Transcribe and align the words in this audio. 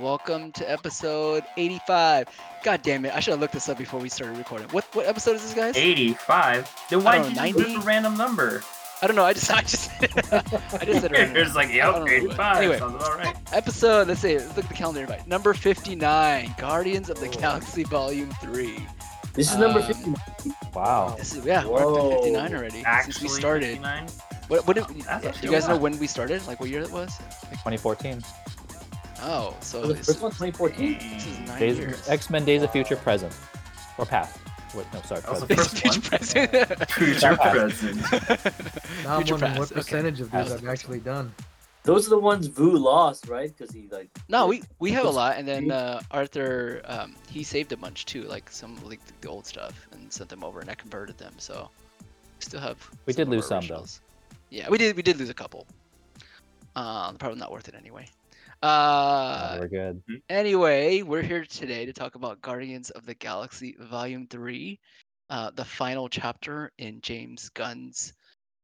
Welcome 0.00 0.52
to 0.52 0.70
episode 0.70 1.44
85. 1.56 2.28
God 2.64 2.80
damn 2.82 3.04
it! 3.04 3.14
I 3.14 3.20
should 3.20 3.32
have 3.32 3.40
looked 3.40 3.52
this 3.52 3.68
up 3.68 3.76
before 3.76 4.00
we 4.00 4.08
started 4.08 4.38
recording. 4.38 4.68
What 4.68 4.84
what 4.94 5.06
episode 5.06 5.36
is 5.36 5.42
this, 5.42 5.52
guys? 5.54 5.76
85. 5.76 6.86
Then 6.88 7.04
why 7.04 7.18
did 7.18 7.36
you 7.36 7.42
use 7.42 7.56
90? 7.56 7.74
a 7.74 7.80
random 7.80 8.16
number? 8.16 8.62
I 9.02 9.06
don't 9.06 9.16
know. 9.16 9.24
I 9.24 9.34
just 9.34 9.50
I 9.52 9.60
just 9.62 9.90
I 10.00 10.84
just 10.86 11.00
said 11.02 11.12
random. 11.12 11.36
It's 11.44 11.54
like, 11.54 11.68
I 11.68 11.72
yep, 11.74 12.06
85. 12.08 12.56
anyway. 12.56 12.78
Sounds 12.78 12.94
about 12.94 13.18
right. 13.18 13.36
Episode. 13.52 14.08
Let's 14.08 14.20
see. 14.20 14.38
Let's 14.38 14.48
look 14.56 14.64
at 14.64 14.68
the 14.70 14.74
calendar 14.76 15.00
invite. 15.02 15.26
Number 15.26 15.52
59. 15.52 16.54
Guardians 16.56 17.10
of 17.10 17.20
the 17.20 17.28
Oh. 17.28 17.32
Galaxy 17.32 17.82
Volume 17.84 18.30
3. 18.40 18.78
This 19.34 19.50
is 19.52 19.58
number 19.58 19.80
Um, 19.80 20.14
50. 20.14 20.52
Wow. 20.72 21.16
This 21.18 21.34
is 21.34 21.44
yeah. 21.44 21.66
We're 21.66 21.86
up 21.86 22.10
to 22.12 22.16
59 22.22 22.54
already 22.54 22.82
Actually, 22.86 23.12
since 23.12 23.22
we 23.22 23.28
started. 23.28 23.66
59? 23.82 24.06
What 24.48 24.66
what 24.66 24.76
did, 24.76 24.84
That's 25.04 25.40
do 25.40 25.46
you 25.46 25.52
guys 25.52 25.66
a 25.66 25.68
know 25.70 25.76
when 25.76 25.98
we 25.98 26.06
started? 26.06 26.46
Like 26.46 26.60
what 26.60 26.70
year 26.70 26.82
it 26.82 26.90
was? 26.90 27.16
2014. 27.50 28.22
Oh, 29.22 29.56
so 29.60 29.82
the 29.86 29.94
this, 29.94 30.06
first 30.06 30.20
one, 30.20 30.32
2014. 30.32 30.98
this 30.98 31.26
is 31.26 31.38
nine 31.40 31.60
Days, 31.60 31.78
years. 31.78 32.08
X 32.08 32.28
Men 32.28 32.44
Days 32.44 32.62
of 32.62 32.72
Future 32.72 32.96
Present. 32.96 33.32
Or 33.98 34.04
past. 34.04 34.38
Wait, 34.74 34.86
no, 34.92 35.00
sorry. 35.02 35.20
That 35.20 35.30
was 35.30 35.46
the 35.46 35.54
first 35.54 35.78
Future 35.78 36.00
one? 36.00 36.08
present. 36.08 36.90
Future 36.90 37.36
present. 37.36 37.96
Now 39.04 39.16
I'm 39.16 39.22
Future 39.22 39.34
wondering 39.34 39.38
past, 39.40 39.58
what 39.58 39.72
okay. 39.72 39.74
percentage 39.80 40.20
of 40.20 40.30
these 40.30 40.52
I've 40.52 40.66
actually 40.66 41.00
done. 41.00 41.32
Those 41.84 42.06
are 42.06 42.10
the 42.10 42.18
ones 42.18 42.46
Vu 42.46 42.76
lost, 42.78 43.28
right? 43.28 43.54
Because 43.56 43.74
he 43.74 43.88
like. 43.90 44.08
No, 44.28 44.46
we 44.46 44.62
we 44.78 44.92
have 44.92 45.04
a 45.04 45.10
lot, 45.10 45.36
and 45.36 45.46
then 45.46 45.70
uh, 45.70 46.00
Arthur 46.10 46.80
um, 46.84 47.16
he 47.28 47.42
saved 47.42 47.72
a 47.72 47.76
bunch 47.76 48.06
too, 48.06 48.22
like 48.22 48.50
some 48.50 48.78
like 48.84 49.00
the 49.20 49.28
old 49.28 49.46
stuff, 49.46 49.88
and 49.92 50.12
sent 50.12 50.30
them 50.30 50.44
over, 50.44 50.60
and 50.60 50.70
I 50.70 50.74
converted 50.74 51.18
them. 51.18 51.34
So 51.38 51.68
we 52.00 52.44
still 52.44 52.60
have. 52.60 52.78
We 53.06 53.12
did 53.12 53.28
lose 53.28 53.50
our 53.50 53.62
some, 53.62 53.76
though. 53.76 53.86
Yeah, 54.50 54.68
we 54.68 54.78
did. 54.78 54.96
We 54.96 55.02
did 55.02 55.18
lose 55.18 55.28
a 55.30 55.34
couple. 55.34 55.66
Um, 56.76 57.16
probably 57.16 57.38
not 57.38 57.50
worth 57.50 57.68
it 57.68 57.74
anyway. 57.74 58.06
Uh, 58.62 59.56
We're 59.60 59.68
good. 59.68 60.02
anyway, 60.28 61.02
we're 61.02 61.22
here 61.22 61.44
today 61.44 61.84
to 61.84 61.92
talk 61.92 62.14
about 62.14 62.40
Guardians 62.42 62.90
of 62.90 63.04
the 63.04 63.14
Galaxy 63.14 63.74
Volume 63.80 64.28
Three, 64.28 64.78
uh, 65.30 65.50
the 65.50 65.64
final 65.64 66.08
chapter 66.08 66.70
in 66.78 67.00
James 67.00 67.48
Gunn's 67.48 68.12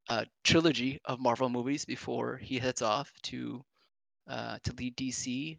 uh, 0.07 0.23
trilogy 0.45 1.01
of 1.03 1.19
Marvel 1.19 1.49
movies 1.49 1.83
before 1.83 2.37
he 2.37 2.57
heads 2.57 2.81
off 2.81 3.11
to 3.23 3.61
uh, 4.29 4.57
to 4.63 4.73
lead 4.73 4.95
DC 4.95 5.57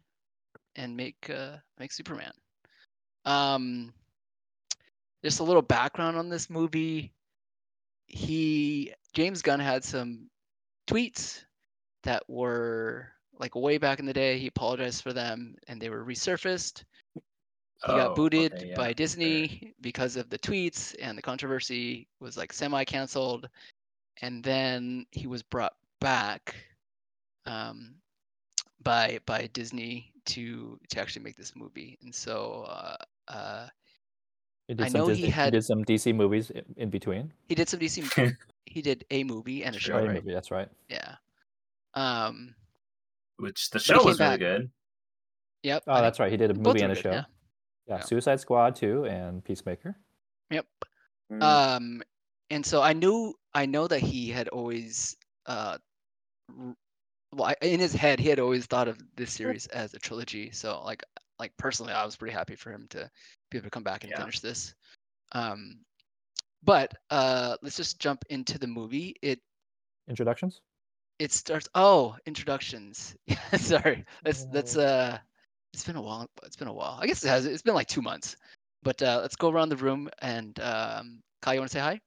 and 0.75 0.97
make 0.97 1.29
uh, 1.29 1.57
make 1.77 1.91
Superman. 1.91 2.33
Um, 3.25 3.93
just 5.23 5.39
a 5.39 5.43
little 5.43 5.61
background 5.61 6.17
on 6.17 6.29
this 6.29 6.49
movie. 6.49 7.13
He 8.07 8.91
James 9.13 9.43
Gunn 9.43 9.59
had 9.59 9.83
some 9.83 10.31
tweets 10.87 11.45
that 12.03 12.23
were 12.27 13.07
like 13.41 13.55
way 13.55 13.77
back 13.77 13.99
in 13.99 14.05
the 14.05 14.13
day. 14.13 14.37
He 14.37 14.47
apologized 14.47 15.01
for 15.03 15.11
them, 15.11 15.55
and 15.67 15.81
they 15.81 15.89
were 15.89 16.05
resurfaced. 16.05 16.83
He 17.15 17.21
Oh, 17.83 17.97
got 17.97 18.15
booted 18.15 18.53
okay, 18.53 18.67
yeah, 18.69 18.75
by. 18.77 18.93
Disney 18.93 19.73
because 19.81 20.15
of 20.15 20.29
the 20.29 20.37
tweets 20.37 20.95
and 21.01 21.17
the 21.17 21.21
controversy 21.21 22.07
was 22.19 22.37
like 22.37 22.53
semi 22.53 22.85
canceled. 22.85 23.49
And 24.21 24.43
then 24.43 25.07
he 25.11 25.25
was 25.25 25.41
brought 25.41 25.73
back 25.99 26.53
um, 27.47 27.95
by 28.83 29.17
by 29.25 29.49
Disney 29.53 30.13
to 30.27 30.77
to 30.89 31.01
actually 31.01 31.23
make 31.23 31.35
this 31.37 31.55
movie. 31.55 31.97
And 32.03 32.13
so 32.13 32.65
uh, 32.69 32.97
uh, 33.27 33.67
He 34.67 34.75
did 34.75 34.85
I 34.85 34.89
some 34.89 35.01
know 35.01 35.07
he 35.07 35.25
had- 35.27 35.53
did 35.53 35.65
some 35.65 35.83
DC 35.83 36.13
movies 36.13 36.51
in 36.77 36.91
between. 36.91 37.33
he 37.49 37.55
did 37.55 37.67
some 37.67 37.79
DC. 37.79 38.05
he 38.67 38.81
did 38.83 39.05
a 39.09 39.23
movie 39.23 39.63
and 39.63 39.75
a 39.75 39.79
show, 39.79 39.97
right? 40.05 40.13
movie, 40.13 40.33
that's 40.33 40.51
right. 40.51 40.69
Yeah. 40.87 41.15
Um. 41.95 42.53
Which 43.41 43.69
the 43.71 43.79
show 43.79 43.97
came 43.97 44.05
was 44.05 44.19
really 44.19 44.29
back. 44.31 44.39
good. 44.39 44.71
Yep. 45.63 45.83
Oh, 45.87 46.01
that's 46.01 46.19
right. 46.19 46.31
He 46.31 46.37
did 46.37 46.51
a 46.51 46.53
movie 46.53 46.81
and 46.81 46.91
a 46.91 46.95
good, 46.95 47.01
show. 47.03 47.11
yeah. 47.11 47.23
Yeah. 47.87 47.95
Yeah. 47.97 47.99
Suicide 48.01 48.39
Squad 48.39 48.75
too, 48.75 49.05
and 49.05 49.43
Peacemaker. 49.43 49.95
Yep. 50.49 50.65
Mm. 51.31 51.41
Um, 51.43 52.01
and 52.49 52.65
so 52.65 52.81
I 52.81 52.93
knew 52.93 53.33
I 53.53 53.65
know 53.65 53.87
that 53.87 53.99
he 54.01 54.29
had 54.29 54.47
always 54.49 55.15
uh, 55.45 55.77
well, 57.33 57.47
I- 57.49 57.55
in 57.65 57.79
his 57.79 57.93
head 57.93 58.19
he 58.19 58.27
had 58.29 58.39
always 58.39 58.65
thought 58.65 58.87
of 58.87 58.99
this 59.15 59.31
series 59.33 59.67
as 59.67 59.93
a 59.93 59.99
trilogy. 59.99 60.51
So 60.51 60.81
like 60.83 61.03
like 61.39 61.51
personally, 61.57 61.93
I 61.93 62.05
was 62.05 62.15
pretty 62.15 62.33
happy 62.33 62.55
for 62.55 62.71
him 62.71 62.87
to 62.91 63.09
be 63.49 63.57
able 63.57 63.65
to 63.65 63.71
come 63.71 63.83
back 63.83 64.03
and 64.03 64.11
Yeah. 64.11 64.19
finish 64.19 64.39
this. 64.39 64.73
Um, 65.33 65.79
but 66.63 66.93
uh, 67.09 67.57
let's 67.63 67.77
just 67.77 67.99
jump 67.99 68.23
into 68.29 68.59
the 68.59 68.67
movie. 68.67 69.15
It 69.21 69.39
Introductions? 70.09 70.61
It 71.21 71.31
starts. 71.31 71.69
Oh, 71.75 72.15
introductions. 72.25 73.15
Sorry, 73.55 74.03
that's 74.23 74.45
that's 74.45 74.75
uh, 74.75 75.19
it's 75.71 75.85
been 75.85 75.95
a 75.95 76.01
while. 76.01 76.27
It's 76.43 76.55
been 76.55 76.67
a 76.67 76.73
while. 76.73 76.97
I 76.99 77.05
guess 77.05 77.23
it 77.23 77.27
has. 77.27 77.45
It's 77.45 77.61
been 77.61 77.75
like 77.75 77.87
two 77.87 78.01
months. 78.01 78.35
But 78.81 79.01
uh, 79.03 79.19
let's 79.21 79.35
go 79.35 79.51
around 79.51 79.69
the 79.69 79.77
room 79.77 80.09
and 80.23 80.59
um, 80.59 81.21
Kai, 81.43 81.53
you 81.53 81.59
want 81.59 81.69
to 81.69 81.77
say 81.77 81.81
hi? 81.81 82.01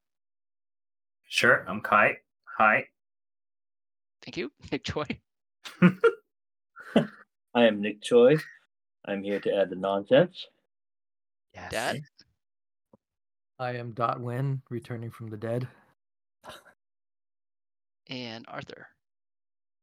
Sure, 1.28 1.64
I'm 1.68 1.80
Kai. 1.80 2.16
Hi. 2.58 2.84
Thank 4.24 4.36
you, 4.36 4.50
Nick 4.72 4.82
Choi. 4.82 5.06
I 7.54 7.66
am 7.66 7.80
Nick 7.80 8.02
Choi. 8.02 8.36
I'm 9.04 9.22
here 9.22 9.38
to 9.38 9.54
add 9.54 9.70
the 9.70 9.76
nonsense. 9.76 10.44
Yes. 11.54 11.70
Dad. 11.70 12.00
I 13.60 13.76
am 13.76 13.92
Dot 13.92 14.20
Win, 14.20 14.60
returning 14.70 15.10
from 15.10 15.28
the 15.28 15.36
dead. 15.36 15.68
and 18.10 18.44
Arthur. 18.48 18.88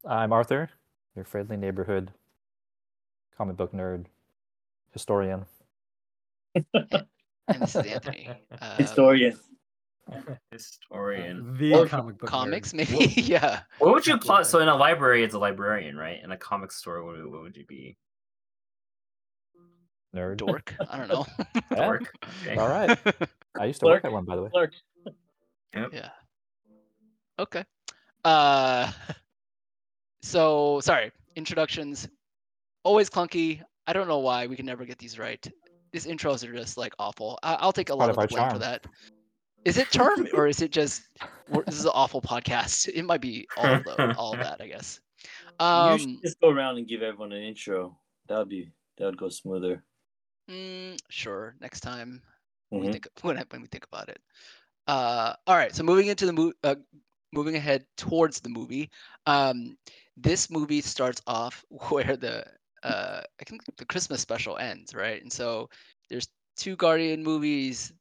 I'm 0.05 0.33
Arthur, 0.33 0.69
your 1.15 1.25
friendly 1.25 1.57
neighborhood 1.57 2.11
comic 3.37 3.57
book 3.57 3.71
nerd, 3.73 4.05
historian. 4.93 5.45
And 6.55 6.65
this 7.59 7.75
is 7.75 7.85
Anthony. 7.85 8.29
Um, 8.61 8.77
Historian. 8.77 9.37
Historian. 10.51 11.57
The 11.57 11.73
Or 11.73 11.87
comic 11.87 12.17
book. 12.17 12.29
nerd. 12.29 12.31
Comics, 12.31 12.73
maybe? 12.73 13.05
yeah. 13.17 13.61
What 13.79 13.93
would 13.93 14.05
you 14.07 14.17
plot? 14.17 14.45
So 14.47 14.59
in 14.59 14.67
a 14.67 14.75
library, 14.75 15.23
it's 15.23 15.33
a 15.33 15.39
librarian, 15.39 15.95
right? 15.97 16.19
In 16.23 16.31
a 16.31 16.37
comic 16.37 16.71
store, 16.71 17.03
what, 17.03 17.17
what 17.29 17.41
would 17.41 17.55
you 17.57 17.65
be? 17.65 17.97
Nerd. 20.15 20.37
Dork. 20.37 20.75
I 20.89 20.97
don't 20.97 21.07
know. 21.07 21.25
Yeah, 21.71 21.85
Dork. 21.85 22.13
Okay. 22.43 22.55
All 22.57 22.67
right. 22.69 22.97
I 23.59 23.65
used 23.65 23.79
to 23.79 23.85
work 23.85 24.03
at 24.03 24.11
one, 24.11 24.25
by 24.25 24.35
the 24.35 24.43
way. 24.43 24.49
Clerk. 24.49 24.73
yeah. 25.73 26.09
Okay. 27.39 27.63
Uh, 28.25 28.91
so 30.21 30.79
sorry. 30.81 31.11
Introductions, 31.35 32.07
always 32.83 33.09
clunky. 33.09 33.61
I 33.87 33.93
don't 33.93 34.07
know 34.07 34.19
why 34.19 34.47
we 34.47 34.55
can 34.55 34.65
never 34.65 34.85
get 34.85 34.97
these 34.97 35.17
right. 35.19 35.45
These 35.91 36.05
intros 36.05 36.47
are 36.47 36.53
just 36.53 36.77
like 36.77 36.93
awful. 36.99 37.39
I- 37.43 37.55
I'll 37.55 37.73
take 37.73 37.89
a 37.89 37.95
lot 37.95 38.05
of 38.09 38.11
of 38.11 38.15
the 38.15 38.21
our 38.21 38.27
blame 38.27 38.49
for 38.51 38.59
that. 38.59 38.85
Is 39.65 39.77
it 39.77 39.89
charm 39.89 40.27
or 40.33 40.47
is 40.47 40.61
it 40.61 40.71
just 40.71 41.03
this 41.65 41.75
is 41.75 41.85
an 41.85 41.91
awful 41.93 42.21
podcast? 42.21 42.89
It 42.93 43.03
might 43.05 43.21
be 43.21 43.47
all 43.57 43.73
of 43.75 43.83
the, 43.83 44.15
all 44.15 44.33
of 44.33 44.39
that, 44.39 44.61
I 44.61 44.67
guess. 44.67 44.99
you 45.23 45.65
Um, 45.65 45.99
should 45.99 46.21
just 46.23 46.39
go 46.39 46.49
around 46.49 46.77
and 46.77 46.87
give 46.87 47.01
everyone 47.01 47.31
an 47.31 47.43
intro. 47.43 47.97
That 48.27 48.37
would 48.39 48.49
be 48.49 48.71
that 48.97 49.05
would 49.05 49.17
go 49.17 49.29
smoother. 49.29 49.83
Mm, 50.49 50.99
sure. 51.09 51.55
Next 51.59 51.81
time 51.81 52.21
when 52.69 52.81
we 52.81 52.91
think 52.91 53.07
when, 53.21 53.37
I- 53.37 53.45
when 53.49 53.61
we 53.61 53.67
think 53.67 53.85
about 53.85 54.09
it. 54.09 54.19
Uh, 54.87 55.33
all 55.47 55.55
right. 55.55 55.75
So 55.75 55.83
moving 55.83 56.07
into 56.07 56.25
the 56.25 56.33
movie, 56.33 56.55
uh, 56.63 56.75
moving 57.33 57.55
ahead 57.55 57.85
towards 57.97 58.39
the 58.39 58.49
movie. 58.49 58.89
Um, 59.25 59.77
this 60.21 60.49
movie 60.49 60.81
starts 60.81 61.21
off 61.27 61.63
where 61.89 62.15
the 62.15 62.45
uh, 62.83 63.21
I 63.39 63.43
think 63.45 63.61
the 63.77 63.85
Christmas 63.85 64.21
special 64.21 64.57
ends, 64.57 64.95
right? 64.95 65.21
And 65.21 65.31
so 65.31 65.69
there's 66.09 66.27
two 66.57 66.75
Guardian 66.75 67.23
movies. 67.23 67.93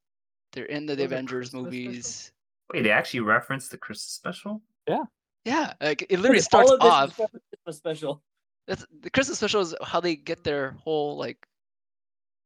They're 0.53 0.65
in 0.65 0.87
the, 0.87 0.95
Oh, 0.95 0.97
the 0.97 1.05
Avengers 1.05 1.51
Christmas 1.51 1.51
special? 1.51 1.65
movies. 1.87 2.33
Wait, 2.73 2.83
they 2.83 2.91
actually 2.91 3.21
reference 3.21 3.69
the 3.69 3.77
Christmas 3.79 4.13
special? 4.15 4.63
Yeah, 4.89 5.05
Yeah, 5.45 5.73
like 5.81 6.03
it 6.09 6.19
literally 6.19 6.39
All 6.39 6.43
starts 6.43 6.71
of 6.73 6.81
off. 6.81 7.17
the 7.17 7.27
Christmas 7.65 7.77
special. 7.77 8.23
That's 8.67 8.87
the 9.01 9.11
Christmas 9.11 9.39
special 9.39 9.61
is 9.61 9.75
how 9.85 10.01
they 10.01 10.17
get 10.17 10.45
their 10.45 10.73
whole 10.73 11.17
like. 11.19 11.39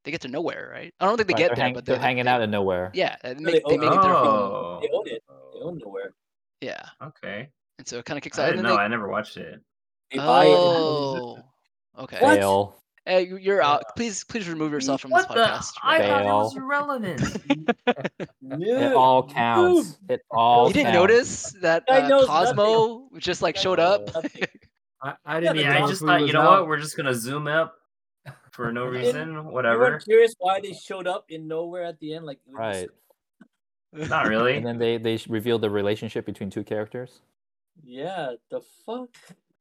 They 0.04 0.10
get 0.10 0.20
to 0.22 0.28
nowhere, 0.28 0.68
right? 0.70 0.92
I 1.00 1.06
don't 1.06 1.16
think 1.16 1.28
they 1.28 1.34
Right, 1.34 1.38
get 1.48 1.56
there, 1.56 1.64
hang- 1.64 1.74
but 1.74 1.84
they're 1.86 1.96
they're 1.96 2.02
hanging 2.02 2.24
they- 2.24 2.30
out 2.30 2.42
in 2.42 2.50
nowhere. 2.50 2.90
Yeah, 2.94 3.16
they 3.22 3.34
they 3.34 3.40
make, 3.40 3.64
they 3.66 3.74
own 3.74 3.80
make 3.80 3.92
it 3.92 4.02
their 4.02 4.12
home. 4.12 4.26
Oh. 4.26 4.78
They 4.82 4.88
own 4.92 5.08
it. 5.08 5.22
They 5.54 5.60
own 5.60 5.78
nowhere. 5.78 6.14
Yeah, 6.60 6.82
Okay. 7.02 7.48
and 7.78 7.86
so 7.88 7.98
it 7.98 8.04
kind 8.04 8.18
of 8.18 8.22
kicks 8.22 8.38
I 8.38 8.44
out. 8.44 8.50
didn't 8.50 8.64
know. 8.64 8.76
I 8.76 8.88
never 8.88 9.08
watched 9.08 9.36
it. 9.38 9.60
They 10.14 10.18
buy 10.18 10.44
it. 10.46 10.48
Oh, 10.56 11.38
okay. 11.98 12.18
What? 12.20 12.38
Fail. 12.38 12.76
Hey, 13.06 13.26
you- 13.26 13.36
you're 13.36 13.60
out. 13.62 13.82
Please, 13.96 14.24
please 14.24 14.48
remove 14.48 14.72
yourself 14.72 15.02
from 15.02 15.10
this 15.10 15.26
what 15.26 15.36
the? 15.36 15.44
podcast. 15.44 15.72
I 15.82 15.98
right 15.98 16.08
thought 16.08 16.22
it 16.22 16.24
was 16.24 16.56
relevant. 16.56 17.20
It 18.56 18.92
all 18.94 19.28
counts. 19.28 19.98
It 20.08 20.20
all 20.30 20.68
you 20.68 20.74
didn't 20.74 20.92
counts. 20.92 20.96
notice 20.96 21.52
that 21.62 21.86
Guy 21.86 22.02
uh, 22.02 22.08
knows 22.08 22.26
Cosmo 22.26 23.08
just 23.18 23.42
like 23.42 23.56
showed 23.56 23.78
up. 23.80 24.08
I, 25.02 25.14
I 25.26 25.40
didn't 25.40 25.56
yeah, 25.56 25.78
know 25.78 25.84
I 25.84 25.88
just 25.88 26.02
thought, 26.02 26.26
you 26.26 26.32
know 26.32 26.40
out. 26.40 26.60
what? 26.60 26.68
We're 26.68 26.78
just 26.80 26.96
gonna 26.96 27.14
zoom 27.14 27.46
up 27.46 27.74
for 28.52 28.72
no 28.72 28.90
didn't- 28.90 29.06
reason. 29.06 29.32
You 29.34 29.42
Whatever. 29.42 29.78
weren't 29.80 30.04
curious 30.04 30.34
why 30.38 30.60
they 30.60 30.72
showed 30.72 31.06
up 31.06 31.26
in 31.30 31.46
nowhere 31.48 31.84
at 31.84 31.98
the 32.00 32.14
end, 32.14 32.24
like 32.26 32.38
it 32.46 32.52
was 32.52 32.58
Right. 32.58 34.08
Not 34.08 34.26
really. 34.28 34.56
And 34.56 34.66
then 34.66 34.78
they 34.78 34.96
they 34.98 35.16
sh- 35.18 35.26
revealed 35.28 35.60
the 35.62 35.70
relationship 35.70 36.24
between 36.26 36.48
two 36.50 36.64
characters. 36.64 37.20
Yeah, 37.82 38.32
the 38.50 38.60
fuck. 38.86 39.08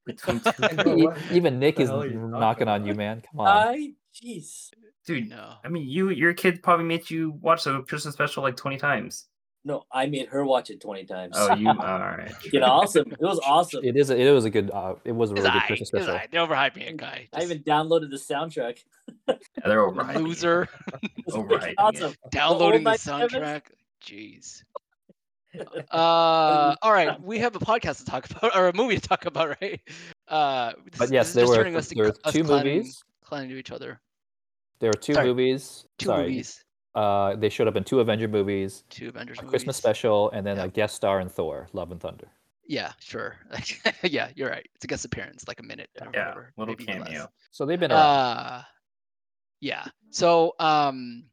Between 0.06 0.40
two. 0.86 1.14
Even 1.32 1.60
Nick 1.60 1.80
is 1.80 1.90
hell 1.90 2.02
are 2.04 2.06
you 2.08 2.14
talking 2.14 2.32
knocking 2.32 2.68
on 2.68 2.86
you, 2.86 2.94
man. 2.94 3.22
Come 3.32 3.42
on. 3.42 3.48
I 3.48 3.92
jeez. 4.14 4.70
Dude, 5.06 5.30
No. 5.30 5.56
I 5.64 5.68
mean, 5.68 5.88
you 5.88 6.10
your 6.10 6.34
kid 6.34 6.64
probably 6.64 6.86
made 6.86 7.10
you 7.10 7.32
watch 7.42 7.64
the 7.66 7.82
Christmas 7.82 8.14
special 8.14 8.44
like 8.44 8.56
twenty 8.56 8.78
times. 8.78 9.28
No, 9.66 9.84
I 9.94 10.08
made 10.08 10.28
her 10.28 10.44
watch 10.44 10.70
it 10.70 10.82
twenty 10.82 11.06
times. 11.06 11.36
Oh, 11.38 11.56
you 11.56 11.68
all 11.70 11.76
right? 11.76 12.34
you 12.52 12.60
know, 12.60 12.66
awesome. 12.66 13.10
It 13.12 13.22
was 13.22 13.40
awesome. 13.46 13.84
It 13.84 13.96
is. 13.96 14.10
A, 14.10 14.18
it 14.18 14.32
was 14.32 14.44
a 14.46 14.50
good. 14.50 14.70
Uh, 14.72 14.96
it 15.06 15.14
was 15.14 15.32
a 15.32 15.36
It's 15.36 15.42
really 15.44 15.54
good 15.54 15.62
aight, 15.62 15.68
Christmas 15.68 15.88
special. 15.90 16.14
aight. 16.16 16.32
They're 16.32 16.46
overhyping 16.46 16.90
it, 16.90 16.98
guy. 16.98 17.30
I 17.34 17.44
even 17.44 17.64
downloaded 17.64 18.10
the 18.10 18.18
soundtrack. 18.18 18.80
Yeah, 19.28 19.36
they're 19.66 19.80
overhyping. 19.90 20.16
it. 20.16 20.22
loser 20.22 20.68
Overhyping 21.30 21.74
awesome. 21.78 22.14
downloading 22.32 22.84
the 22.84 22.92
soundtrack. 22.92 23.62
Jeez. 24.06 24.64
Uh, 25.92 26.76
all 26.82 26.92
right, 26.92 27.22
we 27.32 27.38
have 27.40 27.56
a 27.56 27.60
podcast 27.60 27.98
to 28.00 28.06
talk 28.06 28.30
about, 28.32 28.56
or 28.56 28.68
a 28.70 28.74
movie 28.76 28.96
to 28.96 29.08
talk 29.08 29.26
about, 29.26 29.56
right? 29.62 29.80
Uh, 30.28 30.74
this- 30.90 31.00
But 31.00 31.12
yes, 31.12 31.30
is 31.30 31.34
there 31.36 31.44
just 31.44 31.50
were 31.52 31.58
turning 31.58 31.76
us 31.76 31.88
to 31.90 31.96
there 31.96 32.06
were 32.06 32.32
two 32.32 32.44
clowning- 32.44 32.78
movies. 32.78 33.04
clowning 33.24 33.50
to 33.50 33.58
each 33.58 33.72
other. 33.72 34.02
There 34.80 34.90
were 34.90 35.00
two 35.00 35.14
Sorry, 35.14 35.28
movies. 35.28 35.86
Two 36.00 36.06
Sorry. 36.08 36.24
movies, 36.24 36.64
Uh, 36.96 37.36
they 37.36 37.50
showed 37.50 37.68
up 37.68 37.76
in 37.76 37.84
two 37.84 38.00
Avenger 38.00 38.28
movies, 38.28 38.84
two 38.90 39.10
Avengers 39.10 39.40
a 39.40 39.42
movies. 39.44 39.50
Christmas 39.52 39.78
special, 39.78 40.30
and 40.32 40.46
then 40.46 40.58
Yeah. 40.58 40.66
a 40.66 40.68
guest 40.68 40.96
star 40.96 41.20
in 41.22 41.30
Thor: 41.30 41.68
Love 41.74 41.92
and 41.92 42.00
Thunder. 42.02 42.30
Yeah, 42.68 42.94
sure. 43.00 43.38
yeah, 44.04 44.32
you're 44.36 44.50
right. 44.50 44.68
It's 44.76 44.86
a 44.86 44.88
guest 44.88 45.04
appearance, 45.06 45.48
like 45.48 45.60
a 45.60 45.64
minute 45.64 45.90
or 46.02 46.08
Yeah, 46.14 46.28
whatever. 46.30 46.54
little 46.58 46.72
maybe 46.74 46.84
even 46.84 47.00
less. 47.02 47.08
cameo. 47.10 47.30
So 47.52 47.66
they've 47.66 47.80
been 47.80 47.92
around. 47.92 48.00
Uh, 48.02 48.64
yeah. 49.60 49.86
So, 50.12 50.54
um, 50.60 51.26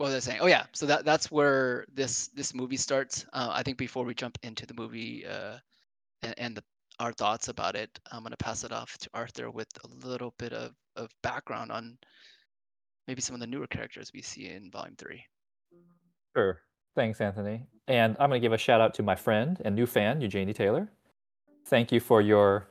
what 0.00 0.06
was 0.06 0.14
I 0.14 0.18
saying? 0.30 0.40
Oh 0.40 0.46
yeah. 0.46 0.64
So 0.72 0.86
that 0.86 1.04
that's 1.04 1.30
where 1.30 1.84
this 1.92 2.28
this 2.28 2.54
movie 2.54 2.78
starts. 2.78 3.26
Uh, 3.34 3.50
I 3.52 3.62
think 3.62 3.76
before 3.76 4.02
we 4.02 4.14
jump 4.14 4.38
into 4.42 4.64
the 4.64 4.72
movie 4.72 5.26
uh, 5.26 5.58
and, 6.22 6.34
and 6.38 6.56
the, 6.56 6.64
our 7.00 7.12
thoughts 7.12 7.48
about 7.48 7.76
it, 7.76 7.90
I'm 8.10 8.22
gonna 8.22 8.38
pass 8.38 8.64
it 8.64 8.72
off 8.72 8.96
to 8.96 9.10
Arthur 9.12 9.50
with 9.50 9.68
a 9.84 10.06
little 10.08 10.32
bit 10.38 10.54
of 10.54 10.72
of 10.96 11.10
background 11.22 11.70
on 11.70 11.98
maybe 13.08 13.20
some 13.20 13.34
of 13.34 13.40
the 13.40 13.46
newer 13.46 13.66
characters 13.66 14.10
we 14.14 14.22
see 14.22 14.48
in 14.48 14.70
Volume 14.70 14.96
Three. 14.96 15.22
Sure. 16.34 16.62
Thanks, 16.96 17.20
Anthony. 17.20 17.66
And 17.86 18.16
I'm 18.18 18.30
going 18.30 18.40
to 18.40 18.44
give 18.44 18.52
a 18.54 18.58
shout 18.58 18.80
out 18.80 18.94
to 18.94 19.02
my 19.02 19.14
friend 19.16 19.60
and 19.64 19.76
new 19.76 19.86
fan, 19.86 20.22
Eugenie 20.22 20.54
Taylor. 20.54 20.88
Thank 21.66 21.92
you 21.92 22.00
for 22.00 22.22
your 22.22 22.68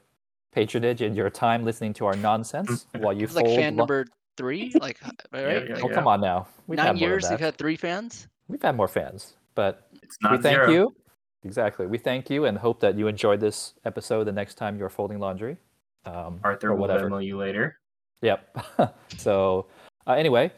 patronage 0.52 1.02
and 1.02 1.16
your 1.16 1.30
time 1.30 1.64
listening 1.64 1.94
to 1.94 2.06
our 2.08 2.16
nonsense 2.16 2.88
while 2.98 3.14
you 3.14 3.26
It's 3.26 3.36
like 3.36 3.46
fold. 3.46 3.58
fan 3.60 3.74
lo- 3.76 3.78
number 3.78 4.06
three, 4.40 4.72
like 4.80 5.00
right? 5.34 5.68
yeah, 5.68 5.76
Like, 5.76 5.84
oh, 5.84 5.90
come 5.90 6.08
on 6.08 6.22
now. 6.22 6.48
We've 6.66 6.78
nine 6.78 6.88
had 6.88 6.96
more 6.96 7.00
than 7.00 7.10
years. 7.10 7.30
You've 7.30 7.40
had 7.40 7.58
three 7.58 7.76
fans. 7.76 8.28
We've 8.48 8.62
had 8.62 8.76
more 8.76 8.88
fans, 8.88 9.36
but 9.54 9.90
It's 10.02 10.18
not 10.24 10.32
we 10.32 10.38
thank 10.40 10.56
zero. 10.56 10.72
you. 10.72 10.96
Exactly. 11.44 11.86
We 11.86 11.98
thank 11.98 12.30
you 12.30 12.46
and 12.46 12.58
hope 12.58 12.80
that 12.80 12.98
you 12.98 13.08
enjoyed 13.08 13.40
this 13.40 13.74
episode 13.86 14.24
the 14.24 14.32
next 14.32 14.56
time 14.56 14.78
you're 14.80 14.90
folding 14.90 15.20
laundry. 15.20 15.58
Um, 16.06 16.40
Arthur 16.44 16.70
or 16.70 16.74
will 16.74 16.82
whatever. 16.82 17.22
You 17.22 17.38
later. 17.38 17.78
Yep. 18.22 18.40
so, 19.18 19.68
uh, 20.08 20.14
anyway, 20.14 20.52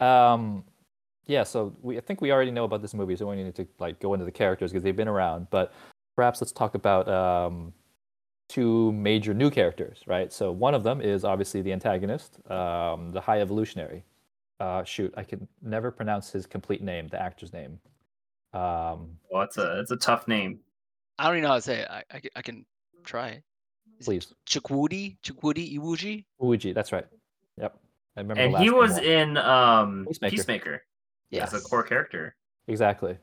um, 0.00 0.64
yeah. 1.26 1.42
So 1.44 1.74
we 1.82 1.98
I 1.98 2.00
think 2.00 2.20
we 2.20 2.32
already 2.32 2.50
know 2.50 2.64
about 2.64 2.82
this 2.82 2.94
movie, 2.94 3.16
so 3.16 3.28
we 3.28 3.36
don't 3.36 3.44
need 3.44 3.54
to 3.56 3.66
like 3.78 4.00
go 4.00 4.14
into 4.14 4.24
the 4.24 4.32
characters 4.32 4.72
because 4.72 4.82
they've 4.82 4.96
been 4.96 5.08
around. 5.08 5.48
But 5.50 5.72
perhaps 6.16 6.40
let's 6.40 6.52
talk 6.52 6.74
about 6.74 7.08
um, 7.08 7.72
two 8.54 8.92
major 8.92 9.34
new 9.34 9.50
characters, 9.50 10.02
right? 10.06 10.32
So 10.32 10.52
one 10.52 10.74
of 10.74 10.84
them 10.84 11.00
is 11.00 11.24
obviously 11.24 11.60
the 11.60 11.72
antagonist, 11.72 12.38
um, 12.50 13.10
the 13.10 13.20
High 13.20 13.40
Evolutionary. 13.40 14.04
Uh, 14.60 14.84
shoot, 14.84 15.12
I 15.16 15.24
can 15.24 15.48
never 15.60 15.90
pronounce 15.90 16.30
his 16.30 16.46
complete 16.46 16.80
name, 16.80 17.08
the 17.08 17.20
actor's 17.20 17.52
name. 17.52 17.80
Um, 18.52 19.18
Well, 19.30 19.42
it's 19.42 19.58
a 19.58 19.80
it's 19.80 19.90
a 19.90 19.96
tough 19.96 20.28
name. 20.28 20.60
I 21.18 21.26
don't 21.26 21.34
even 21.34 21.42
know 21.42 21.48
how 21.48 21.56
to 21.56 21.62
say 21.62 21.80
it. 21.80 21.88
I, 21.90 22.02
I, 22.12 22.20
I 22.36 22.42
can 22.42 22.64
try. 23.04 23.30
Is 23.30 23.42
it 24.00 24.04
please, 24.04 24.32
Chukwudi, 24.46 25.16
Chukwudi 25.24 25.76
Iwuji. 25.76 26.24
Uji. 26.40 26.72
That's 26.72 26.92
right. 26.92 27.06
Yep. 27.60 27.76
I 28.16 28.20
remember. 28.20 28.40
And 28.42 28.52
last 28.52 28.62
he 28.62 28.70
was 28.70 28.92
well. 28.92 29.02
in 29.04 29.36
um 29.36 30.06
Peacemaker. 30.06 30.30
Peacemaker, 30.36 30.82
Yeah. 31.30 31.42
as 31.44 31.54
a 31.54 31.60
core 31.60 31.82
character. 31.82 32.36
exactly. 32.68 33.18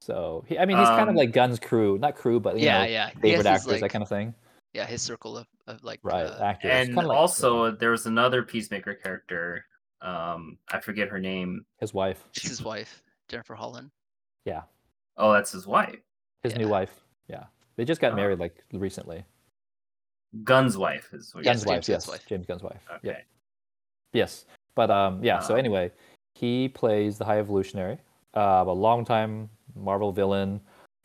So 0.00 0.44
he, 0.48 0.58
I 0.58 0.64
mean, 0.64 0.78
he's 0.78 0.88
kind 0.88 1.02
of 1.02 1.10
Um, 1.10 1.14
like 1.14 1.32
Gunn's 1.32 1.60
crew, 1.60 1.96
not 1.96 2.16
crew, 2.16 2.40
but 2.40 2.58
you 2.58 2.64
Yeah, 2.64 2.78
know, 2.82 2.88
yeah. 2.88 3.06
He 3.06 3.12
has 3.12 3.20
favorite 3.22 3.46
actors, 3.46 3.66
like, 3.70 3.80
that 3.82 3.90
kind 3.90 4.02
of 4.02 4.08
thing. 4.08 4.34
Yeah, 4.74 4.86
his 4.86 5.02
circle 5.02 5.36
of, 5.36 5.46
of 5.66 5.84
like 5.84 6.00
Right, 6.02 6.24
uh, 6.26 6.42
actors. 6.42 6.70
And 6.72 6.88
kinda 6.90 7.06
like, 7.08 7.18
also, 7.18 7.64
uh, 7.64 7.70
there 7.72 7.90
was 7.90 8.06
another 8.06 8.42
Peacemaker 8.42 8.94
character. 8.94 9.64
Um, 10.00 10.58
I 10.72 10.80
forget 10.80 11.08
her 11.08 11.18
name. 11.20 11.64
his 11.78 11.92
wife. 11.94 12.24
it's 12.34 12.42
his 12.48 12.62
wife, 12.62 13.02
Jennifer 13.28 13.54
Holland. 13.54 13.90
Yeah, 14.44 14.62
Oh, 15.16 15.32
that's 15.32 15.52
his 15.52 15.66
wife, 15.66 16.00
his 16.42 16.56
new 16.56 16.68
wife. 16.68 17.04
Yeah, 17.28 17.44
they 17.76 17.84
just 17.84 18.00
got 18.00 18.12
Oh. 18.12 18.16
married 18.16 18.38
like 18.40 18.64
recently. 18.72 19.24
Gunn's 20.44 20.78
wife 20.78 21.10
is 21.12 21.34
what 21.34 21.44
Gunn's 21.44 21.66
wife, 21.66 21.76
James 21.76 21.88
yes, 21.88 22.06
Gunn's 22.06 22.18
wife. 22.18 22.26
James 22.26 22.46
Gunn's 22.46 22.62
wife. 22.62 22.82
Okay. 22.96 23.08
Yeah, 23.08 23.18
yes, 24.14 24.46
but 24.74 24.90
um, 24.90 25.22
yeah. 25.22 25.38
so 25.38 25.54
Um, 25.54 25.58
anyway, 25.60 25.92
he 26.34 26.68
plays 26.70 27.18
the 27.18 27.24
High 27.26 27.38
Evolutionary, 27.38 27.98
uh, 28.34 28.64
a 28.66 28.72
longtime 28.72 29.50
Marvel 29.76 30.10
villain. 30.12 30.60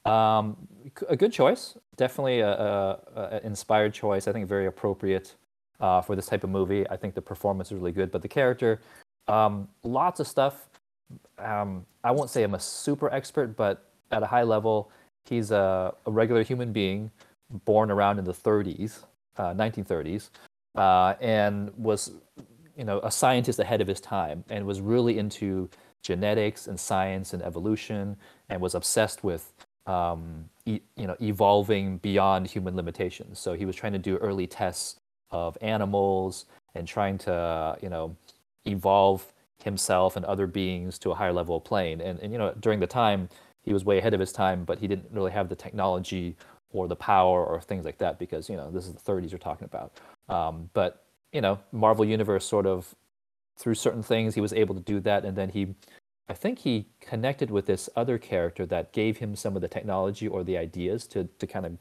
Um, 0.06 0.56
c- 0.98 1.06
a 1.10 1.18
good 1.18 1.34
choice, 1.34 1.78
definitely 1.98 2.40
a, 2.40 2.52
a, 2.52 3.00
a 3.16 3.42
inspired 3.44 3.94
choice. 3.94 4.28
I 4.28 4.32
think 4.32 4.48
very 4.48 4.68
appropriate 4.68 5.36
uh, 5.80 6.02
for 6.02 6.16
this 6.16 6.28
type 6.28 6.44
of 6.44 6.50
movie. 6.50 6.88
I 6.90 6.96
think 6.98 7.14
the 7.14 7.22
performance 7.22 7.72
is 7.72 7.78
really 7.78 7.92
good, 7.92 8.12
but 8.12 8.22
the 8.22 8.28
character, 8.28 8.80
um, 9.28 9.68
lots 9.84 10.20
of 10.20 10.28
stuff. 10.28 10.70
Um, 11.38 11.86
I 12.04 12.12
won't 12.12 12.30
say 12.30 12.44
I'm 12.44 12.56
a 12.56 12.60
super 12.60 13.12
expert, 13.14 13.56
but 13.56 13.86
at 14.12 14.24
a 14.24 14.26
high 14.26 14.44
level, 14.44 14.92
he's 15.26 15.52
a, 15.52 15.94
a 16.06 16.12
regular 16.12 16.44
human 16.44 16.72
being 16.72 17.12
born 17.66 17.92
around 17.92 18.20
in 18.20 18.26
the 18.26 18.34
30s, 18.34 19.04
uh, 19.38 19.54
1930s, 19.54 20.30
uh, 20.76 21.14
and 21.22 21.72
was, 21.78 22.12
you 22.78 22.84
know, 22.84 23.00
a 23.04 23.12
scientist 23.12 23.60
ahead 23.60 23.82
of 23.82 23.88
his 23.88 24.02
time, 24.02 24.44
and 24.50 24.66
was 24.66 24.82
really 24.82 25.18
into 25.18 25.70
genetics 26.04 26.68
and 26.68 26.80
science 26.80 27.34
and 27.34 27.42
evolution, 27.42 28.18
and 28.50 28.62
was 28.62 28.76
obsessed 28.76 29.24
with, 29.24 29.54
um, 29.88 30.46
e- 30.66 30.82
you 30.96 31.08
know, 31.08 31.16
evolving 31.22 31.98
beyond 31.98 32.48
human 32.48 32.76
limitations. 32.76 33.40
So 33.40 33.54
he 33.54 33.66
was 33.66 33.76
trying 33.76 33.94
to 33.94 34.00
do 34.00 34.18
early 34.18 34.48
tests 34.48 34.98
of 35.32 35.58
animals 35.62 36.46
and 36.76 36.88
trying 36.88 37.18
to, 37.20 37.78
you 37.82 37.90
know, 37.90 38.16
evolve 38.66 39.34
himself 39.64 40.16
and 40.16 40.26
other 40.26 40.46
beings 40.46 41.00
to 41.00 41.12
a 41.12 41.16
higher 41.16 41.34
level 41.34 41.60
plane. 41.60 42.02
And, 42.02 42.20
and 42.20 42.32
you 42.32 42.38
know, 42.38 42.54
during 42.60 42.80
the 42.80 42.88
time, 42.88 43.30
he 43.64 43.74
was 43.74 43.84
way 43.84 43.98
ahead 43.98 44.14
of 44.14 44.20
his 44.20 44.32
time, 44.32 44.64
but 44.64 44.80
he 44.80 44.88
didn't 44.88 45.08
really 45.12 45.32
have 45.32 45.50
the 45.50 45.56
technology 45.56 46.38
or 46.72 46.88
the 46.88 46.96
power 46.96 47.46
or 47.46 47.60
things 47.62 47.86
like 47.86 47.98
that 47.98 48.20
because 48.20 48.50
you 48.50 48.56
know 48.56 48.70
this 48.72 48.86
is 48.86 48.94
the 48.94 49.12
30s 49.12 49.32
you're 49.32 49.40
talking 49.40 49.66
about. 49.66 49.94
Um, 50.30 50.70
but 50.74 51.04
you 51.34 51.42
know, 51.42 51.60
Marvel 51.72 52.06
Universe 52.06 52.46
sort 52.46 52.66
of 52.66 52.96
through 53.58 53.76
certain 53.76 54.04
things 54.04 54.36
he 54.36 54.42
was 54.42 54.54
able 54.54 54.76
to 54.76 54.82
do 54.82 55.00
that, 55.02 55.26
and 55.26 55.36
then 55.36 55.50
he, 55.50 55.76
I 56.30 56.34
think 56.34 56.60
he 56.60 56.88
connected 57.00 57.50
with 57.52 57.66
this 57.68 57.90
other 57.96 58.18
character 58.18 58.66
that 58.68 58.92
gave 58.94 59.18
him 59.18 59.36
some 59.36 59.56
of 59.56 59.62
the 59.62 59.68
technology 59.68 60.28
or 60.28 60.44
the 60.44 60.58
ideas 60.58 61.08
to 61.10 61.26
to 61.40 61.48
kind 61.48 61.66
of 61.66 61.78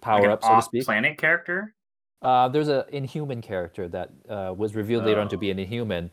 power 0.00 0.16
Like 0.22 0.24
an 0.26 0.30
up, 0.32 0.42
so 0.44 0.54
to 0.56 0.62
speak. 0.62 0.82
off-planet 0.82 1.18
character. 1.18 1.74
Uh, 2.22 2.48
there's 2.48 2.68
a 2.68 2.86
inhuman 2.92 3.40
character 3.42 3.88
that 3.88 4.10
uh, 4.28 4.52
was 4.56 4.74
revealed 4.74 5.04
later 5.04 5.20
on 5.20 5.28
to 5.28 5.36
Oh. 5.36 5.38
be 5.38 5.50
an 5.50 5.58
inhuman, 5.58 6.10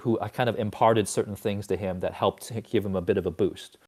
who 0.00 0.18
uh, 0.18 0.28
kind 0.28 0.48
of 0.50 0.56
imparted 0.58 1.08
certain 1.08 1.36
things 1.36 1.66
to 1.68 1.76
him 1.76 2.00
that 2.00 2.12
helped 2.12 2.52
give 2.70 2.84
him 2.84 2.96
a 2.96 3.00
bit 3.00 3.16
of 3.16 3.26
a 3.26 3.30
boost. 3.30 3.78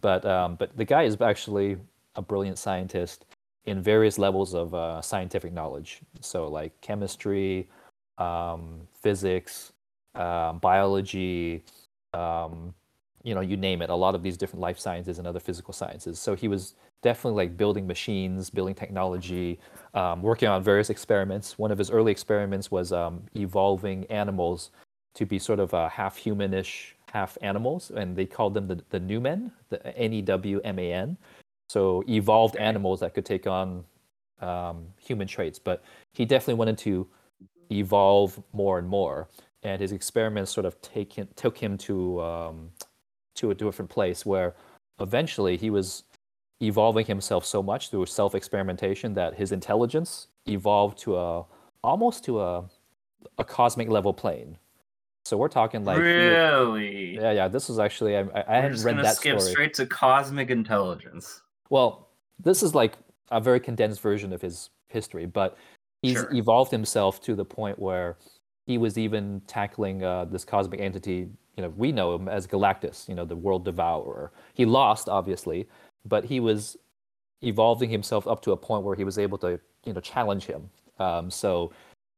But 0.00 0.24
um, 0.26 0.56
but 0.56 0.76
the 0.76 0.84
guy 0.84 1.04
is 1.04 1.20
actually 1.20 1.78
a 2.16 2.22
brilliant 2.22 2.58
scientist 2.58 3.24
in 3.64 3.80
various 3.82 4.18
levels 4.18 4.54
of 4.54 4.74
uh, 4.74 5.00
scientific 5.00 5.52
knowledge. 5.52 6.00
So 6.20 6.48
like 6.48 6.78
chemistry, 6.80 7.68
um, 8.18 8.88
physics, 9.00 9.72
um, 10.16 10.58
biology, 10.58 11.62
um, 12.14 12.74
you 13.22 13.34
know, 13.34 13.40
you 13.40 13.56
name 13.56 13.82
it. 13.82 13.90
A 13.90 13.94
lot 13.94 14.14
of 14.14 14.22
these 14.22 14.36
different 14.36 14.60
life 14.60 14.78
sciences 14.78 15.18
and 15.18 15.26
other 15.26 15.40
physical 15.40 15.72
sciences. 15.72 16.18
So 16.18 16.34
he 16.34 16.48
was 16.48 16.74
definitely 17.02 17.44
like 17.44 17.56
building 17.56 17.86
machines, 17.86 18.50
building 18.50 18.74
technology, 18.74 19.58
um, 19.94 20.22
working 20.22 20.48
on 20.48 20.62
various 20.62 20.90
experiments. 20.90 21.58
One 21.58 21.70
of 21.70 21.78
his 21.78 21.90
early 21.90 22.12
experiments 22.12 22.70
was 22.70 22.92
um, 22.92 23.22
evolving 23.36 24.06
animals 24.06 24.70
to 25.14 25.26
be 25.26 25.38
sort 25.38 25.60
of 25.60 25.72
uh, 25.74 25.88
half 25.88 26.18
humanish, 26.18 26.94
half 27.12 27.36
animals, 27.42 27.90
and 27.94 28.16
they 28.16 28.26
called 28.26 28.54
them 28.54 28.66
the 28.66 28.82
the 28.90 28.98
Newmen, 28.98 29.52
the 29.68 29.78
N 29.96 30.12
E 30.12 30.22
W 30.22 30.60
M 30.64 30.78
A 30.78 30.92
N. 30.92 31.16
So 31.68 32.02
evolved 32.08 32.56
animals 32.56 33.00
that 33.00 33.14
could 33.14 33.24
take 33.24 33.46
on 33.46 33.84
um, 34.40 34.86
human 34.98 35.28
traits. 35.28 35.58
But 35.58 35.84
he 36.12 36.24
definitely 36.24 36.54
wanted 36.54 36.78
to 36.78 37.06
evolve 37.70 38.42
more 38.52 38.78
and 38.78 38.88
more, 38.88 39.28
and 39.62 39.80
his 39.80 39.92
experiments 39.92 40.50
sort 40.50 40.66
of 40.66 40.80
take 40.82 41.12
him, 41.12 41.28
took 41.36 41.56
him 41.58 41.78
to 41.78 42.20
um, 42.20 42.70
to 43.34 43.50
a 43.50 43.54
different 43.54 43.90
place 43.90 44.26
where 44.26 44.54
eventually 45.00 45.56
he 45.56 45.70
was 45.70 46.04
evolving 46.60 47.06
himself 47.06 47.44
so 47.44 47.62
much 47.62 47.90
through 47.90 48.06
self 48.06 48.34
experimentation 48.34 49.14
that 49.14 49.34
his 49.34 49.52
intelligence 49.52 50.28
evolved 50.46 50.98
to 50.98 51.16
a 51.16 51.44
almost 51.82 52.24
to 52.24 52.40
a 52.40 52.64
a 53.38 53.44
cosmic 53.44 53.88
level 53.88 54.12
plane. 54.12 54.58
So 55.24 55.36
we're 55.36 55.48
talking 55.48 55.84
like 55.84 55.98
really? 55.98 57.14
yeah, 57.14 57.30
yeah. 57.30 57.48
This 57.48 57.70
is 57.70 57.78
actually 57.78 58.16
I, 58.16 58.22
I, 58.48 58.56
hadn't 58.56 58.72
just 58.72 58.84
read 58.84 58.92
gonna 58.92 59.02
that 59.04 59.16
skip 59.16 59.38
story. 59.38 59.52
straight 59.52 59.74
to 59.74 59.86
cosmic 59.86 60.50
intelligence. 60.50 61.42
Well, 61.70 62.08
this 62.42 62.62
is 62.62 62.74
like 62.74 62.94
a 63.30 63.40
very 63.40 63.60
condensed 63.60 64.00
version 64.00 64.32
of 64.32 64.42
his 64.42 64.70
history, 64.88 65.26
but 65.26 65.56
he's 66.02 66.14
Sure. 66.14 66.34
evolved 66.34 66.72
himself 66.72 67.20
to 67.22 67.34
the 67.36 67.44
point 67.44 67.78
where 67.78 68.16
he 68.66 68.78
was 68.78 68.96
even 68.98 69.42
tackling 69.46 70.04
uh, 70.04 70.24
this 70.26 70.44
cosmic 70.44 70.80
entity. 70.80 71.28
You 71.56 71.62
know, 71.62 71.68
we 71.76 71.92
know 71.92 72.14
him 72.14 72.28
as 72.28 72.46
Galactus, 72.46 73.08
you 73.08 73.14
know, 73.14 73.24
the 73.24 73.36
world 73.36 73.64
devourer. 73.64 74.32
He 74.54 74.64
lost, 74.64 75.08
obviously, 75.08 75.68
but 76.06 76.24
he 76.24 76.40
was 76.40 76.76
evolving 77.42 77.90
himself 77.90 78.26
up 78.26 78.40
to 78.42 78.52
a 78.52 78.56
point 78.56 78.84
where 78.84 78.94
he 78.94 79.04
was 79.04 79.18
able 79.18 79.38
to, 79.38 79.60
you 79.84 79.92
know, 79.92 80.00
challenge 80.00 80.46
him. 80.46 80.70
Um, 80.98 81.30
so 81.30 81.72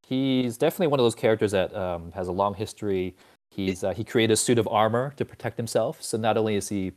he's 0.07 0.57
definitely 0.57 0.89
one 0.89 1.01
of 1.01 1.05
those 1.05 1.15
characters 1.15 1.53
that 1.53 1.75
um, 1.75 2.13
has 2.13 2.29
a 2.29 2.33
long 2.33 2.55
history. 2.55 3.17
He's 3.51 3.85
uh, 3.85 3.93
he 3.95 4.05
created 4.05 4.35
a 4.35 4.37
suit 4.37 4.59
of 4.59 4.69
armor 4.69 5.13
to 5.17 5.25
protect 5.25 5.57
himself. 5.57 6.03
So 6.03 6.19
not 6.19 6.37
only 6.37 6.57
is 6.57 6.69
he, 6.69 6.93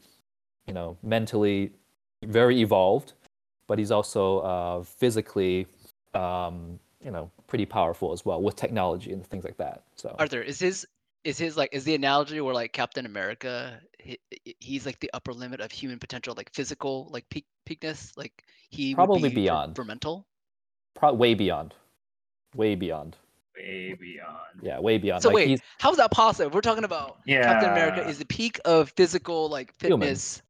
you 0.66 0.74
know, 0.74 0.98
mentally 1.04 1.72
very 2.25 2.60
evolved, 2.62 3.13
but 3.68 3.77
he's 3.80 3.92
also 3.92 4.39
uh, 4.39 4.84
physically, 4.84 5.68
um, 6.13 6.80
you 7.08 7.14
know, 7.14 7.32
pretty 7.48 7.66
powerful 7.66 8.12
as 8.12 8.26
well 8.26 8.42
with 8.42 8.58
technology 8.58 9.14
and 9.14 9.26
things 9.26 9.46
like 9.46 9.56
that. 9.56 9.84
So 9.96 10.14
Arthur, 10.20 10.42
is 10.42 10.60
his 10.60 10.86
is 11.24 11.38
his 11.38 11.56
like 11.56 11.70
is 11.72 11.86
the 11.86 11.96
analogy 11.96 12.42
where 12.42 12.54
like 12.54 12.74
Captain 12.74 13.06
America 13.06 13.80
he, 13.98 14.20
he's 14.60 14.86
like 14.86 15.00
the 15.00 15.10
upper 15.14 15.32
limit 15.32 15.62
of 15.62 15.72
human 15.72 16.00
potential, 16.00 16.34
like 16.36 16.54
physical, 16.54 17.08
like 17.10 17.24
peak 17.30 17.46
peakness, 17.66 18.12
like 18.18 18.44
he 18.70 18.94
would 18.94 18.98
Probably 18.98 19.30
be 19.30 19.36
beyond. 19.36 19.78
for 19.78 19.86
mental. 19.86 20.28
pro- 20.96 21.14
way 21.14 21.34
beyond, 21.34 21.74
way 22.56 22.76
beyond. 22.76 23.16
Way 23.56 23.94
beyond. 23.94 24.62
Yeah, 24.62 24.80
way 24.82 24.98
beyond. 24.98 25.24
So 25.24 25.30
like 25.30 25.36
wait, 25.36 25.48
he's 25.48 25.62
how's 25.80 25.96
that 25.96 26.12
possible? 26.12 26.52
We're 26.54 26.60
talking 26.60 26.84
about 26.84 27.20
yeah. 27.26 27.44
Captain 27.44 27.72
America 27.72 28.06
is 28.06 28.20
the 28.20 28.26
peak 28.26 28.60
of 28.66 28.90
physical 28.98 29.48
like 29.48 29.74
Human. 29.82 30.02
fitness. 30.02 30.42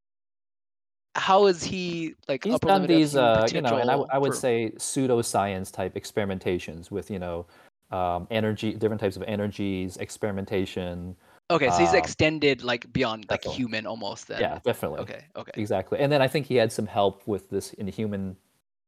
How 1.17 1.47
is 1.47 1.63
he 1.63 2.13
like 2.27 2.43
he's 2.43 2.53
upper 2.53 2.67
done 2.67 2.87
these, 2.87 3.15
uh, 3.15 3.47
you 3.51 3.61
know, 3.61 3.77
and 3.77 3.89
I, 3.89 3.93
w- 3.93 4.07
I 4.11 4.17
would 4.17 4.33
for- 4.33 4.39
say 4.39 4.71
pseudoscience 4.77 5.71
type 5.71 5.95
experimentations 5.95 6.91
with, 6.91 7.09
you 7.09 7.19
know, 7.19 7.45
um, 7.91 8.27
energy, 8.29 8.73
different 8.73 9.01
types 9.01 9.15
of 9.17 9.23
energies, 9.23 9.97
experimentation. 9.97 11.15
Okay, 11.49 11.69
so 11.69 11.77
he's 11.79 11.89
um, 11.89 11.95
extended 11.95 12.61
like 12.61 12.91
beyond 12.93 13.25
like 13.29 13.41
definitely. 13.41 13.55
human 13.57 13.87
almost 13.87 14.27
then. 14.27 14.41
Yeah, 14.41 14.59
definitely. 14.63 15.01
Okay. 15.01 15.21
Okay. 15.35 15.51
Exactly. 15.55 15.99
And 15.99 16.11
then 16.11 16.21
I 16.21 16.27
think 16.27 16.45
he 16.45 16.55
had 16.55 16.71
some 16.71 16.85
help 16.85 17.25
with 17.25 17.49
this 17.49 17.73
inhuman 17.73 18.35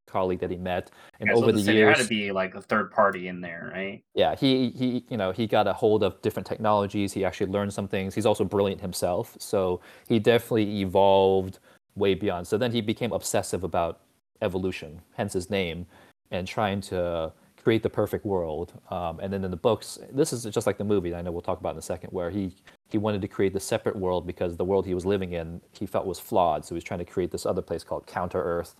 colleague 0.06 0.40
that 0.40 0.50
he 0.50 0.56
met, 0.56 0.90
and 1.20 1.30
Yeah, 1.30 1.36
over 1.36 1.46
to 1.46 1.52
the 1.52 1.58
say 1.60 1.72
there 1.72 1.86
years, 1.86 1.96
had 1.98 2.02
to 2.04 2.08
be 2.08 2.32
like 2.32 2.54
a 2.54 2.60
third 2.60 2.90
party 2.90 3.28
in 3.28 3.40
there, 3.40 3.70
right? 3.72 4.02
yeah, 4.14 4.34
he 4.34 4.70
he 4.70 5.04
you 5.08 5.16
know 5.16 5.30
he 5.32 5.46
got 5.46 5.66
a 5.66 5.72
hold 5.72 6.02
of 6.02 6.20
different 6.20 6.46
technologies. 6.46 7.12
He 7.12 7.24
actually 7.24 7.50
learned 7.50 7.72
some 7.72 7.88
things. 7.88 8.14
He's 8.14 8.26
also 8.26 8.44
brilliant 8.44 8.80
himself, 8.80 9.36
so 9.38 9.80
he 10.08 10.18
definitely 10.18 10.80
evolved 10.80 11.60
way 11.96 12.14
beyond. 12.14 12.46
So 12.46 12.56
then 12.58 12.72
he 12.72 12.80
became 12.80 13.12
obsessive 13.12 13.64
about 13.64 14.00
evolution, 14.42 15.00
hence 15.14 15.32
his 15.32 15.50
name, 15.50 15.86
and 16.30 16.46
trying 16.46 16.80
to 16.82 17.32
create 17.62 17.82
the 17.82 17.90
perfect 17.90 18.24
world. 18.24 18.72
Um, 18.90 19.20
and 19.20 19.32
then 19.32 19.44
in 19.44 19.50
the 19.50 19.56
books, 19.56 19.98
this 20.12 20.32
is 20.32 20.44
just 20.44 20.66
like 20.66 20.78
the 20.78 20.84
movie. 20.84 21.14
I 21.14 21.20
know 21.22 21.30
we'll 21.30 21.42
talk 21.42 21.60
about 21.60 21.72
in 21.74 21.78
a 21.78 21.82
second, 21.82 22.10
where 22.10 22.30
he 22.30 22.54
he 22.88 22.98
wanted 22.98 23.20
to 23.22 23.28
create 23.28 23.52
the 23.52 23.60
separate 23.60 23.96
world 23.96 24.26
because 24.26 24.56
the 24.56 24.64
world 24.64 24.86
he 24.86 24.94
was 24.94 25.04
living 25.04 25.32
in 25.32 25.60
he 25.72 25.86
felt 25.86 26.06
was 26.06 26.18
flawed. 26.18 26.64
So 26.64 26.70
he 26.70 26.74
was 26.76 26.84
trying 26.84 27.00
to 27.00 27.04
create 27.04 27.30
this 27.30 27.44
other 27.46 27.62
place 27.62 27.84
called 27.84 28.06
Counter 28.06 28.42
Earth, 28.42 28.76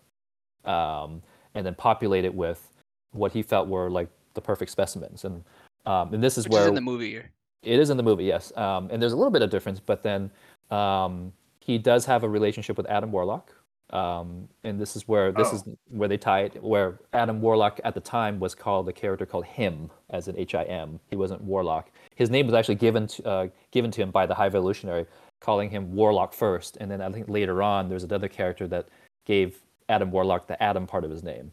um, 0.64 1.23
and 1.55 1.67
then 1.67 1.75
populate 1.75 2.25
it 2.25 2.35
with 2.35 2.71
what 3.12 3.33
he 3.33 3.43
felt 3.43 3.69
were 3.69 3.90
like 3.90 4.09
the 4.35 4.40
perfect 4.40 4.71
specimens. 4.71 5.25
And 5.25 5.45
um, 5.87 6.14
and 6.14 6.23
this 6.23 6.38
is 6.38 6.47
Which 6.47 6.52
where 6.55 6.62
is 6.62 6.69
in 6.69 6.75
the 6.75 6.81
movie. 6.81 7.11
here. 7.11 7.31
it 7.62 7.79
is 7.79 7.90
in 7.90 7.97
the 7.97 8.02
movie, 8.02 8.25
yes. 8.25 8.57
Um, 8.57 8.88
and 8.90 9.02
there's 9.02 9.12
a 9.12 9.17
little 9.17 9.31
bit 9.31 9.43
of 9.43 9.50
difference, 9.50 9.81
but 9.81 10.02
then 10.02 10.31
um, 10.71 11.33
he 11.61 11.79
does 11.79 12.07
have 12.07 12.23
a 12.25 12.29
relationship 12.29 12.76
with 12.76 12.87
Adam 12.87 13.12
Warlock. 13.12 13.55
Um, 13.90 14.49
and 14.62 14.81
this 14.81 14.95
is 14.95 15.09
where 15.09 15.33
this 15.33 15.49
Oh. 15.52 15.57
is 15.57 15.64
where 15.88 16.09
they 16.09 16.17
tie 16.17 16.43
it. 16.43 16.62
Where 16.62 17.00
Adam 17.12 17.40
Warlock 17.40 17.81
at 17.83 17.95
the 17.95 18.00
time 18.00 18.38
was 18.38 18.55
called 18.55 18.88
a 18.88 18.93
character 18.93 19.26
called 19.26 19.45
Him, 19.47 19.90
as 20.11 20.29
in 20.29 20.38
H 20.38 20.55
I 20.55 20.62
M. 20.62 21.00
He 21.11 21.17
wasn't 21.17 21.43
Warlock. 21.43 21.90
His 22.14 22.31
name 22.31 22.47
was 22.47 22.55
actually 22.55 22.76
given 22.76 23.09
to 23.09 23.26
uh, 23.29 23.49
given 23.73 23.90
to 23.90 24.00
him 24.02 24.12
by 24.12 24.26
the 24.26 24.35
High 24.35 24.47
Evolutionary, 24.47 25.07
calling 25.40 25.71
him 25.71 25.93
Warlock 25.97 26.33
first. 26.33 26.76
And 26.81 26.88
then 26.88 27.00
I 27.02 27.11
think 27.11 27.29
later 27.29 27.62
on, 27.64 27.88
there's 27.88 28.05
another 28.05 28.29
character 28.29 28.69
that 28.69 28.87
gave 29.26 29.61
Adam 29.88 30.12
Warlock 30.12 30.47
the 30.47 30.61
Adam 30.62 30.87
part 30.87 31.02
of 31.05 31.11
his 31.11 31.25
name. 31.25 31.50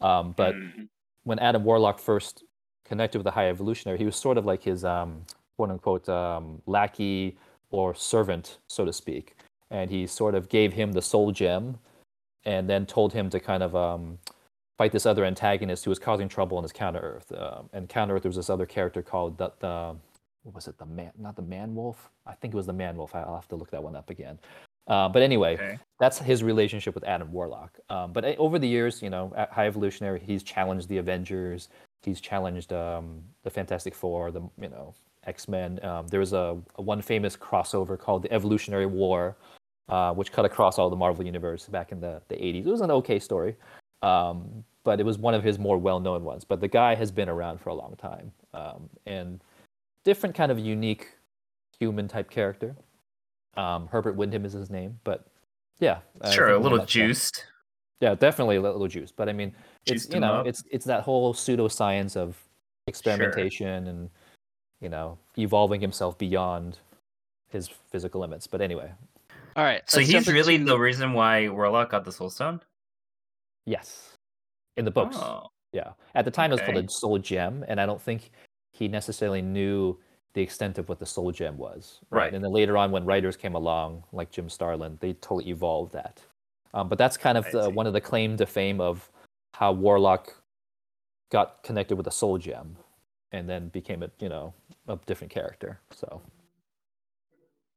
Um, 0.00 0.30
but 0.36 0.54
Mm. 0.54 0.88
when 1.24 1.40
Adam 1.40 1.64
Warlock 1.64 1.98
first 1.98 2.44
connected 2.84 3.18
with 3.18 3.24
the 3.24 3.32
High 3.32 3.48
Evolutionary, 3.48 3.98
he 3.98 4.04
was 4.06 4.14
sort 4.14 4.38
of 4.38 4.46
like 4.46 4.62
his 4.62 4.84
um, 4.84 5.24
quote 5.56 5.70
unquote 5.70 6.08
um, 6.08 6.62
lackey 6.66 7.36
or 7.72 7.94
servant, 7.96 8.58
so 8.68 8.84
to 8.84 8.92
speak. 8.92 9.34
And 9.70 9.90
he 9.90 10.06
sort 10.06 10.34
of 10.34 10.48
gave 10.48 10.72
him 10.72 10.92
the 10.92 11.02
soul 11.02 11.32
gem 11.32 11.78
and 12.44 12.68
then 12.68 12.86
told 12.86 13.12
him 13.12 13.30
to 13.30 13.38
kind 13.40 13.62
of 13.62 13.76
um, 13.76 14.18
fight 14.78 14.92
this 14.92 15.06
other 15.06 15.24
antagonist 15.24 15.84
who 15.84 15.90
was 15.90 15.98
causing 15.98 16.28
trouble 16.28 16.56
on 16.56 16.62
his 16.64 16.72
Counter 16.72 17.00
Earth. 17.00 17.32
Um, 17.36 17.68
and 17.72 17.88
Counter 17.88 18.14
Earth, 18.16 18.22
there 18.22 18.30
was 18.30 18.36
this 18.36 18.50
other 18.50 18.66
character 18.66 19.02
called 19.02 19.38
the, 19.38 19.52
the 19.60 19.94
what 20.42 20.54
was 20.54 20.68
it, 20.68 20.78
the 20.78 20.86
man, 20.86 21.12
not 21.18 21.36
the 21.36 21.42
Man 21.42 21.74
Wolf? 21.74 22.08
I 22.26 22.32
think 22.32 22.54
it 22.54 22.56
was 22.56 22.66
the 22.66 22.72
Man 22.72 22.96
Wolf. 22.96 23.14
I'll 23.14 23.34
have 23.34 23.48
to 23.48 23.56
look 23.56 23.70
that 23.70 23.82
one 23.82 23.94
up 23.94 24.08
again. 24.10 24.38
Uh, 24.86 25.08
but 25.08 25.22
anyway, 25.22 25.54
Okay. 25.54 25.78
that's 25.98 26.18
his 26.18 26.42
relationship 26.42 26.94
with 26.94 27.04
Adam 27.04 27.30
Warlock. 27.30 27.78
Um, 27.90 28.12
but 28.12 28.24
uh, 28.24 28.34
over 28.38 28.58
the 28.58 28.66
years, 28.66 29.02
you 29.02 29.10
know, 29.10 29.32
at 29.36 29.52
High 29.52 29.66
Evolutionary, 29.66 30.18
he's 30.18 30.42
challenged 30.42 30.88
the 30.88 30.96
Avengers. 30.96 31.68
He's 32.02 32.20
challenged 32.20 32.72
um, 32.72 33.22
the 33.44 33.50
Fantastic 33.50 33.94
Four, 33.94 34.30
the 34.32 34.40
you 34.58 34.68
know 34.68 34.94
X 35.26 35.46
Men. 35.46 35.78
Um, 35.84 36.08
there 36.08 36.18
was 36.20 36.32
a, 36.32 36.56
a 36.76 36.82
one 36.82 37.02
famous 37.02 37.36
crossover 37.36 37.98
called 37.98 38.22
the 38.22 38.32
Evolutionary 38.32 38.86
War, 38.86 39.36
uh, 39.90 40.12
which 40.14 40.32
cut 40.32 40.44
across 40.44 40.78
all 40.78 40.88
the 40.90 40.96
Marvel 40.96 41.24
universe 41.24 41.66
back 41.66 41.92
in 41.92 42.00
the, 42.00 42.20
the 42.28 42.36
80s. 42.36 42.66
It 42.66 42.70
was 42.70 42.80
an 42.80 42.90
okay 42.90 43.18
story, 43.18 43.56
um, 44.02 44.64
but 44.84 45.00
it 45.00 45.04
was 45.06 45.18
one 45.18 45.34
of 45.34 45.42
his 45.42 45.58
more 45.58 45.78
well-known 45.78 46.24
ones. 46.24 46.44
But 46.44 46.60
the 46.60 46.68
guy 46.68 46.94
has 46.94 47.10
been 47.10 47.28
around 47.28 47.60
for 47.60 47.70
a 47.70 47.74
long 47.74 47.96
time, 47.96 48.32
um, 48.54 48.88
and 49.06 49.40
different 50.04 50.34
kind 50.34 50.50
of 50.52 50.58
unique 50.58 51.08
human 51.78 52.08
type 52.08 52.30
character. 52.30 52.76
Um, 53.56 53.88
Herbert 53.88 54.16
Wyndham 54.16 54.44
is 54.44 54.52
his 54.52 54.70
name, 54.70 54.98
but 55.04 55.26
yeah, 55.80 55.98
Sure, 56.30 56.50
a 56.50 56.58
little 56.58 56.78
nutshell- 56.78 57.06
juiced. 57.08 57.44
Yeah, 58.00 58.14
definitely 58.14 58.56
a 58.56 58.62
little 58.62 58.88
juice, 58.88 59.12
but 59.12 59.28
I 59.28 59.34
mean, 59.34 59.54
it's 59.84 60.08
you 60.08 60.20
know, 60.20 60.36
up. 60.36 60.46
it's 60.46 60.64
it's 60.70 60.86
that 60.86 61.02
whole 61.02 61.34
pseudoscience 61.34 62.16
of 62.16 62.34
experimentation 62.86 63.86
and 63.88 64.08
you 64.80 64.88
know 64.88 65.18
evolving 65.36 65.82
himself 65.82 66.16
beyond 66.16 66.78
his 67.50 67.68
physical 67.90 68.22
limits. 68.22 68.46
But 68.46 68.62
anyway, 68.62 68.90
All 69.56 69.64
right. 69.64 69.82
So 69.86 70.00
he's 70.00 70.26
really 70.28 70.54
into- 70.56 70.72
the 70.72 70.78
reason 70.78 71.12
why 71.12 71.48
Warlock 71.48 71.90
got 71.90 72.04
the 72.04 72.12
Soul 72.12 72.30
Stone. 72.30 72.60
yes, 73.66 74.16
in 74.76 74.84
the 74.84 74.90
books, 74.90 75.16
Oh, 75.18 75.48
yeah. 75.72 75.92
At 76.14 76.24
the 76.24 76.30
time, 76.30 76.50
it 76.50 76.54
was 76.54 76.62
called 76.62 76.84
the 76.84 76.88
Soul 76.90 77.18
Gem, 77.18 77.64
and 77.68 77.80
I 77.80 77.86
don't 77.86 78.00
think 78.00 78.30
he 78.72 78.88
necessarily 78.88 79.42
knew 79.42 79.98
the 80.32 80.42
extent 80.42 80.78
of 80.78 80.88
what 80.88 80.98
the 80.98 81.06
Soul 81.06 81.32
Gem 81.32 81.56
was. 81.56 82.00
Right. 82.10 82.32
And 82.32 82.42
then 82.42 82.52
later 82.52 82.76
on, 82.76 82.90
when 82.92 83.04
writers 83.04 83.36
came 83.36 83.54
along, 83.54 84.04
like 84.12 84.30
Jim 84.30 84.48
Starlin, 84.48 84.96
they 85.00 85.12
totally 85.14 85.50
evolved 85.50 85.92
that. 85.92 86.20
Um, 86.72 86.88
but 86.88 86.98
that's 86.98 87.16
kind 87.16 87.36
of 87.36 87.50
the, 87.50 87.68
one 87.68 87.86
of 87.86 87.92
the 87.92 88.00
claim 88.00 88.36
to 88.36 88.46
fame 88.46 88.80
of 88.80 89.10
how 89.54 89.72
Warlock 89.72 90.34
got 91.30 91.62
connected 91.64 91.96
with 91.96 92.04
the 92.04 92.12
Soul 92.12 92.38
Gem, 92.38 92.76
and 93.32 93.48
then 93.48 93.68
became 93.68 94.02
a 94.02 94.10
you 94.20 94.28
know 94.28 94.54
a 94.88 94.96
different 95.06 95.32
character. 95.32 95.80
So. 95.92 96.22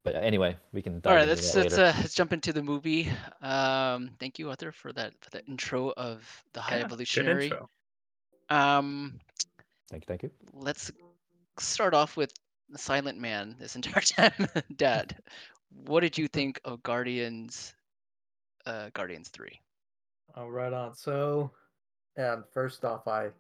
But 0.04 0.16
anyway, 0.16 0.58
we 0.72 0.82
can 0.82 1.00
dive 1.00 1.06
All 1.06 1.16
right, 1.16 1.28
into 1.28 1.28
let's 1.28 1.54
that 1.54 1.56
let's 1.56 1.78
later. 1.78 1.78
uh, 1.78 1.94
let's 1.98 2.14
jump 2.14 2.34
into 2.34 2.54
the 2.54 2.64
movie. 2.64 3.10
Um, 3.42 4.12
thank 4.20 4.40
you, 4.40 4.50
Arthur, 4.50 4.72
for 4.72 4.92
that 4.94 5.14
for 5.22 5.30
that 5.32 5.48
intro 5.48 5.92
of 5.92 6.44
the 6.54 6.62
High 6.62 6.80
yeah, 6.80 6.88
good 7.12 7.28
Evolutionary. 7.28 7.48
intro. 7.50 7.70
Um, 8.50 9.20
Thank 9.90 10.04
you, 10.04 10.08
thank 10.08 10.24
you. 10.24 10.32
let's 10.54 10.92
start 11.60 11.94
off 11.94 12.16
with 12.18 12.32
the 12.70 12.78
Silent 12.78 13.20
Man. 13.20 13.56
This 13.60 13.76
entire 13.76 14.02
time, 14.02 14.48
Dad, 14.76 15.16
what 15.86 16.02
did 16.02 16.18
you 16.18 16.28
think 16.28 16.60
of 16.66 16.84
Guardians? 16.84 17.74
Uh, 18.66 18.90
Guardians 18.94 19.30
Three. 19.30 19.60
Oh, 20.36 20.48
right 20.48 20.74
on. 20.74 20.96
So, 20.96 21.52
um, 22.18 22.44
first 22.54 22.84
off, 22.86 23.08
I 23.08 23.32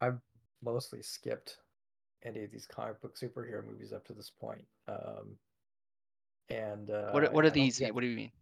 I've 0.00 0.20
mostly 0.62 1.02
skipped 1.02 1.58
any 2.24 2.44
of 2.44 2.50
these 2.50 2.66
comic 2.66 3.00
book 3.00 3.16
superhero 3.16 3.64
movies 3.66 3.92
up 3.92 4.04
to 4.06 4.12
this 4.12 4.30
point. 4.30 4.64
Um, 4.88 5.36
and 6.48 6.90
uh, 6.90 7.10
What 7.10 7.24
are- 7.24 7.30
what 7.32 7.44
are 7.44 7.50
these? 7.50 7.78
think 7.78 7.94
What 7.94 8.00
do 8.02 8.06
you 8.06 8.16
mean? 8.16 8.32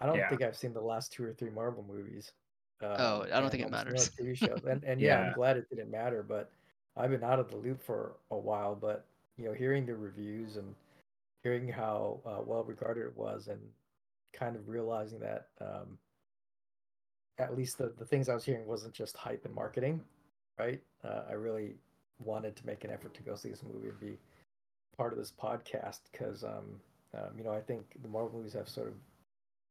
I 0.00 0.06
don't 0.06 0.16
Yeah. 0.16 0.28
think 0.28 0.42
I've 0.42 0.56
seen 0.56 0.72
the 0.72 0.80
last 0.80 1.12
two 1.12 1.24
or 1.24 1.32
three 1.32 1.50
Marvel 1.50 1.82
movies. 1.82 2.32
Oh, 2.80 3.22
I 3.22 3.40
don't 3.40 3.50
think 3.50 3.64
it 3.64 3.70
matters. 3.70 4.10
TV 4.10 4.36
shows, 4.36 4.62
and 4.70 4.84
and 4.84 5.00
yeah, 5.00 5.20
Yeah. 5.20 5.26
I'm 5.28 5.32
glad 5.34 5.56
it 5.56 5.68
didn't 5.68 5.90
matter. 5.90 6.22
But 6.22 6.52
I've 6.96 7.10
been 7.10 7.24
out 7.24 7.40
of 7.40 7.50
the 7.50 7.56
loop 7.56 7.82
for 7.82 8.16
a 8.30 8.36
while. 8.38 8.76
But 8.76 9.04
you 9.36 9.44
know, 9.44 9.52
hearing 9.52 9.84
the 9.86 9.96
reviews 9.96 10.56
and 10.56 10.74
hearing 11.42 11.68
how 11.68 12.20
uh, 12.24 12.40
well 12.42 12.62
regarded 12.62 13.06
it 13.06 13.16
was, 13.16 13.48
and 13.48 13.60
kind 14.32 14.54
of 14.54 14.68
realizing 14.68 15.18
that 15.20 15.48
um, 15.60 15.98
at 17.38 17.56
least 17.56 17.78
the 17.78 17.88
the 17.98 18.04
things 18.06 18.28
I 18.28 18.34
was 18.34 18.44
hearing 18.44 18.66
wasn't 18.66 18.94
just 18.94 19.16
hype 19.16 19.44
and 19.44 19.54
marketing, 19.54 20.04
right? 20.56 20.80
Uh, 21.02 21.24
I 21.28 21.32
really 21.32 21.80
wanted 22.22 22.56
to 22.56 22.66
make 22.66 22.84
an 22.84 22.90
effort 22.90 23.14
to 23.14 23.22
go 23.22 23.34
see 23.34 23.48
this 23.50 23.62
movie 23.62 23.88
and 23.88 24.00
be 24.00 24.18
part 24.96 25.12
of 25.12 25.18
this 25.18 25.32
podcast 25.40 26.00
because 26.10 26.42
um, 26.44 26.80
um, 27.14 27.30
you 27.36 27.44
know 27.44 27.52
I 27.52 27.60
think 27.60 27.84
the 28.02 28.08
Marvel 28.08 28.36
movies 28.38 28.52
have 28.54 28.68
sort 28.68 28.88
of 28.88 28.94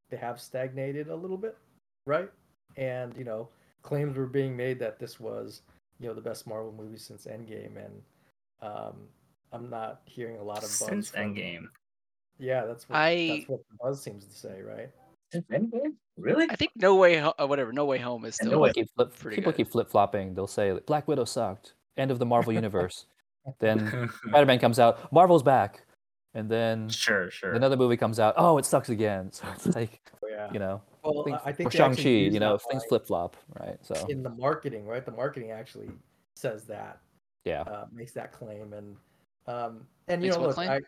they 0.10 0.18
have 0.18 0.40
stagnated 0.40 1.10
a 1.10 1.16
little 1.16 1.38
bit, 1.38 1.58
right? 2.06 2.30
and 2.76 3.16
you 3.18 3.24
know 3.24 3.48
claims 3.82 4.18
were 4.18 4.26
being 4.28 4.56
made 4.56 4.78
that 4.80 5.00
this 5.00 5.20
was 5.20 5.62
you 6.00 6.08
know 6.08 6.14
the 6.14 6.22
best 6.22 6.46
Marvel 6.48 6.74
movie 6.78 6.98
since 6.98 7.26
Endgame, 7.26 7.76
and 7.84 8.02
um, 8.62 8.96
I'm 9.52 9.70
not 9.70 10.02
hearing 10.06 10.38
a 10.38 10.44
lot 10.44 10.58
of 10.58 10.64
buzz 10.64 10.78
Since 10.78 11.10
from- 11.10 11.34
Endgame. 11.36 11.66
Yeah, 12.40 12.66
that's 12.66 12.88
what 12.88 12.98
I- 12.98 13.28
that's 13.38 13.50
what 13.50 13.60
the 13.70 13.78
buzz 13.82 14.02
seems 14.04 14.26
to 14.28 14.36
say, 14.36 14.62
right? 14.62 14.90
Since 15.32 15.46
Endgame? 15.48 15.96
Really? 16.18 16.48
I 16.50 16.56
think 16.56 16.72
No 16.76 16.96
Way, 16.96 17.18
Ho- 17.18 17.34
uh, 17.42 17.48
whatever, 17.48 17.74
No 17.74 17.86
Way 17.86 17.98
Home 17.98 18.26
is 18.26 18.36
still. 18.36 18.52
No 18.52 18.60
Way- 18.60 18.70
People 18.70 18.84
keep 18.84 18.96
flip, 18.96 19.20
pretty 19.20 19.36
people 19.38 19.52
good. 19.52 19.58
keep 19.58 19.72
flip 19.72 19.90
flopping. 19.90 20.34
They'll 20.36 20.48
say 20.48 20.72
like, 20.74 20.86
Black 20.86 21.08
Widow 21.08 21.26
sucked. 21.26 21.74
End 21.98 22.12
of 22.12 22.20
the 22.20 22.26
Marvel 22.26 22.54
universe. 22.54 23.06
then 23.60 24.10
Spider 24.28 24.46
Man 24.46 24.60
comes 24.60 24.80
out. 24.80 25.12
Marvel's 25.12 25.44
back. 25.44 25.84
And 26.34 26.50
then 26.50 26.90
sure, 26.90 27.32
sure. 27.32 27.54
another 27.54 27.78
movie 27.78 27.98
comes 27.98 28.20
out. 28.20 28.36
Oh, 28.38 28.58
it 28.58 28.66
sucks 28.66 28.90
again. 28.90 29.32
So 29.34 29.48
it's 29.56 29.76
like 29.76 30.02
Oh, 30.28 30.36
yeah. 30.36 30.52
you 30.52 30.60
know, 30.60 30.82
well, 31.04 31.24
things, 31.24 31.40
I 31.46 31.52
think 31.52 31.72
for 31.72 31.78
Shang 31.78 31.96
Chi, 31.96 32.10
you 32.10 32.40
know, 32.40 32.58
things 32.58 32.82
line 32.82 32.90
flip 32.90 33.08
flop, 33.08 33.38
right? 33.60 33.78
So 33.82 33.96
in 34.10 34.24
the 34.24 34.30
marketing, 34.30 34.86
right? 34.86 35.06
The 35.06 35.12
marketing 35.12 35.52
actually 35.52 35.90
says 36.36 36.66
that 36.66 37.00
yeah, 37.46 37.62
uh, 37.62 37.86
makes 37.94 38.12
that 38.14 38.32
claim, 38.32 38.74
and 38.74 38.96
um, 39.48 39.88
and 40.08 40.22
you 40.22 40.30
Makes 40.30 40.38
know, 40.38 40.48
look, 40.48 40.56
claim? 40.56 40.70
I, 40.70 40.80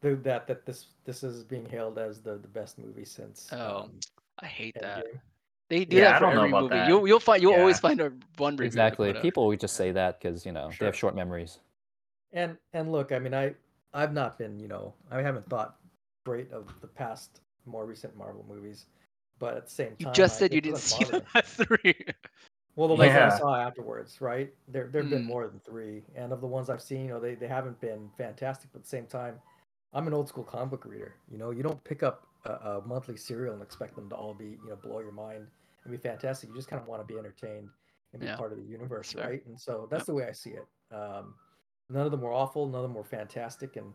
the, 0.00 0.16
that 0.16 0.46
that 0.46 0.64
this 0.64 0.86
this 1.04 1.22
is 1.22 1.44
being 1.44 1.66
hailed 1.66 1.98
as 1.98 2.20
the 2.20 2.38
the 2.38 2.48
best 2.48 2.78
movie 2.78 3.04
since 3.04 3.48
Oh, 3.52 3.82
um, 3.82 4.00
I 4.38 4.46
hate 4.46 4.76
that. 4.80 5.04
Endgame. 5.64 5.68
They 5.68 5.84
do 5.84 5.96
Yeah, 5.96 6.04
that 6.04 6.14
I 6.14 6.18
for 6.18 6.24
don't 6.26 6.34
know 6.34 6.40
every 6.42 6.50
about 6.50 6.62
movie. 6.62 6.74
that. 6.76 6.88
You'll 6.88 7.06
you'll 7.08 7.20
find 7.20 7.42
you'll 7.42 7.54
always 7.54 7.80
find 7.80 8.00
a 8.00 8.12
one 8.38 8.54
review. 8.54 8.66
exactly. 8.66 9.12
People 9.14 9.46
would 9.46 9.60
just 9.60 9.76
say 9.76 9.92
that 9.92 10.20
because 10.20 10.44
you 10.46 10.52
know 10.52 10.70
they 10.78 10.86
have 10.86 10.96
short 10.96 11.14
memories. 11.14 11.58
And 12.32 12.56
and 12.72 12.90
look, 12.92 13.12
I 13.12 13.18
mean, 13.18 13.34
I 13.34 13.54
I've 13.94 14.12
not 14.12 14.38
been, 14.38 14.58
you 14.58 14.68
know, 14.68 14.94
I 15.10 15.20
haven't 15.22 15.44
thought 15.48 15.76
great 16.24 16.50
of 16.52 16.72
the 16.80 16.86
past 16.86 17.40
more 17.66 17.84
recent 17.86 18.16
Marvel 18.16 18.44
movies, 18.48 18.86
but 19.38 19.56
at 19.56 19.64
the 19.66 19.70
same 19.70 19.88
time, 19.96 19.96
You 20.08 20.12
just 20.12 20.36
I- 20.36 20.38
said 20.40 20.54
you 20.54 20.60
didn't 20.60 20.78
see 20.78 21.04
the 21.04 21.22
last 21.34 21.54
three. 21.66 21.94
Well, 22.74 22.88
the 22.88 22.94
ones 22.94 23.12
Yeah. 23.12 23.26
I 23.34 23.38
saw 23.38 23.54
afterwards, 23.60 24.20
right? 24.22 24.52
There 24.68 24.88
there've 24.88 25.10
been 25.10 25.24
Mm. 25.24 25.26
more 25.26 25.46
than 25.46 25.60
three, 25.60 26.02
and 26.14 26.32
of 26.32 26.40
the 26.40 26.46
ones 26.46 26.70
I've 26.70 26.80
seen, 26.82 27.02
you 27.02 27.08
know, 27.08 27.20
they, 27.20 27.34
they 27.34 27.46
haven't 27.48 27.78
been 27.80 28.08
fantastic. 28.16 28.70
But 28.72 28.78
at 28.78 28.82
the 28.84 28.88
same 28.88 29.06
time, 29.06 29.38
I'm 29.92 30.06
an 30.06 30.14
old 30.14 30.28
school 30.28 30.42
comic 30.44 30.70
book 30.70 30.84
reader. 30.86 31.14
You 31.30 31.36
know, 31.36 31.50
you 31.50 31.62
don't 31.62 31.82
pick 31.84 32.02
up 32.02 32.26
a, 32.44 32.50
a 32.52 32.82
monthly 32.86 33.16
serial 33.16 33.54
and 33.54 33.62
expect 33.62 33.94
them 33.96 34.08
to 34.10 34.14
all 34.16 34.34
be, 34.34 34.58
you 34.62 34.68
know, 34.68 34.76
blow 34.76 35.00
your 35.00 35.12
mind 35.12 35.46
and 35.84 35.90
be 35.92 35.98
fantastic. 35.98 36.48
You 36.48 36.54
just 36.54 36.68
kind 36.68 36.80
of 36.80 36.88
want 36.88 37.06
to 37.06 37.12
be 37.12 37.18
entertained 37.18 37.68
and 38.12 38.20
be 38.20 38.26
Yeah. 38.26 38.36
part 38.36 38.52
of 38.52 38.58
the 38.58 38.64
universe, 38.64 39.12
fair. 39.12 39.28
right? 39.28 39.46
And 39.46 39.58
so 39.58 39.88
that's 39.90 40.06
the 40.06 40.14
way 40.14 40.26
I 40.26 40.32
see 40.32 40.50
it. 40.50 40.66
Um, 40.94 41.34
none 41.88 42.04
of 42.04 42.10
them 42.10 42.20
were 42.20 42.32
awful, 42.32 42.66
none 42.66 42.76
of 42.80 42.82
them 42.82 42.94
were 42.94 43.04
fantastic, 43.04 43.76
and 43.76 43.92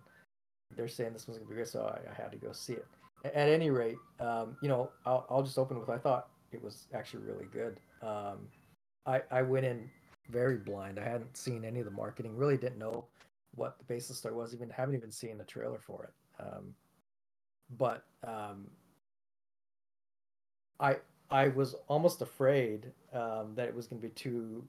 they're 0.75 0.87
saying 0.87 1.13
this 1.13 1.27
one's 1.27 1.37
gonna 1.39 1.49
be 1.49 1.55
great, 1.55 1.67
so 1.67 1.83
I, 1.83 2.09
I 2.11 2.13
had 2.13 2.31
to 2.31 2.37
go 2.37 2.51
see 2.51 2.73
it. 2.73 2.85
A- 3.25 3.37
At 3.37 3.47
any 3.49 3.69
rate, 3.69 3.97
um, 4.19 4.57
you 4.61 4.69
know, 4.69 4.91
I'll, 5.05 5.25
I'll 5.29 5.43
just 5.43 5.57
open 5.57 5.79
with 5.79 5.89
I 5.89 5.97
thought 5.97 6.29
it 6.51 6.61
was 6.61 6.87
actually 6.93 7.23
really 7.23 7.45
good. 7.51 7.79
Um, 8.01 8.47
I, 9.05 9.21
I 9.31 9.41
went 9.41 9.65
in 9.65 9.89
very 10.29 10.57
blind. 10.57 10.99
I 10.99 11.03
hadn't 11.03 11.35
seen 11.37 11.63
any 11.63 11.79
of 11.79 11.85
the 11.85 11.91
marketing. 11.91 12.35
Really 12.35 12.57
didn't 12.57 12.77
know 12.79 13.05
what 13.55 13.77
the 13.79 13.85
basis 13.85 14.17
story 14.17 14.35
was. 14.35 14.53
Even 14.53 14.69
haven't 14.69 14.95
even 14.95 15.11
seen 15.11 15.37
the 15.37 15.43
trailer 15.45 15.79
for 15.79 16.03
it. 16.05 16.43
Um, 16.43 16.75
but 17.77 18.03
um, 18.23 18.67
I 20.79 20.97
I 21.29 21.49
was 21.49 21.75
almost 21.87 22.21
afraid 22.21 22.91
um, 23.13 23.53
that 23.55 23.67
it 23.67 23.75
was 23.75 23.87
going 23.87 24.01
to 24.01 24.07
be 24.07 24.13
too 24.13 24.63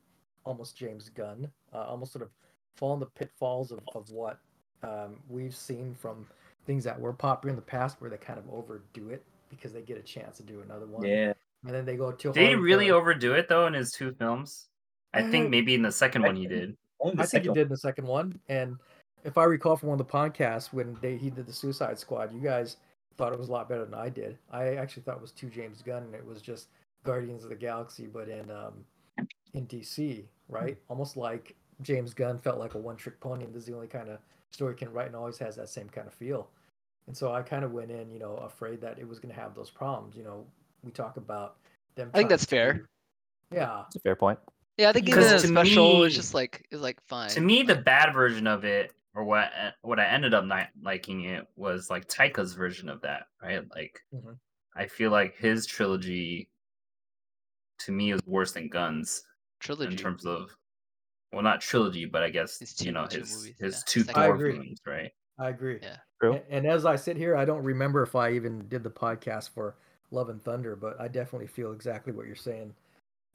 almost 0.44 0.76
James 0.76 1.08
Gunn, 1.10 1.50
uh, 1.74 1.82
almost 1.84 2.12
sort 2.12 2.22
of 2.22 2.30
fall 2.76 2.94
in 2.94 3.00
the 3.00 3.06
pitfalls 3.06 3.70
of 3.72 3.80
of 3.94 4.10
what 4.10 4.38
um, 4.82 5.16
we've 5.28 5.54
seen 5.54 5.94
from 5.94 6.26
things 6.66 6.84
that 6.84 6.98
were 6.98 7.12
popular 7.12 7.50
in 7.50 7.56
the 7.56 7.62
past, 7.62 8.00
where 8.00 8.10
they 8.10 8.16
kind 8.16 8.38
of 8.38 8.44
overdo 8.52 9.10
it 9.10 9.24
because 9.50 9.72
they 9.72 9.82
get 9.82 9.96
a 9.98 10.02
chance 10.02 10.36
to 10.38 10.42
do 10.42 10.60
another 10.60 10.86
one, 10.86 11.02
Yeah. 11.04 11.32
and 11.64 11.74
then 11.74 11.84
they 11.86 11.96
go 11.96 12.12
too 12.12 12.32
Did 12.32 12.48
he 12.50 12.54
really 12.54 12.88
for- 12.88 12.94
overdo 12.96 13.34
it 13.34 13.48
though 13.48 13.66
in 13.66 13.74
his 13.74 13.92
two 13.92 14.12
films? 14.12 14.68
I 15.14 15.22
Uh, 15.22 15.30
think 15.30 15.48
maybe 15.50 15.74
in 15.74 15.82
the 15.82 15.90
second 15.92 16.24
I 16.24 16.28
one 16.28 16.36
he 16.36 16.46
did. 16.46 16.76
I 17.16 17.24
think 17.24 17.44
he 17.44 17.50
did 17.52 17.62
in 17.62 17.68
the 17.68 17.76
second 17.76 18.06
one, 18.06 18.38
and 18.48 18.76
if 19.24 19.38
I 19.38 19.44
recall 19.44 19.76
from 19.76 19.88
one 19.90 20.00
of 20.00 20.06
the 20.06 20.12
podcasts 20.12 20.72
when 20.72 20.96
they 21.00 21.16
he 21.16 21.30
did 21.30 21.46
the 21.46 21.52
Suicide 21.52 21.98
Squad, 21.98 22.32
you 22.32 22.40
guys 22.40 22.76
thought 23.18 23.32
it 23.32 23.38
was 23.38 23.48
a 23.48 23.52
lot 23.52 23.68
better 23.68 23.84
than 23.84 23.94
I 23.94 24.08
did. 24.08 24.38
I 24.50 24.76
actually 24.76 25.02
thought 25.02 25.16
it 25.16 25.20
was 25.20 25.32
two 25.32 25.50
James 25.50 25.82
Gunn, 25.82 26.04
and 26.04 26.14
it 26.14 26.24
was 26.24 26.40
just 26.40 26.68
Guardians 27.04 27.42
of 27.44 27.50
the 27.50 27.56
Galaxy, 27.56 28.06
but 28.06 28.28
in 28.28 28.50
um, 28.50 28.84
in 29.54 29.66
DC, 29.66 30.22
right? 30.48 30.78
Almost 30.88 31.16
like 31.16 31.54
James 31.82 32.14
Gunn 32.14 32.38
felt 32.38 32.58
like 32.58 32.74
a 32.74 32.78
one-trick 32.78 33.20
pony, 33.20 33.44
and 33.44 33.52
this 33.52 33.62
is 33.62 33.66
the 33.66 33.74
only 33.74 33.88
kind 33.88 34.08
of 34.08 34.18
story 34.50 34.74
he 34.74 34.78
can 34.78 34.92
write, 34.92 35.08
and 35.08 35.16
always 35.16 35.38
has 35.38 35.56
that 35.56 35.68
same 35.68 35.88
kind 35.88 36.06
of 36.06 36.14
feel. 36.14 36.48
And 37.06 37.16
so 37.16 37.32
I 37.32 37.42
kind 37.42 37.64
of 37.64 37.72
went 37.72 37.90
in, 37.90 38.10
you 38.10 38.18
know, 38.18 38.36
afraid 38.36 38.80
that 38.82 38.98
it 38.98 39.08
was 39.08 39.18
going 39.18 39.34
to 39.34 39.40
have 39.40 39.54
those 39.54 39.70
problems. 39.70 40.14
You 40.16 40.24
know, 40.24 40.44
we 40.84 40.90
talk 40.90 41.16
about 41.16 41.56
them. 41.96 42.10
I 42.12 42.18
think 42.18 42.28
trying 42.28 42.28
that's 42.28 42.44
fair. 42.44 42.72
to- 42.74 43.56
Yeah, 43.56 43.82
It's 43.86 43.96
a 43.96 44.00
fair 44.00 44.14
point. 44.14 44.38
Yeah, 44.76 44.90
I 44.90 44.92
think 44.92 45.08
even 45.08 45.20
Because 45.22 45.42
the 45.42 45.48
to 45.48 45.54
special 45.54 46.04
is 46.04 46.12
me- 46.12 46.16
just 46.16 46.34
like 46.34 46.66
is 46.70 46.80
like 46.80 47.00
fine. 47.08 47.30
To 47.30 47.40
me, 47.40 47.62
the 47.64 47.74
bad 47.74 48.12
version 48.12 48.46
of 48.46 48.64
it, 48.64 48.92
or 49.14 49.24
what 49.24 49.48
e- 49.48 49.70
what 49.82 49.98
I 49.98 50.06
ended 50.06 50.34
up 50.34 50.44
not 50.44 50.68
liking 50.82 51.24
it, 51.24 51.46
was 51.56 51.90
like 51.90 52.06
Taika's 52.08 52.54
version 52.54 52.88
of 52.88 53.00
that, 53.02 53.26
right? 53.42 53.62
Like, 53.74 54.00
Mhm. 54.14 54.38
I 54.76 54.86
feel 54.86 55.10
like 55.10 55.34
his 55.36 55.66
trilogy, 55.66 56.50
to 57.80 57.92
me, 57.92 58.12
is 58.12 58.20
worse 58.26 58.52
than 58.52 58.68
Gunn's 58.68 59.24
trilogy. 59.60 59.92
in 59.92 59.96
terms 59.96 60.24
of, 60.26 60.56
well, 61.32 61.42
not 61.42 61.60
trilogy, 61.60 62.04
but 62.04 62.22
I 62.22 62.30
guess 62.30 62.58
His 62.58 62.80
you 62.80 62.92
know 62.92 63.06
two 63.06 63.20
his 63.20 63.36
movies, 63.36 63.56
his 63.58 63.74
yeah. 63.74 63.80
two 63.86 64.00
Second 64.02 64.22
I 64.22 64.26
Thor 64.26 64.38
films, 64.38 64.80
right? 64.86 65.12
I 65.38 65.48
agree. 65.50 65.78
Yeah. 65.82 65.96
True. 66.20 66.34
A- 66.34 66.44
And 66.52 66.66
as 66.66 66.84
I 66.84 66.96
sit 66.96 67.16
here, 67.16 67.36
I 67.36 67.44
don't 67.44 67.62
remember 67.62 68.02
if 68.02 68.14
I 68.16 68.32
even 68.32 68.66
did 68.68 68.82
the 68.82 68.90
podcast 68.90 69.50
for 69.50 69.76
Love 70.10 70.28
and 70.30 70.42
Thunder, 70.42 70.74
but 70.74 71.00
I 71.00 71.06
definitely 71.08 71.46
feel 71.46 71.72
exactly 71.72 72.12
what 72.12 72.26
you're 72.26 72.34
saying, 72.34 72.74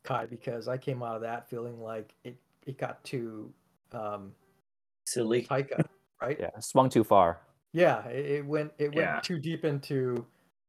Kai, 0.04 0.26
because 0.26 0.68
I 0.68 0.78
came 0.78 1.02
out 1.04 1.16
of 1.16 1.22
that 1.22 1.50
feeling 1.50 1.82
like 1.82 2.14
it, 2.24 2.36
it 2.66 2.78
got 2.78 3.02
too 3.04 3.54
um, 3.94 4.34
silly. 5.06 5.44
Taika, 5.44 5.84
right? 6.22 6.38
Yeah, 6.40 6.60
swung 6.60 6.90
too 6.90 7.04
far. 7.04 7.42
Yeah, 7.74 8.06
it, 8.08 8.26
it 8.26 8.46
went 8.46 8.72
it 8.78 8.94
went 8.94 9.08
Yeah. 9.08 9.20
too 9.22 9.40
deep 9.40 9.66
into 9.66 10.26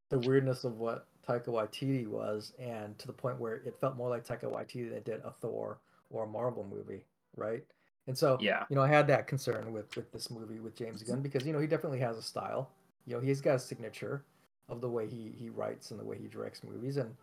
the 0.09 0.19
weirdness 0.19 0.63
of 0.63 0.77
what 0.77 1.07
Taika 1.27 1.47
Waititi 1.47 2.07
was, 2.07 2.53
and 2.59 2.97
to 2.99 3.07
the 3.07 3.13
point 3.13 3.39
where 3.39 3.55
it 3.55 3.75
felt 3.79 3.95
more 3.95 4.09
like 4.09 4.25
Taika 4.25 4.43
Waititi 4.43 4.89
than 4.89 4.97
it 4.97 5.05
did 5.05 5.21
a 5.23 5.31
Thor 5.31 5.79
or 6.09 6.23
a 6.23 6.27
Marvel 6.27 6.63
movie, 6.63 7.03
right? 7.35 7.63
And 8.07 8.17
so, 8.17 8.37
Yeah. 8.39 8.65
you 8.69 8.75
know, 8.75 8.83
I 8.83 8.87
had 8.87 9.07
that 9.07 9.27
concern 9.27 9.71
with 9.73 9.95
with 9.95 10.11
this 10.11 10.29
movie 10.29 10.59
with 10.59 10.75
James 10.75 11.01
Gunn 11.03 11.21
because 11.21 11.45
you 11.45 11.53
know 11.53 11.59
he 11.59 11.67
definitely 11.67 11.99
has 11.99 12.17
a 12.17 12.21
style. 12.21 12.71
You 13.05 13.15
know, 13.15 13.21
he's 13.21 13.41
got 13.41 13.55
a 13.55 13.59
signature 13.59 14.23
of 14.69 14.81
the 14.81 14.89
way 14.89 15.07
he 15.07 15.31
he 15.37 15.49
writes 15.49 15.91
and 15.91 15.99
the 15.99 16.05
way 16.05 16.17
he 16.17 16.27
directs 16.27 16.63
movies, 16.63 16.97
and 16.97 17.15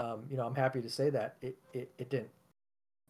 um, 0.00 0.24
you 0.30 0.36
know, 0.36 0.46
I'm 0.46 0.54
happy 0.54 0.80
to 0.80 0.88
say 0.88 1.10
that 1.10 1.36
it 1.42 1.56
it, 1.72 1.90
it 1.98 2.10
didn't. 2.10 2.30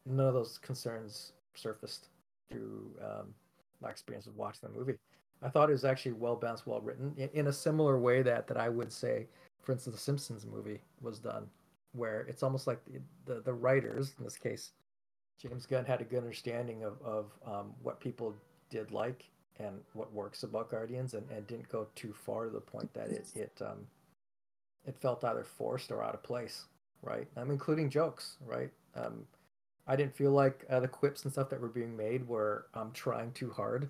None 0.07 0.27
of 0.27 0.35
those 0.35 0.59
concerns 0.59 1.33
surfaced 1.55 2.09
through 2.51 2.91
um, 3.03 3.35
my 3.81 3.91
experience 3.91 4.27
of 4.27 4.37
watching 4.37 4.69
the 4.69 4.79
movie. 4.79 4.95
I 5.43 5.49
thought 5.49 5.69
it 5.69 5.73
was 5.73 5.85
actually 5.85 6.13
well 6.13 6.37
balanced, 6.37 6.67
well 6.67 6.81
written, 6.81 7.15
in, 7.33 7.47
a 7.47 7.53
similar 7.53 7.99
way 7.99 8.23
that 8.23 8.47
that 8.49 8.57
I 8.57 8.69
would 8.69 8.93
say, 8.93 9.27
for 9.63 9.73
instance, 9.73 9.97
the 9.97 10.03
Simpsons 10.03 10.45
movie 10.45 10.81
was 11.01 11.19
done, 11.19 11.47
where 11.93 12.23
it's 12.23 12.43
almost 12.43 12.67
like 12.67 12.81
the 12.85 13.01
the, 13.27 13.41
the 13.43 13.53
writers, 13.53 14.15
in 14.19 14.25
this 14.25 14.37
case, 14.37 14.73
James 15.41 15.67
Gunn 15.67 15.85
had 15.85 16.01
a 16.01 16.05
good 16.05 16.19
understanding 16.19 16.83
of 16.85 17.01
of 17.03 17.33
um, 17.47 17.73
what 17.83 18.01
people 18.01 18.35
did 18.71 18.91
like 18.91 19.25
and 19.61 19.81
what 19.93 20.13
works 20.13 20.43
about 20.43 20.71
Guardians, 20.71 21.15
and, 21.15 21.29
and 21.31 21.47
didn't 21.47 21.69
go 21.69 21.87
too 21.95 22.13
far 22.13 22.47
to 22.47 22.51
the 22.51 22.61
point 22.61 22.93
that 22.95 23.11
it 23.11 23.29
it 23.37 23.63
um, 23.65 23.87
it 24.87 24.97
felt 24.99 25.23
either 25.23 25.45
forced 25.45 25.93
or 25.93 26.03
out 26.03 26.15
of 26.15 26.23
place, 26.23 26.65
right? 27.03 27.29
I'm 27.37 27.51
including 27.51 27.91
jokes, 27.91 28.39
right? 28.45 28.71
Um, 28.97 29.25
I 29.89 29.97
didn't 29.97 30.15
feel 30.15 30.33
like 30.33 30.65
uh, 30.71 30.81
the 30.81 30.89
quips 30.89 31.25
and 31.25 31.33
stuff 31.33 31.49
that 31.51 31.61
were 31.61 31.69
being 31.69 31.97
made 31.97 32.29
were 32.29 32.67
um, 32.75 32.91
trying 32.93 33.33
too 33.33 33.51
hard 33.51 33.89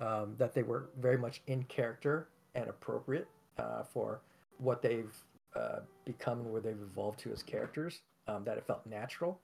um, 0.00 0.34
that 0.36 0.52
they 0.52 0.62
were 0.62 0.90
very 1.00 1.16
much 1.16 1.40
in 1.46 1.62
character 1.64 2.28
and 2.54 2.68
appropriate 2.68 3.28
uh, 3.58 3.84
for 3.84 4.20
what 4.58 4.82
they've 4.82 5.14
uh, 5.54 5.80
become 6.04 6.40
and 6.40 6.52
where 6.52 6.60
they've 6.60 6.82
evolved 6.82 7.20
to 7.20 7.32
as 7.32 7.42
characters. 7.42 8.00
Um, 8.26 8.44
that 8.44 8.58
it 8.58 8.66
felt 8.66 8.84
natural, 8.84 9.40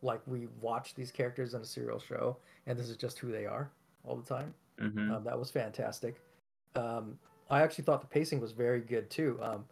like 0.00 0.20
we 0.28 0.46
watch 0.60 0.94
these 0.94 1.10
characters 1.10 1.54
in 1.54 1.62
a 1.62 1.64
serial 1.64 1.98
show, 1.98 2.36
and 2.68 2.78
this 2.78 2.88
is 2.88 2.96
just 2.96 3.18
who 3.18 3.32
they 3.32 3.44
are 3.44 3.72
all 4.04 4.14
the 4.14 4.22
time. 4.22 4.54
hmm 4.78 5.10
Um, 5.10 5.24
that 5.24 5.36
was 5.36 5.50
fantastic. 5.50 6.20
Um, 6.76 7.18
I 7.50 7.62
actually 7.62 7.84
thought 7.84 8.02
the 8.02 8.06
pacing 8.06 8.40
was 8.40 8.52
very 8.52 8.80
good 8.80 9.10
too. 9.10 9.36
Um, 9.42 9.64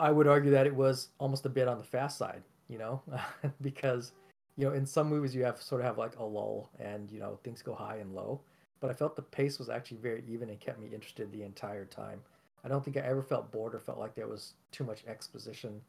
I 0.00 0.10
would 0.10 0.26
argue 0.26 0.50
that 0.52 0.66
it 0.66 0.74
was 0.74 1.08
almost 1.18 1.44
a 1.44 1.50
bit 1.50 1.68
on 1.68 1.76
the 1.76 1.84
fast 1.84 2.16
side, 2.16 2.42
you 2.68 2.78
know, 2.78 3.02
because 3.60 4.12
you 4.56 4.66
know 4.66 4.72
in 4.74 4.86
some 4.86 5.08
movies 5.08 5.34
you 5.34 5.44
have 5.44 5.60
sort 5.62 5.80
of 5.80 5.86
have 5.86 5.98
like 5.98 6.16
a 6.18 6.24
lull 6.24 6.70
and 6.78 7.10
you 7.10 7.20
know 7.20 7.38
things 7.42 7.62
go 7.62 7.74
high 7.74 7.96
and 7.96 8.14
low, 8.14 8.40
but 8.80 8.90
I 8.90 8.94
felt 8.94 9.16
the 9.16 9.22
pace 9.22 9.58
was 9.58 9.68
actually 9.68 9.98
very 9.98 10.24
even 10.28 10.50
and 10.50 10.60
kept 10.60 10.78
me 10.80 10.88
interested 10.88 11.30
the 11.32 11.42
entire 11.42 11.84
time. 11.84 12.22
I 12.64 12.68
don't 12.68 12.84
think 12.84 12.96
I 12.96 13.00
ever 13.00 13.22
felt 13.22 13.50
bored 13.52 13.74
or 13.74 13.80
felt 13.80 13.98
like 13.98 14.14
there 14.14 14.28
was 14.28 14.54
too 14.72 14.84
much 14.84 15.04
exposition, 15.06 15.82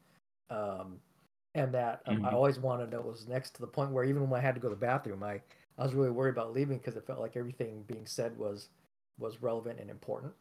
um, 0.49 0.99
and 1.53 1.73
that 1.73 2.01
um, 2.07 2.19
I 2.23 2.31
Mhm. 2.31 2.33
always 2.33 2.59
wanted 2.59 2.85
to 2.85 2.91
know 2.91 2.97
what 3.01 3.11
was 3.13 3.27
next 3.27 3.51
to 3.55 3.61
the 3.61 3.67
point 3.67 3.91
where 3.91 4.03
even 4.03 4.29
when 4.29 4.39
I 4.39 4.43
had 4.43 4.55
to 4.55 4.61
go 4.61 4.69
to 4.69 4.75
the 4.75 4.81
bathroom, 4.81 5.23
I 5.23 5.41
I 5.77 5.83
was 5.83 5.93
really 5.93 6.11
worried 6.11 6.31
about 6.31 6.53
leaving 6.53 6.77
because 6.77 6.95
it 6.97 7.05
felt 7.05 7.19
like 7.19 7.37
everything 7.37 7.83
being 7.87 8.05
said 8.05 8.37
was 8.37 8.69
was 9.19 9.41
relevant 9.41 9.79
and 9.79 9.89
important. 9.89 10.33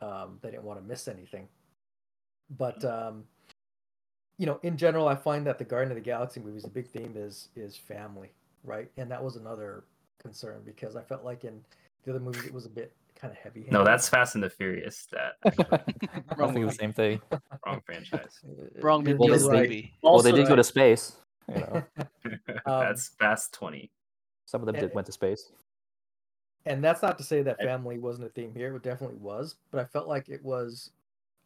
Um, 0.00 0.38
they 0.42 0.50
didn't 0.50 0.64
want 0.64 0.80
to 0.80 0.86
miss 0.86 1.08
anything. 1.08 1.48
But 2.50 2.84
um, 2.84 3.24
you 4.38 4.46
know, 4.46 4.58
in 4.62 4.76
general, 4.76 5.08
I 5.08 5.14
find 5.14 5.46
that 5.46 5.58
the 5.58 5.64
Guardian 5.64 5.90
of 5.92 5.96
the 5.96 6.00
Galaxy 6.02 6.40
movies, 6.40 6.62
the 6.62 6.68
big 6.70 6.88
theme 6.88 7.14
is 7.16 7.48
is 7.56 7.76
family, 7.76 8.30
right? 8.64 8.90
And 8.96 9.10
that 9.10 9.22
was 9.22 9.36
another 9.36 9.84
concern 10.18 10.60
because 10.64 10.96
I 10.96 11.02
felt 11.02 11.24
like 11.24 11.44
in 11.44 11.60
the 12.04 12.10
other 12.10 12.20
movies 12.20 12.44
it 12.44 12.52
was 12.52 12.66
a 12.66 12.70
bit 12.70 12.92
kind 13.14 13.32
of 13.32 13.38
heavy. 13.38 13.66
No, 13.70 13.82
that's 13.84 14.08
Fast 14.08 14.34
and 14.34 14.44
the 14.44 14.50
Furious. 14.50 15.06
That 15.12 15.36
I 15.44 16.34
Wrong 16.36 16.52
think 16.52 16.54
the 16.54 16.60
movie. 16.60 16.76
same 16.76 16.92
thing. 16.92 17.20
wrong 17.64 17.80
franchise. 17.86 18.40
Wrong 18.80 19.04
You're- 19.06 19.18
movie. 19.18 19.38
you're 19.40 19.50
right. 19.50 19.60
maybe. 19.62 19.92
Well, 20.02 20.18
they 20.20 20.30
Also, 20.30 20.36
did 20.36 20.48
go 20.48 20.56
to 20.56 20.64
space. 20.64 21.16
You 21.48 21.60
know, 21.60 21.84
that's 22.66 23.10
Fast 23.20 23.54
Twenty. 23.54 23.92
some 24.46 24.60
of 24.62 24.66
them 24.66 24.74
Eh, 24.76 24.80
did 24.80 24.94
went 24.94 25.06
to 25.06 25.12
space. 25.12 25.52
and 26.64 26.82
that's 26.82 27.00
not 27.02 27.16
to 27.18 27.24
say 27.24 27.40
that 27.42 27.56
family 27.58 27.98
wasn't 27.98 28.26
a 28.26 28.30
theme 28.30 28.52
here. 28.52 28.74
It 28.74 28.82
definitely 28.82 29.18
was, 29.18 29.54
but 29.70 29.80
I 29.80 29.84
felt 29.84 30.08
like 30.08 30.28
it 30.28 30.44
was, 30.44 30.90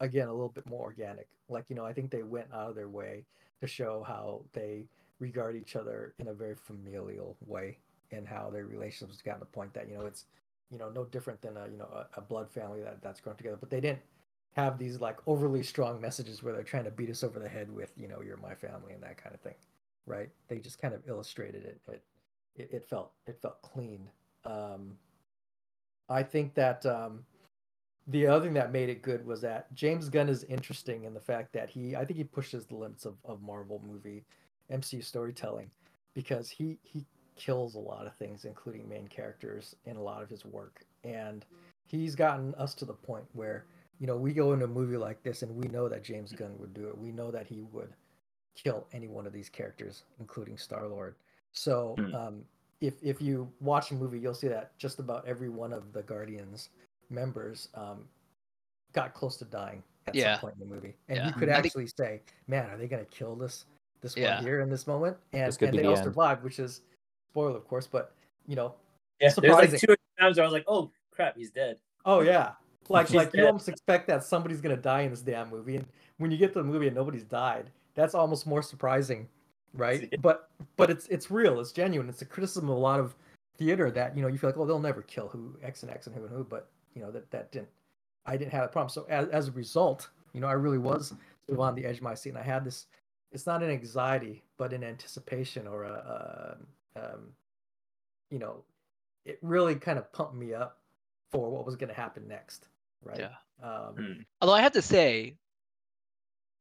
again, 0.01 0.29
a 0.29 0.33
little 0.33 0.49
bit 0.49 0.69
more 0.69 0.85
organic. 0.85 1.29
Like 1.49 1.65
you 1.69 1.77
know, 1.77 1.85
I 1.85 1.93
think 1.93 2.11
they 2.11 2.23
went 2.23 2.49
out 2.53 2.71
of 2.71 2.75
their 2.75 2.89
way 2.89 3.25
to 3.61 3.67
show 3.67 4.05
how 4.07 4.43
they 4.53 4.87
regard 5.19 5.57
each 5.57 5.77
other 5.77 6.15
in 6.19 6.29
a 6.29 6.35
very 6.35 6.55
familial 6.55 7.37
way, 7.47 7.79
and 8.11 8.27
how 8.27 8.51
their 8.51 8.67
relationships 8.67 9.23
got 9.23 9.35
to 9.35 9.41
the 9.41 9.47
point 9.47 9.75
that 9.75 9.89
you 9.89 9.95
know 9.95 10.07
it's, 10.07 10.25
you 10.71 10.79
know, 10.79 10.91
no 10.91 11.05
different 11.05 11.41
than 11.43 11.57
a 11.57 11.69
you 11.69 11.79
know 11.79 11.89
a, 11.93 12.19
a 12.19 12.21
blood 12.21 12.51
family 12.51 12.83
that 12.83 13.03
that's 13.03 13.21
grown 13.21 13.37
together. 13.37 13.57
But 13.59 13.71
they 13.71 13.81
didn't 13.81 14.01
have 14.55 14.79
these 14.79 15.01
like 15.01 15.17
overly 15.27 15.63
strong 15.63 16.01
messages 16.01 16.43
where 16.43 16.53
they're 16.53 16.63
trying 16.65 16.85
to 16.85 16.91
beat 16.91 17.11
us 17.11 17.23
over 17.23 17.39
the 17.39 17.49
head 17.49 17.71
with 17.71 17.93
you 17.97 18.09
know 18.09 18.21
you're 18.23 18.37
my 18.39 18.55
family 18.55 18.93
and 18.95 19.03
that 19.03 19.23
kind 19.23 19.35
of 19.35 19.41
thing, 19.41 19.55
right? 20.07 20.31
They 20.49 20.59
just 20.59 20.81
kind 20.81 20.95
of 20.95 21.03
illustrated 21.09 21.65
it. 21.65 21.81
It 21.89 22.03
it, 22.57 22.71
it 22.73 22.89
felt 22.89 23.13
it 23.27 23.39
felt 23.41 23.61
clean. 23.63 24.09
Um, 24.45 24.97
I 26.09 26.23
think 26.23 26.55
that 26.55 26.85
um, 26.87 27.25
the 28.11 28.27
other 28.27 28.45
thing 28.47 28.55
that 28.55 28.73
made 28.73 28.89
it 28.91 29.03
good 29.03 29.25
was 29.27 29.41
that 29.43 29.73
James 29.75 30.09
Gunn 30.09 30.29
is 30.29 30.45
interesting 30.45 31.05
in 31.05 31.15
the 31.15 31.21
fact 31.21 31.53
that 31.55 31.71
he, 31.71 31.97
I 31.97 32.05
think 32.05 32.19
he 32.19 32.25
pushes 32.25 32.67
the 32.67 32.77
limits 32.77 33.07
of, 33.07 33.17
of 33.25 33.43
Marvel 33.43 33.83
movie 33.87 34.25
MCU 34.73 35.05
storytelling 35.05 35.71
because 36.15 36.51
he 36.51 36.79
he 36.83 37.07
kills 37.37 37.75
a 37.77 37.79
lot 37.81 38.07
of 38.07 38.15
things, 38.17 38.45
including 38.45 38.89
main 38.89 39.09
characters, 39.09 39.77
in 39.87 39.97
a 39.97 40.03
lot 40.03 40.23
of 40.23 40.31
his 40.31 40.45
work, 40.45 40.85
and 41.05 41.47
he's 41.87 42.15
gotten 42.15 42.55
us 42.57 42.75
to 42.77 42.85
the 42.85 42.95
point 42.95 43.25
where 43.33 43.67
you 44.01 44.07
know 44.07 44.17
we 44.17 44.33
go 44.35 44.53
into 44.53 44.67
a 44.67 44.69
movie 44.69 44.97
like 44.99 45.23
this 45.23 45.43
and 45.43 45.55
we 45.55 45.69
know 45.69 45.89
that 45.89 46.05
James 46.05 46.33
Gunn 46.33 46.57
would 46.59 46.75
do 46.75 46.89
it. 46.89 46.99
We 46.99 47.13
know 47.13 47.31
that 47.31 47.47
he 47.47 47.63
would 47.73 47.95
kill 48.57 48.87
any 48.93 49.09
one 49.09 49.27
of 49.27 49.33
these 49.33 49.49
characters, 49.49 50.05
including 50.21 50.59
Star 50.59 50.87
Lord. 50.89 51.15
So 51.53 51.97
Hmm. 51.99 52.15
um, 52.15 52.45
if 52.81 52.95
if 53.03 53.21
you 53.23 53.53
watch 53.61 53.91
a 53.91 53.95
movie, 53.95 54.19
you'll 54.19 54.35
see 54.35 54.49
that 54.49 54.77
just 54.79 54.99
about 54.99 55.27
every 55.27 55.49
one 55.49 55.73
of 55.73 55.93
the 55.93 56.03
Guardians 56.03 56.71
members 57.11 57.69
um, 57.75 58.09
got 58.93 59.15
close 59.15 59.37
to 59.39 59.45
dying 59.45 59.83
at 60.07 60.15
Yeah. 60.15 60.35
some 60.35 60.41
point 60.41 60.55
in 60.61 60.69
the 60.69 60.75
movie, 60.75 60.97
and 61.09 61.19
Yeah. 61.19 61.27
you 61.29 61.33
could 61.35 61.49
I 61.49 61.55
think- 61.57 61.67
actually 61.67 61.87
say, 61.89 62.23
"Man, 62.49 62.69
are 62.71 62.77
they 62.77 62.89
going 62.89 63.05
to 63.05 63.11
kill 63.11 63.37
this 63.37 63.67
this 64.01 64.17
Yeah. 64.17 64.37
one 64.37 64.45
here 64.45 64.61
in 64.61 64.71
this 64.71 64.87
moment?" 64.87 65.17
And 65.33 65.47
This 65.49 65.59
and 65.59 65.75
they 65.77 65.83
the 65.83 65.89
all 65.89 65.95
end. 65.97 66.05
survived, 66.05 66.43
which 66.43 66.59
is 66.59 66.81
spoiler, 67.31 67.57
of 67.57 67.67
course, 67.69 67.87
but 67.87 68.15
you 68.47 68.57
know, 68.57 68.75
Yeah, 69.21 69.31
there's 69.37 69.73
like 69.73 69.79
two 69.79 69.95
times 70.19 70.37
where 70.37 70.45
I 70.45 70.47
was 70.47 70.53
like, 70.53 70.65
"Oh 70.67 70.91
crap, 71.11 71.37
he's 71.37 71.51
dead." 71.51 71.79
oh 72.07 72.21
yeah, 72.21 72.55
like 72.89 73.07
She's 73.09 73.17
like 73.17 73.35
you 73.35 73.47
almost 73.47 73.69
expect 73.69 74.07
that 74.09 74.25
somebody's 74.25 74.61
going 74.63 74.75
to 74.75 74.81
die 74.81 75.03
in 75.03 75.11
this 75.11 75.21
damn 75.23 75.51
movie, 75.51 75.77
and 75.77 75.87
when 76.17 76.31
you 76.31 76.39
get 76.39 76.53
to 76.55 76.61
the 76.61 76.65
movie 76.65 76.87
and 76.87 76.97
nobody's 76.97 77.25
died, 77.25 77.71
that's 77.95 78.15
almost 78.15 78.47
more 78.47 78.63
surprising, 78.63 79.29
right? 79.75 80.09
Yeah. 80.11 80.19
But 80.21 80.49
but 80.77 80.89
it's 80.91 81.07
it's 81.09 81.31
real, 81.31 81.61
it's 81.61 81.73
genuine. 81.73 82.09
It's 82.09 82.23
a 82.23 82.27
criticism 82.27 82.71
of 82.71 82.77
a 82.77 82.81
lot 82.81 82.99
of 83.01 83.15
theater 83.59 83.91
that 83.91 84.17
you 84.17 84.23
know 84.23 84.29
you 84.29 84.39
feel 84.39 84.49
like, 84.49 84.57
oh, 84.57 84.65
they'll 84.65 84.81
never 84.81 85.03
kill 85.03 85.29
who 85.29 85.55
X 85.63 85.83
and 85.83 85.93
X 85.93 86.07
and 86.07 86.17
who 86.17 86.25
and 86.25 86.35
who, 86.35 86.43
but 86.43 86.69
you 86.95 87.03
know 87.03 87.11
that 87.11 87.31
that 87.31 87.53
didn't. 87.53 87.69
I 88.27 88.37
didn't 88.37 88.53
have 88.53 88.65
a 88.65 88.69
problem. 88.69 88.91
So 88.91 89.07
as 89.09 89.29
as 89.29 89.49
a 89.49 89.53
result, 89.53 90.09
you 90.33 90.41
know, 90.41 90.47
I 90.47 90.53
really 90.53 90.79
was 90.79 91.09
sort 91.09 91.59
of 91.59 91.61
on 91.61 91.75
the 91.75 91.85
edge 91.85 91.97
of 91.97 92.03
my 92.03 92.15
seat, 92.15 92.31
and 92.31 92.39
I 92.39 92.43
had 92.43 92.65
this. 92.65 92.87
It's 93.33 93.47
not 93.47 93.63
an 93.63 93.71
anxiety, 93.71 94.43
but 94.57 94.73
an 94.73 94.83
anticipation 94.83 95.67
or 95.69 95.85
a, 95.85 96.57
a 96.97 97.01
um, 97.01 97.29
you 98.31 98.39
know, 98.39 98.65
it 99.25 99.39
really 99.43 99.75
kind 99.77 99.99
of 99.99 100.13
pumped 100.13 100.35
me 100.35 100.53
up 100.53 100.79
for 101.31 101.51
what 101.51 101.65
was 101.65 101.77
going 101.77 101.89
to 101.89 101.95
happen 101.95 102.27
next, 102.27 102.69
right? 103.05 103.21
Yeah. 103.21 103.29
Um, 103.63 103.95
Hmm. 103.95 104.13
Although 104.41 104.55
I 104.55 104.63
have 104.63 104.73
to 104.73 104.83
say, 104.83 105.37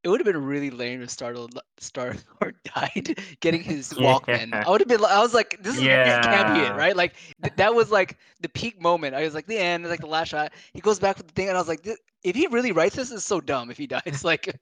it 0.03 0.09
would 0.09 0.19
have 0.19 0.25
been 0.25 0.45
really 0.45 0.69
lame 0.69 1.01
if 1.01 1.09
Star 1.09 1.35
Star 1.77 2.15
Lord 2.41 2.55
died 2.75 3.19
getting 3.41 3.62
his 3.62 3.91
Walkman. 3.93 4.49
Yeah. 4.51 4.63
I 4.65 4.69
would 4.69 4.81
have 4.81 4.88
been. 4.88 5.03
I 5.03 5.19
was 5.19 5.33
like, 5.33 5.57
this 5.62 5.75
is 5.75 5.81
this 5.81 6.25
can't 6.25 6.53
be 6.55 6.62
it, 6.62 6.73
right? 6.75 6.95
Like 6.95 7.15
th- 7.43 7.55
that 7.57 7.73
was 7.75 7.91
like 7.91 8.17
the 8.41 8.49
peak 8.49 8.81
moment. 8.81 9.15
I 9.15 9.23
was 9.23 9.33
like 9.33 9.45
the 9.47 9.57
end, 9.57 9.85
like 9.88 9.99
the 10.01 10.07
last 10.07 10.29
shot. 10.29 10.53
He 10.73 10.79
goes 10.81 10.99
back 10.99 11.17
with 11.17 11.27
the 11.27 11.33
thing, 11.33 11.49
and 11.49 11.57
I 11.57 11.59
was 11.62 11.67
like, 11.67 11.83
"This- 11.83 11.99
if 12.23 12.35
he 12.35 12.47
really 12.47 12.73
writes 12.73 12.95
this, 12.97 13.12
it's 13.12 13.23
so 13.23 13.39
dumb. 13.39 13.71
If 13.71 13.77
he 13.77 13.88
dies, 13.88 14.23
like, 14.25 14.59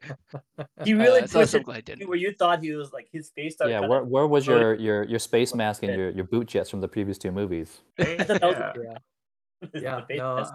He 0.86 0.94
really 0.94 1.22
uh, 1.22 1.28
so 1.28 1.40
I'm 1.40 1.44
pushed 1.44 1.52
so 1.54 1.58
it 1.58 1.64
glad 1.64 1.78
I 1.78 1.82
didn't. 1.82 2.08
where 2.08 2.18
you 2.18 2.32
thought 2.34 2.62
he 2.62 2.72
was 2.74 2.94
like 2.94 3.08
his 3.12 3.30
face. 3.32 3.56
Yeah, 3.60 3.80
kinda- 3.80 3.88
where, 3.88 4.04
where 4.04 4.28
was 4.28 4.46
slowly- 4.46 4.62
your, 4.62 4.76
your, 4.76 5.04
your 5.06 5.20
space 5.20 5.56
mask 5.56 5.82
and 5.84 5.96
your, 5.96 6.12
your 6.12 6.26
boot 6.26 6.48
jets 6.48 6.70
from 6.70 6.82
the 6.82 6.88
previous 6.88 7.18
two 7.18 7.32
movies? 7.32 7.80
I 8.00 8.18
thought 8.24 8.28
that 8.28 8.44
was 8.44 8.58
Yeah. 8.84 8.98
yeah, 9.82 10.02
yeah, 10.10 10.16
no, 10.18 10.36
mask. 10.38 10.54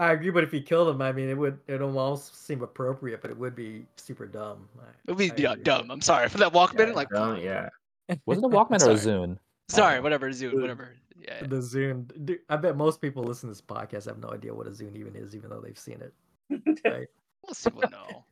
I, 0.00 0.08
I 0.08 0.12
agree. 0.12 0.30
But 0.30 0.44
if 0.44 0.50
he 0.52 0.60
killed 0.60 0.88
him, 0.88 1.00
I 1.02 1.12
mean, 1.12 1.28
it 1.28 1.36
would 1.38 1.58
it 1.68 1.80
almost 1.82 2.46
seem 2.46 2.62
appropriate, 2.62 3.20
but 3.22 3.30
it 3.30 3.36
would 3.38 3.54
be 3.54 3.86
super 3.96 4.26
dumb. 4.26 4.68
I- 4.80 4.84
It 5.06 5.12
would 5.12 5.18
be 5.36 5.42
yeah, 5.42 5.54
dumb. 5.62 5.90
I'm 5.90 6.00
sorry 6.00 6.28
for 6.28 6.38
that 6.38 6.52
Walkman. 6.52 6.88
Yeah, 6.88 6.94
like, 6.94 7.08
Oh 7.14 7.36
yeah. 7.36 7.68
Was 8.26 8.38
it 8.38 8.44
a 8.44 8.48
Walkman 8.48 8.70
or 8.86 8.90
a 8.92 8.96
Sorry. 8.96 8.96
Zune? 8.96 9.38
sorry, 9.68 10.00
whatever, 10.00 10.32
Zoom, 10.32 10.54
Zune. 10.54 10.60
whatever. 10.62 10.94
Yeah, 11.16 11.40
The 11.42 11.56
Zune. 11.56 12.10
Dude, 12.24 12.40
I 12.48 12.56
bet 12.56 12.76
most 12.76 13.00
people 13.00 13.22
listen 13.22 13.48
to 13.48 13.52
this 13.52 13.60
podcast 13.62 14.06
have 14.06 14.18
no 14.18 14.30
idea 14.30 14.52
what 14.54 14.66
a 14.66 14.70
Zune 14.70 14.96
even 14.96 15.14
is, 15.14 15.36
even 15.36 15.50
though 15.50 15.60
they've 15.60 15.78
seen 15.78 16.00
it. 16.00 16.12
Right? 16.84 17.06
most 17.46 17.62
people 17.64 17.82
know. 17.90 18.24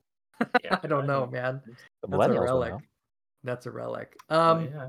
Yeah. 0.64 0.78
I 0.82 0.86
don't 0.88 1.06
know, 1.06 1.26
man. 1.26 1.60
That's 1.66 1.78
a 2.04 2.06
millennials 2.08 2.38
will 2.40 2.44
relic. 2.60 2.72
know. 2.72 2.80
That's 3.44 3.66
a 3.66 3.70
relic. 3.70 4.16
Oh, 4.30 4.40
Um, 4.40 4.64
yeah. 4.64 4.86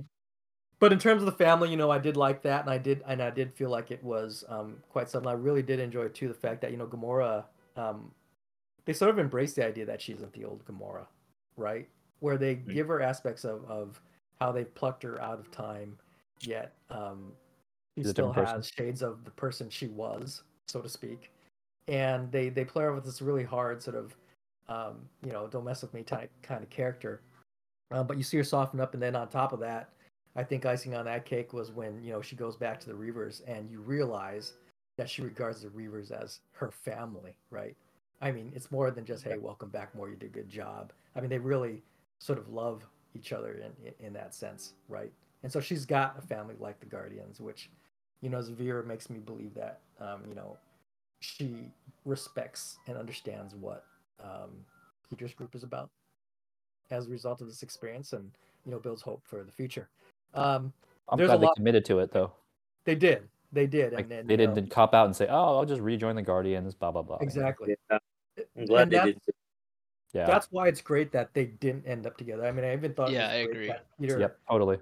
But 0.80 0.94
in 0.94 1.00
terms 1.00 1.22
of 1.22 1.26
the 1.26 1.32
family, 1.34 1.70
you 1.70 1.78
know, 1.78 1.92
I 1.92 2.00
did 2.00 2.18
like 2.18 2.42
that, 2.44 2.62
and 2.62 2.70
I 2.70 2.78
did, 2.78 3.04
and 3.08 3.22
I 3.22 3.30
did 3.30 3.54
feel 3.54 3.70
like 3.70 3.92
it 3.92 4.04
was 4.04 4.44
um, 4.50 4.78
quite 4.90 5.10
something. 5.10 5.30
I 5.30 5.34
really 5.34 5.62
did 5.62 5.80
enjoy 5.80 6.08
too 6.10 6.28
the 6.28 6.34
fact 6.34 6.62
that 6.62 6.72
you 6.72 6.78
know 6.78 6.88
Gamora, 6.88 7.46
um, 7.76 8.12
they 8.86 8.94
sort 8.94 9.12
of 9.12 9.20
embrace 9.20 9.54
the 9.54 9.66
idea 9.66 9.86
that 9.86 10.02
she 10.02 10.14
isn't 10.14 10.34
the 10.34 10.46
old 10.46 10.66
Gamora, 10.66 11.08
right? 11.58 11.90
Where 12.20 12.38
they 12.38 12.56
Mm. 12.56 12.74
give 12.74 12.88
her 12.88 13.02
aspects 13.02 13.46
of 13.46 13.66
of 13.70 14.02
how 14.42 14.52
they've 14.52 14.74
plucked 14.76 15.04
her 15.04 15.22
out 15.22 15.40
of 15.40 15.52
time, 15.52 15.98
yet 16.42 16.74
um, 16.90 17.34
she 17.98 18.04
She's 18.04 18.12
still 18.12 18.32
different 18.32 18.36
person. 18.36 18.56
has 18.56 18.68
shades 18.68 19.02
of 19.02 19.26
the 19.26 19.32
person 19.32 19.70
she 19.70 19.88
was, 19.88 20.44
so 20.68 20.82
to 20.82 20.90
speak. 20.90 21.32
And 21.88 22.32
they 22.32 22.50
they 22.50 22.66
play 22.66 22.84
her 22.84 22.94
with 22.94 23.06
this 23.06 23.22
really 23.22 23.44
hard 23.44 23.82
sort 23.84 23.98
of, 23.98 24.16
um, 24.70 25.10
you 25.26 25.32
know, 25.34 25.48
don't 25.48 25.66
mess 25.66 25.82
with 25.82 25.94
me 25.94 26.04
type 26.04 26.32
kind 26.42 26.64
of 26.64 26.70
character. 26.70 27.22
Uh, 27.92 28.04
but 28.04 28.18
you 28.18 28.24
see 28.24 28.38
her 28.38 28.44
soften 28.44 28.80
up, 28.80 28.94
and 28.94 29.02
then 29.04 29.16
on 29.16 29.28
top 29.30 29.54
of 29.54 29.60
that, 29.62 29.90
I 30.40 30.44
think 30.44 30.66
icing 30.66 30.96
on 30.96 31.04
that 31.04 31.26
cake 31.26 31.52
was 31.52 31.70
when 31.70 32.02
you 32.02 32.14
know 32.14 32.22
she 32.22 32.38
goes 32.38 32.56
back 32.56 32.80
to 32.80 32.88
the 32.88 32.94
Reavers, 32.94 33.42
and 33.46 33.70
you 33.70 33.82
realize 33.82 34.54
that 34.98 35.10
she 35.10 35.22
regards 35.22 35.62
the 35.64 35.68
Reavers 35.68 36.12
as 36.12 36.40
her 36.54 36.72
family, 36.72 37.36
right? 37.52 37.76
I 38.22 38.32
mean, 38.32 38.54
it's 38.56 38.72
more 38.72 38.90
than 38.90 39.04
just 39.04 39.26
hey, 39.26 39.38
welcome 39.38 39.68
back, 39.68 39.94
more 39.94 40.08
you 40.10 40.16
did 40.16 40.28
a 40.28 40.30
good 40.30 40.48
job. 40.48 40.94
I 41.14 41.20
mean, 41.20 41.30
they 41.30 41.40
really 41.40 41.84
sort 42.20 42.40
of 42.40 42.48
love 42.48 42.86
each 43.14 43.34
other 43.34 43.60
in 43.82 43.94
in, 44.00 44.14
that 44.14 44.34
sense, 44.34 44.76
right? 44.88 45.12
And 45.44 45.52
so 45.52 45.60
she's 45.60 45.86
got 45.86 46.18
a 46.18 46.22
family 46.22 46.56
like 46.58 46.80
the 46.80 46.86
Guardians, 46.86 47.42
which 47.42 47.70
you 48.22 48.30
know, 48.30 48.38
as 48.38 48.48
a 48.48 48.54
viewer, 48.54 48.82
makes 48.84 49.10
me 49.10 49.20
believe 49.20 49.54
that 49.56 49.82
um, 50.00 50.22
you 50.26 50.36
know 50.36 50.56
she 51.20 51.70
respects 52.06 52.78
and 52.88 52.98
understands 52.98 53.56
what 53.56 53.84
um, 54.24 54.52
Peter's 55.10 55.34
group 55.34 55.54
is 55.54 55.64
about 55.64 55.90
as 56.92 57.08
a 57.08 57.10
result 57.10 57.42
of 57.42 57.48
this 57.48 57.62
experience, 57.62 58.14
and 58.14 58.32
you 58.66 58.72
know, 58.72 58.80
builds 58.80 59.02
hope 59.02 59.22
for 59.26 59.44
the 59.44 59.52
future. 59.52 59.90
Um, 60.34 60.74
I'm 61.10 61.18
There's 61.18 61.30
a 61.30 61.34
glad 61.34 61.42
they 61.42 61.46
lot- 61.48 61.56
committed 61.56 61.86
to 61.86 62.00
it 62.00 62.12
though. 62.12 62.32
they 62.86 62.96
did, 62.96 63.28
they 63.52 63.68
did, 63.68 63.94
Like, 63.94 64.04
and 64.04 64.12
then 64.12 64.28
they 64.28 64.38
didn't, 64.38 64.56
know, 64.56 64.66
cop 64.70 64.94
out 64.94 65.06
and 65.06 65.16
say, 65.16 65.28
"Oh, 65.30 65.58
I'll 65.58 65.66
just 65.66 65.82
rejoin 65.82 66.16
the 66.16 66.22
Guardians." 66.22 66.76
Blah 66.76 66.92
blah 66.92 67.02
blah. 67.02 67.18
exactly. 67.22 67.76
Yeah, 67.92 67.98
I'm 68.58 68.66
glad 68.66 68.84
And 68.84 68.92
they 68.92 68.98
that- 68.98 69.06
did. 69.06 69.36
Yeah. 70.14 70.26
That's 70.26 70.52
why 70.52 70.68
it's 70.68 70.82
great 70.82 71.12
that 71.12 71.34
they 71.36 71.46
didn't 71.46 71.86
end 71.86 72.08
up 72.08 72.18
together. 72.18 72.44
I 72.46 72.52
mean, 72.52 72.66
I 72.66 72.74
even 72.74 72.94
thought. 72.96 73.10
it 73.10 73.14
Yeah, 73.14 73.28
was 73.28 73.32
I 73.36 73.44
great 73.44 73.52
agree. 73.56 73.68
that 73.68 73.86
Peter, 74.00 74.20
Yep. 74.20 74.40
Totally. 74.50 74.80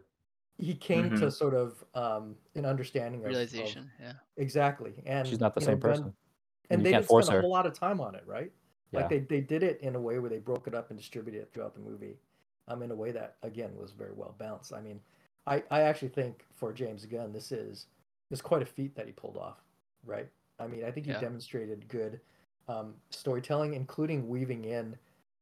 he 0.58 0.74
came 0.74 1.10
to 1.10 1.16
Mhm. 1.28 1.32
sort 1.34 1.54
of 1.54 1.84
um, 1.96 2.38
an 2.56 2.66
understanding 2.66 3.20
of 3.22 3.26
of- 3.26 3.30
Realization. 3.32 3.92
Yeah. 4.00 4.14
exactly, 4.38 5.04
and 5.06 5.28
She's 5.28 5.40
not 5.42 5.54
the 5.54 5.60
same 5.62 5.76
know, 5.80 5.82
Gunn- 5.82 5.92
person. 5.92 6.16
and 6.70 6.80
you 6.80 6.84
they 6.86 6.92
can't 6.92 7.02
didn't 7.04 7.10
force 7.10 7.26
spend 7.26 7.40
a 7.40 7.42
whole 7.42 7.50
lot 7.52 7.66
of 7.66 7.74
time 7.74 8.00
on 8.00 8.16
it, 8.16 8.26
right? 8.26 8.52
Yeah. 8.92 9.02
Like 9.02 9.10
they, 9.10 9.20
they 9.20 9.42
did 9.42 9.64
it 9.64 9.82
in 9.82 9.96
a 9.96 10.00
way 10.00 10.18
where 10.20 10.30
they 10.30 10.40
broke 10.40 10.66
it 10.68 10.74
up 10.74 10.90
and 10.92 10.98
distributed 10.98 11.42
it 11.42 11.52
throughout 11.54 11.74
the 11.74 11.82
movie, 11.82 12.18
um, 12.70 12.82
in 12.82 12.92
a 12.92 12.96
way 12.96 13.12
that 13.12 13.36
again 13.44 13.76
was 13.76 13.92
very 13.92 14.14
well 14.14 14.34
balanced. 14.38 14.72
I 14.74 14.80
mean, 14.82 15.02
I, 15.48 15.64
I 15.72 15.82
actually 15.82 16.10
think 16.10 16.46
for 16.56 16.74
James 16.74 17.06
Gunn, 17.06 17.32
this 17.34 17.52
is 17.52 17.88
is 18.30 18.42
quite 18.42 18.62
a 18.62 18.66
feat 18.66 18.94
that 18.96 19.06
he 19.06 19.14
pulled 19.14 19.38
off, 19.38 19.64
right? 20.06 20.28
I 20.60 20.68
mean, 20.68 20.84
I 20.84 20.92
think 20.92 21.06
he 21.06 21.14
Yeah. 21.14 21.20
demonstrated 21.22 21.88
good 21.88 22.20
um, 22.68 22.94
storytelling, 23.10 23.74
including 23.74 24.28
weaving 24.28 24.66
in 24.66 24.98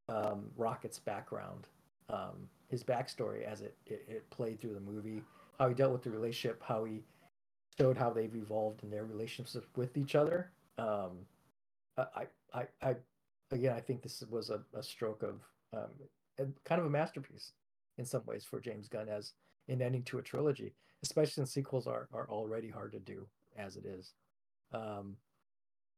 um, 0.08 0.52
Rocket's 0.56 1.00
background, 1.00 1.68
um, 2.10 2.48
his 2.70 2.84
backstory 2.84 3.44
as 3.44 3.62
it, 3.62 3.76
it 3.88 4.06
it 4.08 4.30
played 4.30 4.60
through 4.60 4.76
the 4.76 4.80
movie, 4.80 5.24
how 5.58 5.68
he 5.68 5.74
dealt 5.74 5.92
with 5.92 6.04
the 6.04 6.12
relationship, 6.12 6.62
how 6.64 6.84
he 6.84 7.02
showed 7.80 7.98
how 7.98 8.12
they've 8.12 8.36
evolved 8.36 8.84
in 8.84 8.92
their 8.92 9.06
relationships 9.06 9.66
with 9.76 9.98
each 9.98 10.14
other. 10.16 10.52
Um, 10.78 11.26
I, 11.98 12.28
I, 12.54 12.68
I, 12.82 12.96
again, 13.52 13.74
I 13.74 13.80
think 13.80 14.04
this 14.04 14.22
was 14.30 14.50
a, 14.50 14.62
a 14.74 14.84
stroke 14.84 15.24
of 15.24 15.42
um, 15.74 15.90
kind 16.64 16.80
of 16.80 16.86
a 16.86 16.90
masterpiece 16.90 17.54
in 17.98 18.06
some 18.06 18.24
ways 18.26 18.46
for 18.46 18.60
James 18.60 18.88
Gunn 18.88 19.10
as 19.10 19.34
an 19.68 19.82
ending 19.82 20.04
to 20.04 20.20
a 20.20 20.22
trilogy, 20.22 20.74
especially 21.04 21.32
since 21.34 21.52
sequels 21.52 21.88
are 21.88 22.08
are 22.14 22.30
already 22.30 22.70
hard 22.70 22.92
to 22.94 23.00
do 23.00 23.28
as 23.58 23.78
it 23.78 23.86
is. 23.86 24.14
Um, 24.74 25.18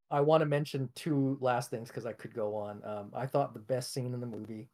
I 0.10 0.22
want 0.22 0.42
to 0.42 0.46
mention 0.46 0.90
two 0.96 1.38
last 1.42 1.70
things 1.70 1.90
because 1.90 2.06
I 2.06 2.14
could 2.14 2.34
go 2.34 2.56
on. 2.56 2.84
Um, 2.86 3.12
I 3.14 3.26
thought 3.28 3.54
the 3.54 3.60
best 3.60 3.92
scene 3.94 4.14
in 4.14 4.22
the 4.22 4.28
movie 4.28 4.70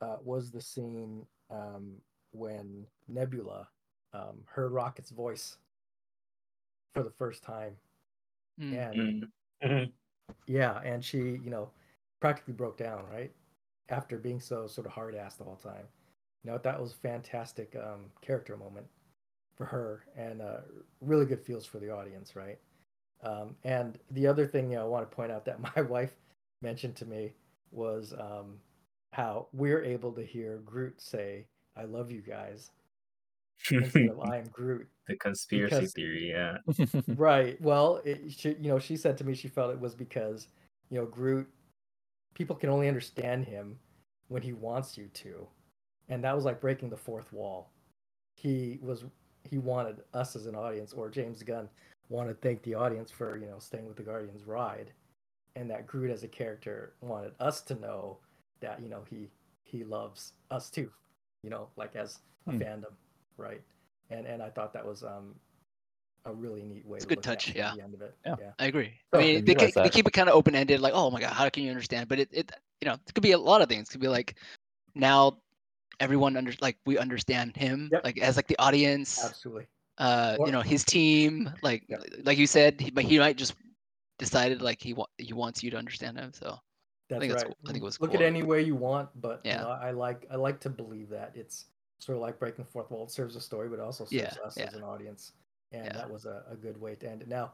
uh, 0.00 0.16
was 0.22 0.50
the 0.50 0.60
scene 0.60 1.26
um, 1.50 2.00
when 2.32 2.86
Nebula 3.08 3.68
um, 4.12 4.44
heard 4.46 4.72
Rocket's 4.72 5.10
voice 5.10 5.58
for 6.94 7.02
the 7.02 7.10
first 7.10 7.42
time, 7.42 7.76
Mm. 8.60 8.72
and 8.74 8.98
Mm. 8.98 9.32
Mhm. 9.62 9.92
yeah, 10.46 10.80
and 10.80 11.04
she, 11.04 11.18
you 11.18 11.50
know, 11.50 11.70
practically 12.20 12.54
broke 12.54 12.76
down, 12.76 13.06
right? 13.06 13.32
After 13.88 14.18
being 14.18 14.40
so 14.40 14.66
sort 14.66 14.86
of 14.86 14.92
hard 14.92 15.14
ass 15.14 15.36
the 15.36 15.44
whole 15.44 15.56
time. 15.56 15.88
You 16.44 16.52
know, 16.52 16.58
that 16.58 16.80
was 16.80 16.92
a 16.92 16.96
fantastic 16.96 17.74
um, 17.76 18.06
character 18.22 18.56
moment 18.56 18.86
for 19.56 19.64
her 19.66 20.04
and 20.16 20.40
uh, 20.40 20.58
really 21.00 21.26
good 21.26 21.40
feels 21.40 21.66
for 21.66 21.78
the 21.78 21.90
audience, 21.90 22.36
right? 22.36 22.58
Um, 23.24 23.56
and 23.64 23.98
the 24.12 24.26
other 24.26 24.46
thing 24.46 24.70
you 24.70 24.76
know, 24.76 24.82
I 24.84 24.88
want 24.88 25.10
to 25.10 25.14
point 25.14 25.32
out 25.32 25.44
that 25.46 25.60
my 25.76 25.82
wife 25.82 26.12
mentioned 26.62 26.96
to 26.96 27.06
me 27.06 27.32
was 27.72 28.14
um, 28.18 28.58
how 29.12 29.48
we're 29.52 29.82
able 29.82 30.12
to 30.12 30.24
hear 30.24 30.58
Groot 30.64 31.00
say, 31.00 31.46
I 31.76 31.84
love 31.84 32.10
you 32.10 32.20
guys, 32.22 32.70
instead 33.70 34.08
of 34.10 34.20
I 34.30 34.36
am 34.38 34.46
Groot. 34.52 34.86
the 35.08 35.16
conspiracy 35.16 35.74
Because- 35.74 35.92
theory, 35.92 36.30
yeah. 36.30 36.58
Right. 37.16 37.60
Well, 37.60 38.00
it, 38.04 38.20
she, 38.32 38.50
you 38.60 38.68
know, 38.68 38.78
she 38.78 38.96
said 38.96 39.18
to 39.18 39.24
me 39.24 39.34
she 39.34 39.48
felt 39.48 39.72
it 39.72 39.80
was 39.80 39.94
because, 39.96 40.46
you 40.90 40.98
know, 41.00 41.06
Groot, 41.06 41.48
people 42.34 42.54
can 42.56 42.70
only 42.70 42.86
understand 42.88 43.44
him 43.44 43.78
when 44.28 44.42
he 44.42 44.52
wants 44.52 44.96
you 44.96 45.08
to, 45.14 45.46
and 46.08 46.22
that 46.24 46.34
was 46.34 46.44
like 46.44 46.60
breaking 46.60 46.90
the 46.90 46.96
fourth 46.96 47.32
wall. 47.32 47.70
He 48.36 48.78
was 48.82 49.04
he 49.44 49.58
wanted 49.58 50.02
us 50.14 50.36
as 50.36 50.46
an 50.46 50.54
audience, 50.54 50.92
or 50.92 51.08
James 51.08 51.42
Gunn 51.42 51.68
wanted 52.08 52.34
to 52.34 52.48
thank 52.48 52.62
the 52.62 52.74
audience 52.74 53.10
for 53.10 53.36
you 53.36 53.46
know 53.46 53.58
staying 53.58 53.86
with 53.86 53.96
the 53.96 54.02
Guardians 54.02 54.44
ride, 54.44 54.92
and 55.56 55.70
that 55.70 55.86
Groot 55.86 56.10
as 56.10 56.22
a 56.22 56.28
character 56.28 56.94
wanted 57.00 57.32
us 57.40 57.60
to 57.62 57.74
know 57.74 58.18
that 58.60 58.80
you 58.82 58.88
know 58.88 59.02
he 59.10 59.28
he 59.64 59.84
loves 59.84 60.32
us 60.50 60.70
too, 60.70 60.90
you 61.42 61.50
know, 61.50 61.68
like 61.76 61.96
as 61.96 62.20
a 62.46 62.52
Hmm. 62.52 62.58
fandom, 62.58 62.92
right? 63.36 63.62
And 64.10 64.26
and 64.26 64.42
I 64.42 64.50
thought 64.50 64.72
that 64.72 64.86
was 64.86 65.02
um 65.02 65.34
a 66.24 66.32
really 66.32 66.62
neat 66.62 66.86
way. 66.86 66.96
It's 66.96 67.04
a 67.04 67.08
to 67.08 67.08
good 67.08 67.16
look 67.16 67.24
touch, 67.24 67.48
it 67.48 67.50
at 67.50 67.56
yeah. 67.56 67.74
The 67.76 67.82
end 67.82 67.94
of 67.94 68.02
it. 68.02 68.14
Yeah. 68.24 68.36
yeah. 68.40 68.50
I 68.58 68.66
agree. 68.66 68.92
Oh, 69.12 69.18
I 69.18 69.20
I 69.20 69.24
mean, 69.24 69.44
they, 69.44 69.54
realize 69.54 69.72
ke- 69.72 69.82
they 69.82 69.90
keep 69.90 70.06
it 70.06 70.12
kind 70.12 70.28
of 70.28 70.34
open 70.34 70.54
ended, 70.54 70.80
like, 70.80 70.92
oh 70.94 71.10
my 71.10 71.20
god, 71.20 71.32
how 71.32 71.48
can 71.48 71.62
you 71.62 71.70
understand? 71.70 72.08
But 72.08 72.18
it, 72.20 72.28
it, 72.32 72.52
you 72.80 72.88
know, 72.88 72.94
it 72.94 73.14
could 73.14 73.22
be 73.22 73.32
a 73.32 73.38
lot 73.38 73.62
of 73.62 73.68
things. 73.68 73.88
It 73.88 73.92
could 73.92 74.00
be 74.00 74.08
like 74.08 74.36
now 74.94 75.38
everyone 76.00 76.36
under 76.36 76.52
like 76.60 76.78
we 76.86 76.98
understand 76.98 77.56
him, 77.56 77.88
Yep. 77.92 78.04
like 78.04 78.18
as 78.18 78.36
like 78.36 78.46
the 78.46 78.58
audience, 78.58 79.24
Absolutely. 79.24 79.66
uh, 79.98 80.36
Or- 80.38 80.46
you 80.46 80.52
know, 80.52 80.60
his 80.60 80.84
team, 80.84 81.50
like 81.62 81.84
Yep. 81.88 82.04
like 82.24 82.38
you 82.38 82.46
said, 82.46 82.80
he, 82.80 82.90
but 82.90 83.04
he 83.04 83.18
might 83.18 83.36
just 83.36 83.54
decided 84.18 84.62
like 84.62 84.82
he 84.82 84.94
wa- 84.94 85.06
he 85.18 85.32
wants 85.32 85.62
you 85.62 85.70
to 85.70 85.76
understand 85.76 86.18
him. 86.18 86.32
So 86.32 86.58
That's 87.08 87.20
think 87.20 87.32
that's 87.32 87.42
right. 87.44 87.46
cool. 87.48 87.68
I 87.68 87.72
think 87.72 87.82
it 87.82 87.86
was 87.86 88.00
Look 88.00 88.10
cool. 88.10 88.20
at 88.20 88.26
any 88.26 88.42
way 88.42 88.62
you 88.62 88.74
want, 88.74 89.08
but 89.20 89.40
Yeah. 89.44 89.58
you 89.58 89.64
know, 89.64 89.70
I 89.70 89.90
like 89.90 90.26
I 90.30 90.36
like 90.36 90.60
to 90.60 90.70
believe 90.70 91.08
that 91.10 91.32
it's 91.34 91.66
sort 92.00 92.16
of 92.16 92.22
like 92.22 92.38
breaking 92.38 92.64
the 92.64 92.70
fourth 92.70 92.90
wall. 92.90 93.04
It 93.04 93.10
serves 93.10 93.36
a 93.36 93.40
story, 93.40 93.68
but 93.68 93.80
also 93.80 94.04
serves 94.04 94.12
Yeah, 94.12 94.30
us 94.44 94.56
yeah. 94.56 94.66
as 94.66 94.74
an 94.74 94.82
audience, 94.84 95.32
and 95.72 95.86
Yeah. 95.86 95.92
that 95.94 96.10
was 96.10 96.26
a, 96.26 96.44
a 96.50 96.56
good 96.56 96.80
way 96.80 96.94
to 96.96 97.08
end 97.08 97.22
it. 97.22 97.28
Now, 97.28 97.52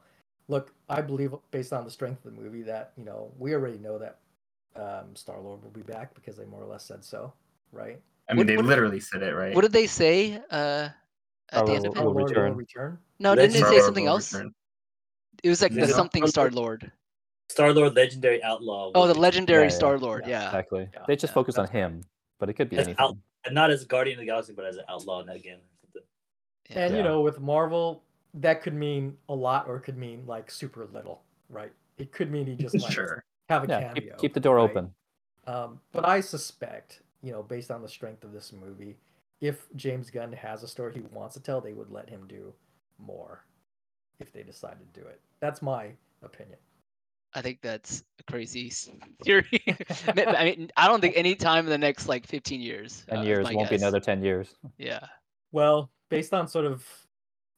look, 0.49 0.73
I 0.89 1.01
believe 1.01 1.35
based 1.51 1.73
on 1.73 1.85
the 1.85 1.91
strength 1.91 2.25
of 2.27 2.35
the 2.35 2.41
movie 2.43 2.63
that 2.63 2.93
you 2.97 3.05
know 3.05 3.33
we 3.39 3.55
already 3.55 3.79
know 3.79 3.99
that 3.99 4.19
um, 4.77 5.15
Star 5.17 5.41
Lord 5.41 5.63
will 5.63 5.71
be 5.71 5.83
back 5.83 6.15
because 6.15 6.37
they 6.37 6.45
more 6.45 6.63
or 6.63 6.67
less 6.67 6.85
said 6.85 7.05
so, 7.05 7.33
right? 7.73 8.01
I 8.29 8.33
mean, 8.33 8.39
What- 8.39 8.47
they 8.47 8.57
what- 8.57 8.65
literally 8.67 9.01
said 9.01 9.23
it, 9.23 9.35
right? 9.35 9.55
what 9.55 9.63
did 9.63 9.73
they 9.73 9.87
say 9.87 10.41
uh, 10.51 10.89
at 11.53 11.67
the 11.67 11.73
end 11.73 11.87
of 11.87 11.97
it? 11.97 12.03
Will 12.03 12.15
return. 12.15 12.57
return. 12.57 12.99
No, 13.19 13.35
didn't 13.35 13.53
they 13.53 13.59
say 13.59 13.65
Star-Lord 13.65 13.85
something 13.85 14.07
else? 14.07 14.33
return. 14.33 14.55
It 15.43 15.49
was 15.51 15.61
like 15.63 15.73
the 15.73 15.81
No. 15.81 15.87
something 15.89 16.27
Star 16.27 16.51
Lord. 16.51 16.91
Star 17.51 17.73
Lord 17.73 17.95
Legendary 17.95 18.43
Outlaw. 18.43 18.93
Oh, 18.95 19.07
the 19.07 19.15
legendary 19.15 19.65
Yeah, 19.65 19.71
yeah. 19.71 19.77
Star 19.77 19.99
Lord. 19.99 20.23
Yeah, 20.27 20.41
Yeah. 20.41 20.47
Exactly. 20.47 20.89
Yeah, 20.93 21.05
they 21.07 21.17
just 21.17 21.31
yeah, 21.33 21.35
focus 21.35 21.59
on 21.59 21.69
him, 21.69 22.03
but 22.39 22.49
it 22.49 22.55
could 22.55 22.71
be 22.71 22.79
As 22.79 22.87
anything. 22.87 23.05
out- 23.05 23.17
not 23.53 23.71
as 23.71 23.85
Guardian 23.85 24.17
of 24.17 24.21
the 24.21 24.27
Galaxy, 24.27 24.55
but 24.55 24.65
as 24.65 24.77
an 24.79 24.85
outlaw 24.89 25.21
in 25.21 25.27
that 25.27 25.43
game. 25.43 25.59
yeah. 25.95 26.01
And 26.87 26.93
you 26.95 26.99
Yeah. 27.03 27.09
know, 27.09 27.21
with 27.21 27.41
Marvel, 27.41 28.03
that 28.33 28.63
could 28.63 28.73
mean 28.75 29.19
a 29.29 29.35
lot, 29.35 29.69
or 29.69 29.77
it 29.77 29.83
could 29.83 29.99
mean 29.99 30.25
like 30.27 30.51
super 30.51 30.87
little, 30.87 31.23
right? 31.51 31.71
It 31.99 32.11
could 32.11 32.33
mean 32.33 32.47
he 32.47 32.57
just 32.57 32.75
might 32.81 32.91
Sure. 32.91 33.23
have 33.51 33.65
a 33.65 33.67
Yeah, 33.69 33.81
cameo. 33.81 33.95
keep, 33.95 34.17
keep 34.19 34.35
the 34.35 34.41
door 34.41 34.57
right? 34.57 34.71
open. 34.71 34.95
Um, 35.47 35.81
but 35.93 36.07
I 36.07 36.21
suspect, 36.21 37.03
you 37.25 37.33
know, 37.33 37.43
based 37.43 37.71
on 37.71 37.81
the 37.81 37.89
strength 37.89 38.23
of 38.23 38.33
this 38.33 38.53
movie, 38.53 38.97
if 39.41 39.67
James 39.75 40.11
Gunn 40.11 40.33
has 40.33 40.63
a 40.63 40.69
story 40.69 40.93
he 40.95 41.01
wants 41.13 41.35
to 41.35 41.43
tell, 41.43 41.61
they 41.61 41.73
would 41.73 41.91
let 41.91 42.09
him 42.09 42.27
do 42.29 42.53
more 42.99 43.45
if 44.21 44.33
they 44.33 44.43
decide 44.43 44.77
to 44.79 45.01
do 45.01 45.07
it. 45.07 45.21
That's 45.41 45.63
my 45.63 45.91
opinion. 46.23 46.59
I 47.35 47.43
think 47.43 47.61
that's 47.63 48.05
a 48.21 48.23
crazy 48.31 48.73
theory. 49.25 49.65
I 50.07 50.45
mean, 50.45 50.71
I 50.77 50.87
don't 50.87 51.01
think 51.01 51.17
any 51.17 51.35
time 51.35 51.65
in 51.65 51.71
the 51.71 51.79
next 51.79 52.07
like 52.07 52.27
15 52.27 52.61
years. 52.61 53.05
Ten 53.09 53.21
uh, 53.21 53.23
years 53.23 53.51
won't 53.51 53.71
be 53.71 53.77
another 53.77 54.01
ten 54.01 54.23
years. 54.23 54.55
Yeah. 54.79 55.05
Well, 55.51 55.91
based 56.11 56.33
on 56.33 56.47
sort 56.47 56.67
of 56.67 56.87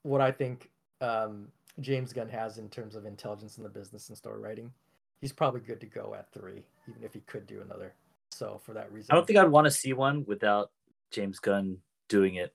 what 0.03 0.21
I 0.21 0.33
think 0.33 0.71
um, 1.03 1.49
James 1.81 2.13
Gunn 2.13 2.29
has 2.29 2.57
in 2.57 2.71
terms 2.71 2.95
of 2.95 3.05
intelligence 3.05 3.59
in 3.59 3.65
the 3.65 3.69
business 3.69 4.09
and 4.09 4.17
story 4.17 4.41
writing, 4.41 4.73
he's 5.21 5.33
probably 5.33 5.61
good 5.61 5.81
to 5.81 5.87
go 5.87 6.15
at 6.19 6.33
three, 6.33 6.63
even 6.89 7.03
if 7.03 7.13
he 7.13 7.21
could 7.21 7.47
do 7.47 7.61
another. 7.61 7.93
So 8.33 8.61
for 8.65 8.75
that 8.75 8.93
reason, 8.93 9.09
I 9.11 9.15
don't 9.15 9.27
think 9.27 9.39
I'd 9.39 9.49
want 9.51 9.65
to 9.67 9.71
see 9.71 9.93
one 9.93 10.25
without 10.27 10.71
James 11.11 11.39
Gunn 11.39 11.79
doing 12.09 12.37
it, 12.37 12.55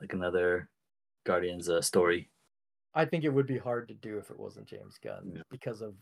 like 0.00 0.12
another 0.12 0.68
Guardians 1.24 1.68
uh, 1.68 1.80
story. 1.80 2.28
I 2.94 3.04
think 3.04 3.24
it 3.24 3.30
would 3.30 3.46
be 3.46 3.58
hard 3.58 3.88
to 3.88 3.94
do 3.94 4.18
if 4.18 4.30
it 4.30 4.38
wasn't 4.38 4.66
James 4.66 4.98
Gunn 5.02 5.32
Yeah. 5.36 5.42
because 5.50 5.80
of 5.80 5.94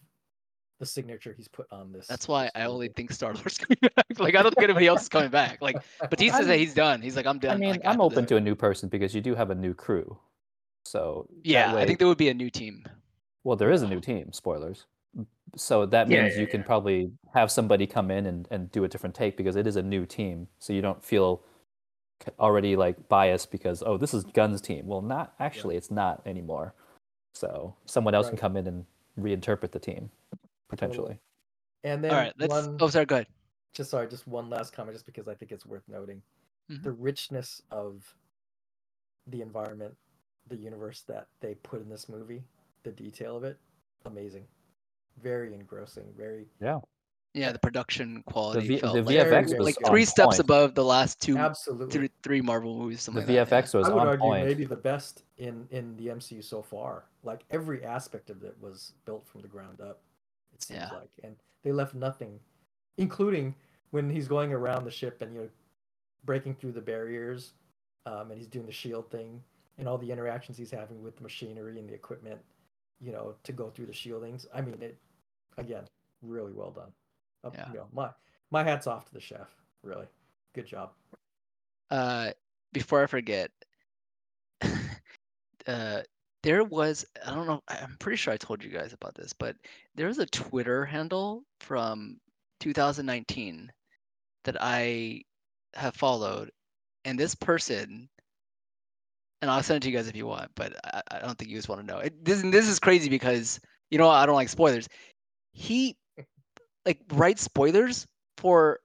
the 0.80 0.86
signature 0.86 1.32
he's 1.36 1.48
put 1.48 1.66
on 1.70 1.92
this. 1.92 2.06
That's 2.08 2.26
why 2.26 2.50
I 2.54 2.64
only 2.64 2.88
think 2.88 3.12
Star 3.12 3.32
Lord's 3.32 3.56
coming 3.58 3.78
back. 3.80 4.06
Like 4.18 4.34
I 4.34 4.42
don't 4.42 4.52
think 4.54 4.64
anybody 4.64 4.88
else 4.88 5.02
is 5.02 5.08
coming 5.08 5.30
back. 5.30 5.62
Like 5.62 5.76
Bautista 6.10 6.38
I'm- 6.38 6.46
said 6.46 6.58
he's 6.58 6.74
done. 6.74 7.00
He's 7.00 7.14
like 7.16 7.26
I'm 7.26 7.38
done. 7.38 7.52
I 7.52 7.56
mean, 7.56 7.70
like, 7.70 7.82
I'm 7.84 8.00
open 8.00 8.24
the- 8.24 8.28
to 8.30 8.36
a 8.36 8.40
new 8.40 8.54
person 8.56 8.88
because 8.88 9.14
you 9.14 9.20
do 9.20 9.34
have 9.36 9.50
a 9.50 9.54
new 9.54 9.72
crew. 9.74 10.18
So 10.84 11.26
that 11.30 11.46
Yeah, 11.46 11.76
I 11.76 11.86
think 11.86 12.00
there 12.00 12.08
would 12.08 12.18
be 12.18 12.28
a 12.30 12.34
new 12.34 12.50
team. 12.50 12.84
Well, 13.44 13.56
there 13.56 13.70
is 13.70 13.82
a 13.82 13.88
new 13.88 14.00
team. 14.00 14.32
Spoilers. 14.32 14.86
So 15.56 15.84
that 15.86 16.08
Yeah, 16.08 16.22
means 16.22 16.34
yeah, 16.34 16.40
you 16.42 16.46
can 16.46 16.60
yeah. 16.60 16.66
probably 16.66 17.10
have 17.34 17.50
somebody 17.50 17.86
come 17.86 18.10
in 18.10 18.26
and, 18.26 18.48
and 18.50 18.70
do 18.72 18.84
a 18.84 18.88
different 18.88 19.14
take 19.14 19.36
because 19.36 19.56
it 19.56 19.66
is 19.66 19.76
a 19.76 19.82
new 19.82 20.06
team. 20.06 20.48
So 20.58 20.72
you 20.72 20.80
don't 20.82 21.04
feel 21.04 21.42
already 22.38 22.76
like 22.76 23.08
biased 23.08 23.50
because 23.50 23.82
oh 23.84 23.98
this 23.98 24.14
is 24.14 24.24
Gunn's 24.24 24.60
team. 24.60 24.86
Well, 24.86 25.02
not 25.02 25.34
actually. 25.40 25.76
It's 25.76 25.90
not 25.90 26.22
anymore. 26.26 26.74
So 27.34 27.74
someone 27.86 28.14
else 28.14 28.28
can 28.28 28.38
come 28.38 28.56
in 28.56 28.66
and 28.66 28.86
reinterpret 29.18 29.72
the 29.72 29.78
team 29.78 30.10
potentially. 30.68 31.18
And 31.84 32.02
then 32.02 32.12
All 32.12 32.16
right, 32.18 32.32
let's. 32.38 32.52
one, 32.54 32.76
Oh, 32.80 32.88
sorry. 32.88 33.06
Go 33.06 33.16
ahead. 33.16 33.26
just 33.74 33.90
sorry, 33.90 34.06
just 34.08 34.26
one 34.26 34.48
last 34.48 34.72
comment, 34.72 34.94
just 34.94 35.06
because 35.06 35.28
I 35.28 35.34
think 35.34 35.50
it's 35.52 35.66
worth 35.66 35.82
noting. 35.88 36.22
Mhm. 36.70 36.82
The 36.82 36.92
richness 36.92 37.60
of 37.70 38.14
the 39.26 39.42
environment, 39.42 39.94
the 40.48 40.56
universe 40.56 41.02
that 41.02 41.26
they 41.40 41.54
put 41.56 41.80
in 41.82 41.88
this 41.88 42.08
movie, 42.08 42.44
the 42.84 42.92
detail 42.92 43.36
of 43.36 43.44
it, 43.44 43.58
amazing, 44.04 44.46
very 45.20 45.54
engrossing, 45.54 46.06
very 46.16 46.46
Yeah. 46.60 46.80
Yeah, 47.34 47.50
the 47.50 47.58
production 47.58 48.22
quality 48.26 48.68
V- 48.68 48.78
felt 48.80 48.94
the 48.94 49.02
like, 49.02 49.16
VFX 49.16 49.30
VFX 49.52 49.58
was 49.58 49.64
like 49.64 49.76
three 49.86 50.04
steps 50.04 50.36
point. 50.36 50.40
above 50.40 50.74
the 50.74 50.84
last 50.84 51.18
two, 51.18 51.38
absolutely. 51.38 51.90
three, 51.90 52.10
three 52.22 52.40
Marvel 52.42 52.76
movies. 52.78 52.98
The 52.98 53.02
Something 53.04 53.26
like 53.26 53.48
that, 53.48 53.64
VFX 53.64 53.72
was 53.74 53.88
I 53.88 53.92
would 53.94 54.00
on 54.00 54.06
argue 54.06 54.20
point. 54.26 54.44
maybe 54.46 54.64
the 54.66 54.76
best 54.76 55.22
in 55.38 55.66
in 55.70 55.96
the 55.96 56.08
MCU 56.08 56.44
so 56.44 56.60
far. 56.60 57.04
Like 57.22 57.44
every 57.50 57.82
aspect 57.86 58.28
of 58.28 58.42
it 58.44 58.54
was 58.60 58.92
built 59.06 59.26
from 59.26 59.40
the 59.40 59.48
ground 59.48 59.80
up. 59.80 60.02
It 60.52 60.62
seems 60.62 60.80
Yeah. 60.80 60.90
like, 60.98 61.08
and 61.24 61.34
they 61.62 61.72
left 61.72 61.94
nothing, 61.94 62.38
including 62.98 63.54
when 63.92 64.10
he's 64.10 64.28
going 64.28 64.52
around 64.52 64.84
the 64.84 64.90
ship 64.90 65.22
and 65.22 65.34
you 65.34 65.40
know 65.42 65.48
breaking 66.24 66.54
through 66.56 66.72
the 66.72 66.80
barriers, 66.82 67.54
um, 68.04 68.30
and 68.30 68.36
he's 68.38 68.46
doing 68.48 68.66
the 68.66 68.72
shield 68.72 69.10
thing 69.10 69.42
and 69.78 69.88
all 69.88 69.96
the 69.96 70.10
interactions 70.12 70.58
he's 70.58 70.70
having 70.70 71.02
with 71.02 71.16
the 71.16 71.22
machinery 71.22 71.78
and 71.78 71.88
the 71.88 71.94
equipment, 71.94 72.38
you 73.02 73.12
know, 73.12 73.34
to 73.44 73.52
go 73.52 73.70
through 73.70 73.86
the 73.86 73.92
shieldings. 73.92 74.46
I 74.54 74.62
mean, 74.62 74.80
it 74.82 74.98
again, 75.58 75.84
really 76.22 76.52
well 76.52 76.70
done. 76.70 76.92
Uh, 77.44 77.50
Yeah. 77.54 77.68
You 77.72 77.78
know, 77.80 77.88
my 77.92 78.10
my 78.50 78.62
hats 78.64 78.86
off 78.86 79.06
to 79.06 79.14
the 79.14 79.20
chef. 79.20 79.48
Really, 79.82 80.06
good 80.54 80.66
job. 80.66 80.92
uh, 81.90 82.30
before 82.72 83.02
I 83.02 83.06
forget, 83.06 83.50
uh, 85.66 86.02
there 86.42 86.64
was 86.64 87.04
I 87.26 87.34
don't 87.34 87.46
know. 87.46 87.62
I'm 87.68 87.96
pretty 87.98 88.16
sure 88.16 88.32
I 88.32 88.36
told 88.38 88.62
you 88.64 88.70
guys 88.70 88.92
about 88.92 89.14
this, 89.14 89.32
but 89.32 89.56
there 89.94 90.06
was 90.08 90.18
a 90.18 90.26
Twitter 90.26 90.84
handle 90.84 91.44
from 91.60 92.18
2019 92.60 93.72
that 94.44 94.56
I 94.60 95.22
have 95.74 95.94
followed, 95.96 96.50
and 97.04 97.18
this 97.18 97.34
person, 97.34 98.08
and 99.42 99.50
I'll 99.50 99.62
send 99.62 99.78
it 99.78 99.80
to 99.82 99.90
you 99.90 99.96
guys 99.96 100.08
if 100.08 100.16
you 100.16 100.26
want, 100.26 100.50
but 100.54 100.74
I, 100.84 101.02
I 101.10 101.18
don't 101.18 101.36
think 101.36 101.50
you 101.50 101.56
guys 101.56 101.68
want 101.68 101.80
to 101.80 101.86
know. 101.86 101.98
It, 101.98 102.24
this 102.24 102.42
this 102.42 102.68
is 102.68 102.78
crazy 102.78 103.10
because 103.10 103.60
you 103.90 103.98
know 103.98 104.08
I 104.08 104.24
don't 104.24 104.36
like 104.36 104.48
spoilers. 104.48 104.88
He 105.52 105.96
like 106.86 107.00
writes 107.12 107.42
spoilers 107.42 108.06
for 108.38 108.80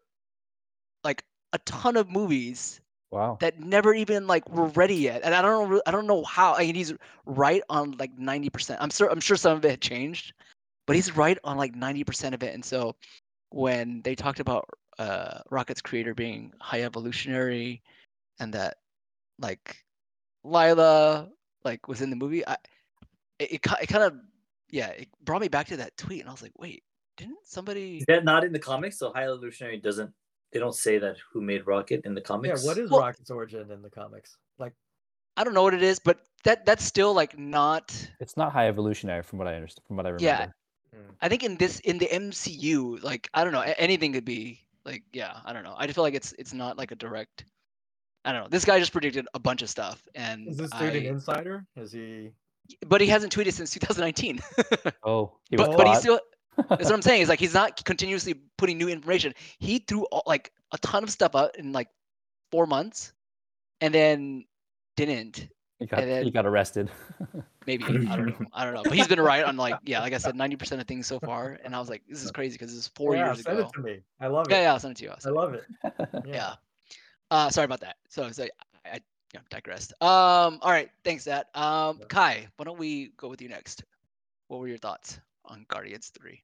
like 1.04 1.24
a 1.54 1.60
ton 1.60 1.96
of 1.96 2.10
movies 2.10 2.82
Wow. 3.10 3.38
that 3.40 3.60
never 3.60 3.94
even 3.94 4.28
like 4.28 4.50
were 4.50 4.68
ready 4.70 4.96
yet, 4.96 5.22
and 5.24 5.34
I 5.34 5.42
don't 5.42 5.70
know, 5.70 5.82
I 5.86 5.92
don't 5.92 6.08
know 6.08 6.24
how. 6.26 6.56
I 6.56 6.66
mean, 6.66 6.76
he's 6.76 6.94
right 7.26 7.62
on 7.70 7.92
like 8.00 8.18
ninety 8.18 8.50
percent. 8.50 8.82
I'm 8.82 8.90
sure, 8.90 9.10
I'm 9.10 9.22
sure 9.22 9.38
some 9.38 9.56
of 9.58 9.64
it 9.64 9.72
had 9.72 9.82
changed, 9.82 10.34
but 10.88 10.96
he's 10.96 11.16
right 11.16 11.38
on 11.44 11.56
like 11.56 11.76
ninety 11.76 12.04
percent 12.04 12.36
of 12.36 12.44
it. 12.44 12.54
And 12.54 12.66
so, 12.66 12.96
when 13.52 14.02
they 14.02 14.16
talked 14.16 14.42
about 14.42 14.66
uh, 15.00 15.40
Rocket's 15.50 15.82
creator 15.82 16.14
being 16.14 16.52
high 16.60 16.82
evolutionary, 16.82 17.82
and 18.40 18.54
that 18.54 18.78
like 19.40 19.86
Lila 20.48 21.30
like 21.64 21.88
was 21.88 22.02
in 22.02 22.10
the 22.10 22.16
movie, 22.16 22.48
I 22.48 22.58
it 23.40 23.52
it, 23.52 23.62
it 23.82 23.88
kind 23.88 24.04
of 24.04 24.14
yeah, 24.70 24.88
it 24.88 25.08
brought 25.24 25.42
me 25.42 25.48
back 25.48 25.68
to 25.68 25.78
that 25.78 25.96
tweet, 25.98 26.22
and 26.22 26.30
I 26.30 26.32
was 26.32 26.42
like, 26.42 26.54
wait, 26.58 26.84
didn't 27.16 27.46
somebody? 27.46 27.98
Is 27.98 28.06
that 28.08 28.24
not 28.26 28.44
in 28.44 28.52
the 28.52 28.60
comics? 28.60 29.00
So 29.00 29.12
High 29.14 29.24
Evolutionary 29.24 29.78
doesn't. 29.78 30.12
They 30.52 30.60
don't 30.60 30.76
say 30.76 30.98
that 30.98 31.18
who 31.32 31.42
made 31.42 31.68
Rocket 31.68 32.02
in 32.06 32.16
the 32.16 32.22
comics. 32.22 32.48
Yeah, 32.48 32.54
comics. 32.54 32.66
what 32.66 32.78
is 32.78 32.90
Well- 32.90 33.02
Rocket's 33.02 33.30
origin 33.30 33.70
in 33.72 33.82
the 33.82 33.90
comics? 33.90 34.38
Like, 34.58 34.74
I 35.36 35.44
don't 35.44 35.54
know 35.54 35.64
what 35.64 35.74
it 35.74 35.84
is, 35.84 36.00
but 36.00 36.20
that 36.44 36.66
that's 36.66 36.84
still 36.84 37.14
like 37.14 37.38
not. 37.38 37.94
It's 38.20 38.38
not 38.38 38.52
high 38.52 38.68
evolutionary 38.68 39.24
from 39.24 39.40
what 39.40 39.48
I 39.48 39.56
understand. 39.56 39.86
From 39.88 39.98
what 39.98 40.06
I 40.06 40.10
remember. 40.10 40.24
Yeah, 40.24 40.98
mm, 40.98 41.14
I 41.22 41.28
think 41.28 41.44
in 41.44 41.58
this 41.58 41.80
in 41.82 41.98
the 41.98 42.08
MCU, 42.08 43.04
like 43.04 43.30
I 43.34 43.44
don't 43.44 43.54
know, 43.54 43.62
anything 43.78 44.14
could 44.14 44.26
be 44.26 44.66
like 44.86 45.04
yeah, 45.12 45.40
I 45.46 45.54
don't 45.54 45.64
know. 45.64 45.76
I 45.78 45.86
just 45.86 45.96
feel 45.96 46.04
like 46.04 46.16
it's 46.16 46.34
it's 46.40 46.54
not 46.54 46.78
like 46.78 46.92
a 46.92 46.96
direct. 46.96 47.46
I 48.28 48.34
don't 48.34 48.44
know. 48.44 48.48
This 48.50 48.66
guy 48.66 48.78
just 48.78 48.92
predicted 48.92 49.26
a 49.34 49.40
bunch 49.40 49.62
of 49.62 49.70
stuff, 49.70 50.04
and 50.14 50.50
is 50.50 50.58
this 50.58 50.70
dude 50.72 50.96
an 50.96 51.06
insider? 51.06 51.66
Is 51.78 51.94
he? 51.94 52.32
but 52.86 53.00
he 53.00 53.08
hasn't 53.08 53.34
tweeted 53.34 53.54
since 53.54 53.72
2019. 53.72 54.40
Oh, 55.04 55.32
he 55.50 55.56
was 55.56 55.68
but 55.70 55.78
but 55.78 55.88
he's 55.88 56.00
still. 56.00 56.20
That's 56.70 56.84
what 56.84 56.92
I'm 56.94 57.02
saying. 57.02 57.22
Is 57.22 57.30
like 57.30 57.40
he's 57.40 57.54
not 57.54 57.86
continuously 57.86 58.36
putting 58.58 58.78
new 58.78 58.90
information. 58.90 59.34
He 59.60 59.80
threw 59.80 60.04
all, 60.12 60.24
like 60.26 60.52
a 60.74 60.78
ton 60.80 61.04
of 61.04 61.10
stuff 61.10 61.36
out 61.36 61.58
in 61.58 61.72
like 61.72 61.88
four 62.52 62.66
months, 62.66 63.14
and 63.80 63.94
then 63.94 64.44
didn't. 64.98 65.48
he 65.80 65.86
got, 65.86 66.02
then- 66.02 66.26
he 66.26 66.32
got 66.32 66.46
arrested. 66.46 66.92
Maybe 67.66 67.86
I 67.86 68.16
don't 68.18 68.28
know. 68.28 68.48
I 68.54 68.66
don't 68.66 68.74
know. 68.74 68.84
But 68.84 68.94
he's 68.94 69.08
been 69.08 69.22
right 69.22 69.44
on 69.46 69.56
like 69.56 69.76
yeah, 69.86 70.02
like 70.02 70.12
I 70.14 70.18
said, 70.18 70.36
90% 70.36 70.82
of 70.82 70.88
things 70.88 71.08
so 71.08 71.20
far. 71.20 71.60
And 71.64 71.74
I 71.76 71.80
was 71.80 71.90
like, 71.90 72.02
this 72.10 72.24
is 72.24 72.32
crazy 72.32 72.56
because 72.56 72.72
this 72.72 72.80
is 72.80 72.88
four 72.90 73.16
yeah, 73.16 73.26
years 73.28 73.44
send 73.44 73.60
ago. 73.60 73.68
it 73.68 73.74
to 73.74 73.82
me. 73.82 74.00
I 74.20 74.28
love 74.28 74.48
it. 74.48 74.52
Yeah, 74.52 74.62
yeah, 74.64 74.74
I'll 74.74 74.80
send 74.80 74.92
it 74.92 74.98
to 74.98 75.04
you. 75.04 75.10
I'll 75.12 75.18
I 75.18 75.20
send 75.20 75.36
it. 75.36 75.40
love 75.40 75.54
it. 75.54 76.28
yeah. 76.28 76.56
Uh, 77.32 77.50
sorry 77.50 77.66
about 77.66 77.82
that. 77.82 77.98
So, 78.10 78.32
so 78.32 78.44
I, 78.44 78.50
I 78.86 79.00
yeah, 79.34 79.42
digressed. 79.50 79.94
Um, 80.02 80.60
all 80.62 80.72
right, 80.72 80.90
thanks, 81.04 81.26
that. 81.26 81.48
Um, 81.54 81.98
Yeah. 82.00 82.06
Kai, 82.08 82.48
why 82.56 82.66
don't 82.66 82.80
we 82.80 83.12
go 83.18 83.28
with 83.28 83.42
you 83.42 83.50
next? 83.50 83.84
What 84.48 84.60
were 84.60 84.68
your 84.68 84.78
thoughts 84.78 85.20
on 85.46 85.66
Guardians 85.70 86.12
Three? 86.18 86.44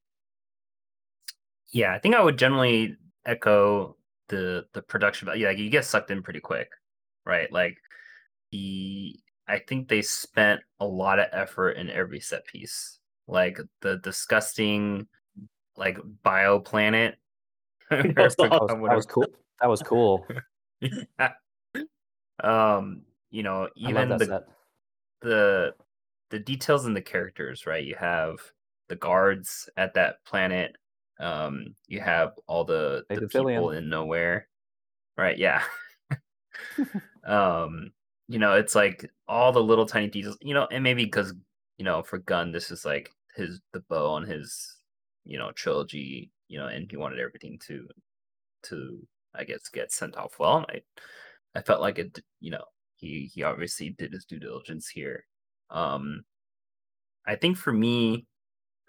yeah, 1.73 1.93
I 1.93 1.99
think 1.99 2.15
I 2.15 2.21
would 2.21 2.37
generally 2.37 2.95
echo 3.25 3.97
the 4.29 4.65
the 4.73 4.81
production 4.81 5.25
value. 5.25 5.47
Like 5.47 5.57
you 5.57 5.69
get 5.69 5.85
sucked 5.85 6.11
in 6.11 6.21
pretty 6.21 6.39
quick, 6.39 6.69
right? 7.25 7.51
Like 7.51 7.77
the 8.51 9.19
I 9.47 9.59
think 9.59 9.89
they 9.89 10.01
spent 10.01 10.61
a 10.79 10.85
lot 10.85 11.19
of 11.19 11.27
effort 11.33 11.71
in 11.71 11.89
every 11.89 12.19
set 12.19 12.45
piece. 12.45 12.99
Like 13.27 13.59
the 13.81 13.97
disgusting 13.97 15.07
like 15.75 15.97
bio 16.21 16.59
planet. 16.59 17.15
That, 17.89 18.15
was, 18.15 18.35
that 18.37 18.95
was 18.95 19.05
cool. 19.05 19.25
That 19.59 19.69
was 19.69 19.81
cool. 19.81 20.25
um, 22.43 23.01
you 23.31 23.43
know, 23.43 23.69
even 23.75 24.09
the 24.09 24.25
set. 24.25 24.47
the 25.21 25.73
the 26.29 26.39
details 26.39 26.85
in 26.85 26.93
the 26.93 27.01
characters, 27.01 27.65
right? 27.65 27.83
You 27.83 27.95
have 27.99 28.37
the 28.89 28.95
guards 28.95 29.69
at 29.77 29.93
that 29.95 30.23
planet. 30.25 30.75
Um, 31.19 31.75
you 31.87 32.01
have 32.01 32.33
all 32.47 32.63
the, 32.63 33.03
the 33.09 33.27
people 33.27 33.71
in 33.71 33.89
nowhere, 33.89 34.47
right? 35.17 35.37
Yeah. 35.37 35.61
um, 37.25 37.91
you 38.27 38.39
know, 38.39 38.53
it's 38.53 38.75
like 38.75 39.09
all 39.27 39.51
the 39.51 39.63
little 39.63 39.85
tiny 39.85 40.07
details. 40.07 40.37
You 40.41 40.53
know, 40.53 40.67
and 40.71 40.83
maybe 40.83 41.05
because 41.05 41.33
you 41.77 41.85
know, 41.85 42.03
for 42.03 42.19
Gunn, 42.19 42.51
this 42.51 42.71
is 42.71 42.85
like 42.85 43.11
his 43.35 43.61
the 43.73 43.81
bow 43.81 44.11
on 44.11 44.25
his 44.25 44.77
you 45.23 45.37
know 45.37 45.51
trilogy. 45.51 46.31
You 46.47 46.59
know, 46.59 46.67
and 46.67 46.89
he 46.89 46.97
wanted 46.97 47.19
everything 47.19 47.59
to 47.67 47.87
to 48.63 49.07
I 49.35 49.43
guess 49.43 49.69
get 49.69 49.91
sent 49.91 50.15
off 50.17 50.39
well. 50.39 50.57
And 50.57 50.65
I 50.69 50.81
I 51.59 51.61
felt 51.61 51.81
like 51.81 51.99
it. 51.99 52.19
You 52.39 52.51
know, 52.51 52.65
he 52.95 53.29
he 53.33 53.43
obviously 53.43 53.89
did 53.91 54.13
his 54.13 54.25
due 54.25 54.39
diligence 54.39 54.87
here. 54.89 55.25
Um, 55.69 56.23
I 57.25 57.35
think 57.35 57.57
for 57.57 57.71
me, 57.73 58.25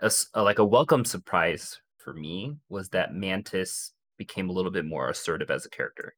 a, 0.00 0.10
a- 0.34 0.42
like 0.42 0.58
a 0.58 0.64
welcome 0.64 1.04
surprise 1.04 1.80
for 1.98 2.12
me 2.14 2.56
was 2.68 2.88
that 2.90 3.14
Mantis 3.14 3.92
became 4.18 4.48
a 4.50 4.52
little 4.52 4.70
bit 4.70 4.84
more 4.84 5.08
assertive 5.10 5.50
as 5.50 5.66
a 5.66 5.70
character. 5.70 6.14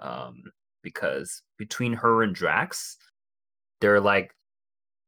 Um, 0.00 0.42
because 0.82 1.42
between 1.58 1.92
her 1.94 2.22
and 2.22 2.34
Drax, 2.34 2.96
they're 3.80 4.00
like 4.00 4.32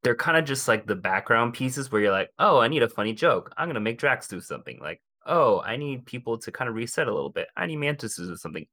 they're 0.03 0.15
kind 0.15 0.37
of 0.37 0.45
just 0.45 0.67
like 0.67 0.85
the 0.87 0.95
background 0.95 1.53
pieces 1.53 1.91
where 1.91 2.01
you're 2.01 2.11
like, 2.11 2.29
oh, 2.39 2.59
I 2.59 2.67
need 2.67 2.83
a 2.83 2.89
funny 2.89 3.13
joke. 3.13 3.51
I'm 3.57 3.67
gonna 3.69 3.79
make 3.79 3.99
Drax 3.99 4.27
do 4.27 4.41
something. 4.41 4.79
Like, 4.81 5.01
oh, 5.25 5.61
I 5.61 5.77
need 5.77 6.05
people 6.05 6.37
to 6.39 6.51
kind 6.51 6.69
of 6.69 6.75
reset 6.75 7.07
a 7.07 7.13
little 7.13 7.29
bit. 7.29 7.47
I 7.55 7.65
need 7.65 7.77
mantises 7.77 8.29
or 8.29 8.37
something. 8.37 8.65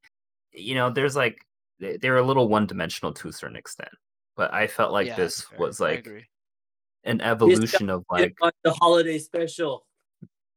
You 0.52 0.74
know, 0.74 0.90
there's 0.90 1.16
like 1.16 1.44
they- 1.78 1.96
they're 1.96 2.16
a 2.18 2.26
little 2.26 2.48
one 2.48 2.66
dimensional 2.66 3.12
to 3.14 3.28
a 3.28 3.32
certain 3.32 3.56
extent. 3.56 3.90
But 4.36 4.52
I 4.52 4.66
felt 4.66 4.92
like 4.92 5.06
Yeah, 5.08 5.16
this 5.16 5.42
fair. 5.42 5.58
was 5.58 5.80
like 5.80 6.08
an 7.04 7.20
evolution 7.20 7.90
of 7.90 8.04
like 8.10 8.36
the 8.64 8.72
holiday 8.72 9.18
special. 9.18 9.84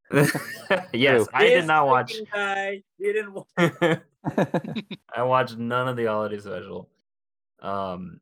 yes, 0.93 1.27
I 1.33 1.45
did 1.47 1.65
not 1.65 1.87
watch 1.87 2.13
fucking 2.13 2.27
Guy 2.33 2.83
didn't 2.99 3.33
watch. 3.33 3.47
I 5.15 5.23
watched 5.23 5.57
none 5.57 5.87
of 5.87 5.95
the 5.95 6.05
holiday 6.05 6.39
special. 6.39 6.89
Um 7.61 8.19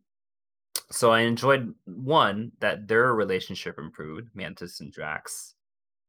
so 0.92 1.12
I 1.12 1.22
enjoyed 1.22 1.74
one 1.86 2.52
that 2.62 2.88
their 2.88 3.14
relationship 3.14 3.78
improved, 3.78 4.30
Mantis 4.34 4.80
and 4.80 4.92
Drax. 4.92 5.56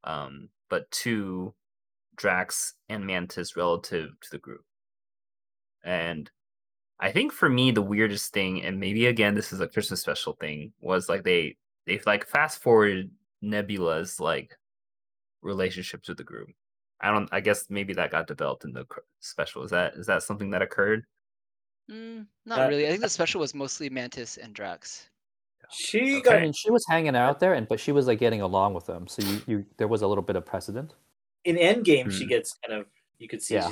Um, 0.03 0.49
but 0.69 0.89
two, 0.91 1.55
Drax 2.15 2.75
and 2.89 3.05
Mantis 3.07 3.55
relative 3.57 4.19
to 4.21 4.31
the 4.31 4.39
group. 4.39 4.65
And 5.83 6.29
I 6.99 7.11
think 7.11 7.33
for 7.33 7.49
me 7.49 7.71
the 7.71 7.81
weirdest 7.83 8.33
thing, 8.33 8.63
and 8.63 8.79
maybe 8.79 9.07
again 9.07 9.35
this 9.35 9.53
is 9.53 9.61
a 9.61 9.69
Christmas 9.69 10.01
special 10.01 10.35
thing, 10.35 10.73
was 10.81 11.09
like 11.09 11.23
they 11.23 11.57
they 11.87 11.99
like 12.07 12.27
fast 12.27 12.61
forwarded 12.61 13.11
Nebula's 13.41 14.19
like 14.19 14.57
relationships 15.43 16.09
with 16.09 16.17
the 16.19 16.25
group. 16.25 16.49
I 17.01 17.11
don't. 17.11 17.29
I 17.33 17.41
guess 17.41 17.69
maybe 17.69 17.93
that 17.95 18.11
got 18.11 18.27
developed 18.27 18.65
in 18.65 18.73
the 18.73 18.85
special. 19.21 19.63
Is 19.63 19.71
that 19.71 19.95
is 19.95 20.07
that 20.07 20.23
something 20.23 20.51
that 20.51 20.63
occurred? 20.63 21.05
Mm, 21.91 22.27
not 22.45 22.63
Uh, 22.63 22.67
really. 22.67 22.87
I 22.87 22.89
think 22.89 23.01
the 23.01 23.09
special 23.09 23.39
was 23.39 23.53
mostly 23.53 23.87
Mantis 23.87 24.35
and 24.35 24.55
Drax. 24.55 25.10
She 25.73 26.17
Okay. 26.17 26.29
I 26.29 26.33
got 26.33 26.41
mean, 26.41 26.53
she 26.53 26.69
was 26.71 26.85
hanging 26.87 27.15
out 27.15 27.39
there, 27.39 27.53
and 27.53 27.67
but 27.67 27.79
she 27.79 27.91
was 27.91 28.07
like 28.07 28.19
getting 28.19 28.41
along 28.41 28.73
with 28.73 28.85
them. 28.85 29.07
So 29.07 29.21
you, 29.23 29.41
you 29.47 29.65
there 29.77 29.87
was 29.87 30.01
a 30.01 30.07
little 30.07 30.23
bit 30.23 30.35
of 30.35 30.45
precedent. 30.45 30.93
in 31.45 31.55
Endgame. 31.55 32.11
She 32.11 32.25
Hmm. 32.25 32.29
gets 32.29 32.53
kind 32.65 32.79
of 32.79 32.87
you 33.17 33.27
could 33.27 33.41
see 33.41 33.55
Yeah. 33.55 33.71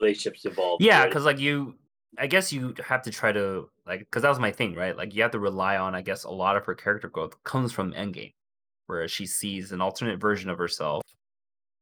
relationships 0.00 0.44
evolve. 0.44 0.80
Yeah, 0.80 1.06
because 1.06 1.24
like 1.24 1.38
you, 1.38 1.78
I 2.18 2.26
guess 2.26 2.52
you 2.52 2.74
have 2.84 3.02
to 3.02 3.10
try 3.10 3.30
to 3.32 3.68
like 3.86 4.00
because 4.00 4.22
that 4.22 4.28
was 4.30 4.38
my 4.40 4.50
thing, 4.52 4.74
right? 4.74 4.96
Like 4.96 5.14
you 5.14 5.22
have 5.22 5.30
to 5.32 5.38
rely 5.38 5.76
on. 5.76 5.94
I 5.94 6.02
guess 6.02 6.24
a 6.24 6.30
lot 6.30 6.56
of 6.56 6.64
her 6.66 6.74
character 6.74 7.08
growth 7.08 7.40
comes 7.44 7.72
from 7.72 7.92
Endgame, 7.92 8.32
where 8.86 9.06
she 9.08 9.26
sees 9.26 9.70
an 9.72 9.80
alternate 9.80 10.20
version 10.20 10.50
of 10.50 10.58
herself. 10.58 11.02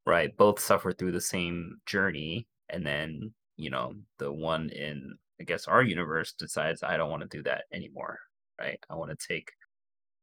Right, 0.05 0.35
both 0.35 0.59
suffer 0.59 0.91
through 0.91 1.13
the 1.13 1.21
same 1.21 1.77
journey, 1.85 2.45
and 2.69 2.85
then 2.85 3.33
you 3.55 3.69
know 3.69 3.93
the 4.17 4.31
one 4.33 4.69
in 4.69 5.17
I 5.39 5.45
guess 5.45 5.67
our 5.67 5.81
universe 5.81 6.33
decides 6.33 6.83
I 6.83 6.97
don't 6.97 7.09
want 7.09 7.21
to 7.23 7.37
do 7.37 7.41
that 7.43 7.65
anymore. 7.71 8.19
Right, 8.59 8.79
I 8.89 8.95
want 8.95 9.17
to 9.17 9.27
take 9.27 9.51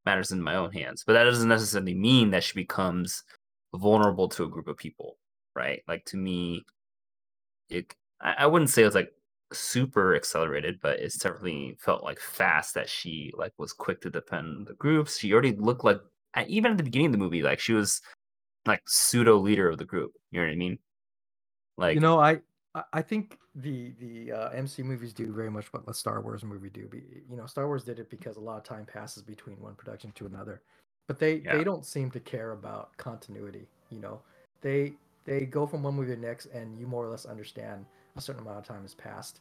matters 0.07 0.33
in 0.33 0.43
my 0.43 0.55
own 0.55 0.73
hands, 0.73 1.05
but 1.07 1.15
that 1.15 1.25
doesn't 1.25 1.49
necessarily 1.49 1.95
mean 1.95 2.31
that 2.31 2.45
she 2.45 2.55
becomes 2.55 3.23
vulnerable 3.75 4.29
to 4.29 4.45
a 4.45 4.49
group 4.49 4.69
of 4.69 4.77
people. 4.77 5.19
Right, 5.55 5.83
like 5.89 6.05
to 6.07 6.17
me, 6.17 6.65
it 7.69 7.95
I, 8.21 8.47
wouldn't 8.47 8.71
say 8.71 8.83
it 8.83 8.87
was 8.87 8.95
like 8.95 9.13
super 9.53 10.15
accelerated, 10.15 10.79
but 10.81 11.01
it 11.01 11.13
certainly 11.13 11.77
felt 11.81 12.05
like 12.05 12.21
fast 12.21 12.75
that 12.75 12.89
she 12.89 13.33
like 13.37 13.53
was 13.59 13.73
quick 13.73 14.01
to 14.03 14.11
defend 14.11 14.67
the 14.67 14.75
groups. 14.75 15.19
She 15.19 15.33
already 15.33 15.57
looked 15.57 15.85
like 15.85 16.01
even 16.47 16.73
at 16.73 16.77
the 16.77 16.85
beginning 16.85 17.07
of 17.07 17.13
the 17.13 17.19
movie, 17.19 17.43
like 17.43 17.59
she 17.59 17.73
was 17.73 18.01
like 18.67 18.83
pseudo 18.87 19.39
leader 19.39 19.69
of 19.69 19.79
the 19.79 19.85
group. 19.85 20.13
You 20.31 20.41
know 20.41 20.47
what 20.47 20.53
I 20.53 20.57
mean? 20.57 20.79
Like 21.77 21.95
you 21.95 22.01
know, 22.01 22.21
I 22.21 22.41
I- 22.75 22.85
I 22.95 23.03
think 23.03 23.39
the 23.55 23.91
the 23.99 24.33
uh, 24.33 24.49
MC 24.51 24.83
movies 24.83 25.13
do 25.13 25.33
very 25.33 25.51
much 25.51 25.73
what 25.73 25.87
the 25.87 25.95
Star 25.95 26.21
Wars 26.21 26.45
movie 26.45 26.71
do. 26.71 26.89
You 27.29 27.37
know, 27.37 27.47
Star 27.47 27.67
Wars 27.67 27.85
did 27.85 27.99
it 27.99 28.11
because 28.11 28.37
a 28.37 28.41
lot 28.41 28.59
of 28.59 28.65
time 28.65 28.87
passes 28.87 29.23
between 29.23 29.61
one 29.61 29.75
production 29.75 30.13
to 30.13 30.27
another, 30.27 30.63
but 31.09 31.19
they 31.19 31.39
Yeah. 31.39 31.57
they 31.57 31.65
don't 31.65 31.85
seem 31.85 32.11
to 32.13 32.21
care 32.21 32.53
about 32.53 32.97
continuity. 32.97 33.67
You 33.91 34.01
know, 34.01 34.23
they 34.61 34.95
they 35.25 35.47
go 35.47 35.67
from 35.67 35.83
one 35.83 35.95
movie 35.95 36.11
to 36.15 36.17
the 36.21 36.27
next, 36.27 36.47
and 36.47 36.79
you 36.79 36.87
more 36.87 37.05
or 37.05 37.11
less 37.11 37.27
understand 37.27 37.87
a 38.17 38.21
certain 38.21 38.43
amount 38.43 38.59
of 38.59 38.65
time 38.65 38.83
has 38.83 38.95
passed, 38.95 39.41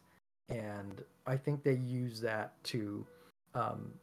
and 0.50 1.04
I 1.28 1.38
think 1.38 1.64
they 1.64 1.76
use 1.76 2.20
that 2.22 2.62
to 2.66 3.06
um, 3.54 3.94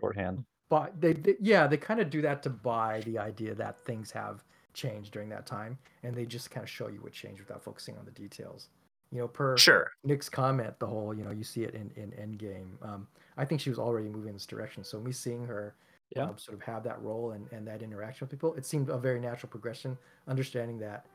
Shorthand. 0.00 0.44
but 0.68 1.00
they, 1.00 1.12
they 1.12 1.36
yeah 1.40 1.66
they 1.66 1.76
kind 1.76 2.00
of 2.00 2.10
do 2.10 2.22
that 2.22 2.42
to 2.44 2.50
buy 2.50 3.00
the 3.02 3.18
idea 3.18 3.54
that 3.54 3.78
things 3.84 4.10
have 4.10 4.44
changed 4.74 5.12
during 5.12 5.28
that 5.28 5.46
time 5.46 5.78
and 6.02 6.14
they 6.14 6.24
just 6.26 6.50
kind 6.50 6.62
of 6.64 6.70
show 6.70 6.88
you 6.88 7.00
what 7.00 7.12
changed 7.12 7.40
without 7.40 7.62
focusing 7.62 7.96
on 7.98 8.04
the 8.04 8.10
details 8.10 8.68
You 9.12 9.18
know, 9.20 9.28
per 9.28 9.56
Sure. 9.56 9.90
Nick's 10.04 10.28
comment, 10.28 10.78
the 10.78 10.86
whole, 10.86 11.12
you 11.14 11.24
know, 11.24 11.32
you 11.32 11.42
see 11.44 11.64
it 11.64 11.74
in 11.74 11.90
in 11.96 12.12
Endgame. 12.12 12.70
Um, 12.86 13.08
I 13.36 13.44
think 13.44 13.60
she 13.60 13.70
was 13.70 13.78
already 13.78 14.08
moving 14.08 14.28
in 14.28 14.34
this 14.34 14.46
direction. 14.46 14.84
So 14.84 15.00
me 15.00 15.12
seeing 15.12 15.44
her 15.46 15.74
Yeah. 16.16 16.24
um, 16.24 16.38
sort 16.38 16.56
of 16.58 16.62
have 16.62 16.82
that 16.84 17.00
role 17.02 17.32
and, 17.32 17.50
and 17.52 17.66
that 17.66 17.82
interaction 17.82 18.24
with 18.26 18.30
people, 18.30 18.54
it 18.54 18.64
seemed 18.66 18.88
a 18.88 18.98
very 18.98 19.20
natural 19.20 19.50
progression, 19.50 19.98
understanding 20.28 20.78
that 20.78 21.06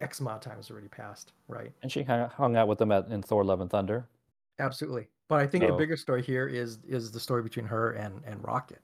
X 0.00 0.20
amount 0.20 0.36
of 0.36 0.42
time 0.50 0.56
has 0.56 0.70
already 0.70 0.88
passed, 0.88 1.32
right? 1.48 1.72
And 1.82 1.90
she 1.92 2.02
hung 2.02 2.28
hung 2.30 2.56
out 2.56 2.68
with 2.68 2.78
them 2.78 2.92
at 2.92 3.08
in 3.08 3.22
Thor: 3.22 3.44
Love 3.44 3.60
and 3.60 3.70
Thunder. 3.70 4.06
Absolutely. 4.58 5.08
But 5.28 5.40
I 5.40 5.46
think 5.46 5.64
the 5.66 5.72
bigger 5.72 5.96
story 5.96 6.22
here 6.22 6.46
is 6.46 6.78
is 6.86 7.10
the 7.10 7.20
story 7.20 7.42
between 7.42 7.66
her 7.66 7.92
and 7.92 8.22
and 8.24 8.42
Rocket, 8.44 8.82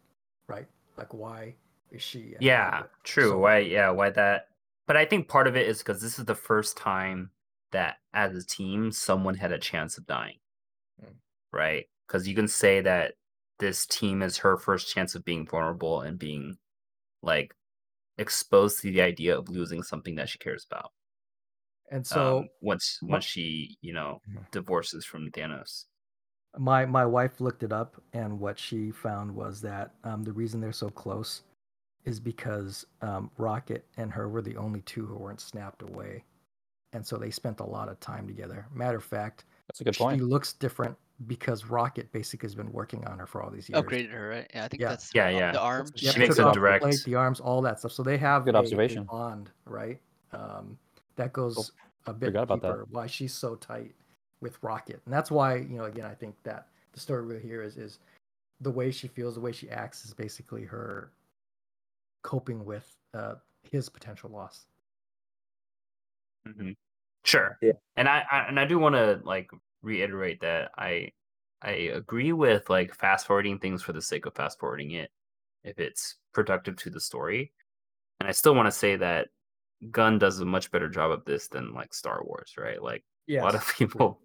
right? 0.48 0.66
Like 0.96 1.12
why 1.14 1.54
is 1.91 2.03
she? 2.03 2.34
and 2.34 2.43
Yeah, 2.43 2.84
true. 3.05 3.30
so- 3.30 3.39
Why? 3.39 3.59
Yeah, 3.59 3.91
why 3.91 4.11
that? 4.11 4.49
But 4.86 4.97
I 4.97 5.05
think 5.05 5.28
part 5.28 5.47
of 5.47 5.57
it 5.57 5.66
is 5.68 5.78
because 5.78 6.01
this 6.01 6.18
is 6.18 6.24
the 6.24 6.34
first 6.34 6.76
time 6.76 7.30
that, 7.72 7.99
as 8.14 8.34
a 8.36 8.45
team, 8.47 8.91
someone 8.91 9.34
had 9.34 9.53
a 9.53 9.59
chance 9.59 9.99
of 9.99 10.07
dying, 10.07 10.39
Mm. 11.03 11.16
right? 11.53 11.86
Because 12.07 12.26
you 12.26 12.34
can 12.34 12.49
say 12.49 12.80
that 12.80 13.14
this 13.59 13.84
team 13.86 14.22
is 14.22 14.39
her 14.39 14.57
first 14.57 14.89
chance 14.93 15.14
of 15.14 15.24
being 15.24 15.47
vulnerable 15.47 16.01
and 16.01 16.18
being 16.18 16.59
like 17.22 17.55
exposed 18.16 18.80
to 18.80 18.91
the 18.91 19.03
idea 19.03 19.36
of 19.39 19.49
losing 19.49 19.82
something 19.82 20.14
that 20.16 20.28
she 20.28 20.39
cares 20.39 20.64
about. 20.70 20.93
And 21.91 22.07
so 22.07 22.39
um, 22.41 22.49
once 22.61 22.99
once 23.03 23.24
she 23.24 23.76
you 23.80 23.93
know 23.93 24.20
Mhm. 24.28 24.51
divorces 24.51 25.05
from 25.05 25.30
Thanos. 25.30 25.86
my 26.57 26.86
my 26.86 27.05
wife 27.05 27.41
looked 27.41 27.62
it 27.62 27.72
up, 27.72 28.03
and 28.12 28.41
what 28.41 28.59
she 28.59 28.91
found 28.91 29.34
was 29.34 29.61
that 29.62 29.95
um, 30.05 30.22
the 30.22 30.32
reason 30.32 30.61
they're 30.61 30.72
so 30.72 30.89
close 30.91 31.43
is 32.09 32.18
because 32.18 32.86
um, 33.02 33.30
Rocket 33.36 33.84
and 33.98 34.11
her 34.11 34.28
were 34.28 34.42
the 34.42 34.56
only 34.56 34.80
two 34.82 35.04
who 35.06 35.16
weren't 35.16 35.40
snapped 35.40 35.82
away, 35.82 36.24
and 36.92 37.06
so 37.06 37.16
they 37.16 37.30
spent 37.30 37.61
a 37.61 37.64
lot 37.64 37.88
of 37.88 38.00
time 38.00 38.26
together. 38.26 38.66
Matter 38.74 38.96
of 38.96 39.04
fact, 39.04 39.44
That's 39.68 39.80
a 39.80 39.84
good 39.84 39.94
she 39.94 40.02
point. 40.02 40.22
looks 40.22 40.54
different 40.54 40.96
because 41.26 41.66
Rocket 41.66 42.11
basically 42.12 42.46
has 42.46 42.54
been 42.54 42.72
working 42.72 43.04
on 43.06 43.18
her 43.18 43.26
for 43.26 43.42
all 43.42 43.50
these 43.50 43.68
years. 43.68 43.82
Upgraded 43.82 44.11
her, 44.11 44.28
right? 44.30 44.50
Yeah, 44.54 44.64
I 44.64 44.68
think 44.68 44.80
Yeah. 44.80 44.88
that's 44.88 45.14
Yeah, 45.14 45.28
yeah. 45.28 45.52
the 45.52 45.61
arms. 45.61 45.92
Yep, 45.96 46.14
She 46.14 46.20
makes 46.20 46.36
took 46.36 46.46
a 46.46 46.48
the 46.48 46.52
direct- 46.54 46.82
plate, 46.82 47.02
the 47.04 47.14
arms, 47.16 47.40
all 47.40 47.61
that 47.62 47.78
stuff. 47.80 47.92
So 47.92 48.02
they 48.02 48.16
have 48.18 48.44
Good 48.44 48.54
a- 48.54 48.59
a 48.59 48.61
observation. 48.61 49.04
bond, 49.04 49.50
right? 49.66 50.00
Um, 50.32 50.78
that 51.16 51.32
goes 51.32 51.72
a 52.06 52.14
bit 52.14 52.26
Forgot 52.28 52.42
about 52.44 52.62
that. 52.62 52.68
deeper. 52.68 52.86
Why 52.90 53.06
she's 53.06 53.34
so 53.34 53.56
tight 53.56 53.94
with 54.40 54.62
Rocket, 54.62 55.00
and 55.04 55.12
that's 55.12 55.30
why 55.30 55.56
you 55.56 55.76
know 55.76 55.84
again 55.84 56.06
I 56.06 56.14
think 56.14 56.36
that 56.44 56.68
the 56.92 57.00
story 57.00 57.22
really 57.22 57.42
here 57.42 57.62
is 57.62 57.76
is 57.76 57.98
the 58.61 58.70
way 58.70 58.90
she 58.92 59.09
feels, 59.09 59.34
the 59.34 59.40
way 59.40 59.52
she 59.52 59.68
acts 59.70 60.04
is 60.04 60.14
basically 60.14 60.64
her 60.64 61.11
coping 62.22 62.64
with 62.64 62.96
uh, 63.14 63.34
his 63.70 63.88
potential 63.88 64.30
loss. 64.30 64.66
hmm 66.46 66.70
Sure. 67.24 67.58
Yeah. 67.60 67.72
And 67.96 68.08
I, 68.08 68.24
I 68.30 68.38
and 68.48 68.58
I 68.58 68.64
do 68.64 68.78
want 68.78 68.94
to 68.94 69.20
like 69.24 69.50
reiterate 69.82 70.40
that 70.40 70.70
I 70.78 71.12
I 71.60 71.70
agree 71.72 72.32
with 72.32 72.70
like 72.70 72.94
fast 72.94 73.26
forwarding 73.26 73.58
things 73.58 73.82
for 73.82 73.92
the 73.92 74.00
sake 74.00 74.24
of 74.24 74.34
fast 74.34 74.58
forwarding 74.58 74.92
it 74.92 75.10
if 75.64 75.78
it's 75.78 76.16
productive 76.32 76.76
to 76.76 76.90
the 76.90 77.00
story. 77.00 77.52
And 78.20 78.28
I 78.28 78.32
still 78.32 78.54
want 78.54 78.66
to 78.66 78.72
say 78.72 78.96
that 78.96 79.28
Gunn 79.90 80.18
does 80.18 80.40
a 80.40 80.44
much 80.44 80.70
better 80.70 80.88
job 80.88 81.10
of 81.10 81.24
this 81.24 81.48
than 81.48 81.74
like 81.74 81.92
Star 81.92 82.22
Wars, 82.24 82.54
right? 82.56 82.82
Like 82.82 83.04
Yes, 83.26 83.42
a 83.42 83.44
lot 83.44 83.54
of 83.54 83.74
people 83.76 84.20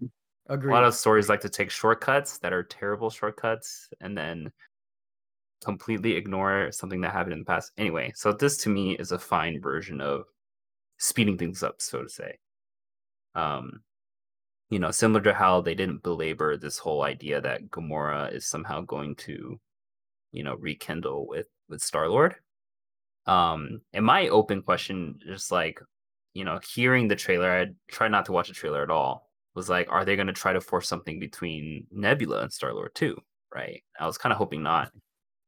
agree. 0.47 0.71
a 0.71 0.75
lot 0.75 0.83
of 0.85 0.93
stories 0.93 1.27
like 1.27 1.41
to 1.41 1.49
take 1.49 1.71
shortcuts 1.71 2.37
that 2.39 2.53
are 2.53 2.63
terrible 2.63 3.09
shortcuts 3.09 3.89
and 3.99 4.17
then 4.17 4.51
completely 5.63 6.13
ignore 6.13 6.71
something 6.71 7.01
that 7.01 7.13
happened 7.13 7.33
in 7.33 7.39
the 7.39 7.45
past. 7.45 7.71
Anyway, 7.77 8.11
so 8.15 8.31
this 8.33 8.57
to 8.57 8.69
me 8.69 8.93
is 8.97 9.11
a 9.11 9.19
fine 9.19 9.61
version 9.61 10.01
of 10.01 10.23
speeding 10.97 11.37
things 11.37 11.63
up, 11.63 11.81
so 11.81 12.03
to 12.03 12.09
say. 12.09 12.37
Um, 13.35 13.81
you 14.69 14.79
know, 14.79 14.91
similar 14.91 15.21
to 15.21 15.33
how 15.33 15.61
they 15.61 15.75
didn't 15.75 16.03
belabor 16.03 16.57
this 16.57 16.77
whole 16.77 17.03
idea 17.03 17.41
that 17.41 17.69
Gamora 17.69 18.33
is 18.33 18.47
somehow 18.47 18.81
going 18.81 19.15
to, 19.17 19.59
you 20.31 20.43
know, 20.43 20.55
rekindle 20.55 21.27
with 21.27 21.47
with 21.69 21.81
Star 21.81 22.09
Lord. 22.09 22.35
Um, 23.25 23.81
and 23.93 24.05
my 24.05 24.27
open 24.29 24.61
question, 24.61 25.19
just 25.25 25.51
like, 25.51 25.79
you 26.33 26.43
know, 26.43 26.59
hearing 26.73 27.07
the 27.07 27.15
trailer, 27.15 27.51
I 27.51 27.67
tried 27.87 28.11
not 28.11 28.25
to 28.25 28.31
watch 28.31 28.47
the 28.47 28.53
trailer 28.53 28.83
at 28.83 28.89
all. 28.89 29.29
Was 29.55 29.69
like, 29.69 29.87
are 29.91 30.03
they 30.03 30.15
going 30.15 30.27
to 30.27 30.33
try 30.33 30.53
to 30.53 30.61
force 30.61 30.89
something 30.89 31.19
between 31.19 31.85
Nebula 31.91 32.41
and 32.41 32.51
Star 32.51 32.73
Lord 32.73 32.95
too? 32.95 33.15
Right. 33.53 33.83
I 33.99 34.07
was 34.07 34.17
kind 34.17 34.33
of 34.33 34.39
hoping 34.39 34.63
not, 34.63 34.91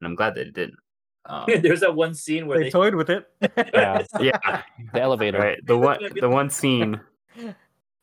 and 0.02 0.08
I'm 0.08 0.16
glad 0.16 0.36
that 0.36 0.48
it 0.48 0.54
didn't. 0.54 0.78
Um, 1.26 1.46
There's 1.62 1.80
that 1.82 1.96
one 1.96 2.14
scene 2.14 2.46
where 2.48 2.58
they 2.60 2.66
they, 2.66 2.70
toyed 2.72 2.96
with 2.96 3.10
it. 3.10 3.28
Yeah. 3.74 4.04
yeah, 4.20 4.62
The 4.94 5.02
elevator. 5.02 5.40
right. 5.40 5.66
The 5.66 5.78
one, 5.78 5.98
the 6.22 6.30
one 6.30 6.50
scene. 6.50 7.00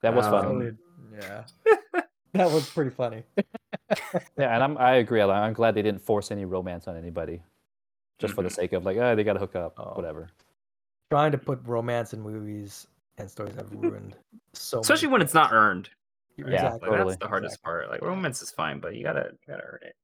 That 0.03 0.15
was 0.15 0.27
Um, 0.27 0.33
funny. 0.33 0.71
Yeah, 1.21 1.45
that 2.33 2.51
was 2.51 2.69
pretty 2.71 2.91
funny. 2.91 3.23
Yeah, 4.39 4.55
and 4.55 4.63
I'm 4.63 4.79
I 4.79 4.95
agree. 4.97 5.21
I'm- 5.21 5.31
I'm 5.31 5.53
glad 5.53 5.75
they 5.75 5.83
didn't 5.83 6.01
force 6.03 6.31
any 6.31 6.45
romance 6.47 6.89
on 6.89 6.97
anybody, 6.97 7.43
just 8.19 8.35
for 8.35 8.43
the 8.43 8.51
sake 8.51 8.73
of 8.73 8.85
like, 8.85 8.97
oh, 8.97 9.15
they 9.15 9.23
got 9.25 9.35
to 9.35 9.39
hook 9.39 9.55
up, 9.55 9.75
Oh. 9.79 9.93
whatever. 9.95 10.31
Trying 11.11 11.33
to 11.33 11.39
put 11.39 11.61
romance 11.65 12.15
in 12.15 12.21
movies 12.23 12.87
and 13.19 13.31
stories 13.31 13.55
have 13.57 13.71
ruined 13.71 14.17
so. 14.55 14.79
many 14.79 14.81
especially 14.83 15.09
when 15.09 15.21
it's 15.23 15.35
not 15.35 15.51
things. 15.51 15.59
earned. 15.59 15.91
Yeah, 16.39 16.47
Exactly. 16.47 16.89
totally. 16.89 17.11
That's 17.11 17.21
the 17.23 17.29
hardest 17.29 17.55
Exactly. 17.57 17.65
part. 17.71 17.91
Like 17.91 18.01
romance 18.03 18.41
is 18.43 18.51
fine, 18.51 18.81
but 18.81 18.95
you 18.97 19.05
gotta 19.05 19.29
you 19.33 19.39
gotta 19.55 19.63
earn 19.65 19.79
it. 19.83 19.95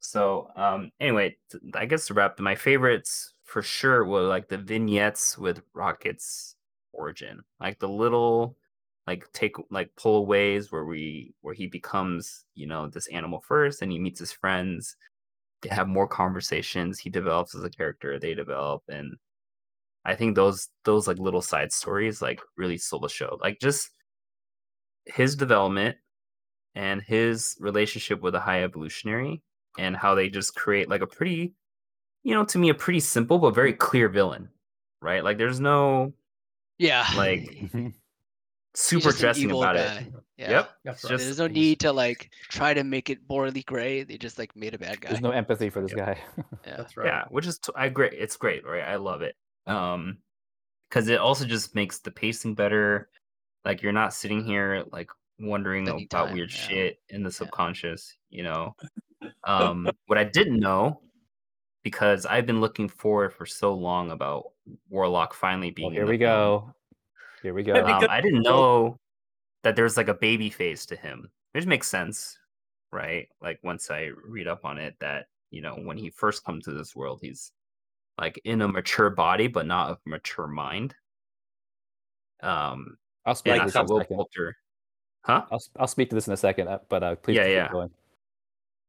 So 0.00 0.50
um 0.56 0.90
anyway, 1.00 1.36
I 1.74 1.86
guess 1.86 2.06
to 2.06 2.14
wrap 2.14 2.38
my 2.40 2.54
favorites 2.54 3.34
for 3.44 3.62
sure 3.62 4.04
were 4.04 4.22
like 4.22 4.48
the 4.48 4.58
vignettes 4.58 5.38
with 5.38 5.62
Rocket's 5.74 6.56
origin. 6.92 7.42
Like 7.60 7.78
the 7.78 7.88
little 7.88 8.56
like 9.06 9.30
take 9.32 9.56
like 9.70 9.90
pull 9.96 10.16
aways 10.18 10.70
where 10.72 10.84
we 10.84 11.34
where 11.40 11.54
he 11.54 11.66
becomes, 11.66 12.44
you 12.54 12.66
know, 12.66 12.88
this 12.88 13.08
animal 13.08 13.40
first 13.40 13.82
and 13.82 13.90
he 13.92 13.98
meets 13.98 14.20
his 14.20 14.32
friends. 14.32 14.96
They 15.62 15.70
have 15.70 15.88
more 15.88 16.08
conversations. 16.08 16.98
He 17.00 17.10
develops 17.10 17.54
as 17.54 17.64
a 17.64 17.70
character, 17.70 18.18
they 18.18 18.34
develop 18.34 18.82
and 18.88 19.16
I 20.04 20.14
think 20.16 20.36
those 20.36 20.68
those 20.84 21.06
like 21.08 21.18
little 21.18 21.42
side 21.42 21.72
stories 21.72 22.22
like 22.22 22.40
really 22.56 22.78
sold 22.78 23.04
the 23.04 23.08
show. 23.08 23.38
Like 23.40 23.60
just 23.60 23.90
his 25.06 25.36
development 25.36 25.96
and 26.74 27.02
his 27.02 27.56
relationship 27.60 28.20
with 28.22 28.34
a 28.34 28.40
high 28.40 28.62
evolutionary 28.62 29.42
and 29.78 29.96
how 29.96 30.14
they 30.14 30.28
just 30.28 30.54
create 30.54 30.88
like 30.88 31.00
a 31.02 31.06
pretty 31.06 31.54
you 32.24 32.34
know 32.34 32.44
to 32.44 32.58
me 32.58 32.68
a 32.68 32.74
pretty 32.74 33.00
simple 33.00 33.38
but 33.38 33.54
very 33.54 33.72
clear 33.72 34.08
villain 34.08 34.48
right 35.00 35.22
like 35.24 35.38
there's 35.38 35.60
no 35.60 36.12
Yeah. 36.78 37.06
like 37.16 37.48
super 38.74 39.04
just 39.10 39.18
dressing 39.20 39.44
evil 39.44 39.62
about 39.62 39.76
guy. 39.76 39.96
it 39.96 40.12
Yeah. 40.36 40.50
yep 40.50 40.70
That's 40.84 41.04
right. 41.04 41.10
just 41.10 41.24
There's 41.24 41.38
no 41.38 41.46
need 41.46 41.80
to 41.80 41.92
like 41.92 42.30
try 42.48 42.74
to 42.74 42.84
make 42.84 43.10
it 43.10 43.18
morally 43.28 43.62
gray. 43.62 44.02
They 44.04 44.18
just 44.18 44.38
like 44.38 44.54
made 44.54 44.74
a 44.74 44.78
bad 44.78 45.00
guy. 45.00 45.08
There's 45.10 45.20
no 45.20 45.30
empathy 45.30 45.70
for 45.70 45.80
this 45.80 45.94
guy. 45.94 46.18
yeah. 46.36 46.42
That's 46.76 46.96
right. 46.96 47.06
yeah 47.06 47.24
which 47.30 47.46
is 47.46 47.58
t- 47.58 47.72
i 47.76 47.88
great 47.88 48.12
it's 48.12 48.36
great 48.36 48.64
right 48.66 48.82
i 48.84 48.96
love 48.96 49.22
it 49.22 49.34
um 49.66 50.18
because 50.88 51.08
it 51.08 51.18
also 51.18 51.44
just 51.44 51.74
makes 51.74 51.98
the 52.00 52.10
pacing 52.10 52.54
better 52.54 53.08
like 53.64 53.82
you're 53.82 53.92
not 53.92 54.14
sitting 54.14 54.44
here 54.44 54.84
like 54.92 55.10
wondering 55.40 55.86
Spending 55.86 56.08
about 56.10 56.26
time, 56.26 56.34
weird 56.34 56.50
yeah. 56.52 56.58
shit 56.60 56.98
in 57.10 57.22
the 57.22 57.30
subconscious 57.30 58.16
you 58.30 58.42
know 58.42 58.74
um 59.44 59.90
what 60.06 60.18
i 60.18 60.24
didn't 60.24 60.58
know 60.60 61.00
because 61.82 62.26
i've 62.26 62.46
been 62.46 62.60
looking 62.60 62.88
forward 62.88 63.32
for 63.32 63.46
so 63.46 63.74
long 63.74 64.10
about 64.10 64.52
warlock 64.88 65.32
finally 65.34 65.70
being 65.70 65.88
Well, 65.88 65.96
here 65.96 66.06
we 66.06 66.18
film. 66.18 66.20
go. 66.20 66.74
Here 67.42 67.54
we 67.54 67.62
go. 67.62 67.74
Um, 67.84 68.06
i 68.10 68.20
didn't 68.20 68.42
know 68.42 68.98
that 69.62 69.76
there's 69.76 69.96
like 69.96 70.08
a 70.08 70.14
baby 70.14 70.50
face 70.50 70.86
to 70.86 70.96
him 70.96 71.30
which 71.52 71.66
makes 71.66 71.88
sense 71.88 72.38
right 72.92 73.28
like 73.40 73.58
once 73.62 73.90
i 73.90 74.10
read 74.24 74.46
up 74.48 74.64
on 74.64 74.78
it 74.78 74.94
that 75.00 75.26
you 75.50 75.60
know 75.60 75.74
when 75.74 75.96
he 75.98 76.10
first 76.10 76.44
comes 76.44 76.64
to 76.64 76.72
this 76.72 76.94
world 76.96 77.20
he's 77.22 77.52
like 78.18 78.40
in 78.44 78.62
a 78.62 78.68
mature 78.68 79.10
body 79.10 79.46
but 79.46 79.66
not 79.66 79.90
a 79.90 79.98
mature 80.08 80.46
mind 80.46 80.94
um 82.42 82.96
I'll 83.26 83.34
speak 83.34 83.56
to 83.56 83.64
this 83.66 83.74
in 83.74 83.82
a 83.84 83.88
second. 83.88 84.16
Poulter, 84.16 84.56
huh? 85.22 85.44
I'll, 85.50 85.56
s- 85.56 85.70
I'll 85.78 85.86
speak 85.86 86.08
to 86.10 86.14
this 86.14 86.28
in 86.28 86.32
a 86.32 86.36
second, 86.36 86.68
uh, 86.68 86.78
but 86.88 87.02
uh, 87.02 87.16
please 87.16 87.36
Yeah, 87.36 87.44
keep 87.44 87.52
yeah. 87.52 87.72
going. 87.72 87.90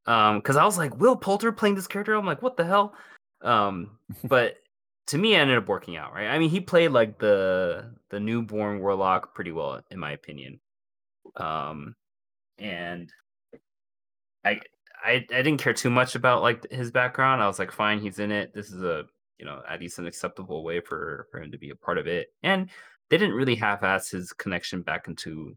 Um, 0.06 0.38
because 0.40 0.56
I 0.56 0.66
was 0.66 0.78
like, 0.78 0.98
Will 1.00 1.16
Poulter 1.16 1.52
playing 1.52 1.76
this 1.76 1.88
character? 1.88 2.16
I'm 2.16 2.26
like, 2.26 2.42
what 2.42 2.58
the 2.58 2.66
hell? 2.66 2.96
Um, 3.42 3.98
but 4.24 4.58
to 5.08 5.18
me, 5.18 5.36
it 5.36 5.40
ended 5.40 5.58
up 5.58 5.68
working 5.68 5.98
out, 5.98 6.14
right? 6.14 6.28
I 6.28 6.40
mean, 6.40 6.50
he 6.50 6.60
played 6.60 6.92
like 6.92 7.20
the 7.20 7.92
the 8.10 8.20
newborn 8.20 8.80
warlock 8.80 9.34
pretty 9.34 9.52
well, 9.52 9.82
in 9.92 10.00
my 10.00 10.12
opinion. 10.12 10.60
Um, 11.36 11.96
and 12.60 13.12
I 14.46 14.62
I 15.04 15.26
I 15.32 15.42
didn't 15.42 15.58
care 15.58 15.74
too 15.74 15.90
much 15.90 16.16
about 16.16 16.42
like 16.42 16.70
his 16.72 16.92
background. 16.92 17.42
I 17.42 17.48
was 17.48 17.60
like, 17.60 17.72
fine, 17.72 18.00
he's 18.00 18.20
in 18.20 18.32
it. 18.32 18.54
This 18.54 18.72
is 18.72 18.84
a 18.84 19.06
you 19.38 19.46
know 19.46 19.62
at 19.68 19.80
least 19.80 20.00
an 20.00 20.06
acceptable 20.08 20.64
way 20.64 20.80
for 20.82 21.28
for 21.32 21.42
him 21.42 21.52
to 21.52 21.58
be 21.58 21.72
a 21.72 21.76
part 21.76 21.98
of 21.98 22.08
it. 22.08 22.28
And 22.44 22.70
they 23.10 23.18
didn't 23.18 23.36
really 23.36 23.56
half-ass 23.56 24.12
his 24.12 24.32
connection 24.34 24.82
back 24.84 25.08
into 25.08 25.56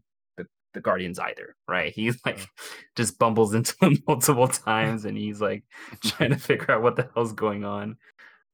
the, 0.73 0.81
Guardians 0.81 1.19
either, 1.19 1.55
right? 1.67 1.93
He's 1.93 2.19
like 2.25 2.39
just 2.95 3.17
bumbles 3.19 3.53
into 3.53 3.75
them 3.79 3.97
multiple 4.07 4.47
times, 4.47 5.05
and 5.05 5.17
he's 5.17 5.41
like 5.41 5.63
trying 6.03 6.31
to 6.31 6.37
figure 6.37 6.71
out 6.71 6.81
what 6.83 6.95
the 6.95 7.09
hell's 7.13 7.33
going 7.33 7.63
on. 7.65 7.97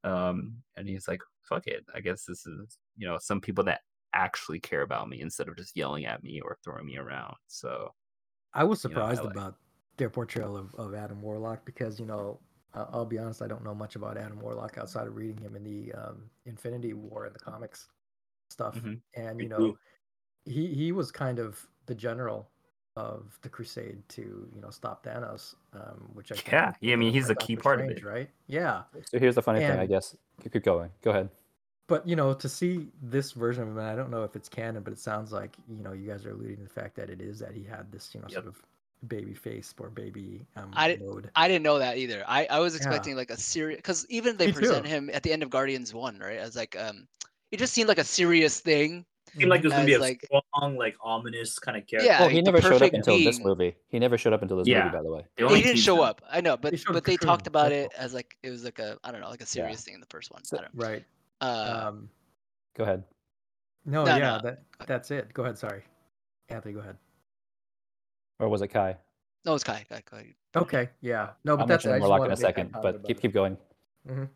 Um, 0.03 0.55
and 0.77 0.87
he's 0.87 1.07
like, 1.07 1.21
"Fuck 1.41 1.67
it, 1.67 1.85
I 1.93 1.99
guess 2.01 2.23
this 2.25 2.45
is 2.45 2.77
you 2.97 3.07
know 3.07 3.17
some 3.21 3.41
people 3.41 3.63
that 3.65 3.81
actually 4.13 4.59
care 4.59 4.81
about 4.81 5.07
me 5.09 5.21
instead 5.21 5.47
of 5.47 5.55
just 5.57 5.77
yelling 5.77 6.05
at 6.05 6.23
me 6.23 6.41
or 6.41 6.57
throwing 6.63 6.85
me 6.85 6.97
around. 6.97 7.35
So 7.47 7.93
I 8.53 8.63
was 8.63 8.83
You 8.83 8.89
know, 8.91 9.03
I 9.03 9.13
surprised 9.15 9.23
like- 9.23 9.33
about 9.35 9.55
their 9.97 10.09
portrayal 10.09 10.55
of, 10.57 10.73
of 10.75 10.95
Adam 10.95 11.21
Warlock 11.21 11.65
because 11.65 11.99
you 11.99 12.05
know 12.05 12.39
uh, 12.73 12.85
I'll 12.91 13.05
be 13.05 13.19
honest 13.19 13.41
I 13.41 13.47
don't 13.47 13.63
know 13.65 13.75
much 13.75 13.95
about 13.97 14.17
Adam 14.17 14.39
Warlock 14.39 14.77
outside 14.77 15.07
of 15.07 15.15
reading 15.15 15.37
him 15.37 15.55
in 15.57 15.63
the 15.63 15.91
um, 15.93 16.29
Infinity 16.45 16.93
War 16.93 17.27
in 17.27 17.33
the 17.33 17.39
comics 17.39 17.89
stuff 18.49 18.75
Mhm. 18.77 18.99
and 19.15 19.39
you 19.41 19.49
know 19.49 19.77
he 20.45 20.73
he 20.73 20.91
was 20.93 21.11
kind 21.11 21.37
of 21.37 21.67
the 21.89 21.95
general 21.95 22.47
of 22.95 23.37
the 23.43 23.49
Crusade 23.49 24.01
to 24.09 24.21
you 24.55 24.61
know 24.61 24.69
stop 24.69 25.05
Thanos 25.05 25.55
um, 25.73 26.09
which 26.13 26.31
I 26.31 26.35
Yeah, 26.51 26.73
yeah, 26.81 26.93
I 26.93 26.95
mean, 26.97 27.11
he's 27.13 27.27
by 27.27 27.33
a 27.33 27.35
key 27.35 27.55
Doctor 27.55 27.63
part 27.63 27.81
of 27.81 27.89
it. 27.89 28.03
right 28.03 28.29
yeah 28.47 28.83
So 29.09 29.19
here's 29.19 29.35
the 29.35 29.41
funny 29.41 29.59
thing, 29.59 29.71
I 29.71 29.81
And- 29.81 29.89
guess. 29.89 30.15
Keep 30.43 30.53
keep 30.53 30.63
going. 30.63 30.89
Go 31.01 31.11
ahead. 31.11 31.29
but 31.87 32.07
you 32.07 32.15
know 32.15 32.33
to 32.43 32.47
see 32.49 32.87
this 33.01 33.31
version 33.33 33.63
of 33.63 33.69
him 33.69 33.79
I 33.79 33.95
don't 33.99 34.11
know 34.15 34.23
if 34.23 34.35
it's 34.35 34.49
canon 34.49 34.81
but 34.83 34.93
it 34.93 34.99
sounds 34.99 35.31
like 35.39 35.51
you 35.77 35.83
know 35.83 35.93
you 35.99 36.07
guys 36.11 36.25
are 36.25 36.31
alluding 36.31 36.57
to 36.57 36.63
the 36.63 36.75
fact 36.81 36.93
that 36.99 37.09
it 37.09 37.19
is 37.29 37.39
that 37.39 37.51
he 37.59 37.63
had 37.75 37.91
this 37.91 38.05
you 38.13 38.19
know 38.21 38.27
Yep. 38.29 38.43
sort 38.43 38.47
of 38.47 38.57
baby 39.07 39.33
face 39.33 39.73
or 39.79 39.89
baby 39.89 40.45
um, 40.57 40.71
I 40.83 40.85
didn't- 40.89 41.07
mode 41.07 41.25
I 41.35 41.47
didn't 41.47 41.63
know 41.69 41.79
that 41.79 41.97
either. 42.03 42.21
I, 42.27 42.41
I 42.57 42.59
was 42.59 42.73
Yeah. 42.73 42.77
expecting 42.81 43.15
like 43.21 43.31
a 43.31 43.37
serious 43.37 43.77
because 43.77 44.05
even 44.09 44.35
they 44.37 44.47
Me 44.47 44.53
present 44.59 44.83
too. 44.85 44.89
him 44.95 45.09
at 45.13 45.23
the 45.23 45.31
end 45.31 45.41
of 45.43 45.49
Guardians 45.49 45.93
One, 45.93 46.15
right? 46.19 46.37
As 46.47 46.55
like 46.61 46.75
um, 46.85 47.07
it 47.51 47.57
just 47.63 47.73
seemed 47.73 47.87
like 47.87 47.97
a 48.07 48.09
serious 48.19 48.59
thing. 48.59 49.05
Seemed 49.37 49.49
like 49.49 49.59
it 49.61 49.65
was 49.65 49.73
gonna 49.73 49.85
be 49.85 49.93
a 49.93 49.99
like- 49.99 50.23
strong, 50.25 50.77
like 50.77 50.95
ominous 51.01 51.59
kind 51.59 51.77
of 51.77 51.85
character. 51.87 52.05
Yeah, 52.07 52.19
well, 52.21 52.29
he 52.29 52.41
never 52.41 52.61
showed 52.61 52.73
up 52.73 52.79
perfect 52.79 52.95
until 52.95 53.17
this 53.17 53.39
movie. 53.39 53.75
He 53.89 53.99
never 53.99 54.17
showed 54.17 54.33
up 54.33 54.41
until 54.41 54.57
this 54.57 54.67
Yeah. 54.67 54.85
movie, 54.85 54.97
by 54.97 55.03
the 55.03 55.11
way. 55.11 55.25
they 55.37 55.55
He 55.55 55.61
didn't 55.61 55.79
show 55.79 55.97
him. 55.97 56.03
up. 56.03 56.21
I 56.29 56.41
know, 56.41 56.57
but 56.57 56.73
but 56.87 57.03
they 57.03 57.17
talked 57.17 57.47
about 57.47 57.71
it 57.71 57.91
as 57.97 58.13
like 58.13 58.37
it 58.43 58.49
was 58.49 58.63
like 58.63 58.79
a 58.79 58.97
I 59.03 59.11
don't 59.11 59.21
know 59.21 59.29
like 59.29 59.41
a 59.41 59.45
serious 59.45 59.83
thing 59.83 59.93
in 59.95 59.99
the 59.99 60.07
first 60.09 60.31
one. 60.31 60.43
So- 60.43 60.57
I 60.57 60.61
don't 60.61 60.75
know. 60.75 60.87
right 60.87 61.05
Uh, 61.41 61.83
um 61.87 62.09
Go 62.75 62.83
ahead. 62.83 63.03
no, 63.85 64.03
No, 64.05 64.15
yeah 64.15 64.37
no. 64.37 64.41
that 64.43 64.63
that's 64.87 65.11
it 65.11 65.33
go 65.33 65.43
ahead 65.43 65.57
sorry 65.57 65.83
Anthony 66.49 66.73
go 66.73 66.79
ahead 66.81 66.97
Or 68.39 68.47
was 68.49 68.61
it 68.61 68.67
Kai? 68.69 68.97
no, 69.45 69.55
it's 69.55 69.63
Kai. 69.63 69.85
Kai, 69.89 70.01
Kai. 70.01 70.35
okay 70.55 70.89
yeah 71.01 71.31
no 71.45 71.55
but 71.57 71.61
I'll 71.63 71.67
that's 71.67 71.85
mention 71.85 71.91
I 71.91 71.95
just 71.95 72.01
Warlock 72.01 72.19
wanted 72.19 72.25
in 72.25 72.33
a 72.33 72.35
to 72.35 72.41
make 72.47 72.55
that 72.55 72.81
second, 72.81 72.81
but 72.81 73.03
keep 73.07 73.17
it. 73.17 73.21
keep 73.21 73.33
going. 73.33 73.57
Mhm. 74.07 74.29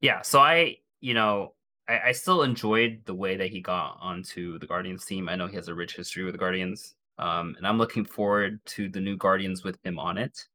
Yeah, 0.00 0.22
so 0.22 0.40
I, 0.40 0.78
you 1.00 1.14
know, 1.14 1.54
I, 1.88 2.00
I 2.08 2.12
still 2.12 2.42
enjoyed 2.42 3.04
the 3.04 3.14
way 3.14 3.36
that 3.36 3.50
he 3.50 3.60
got 3.60 3.98
onto 4.00 4.58
the 4.58 4.66
Guardians 4.66 5.04
team. 5.04 5.28
I 5.28 5.36
know 5.36 5.46
he 5.46 5.56
has 5.56 5.68
a 5.68 5.74
rich 5.74 5.96
history 5.96 6.24
with 6.24 6.34
the 6.34 6.38
Guardians, 6.38 6.94
um, 7.18 7.54
and 7.56 7.66
I'm 7.66 7.78
looking 7.78 8.04
forward 8.04 8.64
to 8.66 8.88
the 8.88 9.00
new 9.00 9.16
Guardians 9.16 9.64
with 9.64 9.78
him 9.84 9.98
on 9.98 10.18
it. 10.18 10.46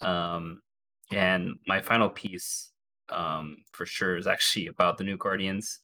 Um, 0.00 0.62
and 1.12 1.58
my 1.66 1.80
final 1.80 2.10
piece, 2.10 2.72
um, 3.10 3.58
for 3.72 3.86
sure, 3.86 4.16
is 4.16 4.26
actually 4.26 4.68
about 4.68 4.98
the 4.98 5.04
new 5.04 5.16
Guardians. 5.16 5.80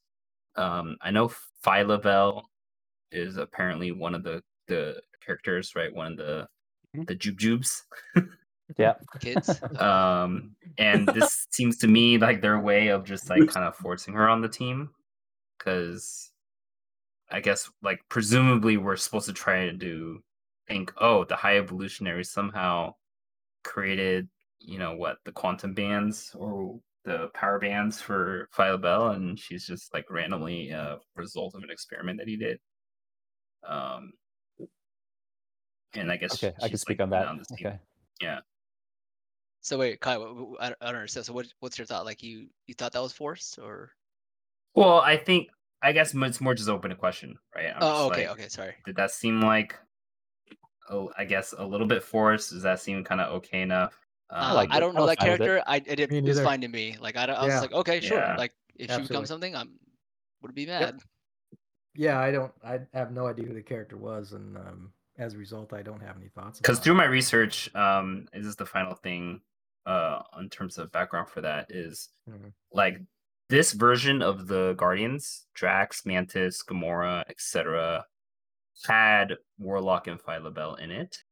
Um, 0.56 0.98
I 1.02 1.10
know 1.12 1.30
Phyla-Vell 1.64 2.50
is 3.12 3.36
apparently 3.38 3.92
one 3.92 4.14
of 4.14 4.24
the 4.24 4.42
the 4.68 5.02
characters, 5.24 5.74
right? 5.76 5.94
One 5.94 6.12
of 6.12 6.18
the 6.18 6.48
Mhm. 6.94 7.08
the 7.08 7.16
Jubjubes. 7.16 7.82
Yeah. 8.76 8.94
Kids. 9.20 9.62
Um, 9.80 10.54
and 10.76 11.08
this 11.08 11.46
seems 11.50 11.78
to 11.78 11.88
me 11.88 12.18
like 12.18 12.42
their 12.42 12.60
way 12.60 12.88
of 12.88 13.04
just 13.04 13.30
like 13.30 13.48
kind 13.48 13.66
of 13.66 13.76
forcing 13.76 14.14
her 14.14 14.28
on 14.28 14.42
the 14.42 14.48
team, 14.48 14.90
because 15.58 16.30
I 17.30 17.40
guess 17.40 17.70
like 17.82 18.00
presumably 18.08 18.76
we're 18.76 18.96
supposed 18.96 19.26
to 19.26 19.32
try 19.32 19.66
to 19.66 19.72
do 19.72 20.20
think 20.66 20.92
oh 21.00 21.24
the 21.24 21.36
high 21.36 21.56
evolutionary 21.56 22.22
somehow 22.24 22.92
created 23.64 24.28
you 24.60 24.78
know 24.78 24.94
what 24.94 25.16
the 25.24 25.32
quantum 25.32 25.72
bands 25.72 26.32
or 26.34 26.78
the 27.04 27.28
power 27.32 27.58
bands 27.58 28.00
for 28.00 28.48
Phyla-Vell 28.54 29.08
and 29.12 29.38
she's 29.38 29.66
just 29.66 29.94
like 29.94 30.04
randomly 30.10 30.70
a 30.70 30.98
result 31.16 31.54
of 31.54 31.62
an 31.62 31.70
experiment 31.70 32.18
that 32.18 32.28
he 32.28 32.36
did. 32.36 32.58
Um, 33.66 34.12
and 35.94 36.12
I 36.12 36.16
guess 36.18 36.34
Okay, 36.42 36.54
I 36.62 36.68
can 36.68 36.76
speak 36.76 36.98
like, 36.98 37.04
on 37.04 37.10
that. 37.10 37.28
on 37.28 37.38
this 37.38 37.46
team. 37.48 37.66
Okay. 37.66 37.78
So 39.60 39.78
wait, 39.78 40.00
Kai, 40.00 40.16
what, 40.18 40.34
what- 40.36 40.62
I, 40.62 40.68
don't- 40.68 40.78
I 40.80 40.86
don't 40.86 40.96
understand. 40.96 41.26
So 41.26 41.32
what 41.32 41.46
what's 41.60 41.78
your 41.78 41.86
thought? 41.86 42.04
Like 42.04 42.22
you 42.22 42.48
you 42.66 42.74
thought 42.74 42.92
that 42.92 43.02
was 43.02 43.12
forced 43.12 43.58
or? 43.58 43.90
Well, 44.74 45.00
I 45.00 45.16
think 45.16 45.48
I 45.82 45.92
guess 45.92 46.14
it's 46.14 46.40
more 46.40 46.54
just 46.54 46.68
open 46.68 46.90
to 46.90 46.96
question, 46.96 47.38
right? 47.54 47.66
I'm 47.74 47.78
Oh, 47.80 48.06
okay, 48.08 48.28
like, 48.28 48.38
okay, 48.38 48.48
sorry. 48.48 48.74
Did 48.84 48.96
that 48.96 49.10
seem 49.10 49.40
like, 49.40 49.78
oh, 50.90 51.10
I 51.16 51.24
guess 51.24 51.54
a 51.56 51.64
little 51.64 51.86
bit 51.86 52.02
forced? 52.02 52.50
Does 52.50 52.62
that 52.62 52.80
seem 52.80 53.02
kind 53.04 53.20
of 53.20 53.32
okay 53.36 53.62
enough? 53.62 53.98
Uh, 54.30 54.52
like 54.54 54.70
I 54.70 54.78
don't 54.78 54.94
know 54.94 55.02
was 55.02 55.10
that 55.16 55.20
fine 55.20 55.32
it. 55.32 55.36
character. 55.38 55.62
I 55.66 55.76
it, 55.78 55.96
did- 55.96 56.10
Me 56.10 56.18
it 56.18 56.24
was 56.24 56.40
fine 56.40 56.60
to 56.60 56.68
me. 56.68 56.96
Like 57.00 57.16
I, 57.16 57.24
I 57.24 57.44
was 57.44 57.48
Yeah. 57.54 57.60
like, 57.60 57.72
okay, 57.72 58.00
sure. 58.00 58.18
Yeah. 58.18 58.36
Like 58.36 58.52
if 58.76 58.86
she 58.86 58.92
Absolutely. 58.92 59.08
becomes 59.08 59.28
something, 59.28 59.56
I'm 59.56 59.70
would 60.42 60.54
be 60.54 60.66
mad. 60.66 61.00
yeah 61.96 62.20
I 62.20 62.30
don't 62.30 62.52
I 62.64 62.80
have 62.94 63.10
no 63.10 63.26
idea 63.26 63.46
who 63.46 63.54
the 63.54 63.62
character 63.62 63.96
was 63.96 64.32
and 64.32 64.56
um 64.56 64.92
as 65.18 65.34
a 65.34 65.38
result 65.38 65.72
I 65.72 65.82
don't 65.82 66.00
have 66.00 66.16
any 66.16 66.28
thoughts 66.28 66.60
Because 66.60 66.78
through 66.78 66.92
it. 66.92 66.98
my 66.98 67.06
research, 67.06 67.74
um, 67.74 68.28
this 68.32 68.54
the 68.54 68.66
final 68.66 68.94
thing, 68.94 69.40
uh, 69.88 70.22
in 70.38 70.50
terms 70.50 70.76
of 70.78 70.92
background 70.92 71.28
for 71.30 71.40
that 71.40 71.66
is 71.70 72.10
Mhm. 72.28 72.52
like 72.72 73.00
this 73.48 73.72
version 73.72 74.20
of 74.20 74.46
the 74.46 74.74
Guardians, 74.74 75.46
Drax, 75.54 76.04
Mantis, 76.04 76.62
Gamora, 76.62 77.24
etc., 77.30 78.06
had 78.86 79.36
Warlock 79.58 80.06
and 80.06 80.20
Phyla-Vell 80.20 80.74
in 80.76 80.90
it, 80.90 81.24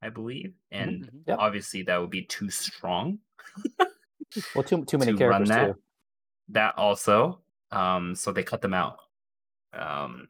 I 0.00 0.08
believe, 0.10 0.54
and 0.70 1.02
Mhm. 1.04 1.22
Yep. 1.26 1.38
obviously 1.40 1.82
that 1.82 1.98
would 1.98 2.10
be 2.10 2.24
too 2.24 2.48
strong. 2.50 3.18
Well, 4.54 4.62
too 4.62 4.84
too 4.84 4.98
many 4.98 5.12
to 5.16 5.26
run 5.26 5.46
characters 5.46 5.48
that. 5.48 5.66
too. 5.74 5.82
that 6.50 6.74
also 6.78 7.42
um 7.70 8.14
so 8.14 8.30
they 8.30 8.42
cut 8.42 8.60
them 8.60 8.74
out 8.74 8.98
um 9.72 10.28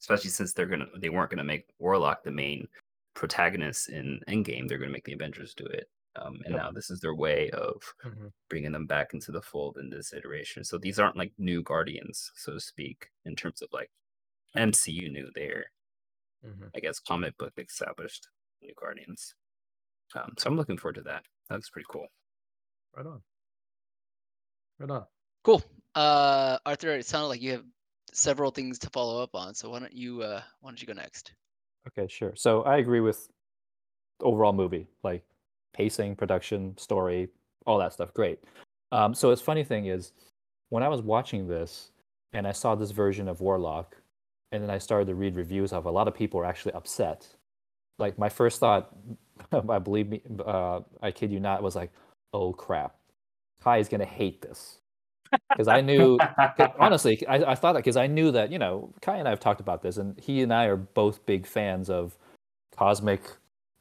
especially 0.00 0.28
since 0.30 0.52
they're 0.52 0.66
gonna 0.66 0.86
they 0.98 1.08
weren't 1.08 1.30
gonna 1.30 1.42
make 1.42 1.66
warlock 1.78 2.22
the 2.22 2.30
main 2.30 2.68
protagonist 3.14 3.88
in 3.88 4.20
endgame 4.28 4.68
they're 4.68 4.78
gonna 4.78 4.90
make 4.92 5.04
the 5.04 5.14
avengers 5.14 5.54
do 5.54 5.64
it 5.64 5.88
um 6.16 6.40
and 6.44 6.54
Yep. 6.54 6.62
now 6.62 6.70
this 6.70 6.90
is 6.90 7.00
their 7.00 7.14
way 7.14 7.50
of 7.50 7.82
Mhm. 8.04 8.32
bringing 8.48 8.72
them 8.72 8.86
back 8.86 9.14
into 9.14 9.32
the 9.32 9.42
fold 9.42 9.78
in 9.78 9.90
this 9.90 10.12
iteration 10.12 10.64
so 10.64 10.78
these 10.78 10.98
aren't 10.98 11.16
like 11.16 11.32
new 11.38 11.62
guardians 11.62 12.30
so 12.34 12.52
to 12.52 12.60
speak 12.60 13.10
in 13.24 13.34
terms 13.34 13.62
of 13.62 13.68
like 13.72 13.90
mcu 14.56 15.10
new 15.10 15.30
they're 15.34 15.66
Mhm. 16.44 16.70
i 16.74 16.80
guess 16.80 17.00
comic 17.00 17.36
book 17.38 17.52
established 17.58 18.28
new 18.62 18.72
guardians 18.80 19.34
um 20.14 20.34
so 20.38 20.48
i'm 20.48 20.56
looking 20.56 20.78
forward 20.78 20.94
to 20.96 21.02
that 21.02 21.24
that's 21.48 21.70
pretty 21.70 21.86
cool 21.90 22.06
right 22.96 23.06
on 23.06 23.22
right 24.78 24.90
on 24.90 25.06
Cool. 25.42 25.62
Uh, 25.94 26.56
Arthur, 26.64 26.96
it 26.96 27.04
sounded 27.04 27.26
like 27.28 27.42
you 27.42 27.50
have 27.52 27.66
several 28.14 28.50
things 28.50 28.78
to 28.78 28.88
follow 28.88 29.22
up 29.22 29.34
on. 29.34 29.54
So 29.54 29.68
why 29.68 29.78
don't 29.78 29.92
you 29.92 30.22
uh 30.22 30.40
why 30.60 30.70
don't 30.70 30.80
you 30.80 30.86
go 30.86 30.94
next? 30.94 31.34
Okay, 31.86 32.08
sure. 32.08 32.34
So 32.34 32.62
I 32.62 32.78
agree 32.78 33.00
with 33.00 33.28
overall 34.20 34.54
movie, 34.54 34.88
like 35.02 35.22
pacing, 35.74 36.16
production, 36.16 36.76
story, 36.78 37.28
all 37.66 37.78
that 37.78 37.92
stuff. 37.92 38.14
Great. 38.14 38.38
Um, 38.92 39.12
so 39.12 39.30
its 39.30 39.42
funny 39.42 39.64
thing 39.64 39.86
is, 39.86 40.12
when 40.70 40.82
I 40.82 40.88
was 40.88 41.02
watching 41.02 41.46
this 41.46 41.90
and 42.32 42.46
I 42.46 42.52
saw 42.52 42.74
this 42.74 42.90
version 42.90 43.28
of 43.28 43.40
Warlock, 43.40 43.96
and 44.52 44.62
then 44.62 44.70
I 44.70 44.78
started 44.78 45.06
to 45.06 45.14
read 45.14 45.36
reviews 45.36 45.72
of 45.72 45.86
a 45.86 45.90
lot 45.90 46.08
of 46.08 46.14
people 46.14 46.40
are 46.40 46.44
actually 46.44 46.72
upset. 46.74 47.26
Like 47.98 48.18
my 48.18 48.28
first 48.28 48.60
thought, 48.60 48.94
I 49.68 49.78
believe 49.78 50.08
me, 50.08 50.22
uh, 50.44 50.80
I 51.02 51.10
kid 51.10 51.32
you 51.32 51.40
not, 51.40 51.62
was 51.62 51.76
like, 51.76 51.92
"Oh 52.32 52.52
crap, 52.52 52.94
Kai 53.62 53.78
is 53.78 53.88
gonna 53.88 54.04
hate 54.04 54.42
this," 54.42 54.78
because 55.50 55.68
I 55.68 55.80
knew. 55.80 56.18
honestly, 56.78 57.24
I, 57.26 57.36
I 57.36 57.54
thought 57.54 57.72
that 57.72 57.80
because 57.80 57.96
I 57.96 58.06
knew 58.06 58.30
that 58.30 58.52
you 58.52 58.58
know 58.58 58.92
Kai 59.00 59.16
and 59.16 59.26
I 59.26 59.30
have 59.30 59.40
talked 59.40 59.60
about 59.60 59.82
this, 59.82 59.96
and 59.96 60.18
he 60.20 60.42
and 60.42 60.52
I 60.52 60.66
are 60.66 60.76
both 60.76 61.24
big 61.26 61.46
fans 61.46 61.90
of 61.90 62.16
cosmic, 62.76 63.22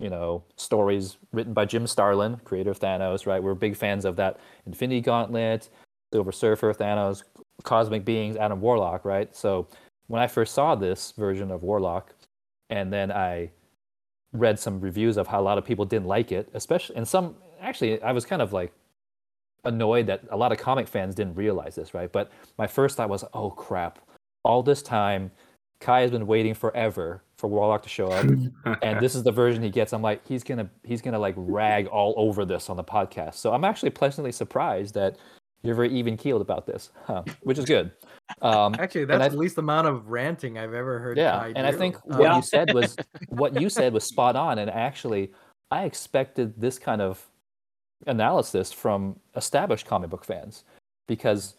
you 0.04 0.10
know, 0.10 0.43
stories 0.58 1.18
written 1.32 1.54
by 1.54 1.64
Jim 1.64 1.88
Starlin, 1.88 2.36
creator 2.43 2.72
of 2.72 2.80
Thanos. 2.80 3.26
Right, 3.26 3.41
we're 3.41 3.56
big 3.56 3.78
fans 3.78 4.04
of 4.04 4.18
that 4.18 4.39
Infinity 4.66 5.01
Gauntlet, 5.01 5.70
Silver 6.12 6.34
Surfer, 6.34 6.74
Thanos, 6.74 7.24
cosmic 7.64 8.04
beings, 8.04 8.36
Adam 8.36 8.60
Warlock. 8.60 9.06
Right, 9.06 9.34
so 9.36 9.68
when 10.08 10.22
I 10.22 10.28
first 10.28 10.54
saw 10.54 10.76
this 10.76 11.14
version 11.18 11.49
of 11.51 11.64
Warlock, 11.64 12.14
and 12.70 12.91
then 12.91 13.12
I 13.12 13.51
read 14.34 14.60
some 14.60 14.82
reviews 14.82 15.16
of 15.16 15.28
how 15.28 15.39
a 15.39 15.43
lot 15.43 15.58
of 15.58 15.64
people 15.64 15.86
didn't 15.86 16.08
like 16.08 16.32
it, 16.32 16.49
especially 16.54 16.97
and 16.97 17.08
some 17.08 17.36
actually 17.62 18.01
I 18.01 18.12
was 18.12 18.26
kind 18.26 18.41
of 18.41 18.51
like 18.51 18.74
annoyed 19.64 20.08
that 20.08 20.22
a 20.30 20.36
lot 20.36 20.51
of 20.51 20.58
comic 20.58 20.88
fans 20.88 21.16
didn't 21.16 21.36
realize 21.36 21.76
this, 21.76 21.93
right? 21.93 22.12
But 22.12 22.30
my 22.58 22.68
first 22.68 22.97
thought 22.97 23.10
was, 23.10 23.24
oh 23.34 23.49
crap, 23.51 23.99
all 24.43 24.62
this 24.62 24.82
time, 24.82 25.32
Kai 25.80 26.01
has 26.01 26.12
been 26.12 26.28
waiting 26.28 26.54
forever 26.54 27.24
for 27.44 27.50
Warlock 27.50 27.84
to 27.84 27.89
show 27.89 28.08
up, 28.08 28.24
and 28.82 29.02
this 29.02 29.16
is 29.16 29.24
the 29.24 29.32
version 29.32 29.62
he 29.62 29.70
gets. 29.70 29.91
I'm 29.91 30.02
like, 30.02 30.26
he's 30.26 30.46
gonna 30.46 30.70
he's 30.86 31.02
gonna 31.02 31.20
like 31.20 31.34
rag 31.36 31.88
all 31.88 32.14
over 32.16 32.46
this 32.46 32.70
on 32.70 32.78
the 32.78 32.84
podcast. 32.86 33.34
So 33.36 33.52
I'm 33.54 33.66
actually 33.66 33.89
pleasantly 33.89 34.32
surprised 34.32 34.94
that 34.94 35.18
you're 35.62 35.76
very 35.76 35.89
even 35.94 36.16
keeled 36.16 36.41
about 36.41 36.66
this, 36.66 36.91
huh? 37.04 37.24
which 37.41 37.58
is 37.58 37.66
good. 37.66 37.91
Um, 38.41 38.76
Actually, 38.80 39.04
that's 39.06 39.26
I- 39.26 39.28
the 39.28 39.36
least 39.36 39.58
amount 39.58 39.88
of 39.88 40.08
ranting 40.10 40.58
I've 40.58 40.74
ever 40.74 41.00
heard. 41.00 41.18
yeah, 41.18 41.38
Kai 41.38 41.52
and 41.58 41.68
I 41.68 41.74
think 41.74 41.98
Um, 42.10 42.18
what 42.20 42.34
you 42.38 42.41
said 42.56 42.74
was 42.74 42.96
what 43.28 43.60
you 43.60 43.70
said 43.70 43.91
was 43.91 44.06
spot 44.06 44.38
on. 44.38 44.60
And 44.60 44.70
actually, 44.72 45.34
I 45.70 45.84
expected 45.84 46.54
this 46.58 46.80
kind 46.80 47.02
of 47.02 47.26
analysis 48.08 48.72
from 48.72 49.20
established 49.36 49.86
comic 49.86 50.10
book 50.10 50.24
fans 50.24 50.64
because 51.10 51.56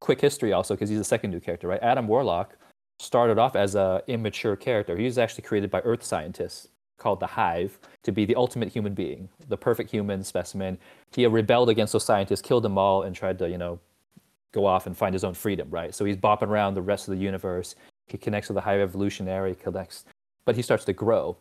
quick 0.00 0.20
history 0.20 0.52
also 0.52 0.74
because 0.74 0.88
he's 0.90 0.98
the 0.98 1.04
second 1.04 1.32
new 1.32 1.40
character, 1.40 1.66
right? 1.66 1.82
Adam 1.82 2.06
Warlock 2.06 2.56
started 2.98 3.38
off 3.38 3.56
as 3.56 3.74
a 3.74 4.02
immature 4.06 4.56
character. 4.56 4.96
He 4.96 5.04
was 5.04 5.18
actually 5.18 5.42
created 5.42 5.70
by 5.70 5.80
Earth 5.80 6.02
scientists 6.02 6.68
called 6.96 7.20
the 7.20 7.26
Hive 7.26 7.78
to 8.02 8.12
be 8.12 8.24
the 8.24 8.36
ultimate 8.36 8.68
human 8.68 8.94
being, 8.94 9.28
the 9.48 9.56
perfect 9.56 9.90
human 9.90 10.22
specimen. 10.22 10.78
He 11.12 11.26
rebelled 11.26 11.68
against 11.68 11.92
those 11.92 12.04
scientists, 12.04 12.40
killed 12.40 12.62
them 12.62 12.78
all, 12.78 13.02
and 13.02 13.14
tried 13.14 13.38
to, 13.40 13.48
you 13.48 13.58
know, 13.58 13.80
go 14.52 14.64
off 14.64 14.86
and 14.86 14.96
find 14.96 15.12
his 15.12 15.24
own 15.24 15.34
freedom, 15.34 15.68
right? 15.70 15.94
So 15.94 16.04
he's 16.04 16.16
bopping 16.16 16.48
around 16.48 16.74
the 16.74 16.82
rest 16.82 17.08
of 17.08 17.14
the 17.14 17.20
universe. 17.20 17.74
He 18.06 18.16
connects 18.16 18.48
with 18.48 18.54
the 18.54 18.60
High 18.60 18.80
Evolutionary, 18.80 19.54
connects, 19.56 20.04
but 20.44 20.54
he 20.54 20.62
starts 20.62 20.84
to 20.84 20.92
grow. 20.92 21.36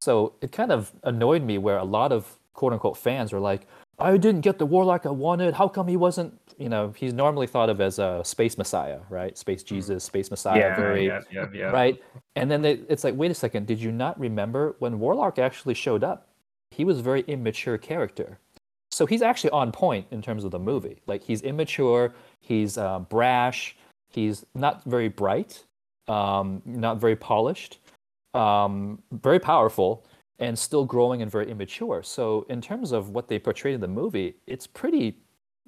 So 0.00 0.34
it 0.42 0.52
kind 0.52 0.70
of 0.70 0.92
annoyed 1.04 1.42
me 1.42 1.58
where 1.58 1.78
a 1.78 1.84
lot 1.84 2.12
of 2.12 2.38
quote 2.52 2.72
unquote 2.72 2.96
fans 2.96 3.32
were 3.32 3.40
like, 3.40 3.66
I 3.98 4.16
didn't 4.16 4.42
get 4.42 4.58
the 4.58 4.66
warlock 4.66 5.06
I 5.06 5.10
wanted. 5.10 5.54
How 5.54 5.68
come 5.68 5.88
he 5.88 5.96
wasn't? 5.96 6.38
You 6.58 6.68
know, 6.68 6.92
he's 6.96 7.12
normally 7.12 7.46
thought 7.46 7.70
of 7.70 7.80
as 7.80 7.98
a 7.98 8.22
space 8.24 8.58
messiah, 8.58 9.00
right? 9.10 9.36
Space 9.38 9.62
Jesus, 9.62 10.04
space 10.04 10.30
messiah, 10.30 10.58
Yeah, 10.58 10.76
very 10.76 11.06
yeah, 11.06 11.20
yeah, 11.32 11.46
yeah. 11.54 11.64
right. 11.66 12.00
And 12.36 12.50
then 12.50 12.62
they, 12.62 12.74
it's 12.88 13.04
like, 13.04 13.14
wait 13.16 13.30
a 13.30 13.34
second, 13.34 13.66
did 13.66 13.80
you 13.80 13.92
not 13.92 14.18
remember 14.20 14.76
when 14.78 14.98
Warlock 14.98 15.38
actually 15.38 15.74
showed 15.74 16.04
up? 16.04 16.28
He 16.70 16.84
was 16.84 16.98
a 17.00 17.02
very 17.02 17.22
immature 17.28 17.78
character, 17.78 18.38
so 18.90 19.06
he's 19.06 19.22
actually 19.22 19.50
on 19.50 19.72
point 19.72 20.06
in 20.10 20.22
terms 20.22 20.44
of 20.44 20.50
the 20.50 20.58
movie. 20.58 21.00
Like 21.06 21.22
he's 21.22 21.42
immature, 21.42 22.12
he's 22.40 22.78
uh, 22.78 23.00
brash, 23.00 23.76
he's 24.10 24.44
not 24.54 24.84
very 24.84 25.08
bright, 25.08 25.64
um, 26.08 26.62
not 26.66 26.98
very 27.00 27.16
polished, 27.16 27.78
um, 28.34 29.02
very 29.12 29.40
powerful, 29.40 30.04
and 30.38 30.58
still 30.58 30.84
growing 30.84 31.22
and 31.22 31.30
very 31.30 31.50
immature. 31.50 32.02
So 32.02 32.46
in 32.48 32.60
terms 32.60 32.92
of 32.92 33.10
what 33.10 33.28
they 33.28 33.38
portrayed 33.38 33.74
in 33.74 33.80
the 33.80 33.88
movie, 33.88 34.36
it's 34.46 34.66
pretty, 34.66 35.18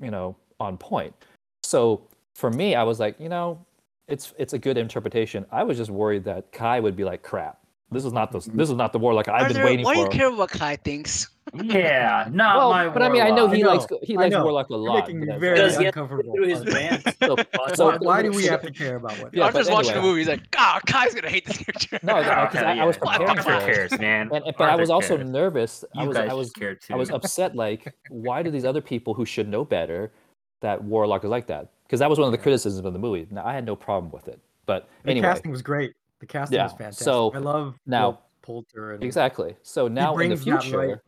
you 0.00 0.10
know, 0.10 0.36
on 0.58 0.76
point. 0.76 1.14
So 1.62 2.02
for 2.34 2.50
me, 2.50 2.74
I 2.74 2.82
was 2.82 3.00
like, 3.00 3.18
you 3.18 3.28
know, 3.28 3.64
it's 4.08 4.34
it's 4.38 4.52
a 4.52 4.58
good 4.58 4.76
interpretation. 4.76 5.46
I 5.50 5.62
was 5.62 5.76
just 5.76 5.90
worried 5.90 6.24
that 6.24 6.52
Kai 6.52 6.80
would 6.80 6.96
be 6.96 7.04
like, 7.04 7.22
crap. 7.22 7.59
This 7.92 8.04
is 8.04 8.12
not 8.12 8.30
the 8.30 8.38
this 8.54 8.70
is 8.70 8.76
not 8.76 8.92
the 8.92 8.98
warlock 9.00 9.28
I've 9.28 9.48
been 9.48 9.56
Arthur, 9.56 9.64
waiting 9.68 9.84
why 9.84 9.94
do 9.94 10.00
you 10.02 10.08
care 10.08 10.30
what 10.30 10.50
Kai 10.50 10.76
thinks? 10.76 11.28
Yeah, 11.52 12.28
not 12.32 12.56
Well, 12.58 12.70
my. 12.70 12.88
but 12.88 13.02
I 13.02 13.08
mean, 13.08 13.22
I 13.22 13.30
know 13.30 13.48
he 13.48 13.64
I 13.64 13.66
likes 13.66 13.86
he 14.04 14.16
likes 14.16 14.32
know. 14.32 14.44
Warlock 14.44 14.68
a 14.70 14.74
You're 14.74 14.78
lot. 14.80 15.00
making 15.00 15.18
me 15.20 15.26
very 15.38 15.56
Because 15.56 15.76
he 15.76 15.84
had 15.86 15.96
uncomfortable. 15.96 16.32
through 16.34 16.46
his 16.46 16.64
band. 16.64 17.02
So, 17.20 17.34
Why, 17.56 17.72
so 17.74 17.98
why 17.98 18.22
do 18.22 18.30
we 18.30 18.44
have 18.46 18.62
to 18.62 18.70
care 18.70 18.94
about 18.94 19.18
what? 19.20 19.34
Yeah, 19.34 19.46
Arthur's 19.46 19.66
but 19.66 19.74
watching 19.74 19.94
the 19.94 20.02
movie. 20.02 20.20
He's 20.20 20.28
like, 20.28 20.42
ah, 20.56 20.78
Kai's 20.86 21.14
gonna 21.16 21.28
hate 21.30 21.46
this 21.46 21.58
character. 21.58 21.98
No, 22.04 22.18
Oh, 22.18 22.22
because 22.22 22.62
I, 22.62 22.74
hell 22.74 22.82
I 22.82 22.86
was 22.86 22.96
yeah. 23.02 23.16
preparing 23.16 23.28
Arthur 23.30 23.42
for 23.42 23.52
it. 23.70 23.74
cares, 23.74 23.98
man. 23.98 24.28
And, 24.32 24.44
and- 24.44 24.54
but 24.56 24.68
I 24.68 24.76
was 24.76 24.90
also 24.90 25.16
cares. 25.16 25.28
nervous. 25.28 25.84
I 25.96 26.02
You 26.02 26.08
was 26.08 26.16
guys 26.16 26.30
I 26.30 26.34
was 26.34 26.52
care 26.52 26.76
too. 26.76 26.94
I 26.94 26.96
was 26.96 27.10
upset. 27.18 27.56
Like, 27.56 27.92
why 28.08 28.44
do 28.44 28.52
these 28.52 28.64
other 28.64 28.80
people 28.80 29.14
who 29.14 29.24
should 29.24 29.48
know 29.48 29.64
better 29.64 30.12
that 30.60 30.84
Warlock 30.84 31.24
is 31.24 31.30
like 31.30 31.48
that? 31.48 31.72
Because 31.82 31.98
that 31.98 32.08
was 32.08 32.20
one 32.20 32.26
of 32.26 32.32
the 32.32 32.38
criticisms 32.38 32.86
of 32.86 32.92
the 32.92 32.98
movie. 33.00 33.26
Now 33.32 33.44
I 33.44 33.52
had 33.52 33.66
no 33.66 33.74
problem 33.74 34.12
with 34.12 34.28
it, 34.28 34.38
but 34.66 34.88
anyway, 35.04 35.22
The 35.22 35.26
casting 35.34 35.50
was 35.50 35.62
great. 35.62 35.94
The 36.20 36.26
casting 36.26 36.56
Yeah, 36.56 36.64
was 36.64 36.72
fantastic. 36.72 37.04
so 37.04 37.32
I 37.34 37.38
love 37.38 37.76
now- 37.86 38.10
Will 38.10 38.20
Poulter 38.42 38.92
and 38.94 39.02
exactly. 39.04 39.56
So 39.62 39.88
now 39.88 40.12
in 40.18 40.30
the 40.30 40.36
brings 40.36 40.44
that 40.44 40.52
right 40.52 40.62
future, 40.62 41.02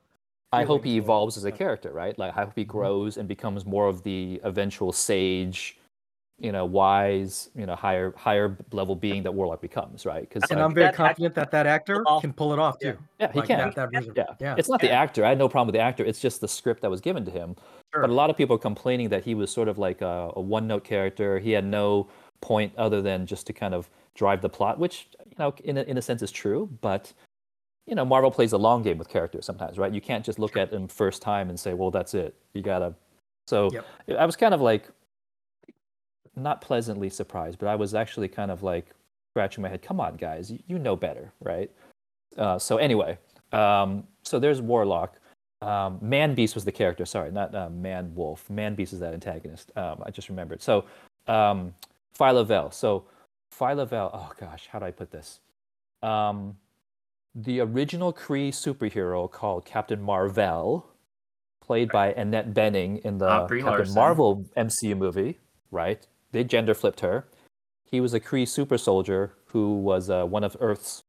I 0.53 0.65
hope 0.65 0.83
he 0.85 0.91
feeling 0.91 0.97
to 0.97 0.97
it. 0.97 1.05
evolves 1.05 1.37
as 1.39 1.45
a 1.45 1.51
Yeah. 1.51 1.57
character, 1.57 1.91
right? 1.93 2.19
Like, 2.19 2.37
I 2.37 2.43
hope 2.45 2.53
he 2.55 2.65
Mhm. 2.65 2.69
grows 2.69 3.17
and 3.17 3.27
becomes 3.27 3.65
more 3.65 3.89
of 3.89 4.03
the 4.03 4.41
eventual 4.45 4.93
sage, 4.93 5.79
you 6.39 6.53
know, 6.53 6.65
wise, 6.67 7.51
you 7.55 7.65
know, 7.67 7.75
higher 7.75 8.13
higher 8.17 8.57
level 8.73 8.95
being 8.97 9.23
that 9.23 9.33
Warlock 9.33 9.61
becomes, 9.63 10.05
right? 10.05 10.29
Because 10.29 10.51
And 10.51 10.61
Uh, 10.61 10.65
I'm 10.65 10.75
very 10.75 10.87
that 10.87 10.95
confident 10.95 11.35
that 11.37 11.51
that 11.53 11.67
actor 11.67 12.03
off- 12.07 12.21
can 12.21 12.33
pull 12.35 12.53
it 12.53 12.59
off 12.59 12.79
too. 12.79 12.99
yeah, 13.19 13.33
he 13.33 13.39
Like, 13.41 13.49
can. 13.49 13.59
That, 13.59 13.75
that 13.77 13.93
version. 13.93 14.13
Yeah. 14.17 14.25
yeah. 14.41 14.55
It's 14.59 14.69
not 14.69 14.81
the 14.81 14.91
actor. 14.91 15.25
I 15.25 15.31
had 15.31 15.39
no 15.39 15.49
problem 15.49 15.69
with 15.69 15.75
the 15.75 15.81
actor. 15.81 16.05
It's 16.05 16.21
just 16.21 16.41
the 16.43 16.49
script 16.49 16.83
that 16.83 16.91
was 16.91 17.01
given 17.01 17.25
to 17.25 17.31
him. 17.31 17.57
Sure. 17.95 18.03
But 18.03 18.11
a 18.11 18.15
lot 18.15 18.29
of 18.29 18.37
people 18.37 18.57
are 18.57 18.59
complaining 18.59 19.09
that 19.11 19.25
he 19.25 19.35
was 19.35 19.51
sort 19.51 19.69
of 19.69 19.79
like 19.79 20.01
a, 20.03 20.33
a 20.37 20.41
one 20.41 20.67
note 20.67 20.85
character. 20.85 21.39
He 21.39 21.53
had 21.53 21.65
no 21.65 22.09
point 22.43 22.75
other 22.77 23.01
than 23.01 23.25
just 23.25 23.47
to 23.47 23.55
kind 23.55 23.73
of 23.73 23.89
drive 24.15 24.43
the 24.43 24.49
plot, 24.51 24.79
which, 24.79 25.09
you 25.25 25.37
know, 25.39 25.55
in 25.65 25.79
a, 25.79 25.83
in 25.85 25.97
a 25.97 26.03
sense 26.03 26.21
is 26.21 26.31
true. 26.31 26.69
But, 26.83 27.11
you 27.87 27.95
know, 27.95 28.05
Marvel 28.05 28.31
plays 28.31 28.53
a 28.53 28.59
long 28.59 28.83
game 28.83 28.99
with 28.99 29.09
characters 29.09 29.47
sometimes, 29.47 29.79
right? 29.79 29.93
You 29.93 30.03
can't 30.03 30.25
just 30.25 30.39
look 30.39 30.59
at 30.59 30.71
them 30.71 30.87
first 30.89 31.23
time 31.23 31.49
and 31.49 31.59
say, 31.59 31.73
well, 31.73 31.91
that's 31.91 32.13
it. 32.13 32.35
You 32.53 32.61
got 32.61 32.81
to. 32.81 32.95
So 33.47 33.71
Yep. 33.73 34.19
I 34.19 34.27
was 34.27 34.37
kind 34.37 34.53
of 34.53 34.61
like, 34.61 34.89
not 36.37 36.61
pleasantly 36.61 37.11
surprised, 37.11 37.59
but 37.59 37.69
I 37.69 37.75
was 37.75 37.95
actually 37.95 38.29
kind 38.29 38.51
of 38.51 38.63
like 38.63 38.87
scratching 39.33 39.63
my 39.63 39.69
head. 39.69 39.83
Come 39.83 40.01
on, 40.01 40.17
guys, 40.17 40.51
you, 40.51 40.59
you 40.67 40.79
know 40.79 40.97
better, 40.97 41.33
right? 41.41 41.71
Uh, 42.39 42.59
so 42.59 42.79
anyway, 42.79 43.19
um, 43.53 44.05
so 44.23 44.39
there's 44.39 44.61
Warlock. 44.61 45.19
Um, 45.61 45.99
Man 46.01 46.35
Beast 46.35 46.55
was 46.55 46.65
the 46.65 46.73
character. 46.73 47.05
Sorry, 47.05 47.31
not 47.31 47.55
uh, 47.55 47.69
Man 47.71 48.15
Wolf. 48.15 48.49
Man 48.49 48.75
Beast 48.75 48.93
is 48.93 49.01
that 49.01 49.13
antagonist. 49.13 49.71
Um, 49.77 50.03
I 50.07 50.11
just 50.11 50.29
remembered. 50.29 50.63
So 50.63 50.87
um, 51.29 51.75
Phyla-Vell. 52.19 52.71
So 52.71 53.05
Phyla-Vell. 53.59 54.11
Oh 54.13 54.33
gosh, 54.39 54.69
how 54.71 54.79
do 54.79 54.87
I 54.87 54.91
put 54.91 55.11
this? 55.11 55.41
Um, 56.03 56.57
the 57.35 57.61
original 57.61 58.13
Kree 58.13 58.51
superhero 58.51 59.31
called 59.31 59.65
Captain 59.65 60.03
Marvel, 60.03 60.87
played 61.61 61.91
by 61.91 62.13
Annette 62.13 62.53
Bening 62.53 63.01
in 63.01 63.19
the 63.19 63.45
Brie 63.49 63.63
Captain 63.63 63.79
Larson. 63.79 63.95
Marvel 63.95 64.45
MCU 64.57 64.97
movie, 64.97 65.39
right? 65.71 66.07
They 66.33 66.45
gender 66.45 66.75
flipped 66.75 67.01
her. 67.01 67.27
He 67.85 68.01
was 68.01 68.15
a 68.15 68.21
Kree 68.21 68.49
super 68.49 68.79
soldier 68.79 69.35
who 69.47 69.79
was 69.79 70.11
uh, 70.11 70.25
one 70.25 70.45
of 70.45 70.57
Earth's, 70.61 71.03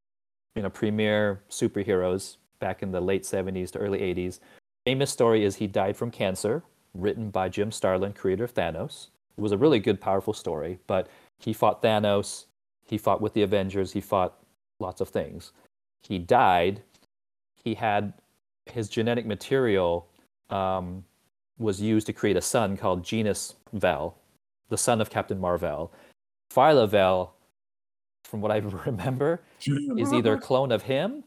you 0.55 0.61
know, 0.61 0.69
premier 0.69 1.41
superheroes 1.49 2.37
back 2.59 2.83
in 2.83 2.91
the 2.91 3.01
late 3.01 3.23
70s 3.23 3.71
to 3.71 3.79
early 3.79 3.99
80s. 3.99 4.39
Famous 4.85 5.11
story 5.11 5.43
is 5.43 5.55
he 5.55 5.67
died 5.67 5.95
from 5.95 6.11
cancer, 6.11 6.63
written 6.93 7.29
by 7.29 7.47
Jim 7.49 7.71
Starlin, 7.71 8.13
creator 8.13 8.43
of 8.43 8.53
Thanos. 8.53 9.07
It 9.37 9.41
was 9.41 9.51
a 9.51 9.57
really 9.57 9.79
good, 9.79 9.99
powerful 9.99 10.33
story, 10.33 10.79
but 10.87 11.07
he 11.39 11.53
fought 11.53 11.81
Thanos, 11.81 12.45
he 12.85 12.97
fought 12.97 13.21
with 13.21 13.33
the 13.33 13.41
Avengers, 13.41 13.91
he 13.91 14.01
fought 14.01 14.37
lots 14.79 15.01
of 15.01 15.09
things. 15.09 15.51
He 16.01 16.19
died. 16.19 16.81
He 17.55 17.73
had 17.73 18.13
his 18.65 18.89
genetic 18.89 19.25
material 19.25 20.07
um, 20.49 21.03
was 21.57 21.81
used 21.81 22.07
to 22.07 22.13
create 22.13 22.37
a 22.37 22.41
son 22.41 22.77
called 22.77 23.03
Genus 23.03 23.55
Vel, 23.73 24.17
the 24.69 24.77
son 24.77 25.01
of 25.01 25.09
Captain 25.09 25.39
Marvel. 25.39 25.91
Phyla-Vell, 26.53 27.33
from 28.23 28.41
what 28.41 28.51
I 28.51 28.57
remember, 28.85 29.41
is 29.65 30.13
either 30.13 30.33
a 30.33 30.39
clone 30.49 30.71
of 30.71 30.83
him 30.83 31.23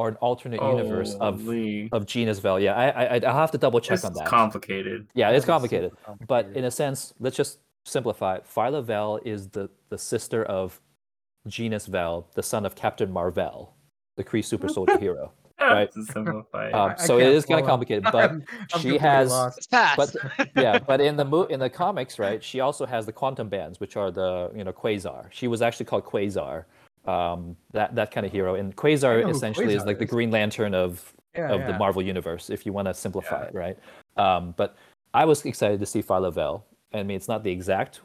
or 0.00 0.08
an 0.08 0.16
alternate 0.16 0.62
universe 0.62 1.14
of 1.20 1.42
Holy. 1.44 1.88
of 1.92 2.06
Genis-Vell. 2.06 2.58
Yeah, 2.58 2.74
I, 2.74 3.16
I 3.16 3.20
I'll 3.26 3.34
have 3.34 3.50
to 3.50 3.58
double 3.58 3.80
check 3.80 3.98
This 3.98 4.04
on 4.06 4.12
is 4.12 4.18
that. 4.18 4.26
complicated. 4.28 5.06
yeah, 5.14 5.28
it's 5.28 5.32
That 5.32 5.36
is 5.36 5.44
complicated. 5.54 5.92
But 6.26 6.46
in 6.54 6.64
a 6.64 6.70
sense, 6.70 7.12
let's 7.20 7.36
just 7.36 7.58
simplify. 7.84 8.36
it. 8.36 8.46
Phyla-Vell 8.54 9.20
is 9.24 9.48
the 9.48 9.68
the 9.90 9.98
sister 9.98 10.42
of 10.44 10.80
Genis-Vell, 11.46 12.28
the 12.34 12.42
son 12.42 12.64
of 12.66 12.74
Captain 12.74 13.10
Marvel, 13.12 13.74
the 14.16 14.24
Kree 14.24 14.44
super 14.44 14.68
soldier 14.76 14.98
hero. 14.98 15.32
Right. 15.60 15.92
Simplify. 15.92 16.70
Um, 16.70 16.90
I- 16.90 16.92
I 16.94 16.96
so 16.96 17.18
it 17.18 17.26
is 17.26 17.44
kind 17.44 17.60
of 17.60 17.66
follow. 17.66 17.72
complicated, 17.72 18.04
but 18.04 18.14
I'm- 18.14 18.44
I'm 18.72 18.80
she 18.80 18.96
has- 18.96 19.28
lost. 19.30 19.68
But 19.70 20.16
yeah, 20.56 20.78
but 20.78 21.02
in 21.02 21.16
the 21.16 21.24
mo- 21.26 21.44
in 21.54 21.60
the 21.60 21.68
comics, 21.68 22.18
right? 22.18 22.42
She 22.42 22.60
also 22.60 22.86
has 22.86 23.04
the 23.04 23.12
quantum 23.12 23.50
bands, 23.50 23.78
which 23.78 23.94
are 23.96 24.10
the 24.10 24.50
you 24.56 24.64
know 24.64 24.72
quasar. 24.72 25.26
She 25.30 25.48
was 25.48 25.60
actually 25.60 25.84
called 25.86 26.04
Quasar, 26.06 26.64
um, 27.06 27.56
that 27.72 27.94
that 27.94 28.10
kind 28.10 28.26
of 28.26 28.32
hero. 28.32 28.54
And 28.54 28.66
I 28.66 28.70
know 28.70 28.74
Quasar 28.76 29.22
who 29.22 29.30
essentially 29.30 29.74
is 29.74 29.84
like 29.84 29.98
the. 29.98 30.06
Green 30.06 30.30
Lantern 30.30 30.74
of 30.74 31.12
Yeah, 31.34 31.52
of 31.52 31.66
the. 31.66 31.78
Marvel 31.78 32.02
universe, 32.02 32.50
if 32.50 32.66
you 32.66 32.72
want 32.72 32.86
to 32.88 32.94
simplify 32.94 33.42
Yeah. 33.42 33.48
it, 33.48 33.54
right? 33.54 33.78
Um, 34.16 34.54
but 34.56 34.76
I 35.14 35.24
was 35.24 35.44
excited 35.44 35.80
to 35.80 35.86
see 35.86 36.02
Phyla-Vell. 36.02 36.64
I 36.92 37.02
mean, 37.02 37.16
it's 37.16 37.28
not 37.28 37.42
the 37.44 37.50
exact 37.50 38.00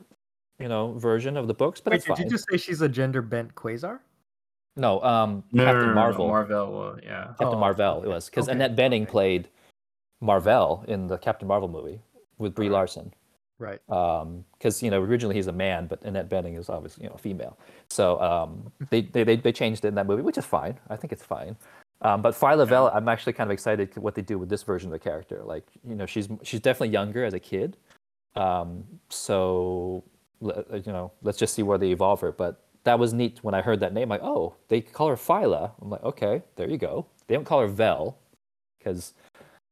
you 0.59 0.67
know 0.69 0.93
version 0.93 1.35
of 1.37 1.47
the 1.47 1.53
books, 1.53 1.81
but 1.81 1.91
Wait, 1.91 1.97
it's 1.97 2.05
did 2.05 2.15
fine. 2.17 2.25
you 2.25 2.29
just 2.31 2.45
say 2.49 2.57
she's 2.57 2.81
a 2.81 2.89
gender 2.89 3.21
bent 3.21 3.53
quasar? 3.55 3.99
No, 4.77 5.01
um, 5.03 5.43
no, 5.51 5.63
no, 5.63 5.71
Captain 5.71 5.79
no, 5.81 5.85
no, 5.87 5.87
no, 5.87 5.95
Marvel. 5.95 6.27
Marvel. 6.27 6.79
Well, 6.79 6.99
yeah. 7.03 7.23
Captain 7.27 7.47
Oh, 7.47 7.59
Marvel 7.59 7.85
okay. 7.97 8.07
it 8.07 8.09
was 8.09 8.29
because 8.29 8.47
Okay, 8.49 8.55
Annette 8.55 8.75
Bening 8.75 9.03
okay. 9.03 9.11
played 9.11 9.47
Marvel 10.21 10.83
in 10.87 11.07
the 11.07 11.17
Captain 11.17 11.47
Marvel 11.47 11.67
movie 11.69 11.99
with 12.37 12.53
Brie 12.55 12.65
Alright. 12.67 12.73
Larson. 12.79 13.13
Right. 13.57 13.79
because 13.87 14.83
you 14.83 14.91
know 14.91 15.01
originally 15.01 15.35
he's 15.35 15.47
a 15.47 15.53
man, 15.53 15.87
but 15.87 16.01
Annette 16.03 16.29
Bening 16.29 16.57
is 16.59 16.69
obviously 16.69 17.05
you 17.05 17.09
know 17.09 17.15
female. 17.15 17.57
So 17.89 18.19
um, 18.21 18.71
they, 18.89 19.01
they 19.01 19.23
they 19.23 19.37
they 19.37 19.51
changed 19.53 19.85
it 19.85 19.89
in 19.89 19.95
that 19.95 20.07
movie, 20.07 20.21
which 20.23 20.37
is 20.37 20.45
fine. 20.45 20.77
I 20.89 20.97
think 20.97 21.13
it's 21.13 21.23
fine. 21.23 21.55
Um, 22.01 22.21
but 22.21 22.35
Phyla-Vell, 22.35 22.91
I'm 22.93 23.07
actually 23.07 23.33
kind 23.33 23.49
of 23.49 23.53
excited 23.53 23.95
what 23.95 24.15
they 24.15 24.21
do 24.21 24.37
with 24.37 24.49
this 24.49 24.63
version 24.63 24.89
of 24.89 24.91
the 24.91 24.99
character. 24.99 25.41
Like 25.43 25.65
you 25.87 25.95
know 25.95 26.05
she's 26.05 26.27
she's 26.43 26.59
definitely 26.59 26.89
younger 26.89 27.23
as 27.23 27.33
a 27.33 27.39
kid. 27.39 27.77
Um, 28.35 28.83
so 29.09 30.03
uh, 30.43 30.63
you 30.73 30.91
know 30.91 31.11
let's 31.23 31.37
just 31.37 31.53
see 31.53 31.63
where 31.63 31.77
they 31.77 31.91
evolve 31.91 32.19
her. 32.21 32.33
But 32.33 32.61
that 32.83 32.99
was 32.99 33.13
neat 33.13 33.39
when 33.41 33.53
I 33.53 33.61
heard 33.61 33.79
that 33.79 33.93
name. 33.93 34.09
Like 34.09 34.21
oh 34.21 34.53
they 34.67 34.81
call 34.81 35.07
her 35.07 35.15
Phyla. 35.15 35.71
I'm 35.81 35.89
like 35.89 36.03
okay 36.03 36.43
there 36.57 36.69
you 36.69 36.77
go. 36.77 37.05
They 37.27 37.35
don't 37.35 37.45
call 37.45 37.61
her 37.61 37.67
Vel 37.67 38.17
because 38.77 39.13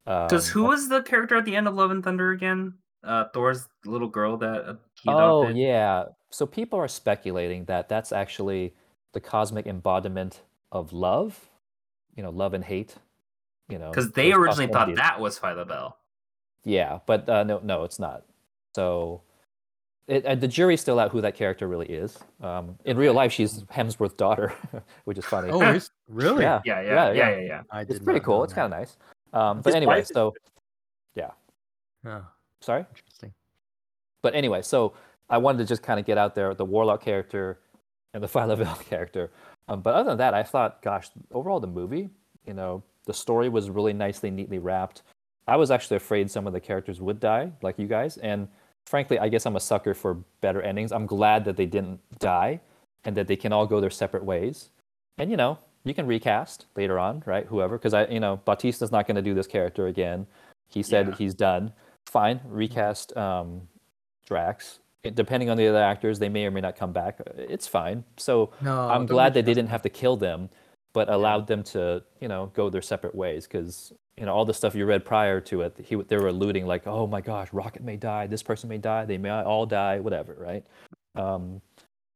Because 0.05 0.47
um, 0.47 0.53
who 0.53 0.63
was 0.63 0.88
the 0.88 1.01
character 1.03 1.36
at 1.36 1.45
the 1.45 1.55
end 1.55 1.67
of 1.67 1.75
Love 1.75 1.91
and 1.91 2.03
Thunder 2.03 2.31
again? 2.31 2.73
Uh, 3.04 3.26
Thor's 3.34 3.68
little 3.86 4.08
girl 4.08 4.38
that 4.38 4.66
uh, 4.66 4.74
he 5.01 5.10
Oh 5.10 5.41
adopted. 5.41 5.58
yeah. 5.58 6.06
So 6.30 6.45
people 6.45 6.80
are 6.80 6.88
speculating 6.88 7.66
that 7.66 7.89
that's 7.89 8.12
actually 8.12 8.74
the 9.14 9.20
cosmic 9.20 9.68
embodiment 9.68 10.41
of 10.72 10.93
love. 10.93 11.39
You 12.16 12.24
know, 12.24 12.30
love 12.30 12.54
and 12.54 12.64
hate. 12.64 12.95
You 13.70 13.80
know, 13.80 13.89
Because 13.89 14.12
they 14.12 14.30
those 14.32 14.38
originally 14.39 14.68
thought 14.68 14.88
possibilities. 14.88 14.97
that 14.97 15.20
was 15.20 15.39
Phyla-Vell. 15.39 15.97
Yeah, 16.66 16.99
but 17.06 17.28
uh, 17.28 17.43
no, 17.43 17.60
no, 17.64 17.84
it's 17.84 17.97
not. 17.99 18.24
So 18.76 19.22
it, 20.08 20.26
uh, 20.26 20.36
the 20.36 20.47
jury's 20.47 20.80
still 20.82 20.99
out 20.99 21.12
who 21.12 21.22
that 21.22 21.36
character 21.36 21.68
really 21.68 21.88
is. 21.88 22.18
Um, 22.41 22.78
in 22.86 22.97
real 22.97 23.14
life, 23.14 23.32
she's 23.32 23.64
Hemsworth's 23.66 24.14
daughter, 24.16 24.54
which 25.06 25.18
is 25.18 25.26
funny. 25.26 25.49
Oh, 25.49 25.62
is- 25.62 25.89
really? 26.08 26.43
yeah, 26.43 26.62
Yeah, 26.66 26.82
yeah, 26.82 26.88
yeah, 26.91 26.93
yeah. 26.93 27.14
yeah, 27.14 27.30
yeah, 27.38 27.41
yeah. 27.47 27.62
I 27.72 27.82
it's 27.82 27.91
did 27.93 28.04
pretty 28.04 28.20
not 28.20 28.26
cool. 28.26 28.38
know 28.39 28.43
It's 28.43 28.54
kind 28.54 28.74
of 28.74 28.80
nice. 28.80 28.97
Um, 29.34 29.58
but 29.62 29.68
His 29.72 29.76
anyway, 29.76 29.95
wife 29.95 30.04
is- 30.04 30.10
so 30.14 30.34
Oh, 32.06 32.26
sorry. 32.64 32.86
interesting. 32.95 33.34
But 34.22 34.36
anyway, 34.36 34.61
so 34.61 34.93
I 35.30 35.38
wanted 35.38 35.59
to 35.59 35.66
just 35.66 35.84
kind 35.84 35.99
of 35.99 36.05
get 36.05 36.18
out 36.18 36.36
there 36.36 36.53
the 36.53 36.66
Warlock 36.66 37.01
character 37.03 37.59
and 38.14 38.24
the 38.24 38.28
Phyla-Vell 38.36 38.76
character. 38.89 39.32
Um, 39.68 39.82
but 39.82 39.93
other 39.95 40.09
than 40.11 40.18
that, 40.20 40.34
I 40.34 40.43
thought, 40.43 40.82
gosh, 40.82 41.09
overall 41.32 41.59
the 41.59 41.68
movie, 41.68 42.09
you 42.45 42.53
know, 42.53 42.84
the 43.05 43.14
story 43.14 43.49
was 43.49 43.70
really 43.70 43.93
nicely, 43.93 44.32
neatly 44.32 44.59
wrapped. 44.59 45.03
I 45.47 45.57
was 45.57 45.72
actually 45.72 45.97
afraid 45.97 46.32
some 46.32 46.47
of 46.47 46.53
the 46.53 46.59
characters 46.59 47.01
would 47.01 47.20
die, 47.20 47.51
like 47.61 47.78
you 47.78 47.88
guys. 47.88 48.18
And 48.18 48.47
frankly, 48.86 49.20
I 49.20 49.28
guess 49.30 49.45
I'm 49.45 49.55
a 49.57 49.59
sucker 49.59 49.93
for 49.93 50.16
better 50.41 50.61
endings. 50.61 50.91
I'm 50.91 51.05
glad 51.05 51.43
that 51.45 51.57
they 51.57 51.66
didn't 51.66 51.99
die 52.20 52.61
and 53.03 53.16
that 53.18 53.28
they 53.28 53.36
can 53.36 53.51
all 53.51 53.66
go 53.66 53.82
their 53.82 53.89
separate 53.89 54.24
ways. 54.24 54.70
And 55.18 55.30
you 55.30 55.36
know, 55.38 55.59
you 55.84 55.93
can 55.93 56.07
recast 56.07 56.66
later 56.78 56.97
on, 56.97 57.24
right? 57.26 57.45
Whoever, 57.45 57.78
because 57.78 57.93
I, 57.93 58.05
you 58.07 58.22
know, 58.22 58.39
Bautista's 58.45 58.91
not 58.91 59.05
going 59.05 59.16
to 59.18 59.22
do 59.22 59.34
this 59.34 59.47
character 59.47 59.88
again. 59.88 60.26
He 60.70 60.82
said 60.82 61.07
Yeah. 61.09 61.16
he's 61.16 61.34
done. 61.34 61.74
Fine, 62.08 62.41
recast 62.45 63.16
um, 63.18 63.68
Drax. 64.26 64.80
It- 65.04 65.16
depending 65.16 65.49
on 65.49 65.58
the 65.58 65.68
other 65.68 65.84
actors, 65.84 66.20
they 66.20 66.30
may 66.30 66.45
or 66.45 66.51
may 66.51 66.62
not 66.62 66.76
come 66.76 66.93
back. 66.93 67.20
It's 67.36 67.68
fine. 67.68 68.04
So 68.18 68.51
No, 68.62 68.88
I'm 68.89 69.06
glad 69.06 69.34
that 69.34 69.45
they 69.45 69.54
didn't 69.54 69.70
have 69.70 69.82
to 69.84 69.89
kill 69.89 70.16
them, 70.16 70.49
but 70.93 71.10
allowed 71.10 71.47
them 71.47 71.64
to, 71.64 72.04
you 72.22 72.28
know, 72.28 72.51
go 72.54 72.70
their 72.70 72.82
separate 72.82 73.16
ways. 73.16 73.45
Because 73.47 73.91
you 74.18 74.26
know 74.26 74.34
all 74.34 74.45
the 74.45 74.54
stuff 74.54 74.76
you 74.76 74.86
read 74.86 75.04
prior 75.06 75.41
to 75.41 75.62
it, 75.62 75.76
he 75.84 75.95
they 75.95 76.18
were 76.18 76.28
alluding 76.28 76.66
like, 76.68 76.86
oh 76.88 77.08
my 77.08 77.20
gosh, 77.20 77.51
Rocket 77.51 77.84
may 77.84 77.97
die, 77.97 78.28
this 78.28 78.43
person 78.43 78.70
may 78.70 78.78
die, 78.78 79.06
they 79.06 79.18
may 79.18 79.30
all 79.32 79.66
die, 79.66 79.99
whatever, 79.99 80.36
right? 80.39 80.64
Um, 81.16 81.62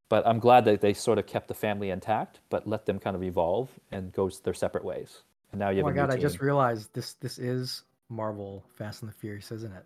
but 0.10 0.26
I'm 0.26 0.40
glad 0.40 0.64
that 0.66 0.80
they 0.80 0.94
sort 0.94 1.18
of 1.18 1.26
kept 1.26 1.48
the 1.50 1.54
family 1.54 1.90
intact, 1.90 2.40
but 2.50 2.66
let 2.68 2.86
them 2.86 3.00
kind 3.00 3.16
of 3.16 3.24
evolve 3.24 3.70
and 3.92 4.14
go 4.14 4.30
their 4.30 4.54
separate 4.54 4.86
ways. 4.86 5.24
And 5.52 5.60
now 5.60 5.70
you 5.70 5.82
Oh 5.82 5.88
have 5.88 5.96
my 5.96 6.02
a 6.04 6.06
new 6.06 6.14
god! 6.14 6.18
I 6.18 6.22
just 6.22 6.40
realized 6.40 6.94
this. 6.94 7.14
This 7.14 7.38
is 7.40 7.84
Marvel 8.10 8.64
Fast 8.78 9.02
and 9.02 9.10
the 9.12 9.16
Furious, 9.16 9.52
isn't 9.52 9.74
it? 9.74 9.84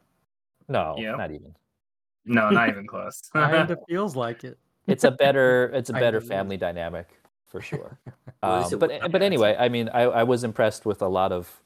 no, 0.67 0.95
Yep. 0.97 1.17
not 1.17 1.31
even. 1.31 1.53
No, 2.25 2.49
not 2.49 2.69
even 2.69 2.85
close. 2.87 3.21
Kind 3.33 3.71
of 3.71 3.79
feels 3.89 4.15
like 4.15 4.43
it. 4.43 4.57
It's 4.87 5.03
a 5.03 5.11
better 5.11 5.71
it's 5.73 5.89
a 5.89 5.95
I 5.95 5.99
better 5.99 6.19
believe. 6.19 6.29
family 6.29 6.57
dynamic 6.57 7.07
for 7.47 7.61
sure. 7.61 7.99
Well, 8.43 8.63
Um, 8.65 8.79
but 8.79 8.89
what- 8.91 9.11
but 9.11 9.21
anyway, 9.21 9.55
I 9.59 9.69
mean, 9.69 9.89
I, 9.89 10.03
I 10.03 10.23
was 10.23 10.43
impressed 10.43 10.85
with 10.85 11.01
a 11.01 11.07
lot 11.07 11.31
of 11.31 11.61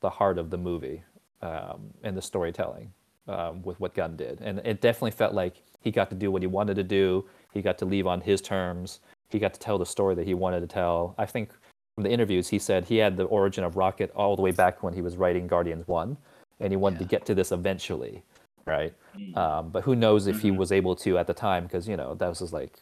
the 0.00 0.10
heart 0.10 0.38
of 0.38 0.50
the 0.50 0.58
movie 0.58 1.02
um, 1.40 1.90
and 2.02 2.16
the 2.16 2.22
storytelling 2.22 2.92
um, 3.28 3.62
with 3.62 3.78
what 3.80 3.94
Gunn 3.94 4.16
did, 4.16 4.40
and 4.42 4.58
it 4.64 4.80
definitely 4.80 5.10
felt 5.12 5.32
like 5.34 5.62
he 5.80 5.90
got 5.90 6.10
to 6.10 6.16
do 6.16 6.30
what 6.30 6.42
he 6.42 6.46
wanted 6.48 6.74
to 6.76 6.82
do. 6.84 7.24
He 7.52 7.62
got 7.62 7.78
to 7.78 7.84
leave 7.86 8.06
on 8.06 8.20
his 8.20 8.40
terms. 8.40 9.00
He 9.30 9.38
got 9.38 9.54
to 9.54 9.60
tell 9.60 9.78
the 9.78 9.86
story 9.86 10.14
that 10.16 10.26
he 10.26 10.34
wanted 10.34 10.60
to 10.60 10.66
tell. 10.66 11.14
I 11.16 11.26
think 11.26 11.50
from 11.96 12.04
the 12.04 12.10
interviews, 12.10 12.48
he 12.48 12.58
said 12.58 12.84
he 12.84 12.98
had 12.98 13.16
the 13.16 13.24
origin 13.24 13.64
of 13.64 13.76
Rocket 13.76 14.12
all 14.14 14.36
the 14.36 14.42
way 14.42 14.50
back 14.50 14.82
when 14.82 14.92
he 14.92 15.00
was 15.00 15.16
writing 15.16 15.46
Guardians 15.46 15.88
One, 15.88 16.16
and 16.60 16.70
he 16.70 16.76
wanted 16.76 16.98
to 16.98 17.06
get 17.06 17.24
to 17.26 17.34
this 17.34 17.52
eventually, 17.52 18.22
right? 18.66 18.92
Mm. 19.16 19.36
Um, 19.36 19.68
but 19.70 19.82
who 19.82 19.96
knows 19.96 20.26
if 20.26 20.40
he 20.42 20.50
Mhm. 20.50 20.56
was 20.58 20.72
able 20.72 20.94
to 20.96 21.16
at 21.16 21.26
the 21.26 21.32
time, 21.32 21.64
because 21.64 21.88
you 21.88 21.96
know 21.96 22.14
that 22.14 22.28
was 22.28 22.40
just 22.40 22.52
like, 22.52 22.80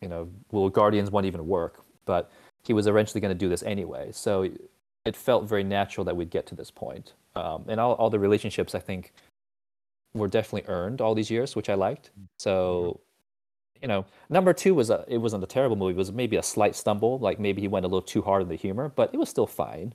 you 0.00 0.08
know, 0.08 0.28
will 0.52 0.70
Guardians 0.70 1.10
One 1.10 1.24
even 1.24 1.48
work? 1.48 1.82
But 2.04 2.30
he 2.62 2.72
was 2.72 2.86
eventually 2.86 3.20
going 3.20 3.34
to 3.34 3.38
do 3.38 3.48
this 3.48 3.64
anyway, 3.64 4.12
so 4.12 4.48
it 5.04 5.16
felt 5.16 5.44
very 5.44 5.64
natural 5.64 6.04
that 6.04 6.16
we'd 6.16 6.30
get 6.30 6.46
to 6.46 6.54
this 6.54 6.70
point. 6.70 7.14
Um, 7.34 7.64
and 7.66 7.80
all 7.80 7.94
all 7.94 8.10
the 8.10 8.20
relationships 8.20 8.76
I 8.76 8.78
think 8.78 9.12
were 10.14 10.28
definitely 10.28 10.70
earned 10.72 11.00
all 11.00 11.16
these 11.16 11.32
years, 11.32 11.56
which 11.56 11.68
I 11.68 11.74
liked. 11.74 12.10
So, 12.38 13.00
you 13.82 13.88
know, 13.88 14.06
number 14.30 14.52
two 14.52 14.74
was 14.74 14.90
a 14.90 15.04
it 15.08 15.18
wasn't 15.18 15.42
a 15.44 15.46
terrible 15.46 15.76
movie. 15.76 15.92
It 15.92 15.96
was 15.98 16.12
maybe 16.12 16.36
a 16.36 16.42
slight 16.42 16.74
stumble, 16.76 17.18
like 17.18 17.38
maybe 17.40 17.60
he 17.60 17.68
went 17.68 17.84
a 17.84 17.88
little 17.88 18.00
too 18.02 18.22
hard 18.22 18.42
on 18.42 18.48
the 18.48 18.54
humor, 18.56 18.88
but 18.94 19.10
it 19.12 19.16
was 19.18 19.28
still 19.28 19.46
fine. 19.46 19.92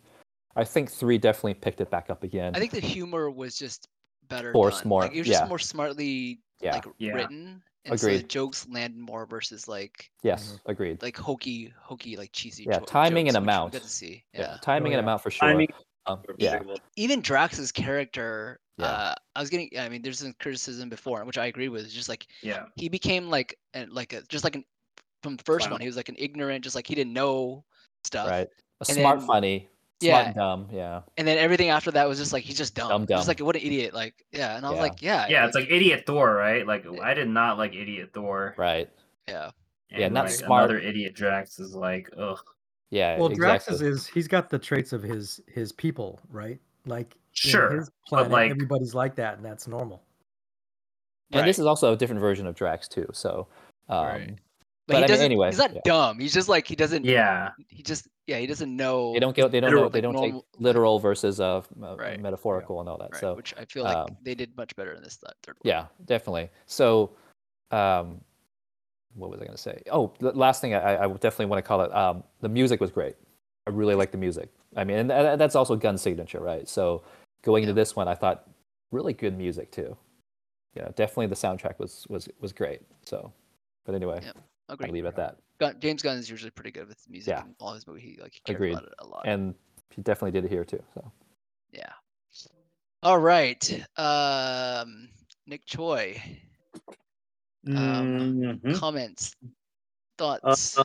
I 0.56 0.64
think 0.64 0.92
three 0.92 1.18
definitely 1.18 1.54
picked 1.56 1.82
it 1.82 1.90
back 1.90 2.10
up 2.10 2.24
again. 2.24 2.54
I 2.56 2.60
think 2.60 2.72
the 2.72 2.80
humor 2.82 3.30
was 3.32 3.56
just 3.58 3.88
better 4.28 4.52
Forced 4.52 4.82
done. 4.84 4.90
more, 4.90 5.02
Like, 5.04 5.14
it 5.14 5.20
was 5.20 5.28
just 5.28 5.42
yeah. 5.44 5.48
more 5.48 5.60
smartly 5.60 6.40
yeah. 6.62 6.74
like 6.74 6.86
Yeah. 6.98 7.14
written, 7.14 7.62
and 7.86 7.98
so 8.00 8.08
the 8.08 8.14
Agreed. 8.16 8.30
jokes 8.30 8.68
landed 8.70 9.00
more 9.00 9.26
versus 9.26 9.68
like 9.68 10.12
yes, 10.24 10.48
mm-hmm. 10.54 10.72
agreed. 10.72 11.02
like 11.02 11.16
hokey, 11.16 11.72
hokey, 11.80 12.18
like 12.18 12.32
cheesy. 12.34 12.64
Yeah, 12.64 12.80
jo- 12.80 12.86
timing 12.86 13.28
and 13.30 13.36
jokes, 13.36 13.42
which 13.42 13.48
we 13.48 13.54
amount. 13.54 13.72
Good 13.74 13.82
to 13.84 13.90
see. 13.90 14.24
Yeah, 14.34 14.42
Yeah. 14.42 14.58
timing 14.62 14.94
Oh, 14.94 14.98
and 14.98 15.06
amount 15.06 15.22
for 15.24 15.32
sure. 15.32 15.48
Timing 15.48 15.70
Um, 16.08 16.22
yeah, 16.38 16.60
Even 16.96 17.22
Drax's 17.22 17.72
character, 17.72 18.60
Yeah. 18.78 18.86
uh, 18.86 19.16
I 19.36 19.40
was 19.42 19.50
getting. 19.50 19.70
I 19.78 19.90
mean, 19.90 20.02
there's 20.02 20.20
some 20.20 20.34
criticism 20.40 20.90
before, 20.90 21.24
which 21.26 21.38
I 21.38 21.48
agree 21.48 21.68
with. 21.70 21.84
It's 21.86 21.94
just 21.94 22.10
like 22.10 22.26
yeah. 22.42 22.64
he 22.76 22.88
became 22.90 23.30
like 23.30 23.58
an 23.74 23.90
like 23.92 24.14
a 24.14 24.22
just 24.24 24.44
like 24.44 24.56
an 24.56 24.64
from 25.24 25.36
the 25.36 25.44
first 25.44 25.64
Clown. 25.64 25.74
one. 25.74 25.82
He 25.82 25.88
was 25.88 25.98
like 25.98 26.10
an 26.10 26.16
ignorant, 26.18 26.64
just 26.64 26.76
like 26.76 26.88
he 26.88 26.96
didn't 26.96 27.14
know 27.14 27.64
stuff. 28.04 28.30
right. 28.30 28.48
A 28.82 28.86
and 28.88 28.98
smart, 29.00 29.20
then- 29.20 29.28
funny, 29.28 29.60
smart, 29.60 30.02
Yeah. 30.02 30.26
and 30.28 30.36
dumb. 30.36 30.68
Yeah, 30.72 31.02
And 31.18 31.28
then 31.28 31.38
everything 31.40 31.70
after 31.70 31.90
that 31.92 32.08
was 32.08 32.20
just 32.20 32.32
like 32.32 32.44
he's 32.44 32.58
just 32.58 32.76
dumb. 32.76 32.90
Dumb, 32.90 33.06
dumb. 33.06 33.18
Just 33.18 33.26
dumb. 33.28 33.32
like 33.32 33.46
what 33.46 33.56
an 33.56 33.64
idiot. 33.64 33.94
Like 33.94 34.14
yeah. 34.32 34.56
And 34.56 34.66
I 34.66 34.70
was 34.70 34.78
Yeah. 34.78 34.82
like 34.84 35.02
yeah. 35.02 35.28
Yeah, 35.28 35.46
it's 35.46 35.56
like 35.56 35.70
Idiot 35.70 36.04
Thor, 36.06 36.34
right? 36.36 36.66
Like 36.66 36.86
I 37.04 37.14
did 37.16 37.28
not 37.28 37.58
like 37.58 37.74
Idiot 37.76 38.12
Thor. 38.14 38.54
right. 38.58 38.90
yeah. 39.28 39.52
Yeah, 39.90 40.06
and, 40.06 40.14
not 40.14 40.26
like, 40.26 40.34
smart. 40.34 40.70
Another 40.70 40.80
Idiot 40.86 41.14
Drax 41.16 41.60
is 41.60 41.74
like, 41.74 42.10
ugh. 42.18 42.40
Yeah, 42.90 43.18
Well, 43.20 43.30
Drax 43.30 43.68
exactly. 43.68 43.88
is, 43.90 43.98
is 43.98 44.08
he's 44.08 44.28
got 44.28 44.50
the 44.50 44.58
traits 44.60 44.94
of 44.94 45.04
his 45.04 45.42
his 45.48 45.72
people, 45.72 46.20
right? 46.30 46.60
Like 46.86 47.16
Sure, 47.34 47.76
his 47.78 47.92
planet, 48.08 48.32
like- 48.32 48.50
everybody's 48.52 48.94
like 48.96 49.16
that, 49.16 49.36
and 49.38 49.46
that's 49.46 49.68
normal. 49.68 50.04
and 51.34 51.46
this 51.48 51.60
is 51.60 51.66
also 51.66 51.94
a 51.94 51.98
different 51.98 52.22
version 52.22 52.48
of 52.48 52.56
Drax 52.56 52.88
too. 52.88 53.08
So, 53.14 53.48
um, 53.90 54.06
Right. 54.06 54.40
But 54.88 54.94
But, 54.94 54.96
I 54.96 55.00
he 55.00 55.02
mean, 55.02 55.08
doesn't. 55.10 55.26
anyway, 55.26 55.48
he's 55.50 55.58
not 55.58 55.74
yeah. 55.76 55.82
dumb. 55.84 56.18
He's 56.20 56.34
just 56.34 56.48
like 56.48 56.66
he 56.66 56.74
doesn't. 56.78 57.04
Yeah, 57.04 57.50
He 57.68 57.84
just 57.84 58.08
yeah. 58.26 58.38
He 58.38 58.48
doesn't 58.48 58.74
know. 58.74 59.12
they 59.12 59.20
don't 59.20 59.36
get 59.36 59.52
they 59.52 59.60
don't 59.60 59.68
literal, 59.70 59.84
know 59.84 59.90
they 59.90 60.00
don't 60.00 60.14
normal- 60.14 60.42
take 60.44 60.62
literal 60.62 60.98
versus 61.00 61.42
uh, 61.42 61.58
uh, 61.84 61.98
Right. 61.98 62.22
metaphorical 62.22 62.80
and 62.80 62.88
all 62.88 62.98
that. 63.00 63.12
Right, 63.12 63.20
So 63.20 63.34
which 63.36 63.54
I 63.58 63.66
feel 63.66 63.84
like 63.84 63.98
um, 63.98 64.16
they 64.24 64.34
did 64.34 64.56
much 64.56 64.74
better 64.78 64.94
in 64.94 65.04
this 65.04 65.18
third 65.18 65.56
one. 65.56 65.56
yeah, 65.66 65.88
definitely. 66.06 66.50
So, 66.68 67.12
um, 67.72 68.22
what 69.16 69.30
was 69.30 69.40
I 69.42 69.46
going 69.46 69.56
to 69.56 69.62
say? 69.62 69.82
Oh, 69.92 70.14
the 70.20 70.32
last 70.32 70.62
thing 70.62 70.74
I, 70.74 71.04
I 71.04 71.08
definitely 71.08 71.48
want 71.48 71.64
to 71.64 71.68
call 71.68 71.82
it. 71.82 71.94
Um, 71.94 72.24
the 72.42 72.50
music 72.50 72.80
was 72.80 72.92
great. 72.92 73.16
I 73.66 73.72
really 73.72 73.96
like 73.96 74.12
the 74.12 74.18
music. 74.18 74.50
I 74.76 74.84
mean, 74.84 74.98
and 74.98 75.10
tha- 75.10 75.36
that's 75.38 75.56
also 75.56 75.76
Gunn's 75.76 76.02
signature, 76.02 76.40
right? 76.40 76.68
So 76.70 77.04
going 77.42 77.64
into 77.64 77.74
this 77.74 77.96
one, 77.96 78.08
I 78.08 78.16
thought 78.16 78.48
really 78.92 79.14
good 79.14 79.38
music 79.38 79.72
too. 79.72 79.98
Yeah, 80.76 80.90
definitely 80.96 81.28
the 81.28 81.36
soundtrack 81.36 81.80
was 81.80 82.06
was 82.10 82.30
was 82.40 82.54
great. 82.54 82.82
So, 83.04 83.34
but 83.86 83.96
anyway, 83.96 84.22
Yeah, 84.24 84.32
I'll 84.70 84.78
leave 84.92 85.06
it 85.06 85.10
at 85.10 85.16
that. 85.16 85.38
Gunn, 85.60 85.76
James 85.80 86.04
Gunn 86.04 86.18
is 86.18 86.30
usually 86.30 86.52
pretty 86.52 86.70
good 86.72 86.88
with 86.88 87.04
music. 87.10 87.30
Yeah. 87.30 87.42
in 87.44 87.56
all 87.60 87.74
his 87.74 87.88
movies. 87.88 88.04
He 88.04 88.22
like 88.22 88.34
he 88.34 88.40
cares 88.42 88.56
Agreed. 88.56 88.74
about 88.74 88.84
it 88.84 88.94
a 89.00 89.08
lot. 89.08 89.24
And 89.26 89.56
he 89.90 90.02
definitely 90.04 90.32
did 90.40 90.46
it 90.46 90.52
here 90.52 90.64
too. 90.64 90.82
So 90.94 91.12
yeah. 91.72 91.90
All 93.04 93.20
right. 93.20 93.84
Um, 93.98 95.10
Nick 95.46 95.66
Choi. 95.66 96.22
Um, 97.76 98.60
Mhm. 98.64 98.76
Comments, 98.76 99.36
thoughts. 100.18 100.78
Uh, 100.78 100.84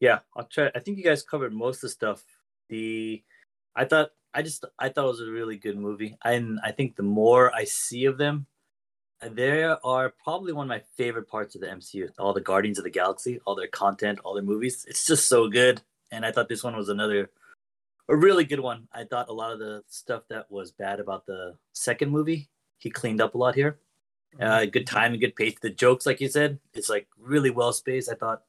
yeah, 0.00 0.20
I'll 0.36 0.44
try. 0.44 0.70
I 0.74 0.80
think 0.80 0.98
you 0.98 1.04
guys 1.04 1.22
covered 1.22 1.52
most 1.52 1.76
of 1.76 1.82
the 1.82 1.88
stuff. 1.90 2.24
The 2.68 3.22
I 3.74 3.84
thought 3.84 4.10
I 4.34 4.42
just 4.42 4.64
I 4.78 4.88
thought 4.88 5.04
it 5.04 5.08
was 5.08 5.20
a 5.20 5.30
really 5.30 5.56
good 5.56 5.78
movie, 5.78 6.16
and 6.24 6.58
I 6.62 6.72
think 6.72 6.96
the 6.96 7.02
more 7.02 7.54
I 7.54 7.64
see 7.64 8.04
of 8.04 8.18
them, 8.18 8.46
they 9.22 9.64
are 9.64 10.10
probably 10.22 10.52
one 10.52 10.66
of 10.66 10.68
my 10.68 10.82
favorite 10.96 11.28
parts 11.28 11.54
of 11.54 11.60
the 11.60 11.68
MCU. 11.68 12.08
All 12.18 12.32
the 12.32 12.40
Guardians 12.40 12.78
of 12.78 12.84
the 12.84 12.90
Galaxy, 12.90 13.40
all 13.44 13.54
their 13.54 13.68
content, 13.68 14.20
all 14.24 14.34
their 14.34 14.42
movies. 14.42 14.84
It's 14.88 15.06
just 15.06 15.28
so 15.28 15.48
good, 15.48 15.82
and 16.10 16.24
I 16.24 16.32
thought 16.32 16.48
this 16.48 16.62
one 16.64 16.76
was 16.76 16.88
another 16.88 17.30
a 18.08 18.16
really 18.16 18.44
good 18.44 18.60
one. 18.60 18.88
I 18.92 19.04
thought 19.04 19.28
a 19.28 19.32
lot 19.32 19.52
of 19.52 19.58
the 19.60 19.84
stuff 19.88 20.24
that 20.28 20.50
was 20.50 20.72
bad 20.72 20.98
about 21.00 21.26
the 21.26 21.56
second 21.72 22.10
movie, 22.10 22.48
he 22.78 22.90
cleaned 22.90 23.20
up 23.20 23.34
a 23.34 23.38
lot 23.38 23.54
here. 23.54 23.78
Uh, 24.38 24.64
good 24.66 24.86
time 24.86 25.12
and 25.12 25.20
good 25.20 25.34
pace. 25.34 25.56
The 25.60 25.70
jokes, 25.70 26.06
like 26.06 26.20
you 26.20 26.28
said, 26.28 26.58
it's 26.74 26.88
like 26.88 27.08
really 27.18 27.50
well 27.50 27.72
spaced. 27.72 28.10
I 28.10 28.14
thought 28.14 28.42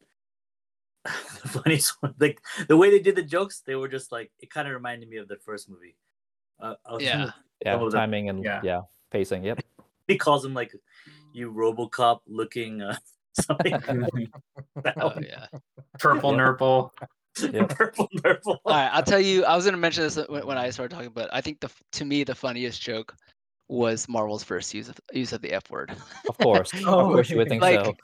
the 1.06 1.48
funniest 1.50 1.96
one, 2.02 2.14
like 2.20 2.42
the 2.68 2.78
way 2.78 2.92
they 2.92 3.00
did 3.00 3.16
the 3.16 3.24
jokes, 3.24 3.62
they 3.66 3.76
were 3.76 3.88
just 3.88 4.12
like 4.12 4.32
it 4.40 4.50
kind 4.52 4.68
of 4.68 4.74
reminded 4.74 5.10
me 5.10 5.18
of 5.18 5.28
the 5.28 5.38
first 5.38 5.70
movie. 5.70 5.96
Uh, 6.60 6.76
I 6.86 6.94
was 6.94 7.04
trying 7.04 7.20
Yeah. 7.22 7.32
yeah, 7.66 7.78
the- 7.78 7.90
timing 7.90 8.30
and 8.30 8.44
yeah. 8.44 8.62
yeah. 8.64 8.82
pacing. 9.10 9.44
Yep. 9.44 9.62
he 10.08 10.18
calls 10.18 10.46
him 10.46 10.54
like 10.54 10.72
you 11.34 11.52
RoboCop 11.52 12.20
looking 12.28 12.82
uh, 12.82 12.96
something. 13.34 13.74
oh 14.98 15.14
yeah. 15.20 15.48
purple 16.00 16.32
Yeah. 16.32 16.38
nurple. 16.38 16.94
Yep. 17.42 17.70
purple, 17.70 18.10
purple. 18.22 18.62
All 18.66 18.74
right, 18.76 18.90
I'll 18.92 19.04
tell 19.04 19.20
you. 19.20 19.46
I 19.46 19.56
was 19.56 19.64
gonna 19.66 19.78
mention 19.78 20.04
this 20.04 20.18
when, 20.28 20.46
when 20.46 20.58
I 20.58 20.70
started 20.70 20.94
talking, 20.94 21.12
but 21.14 21.30
I 21.34 21.42
think 21.42 21.60
the 21.62 21.70
to 21.94 22.06
me 22.06 22.24
the 22.24 22.36
funniest 22.36 22.82
joke 22.82 23.16
was 23.72 24.08
Marvel's 24.10 24.44
first 24.44 24.74
use 24.74 24.90
of 24.90 25.00
use 25.14 25.32
of 25.34 25.42
the 25.42 25.54
F 25.54 25.70
word. 25.70 25.92
Of 26.28 26.38
course. 26.38 26.72
Oh, 26.86 27.00
of 27.00 27.14
course 27.14 27.30
you 27.30 27.38
would 27.38 27.50
think 27.50 27.62
like- 27.62 27.86
so. 27.86 27.96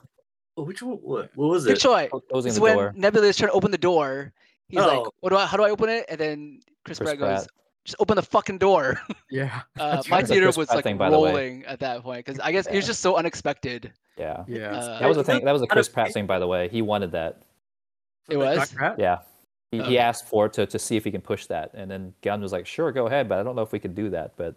Oh, 0.60 0.64
which 0.64 0.82
one? 0.82 0.98
What, 0.98 1.30
what 1.36 1.50
was 1.50 1.66
Nick 1.66 1.76
it? 1.76 1.80
Choi. 1.82 2.10
Closing 2.32 2.50
It's 2.50 2.56
the 2.56 2.62
when 2.64 2.76
door. 2.78 2.94
Nebula 2.96 3.28
is 3.28 3.38
trying 3.38 3.50
to 3.52 3.54
open 3.56 3.70
the 3.70 3.78
door. 3.78 4.34
He's 4.70 4.80
like, 4.80 4.98
Oh. 5.00 5.12
"What 5.20 5.30
do 5.30 5.36
I? 5.38 5.46
How 5.46 5.56
do 5.56 5.64
I 5.64 5.70
open 5.70 5.88
it?" 5.90 6.06
And 6.10 6.20
then 6.20 6.62
Chris, 6.84 6.98
Chris 6.98 7.10
Pratt 7.12 7.20
goes, 7.20 7.28
Pratt. 7.42 7.48
just 7.86 7.96
open 8.00 8.16
the 8.16 8.24
fucking 8.24 8.58
door. 8.58 9.00
Yeah. 9.30 9.62
Uh, 9.78 10.02
my 10.10 10.18
right. 10.20 10.28
Theater 10.28 10.48
was 10.48 10.56
Pratt 10.56 10.70
like 10.78 10.84
thing, 10.84 10.98
by 10.98 11.10
the 11.10 11.20
way. 11.20 11.30
rolling 11.32 11.66
at 11.66 11.80
that 11.82 12.02
point 12.02 12.26
because 12.26 12.40
I 12.40 12.52
guess 12.54 12.66
it 12.66 12.76
was 12.76 12.86
just 12.88 13.02
so 13.02 13.18
unexpected. 13.18 13.92
Yeah. 14.18 14.46
Yeah. 14.48 14.70
Uh, 14.72 15.00
That 15.00 15.08
was 15.10 15.18
the 15.18 15.22
It 15.22 15.26
thing. 15.26 15.46
That 15.46 15.52
was 15.52 15.62
a 15.62 15.68
Chris 15.68 15.88
kind 15.90 15.94
Pratt 15.94 16.14
thing, 16.14 16.26
by 16.26 16.40
the 16.40 16.48
way. 16.48 16.70
He 16.70 16.82
wanted 16.82 17.12
that. 17.12 17.42
It 18.30 18.38
was? 18.38 18.74
Yeah. 18.98 19.18
He, 19.72 19.82
he 19.84 20.00
asked 20.00 20.26
for 20.28 20.46
it 20.48 20.54
to, 20.54 20.66
to 20.66 20.80
see 20.80 20.96
if 20.96 21.04
he 21.04 21.12
can 21.12 21.20
push 21.22 21.46
that. 21.48 21.72
And 21.74 21.92
then 21.92 22.14
Gunn 22.22 22.42
was 22.42 22.54
like, 22.54 22.66
sure, 22.66 22.92
go 22.94 23.06
ahead. 23.08 23.28
But 23.30 23.40
I 23.40 23.44
don't 23.44 23.56
know 23.56 23.62
if 23.64 23.74
we 23.74 23.80
can 23.80 23.94
do 23.94 24.10
that. 24.12 24.32
But 24.38 24.56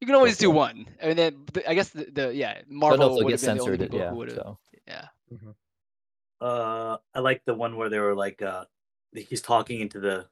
You 0.00 0.06
can 0.06 0.14
always 0.16 0.38
do 0.38 0.50
one. 0.50 0.86
I 1.02 1.06
mean, 1.08 1.16
then 1.16 1.44
I 1.68 1.74
guess 1.74 1.90
the, 1.90 2.06
the 2.10 2.34
yeah 2.34 2.50
I 2.58 2.62
Marvel 2.68 3.18
if 3.18 3.24
would 3.24 3.30
get 3.30 3.40
have 3.40 3.48
been 3.48 3.56
the 3.58 3.62
only 3.62 3.78
censored. 3.78 3.80
It, 3.82 3.90
people 3.90 3.98
yeah. 3.98 4.10
who 4.10 4.16
would 4.16 4.28
have. 4.28 4.36
So. 4.36 4.58
Yeah. 4.86 5.06
Uh, 6.40 6.96
I 7.14 7.20
like 7.20 7.44
the 7.44 7.54
one 7.54 7.76
where 7.76 7.90
they 7.90 7.98
were 7.98 8.14
like, 8.14 8.40
uh, 8.40 8.64
he's 9.14 9.42
talking 9.42 9.80
into 9.80 10.00
the 10.00 10.26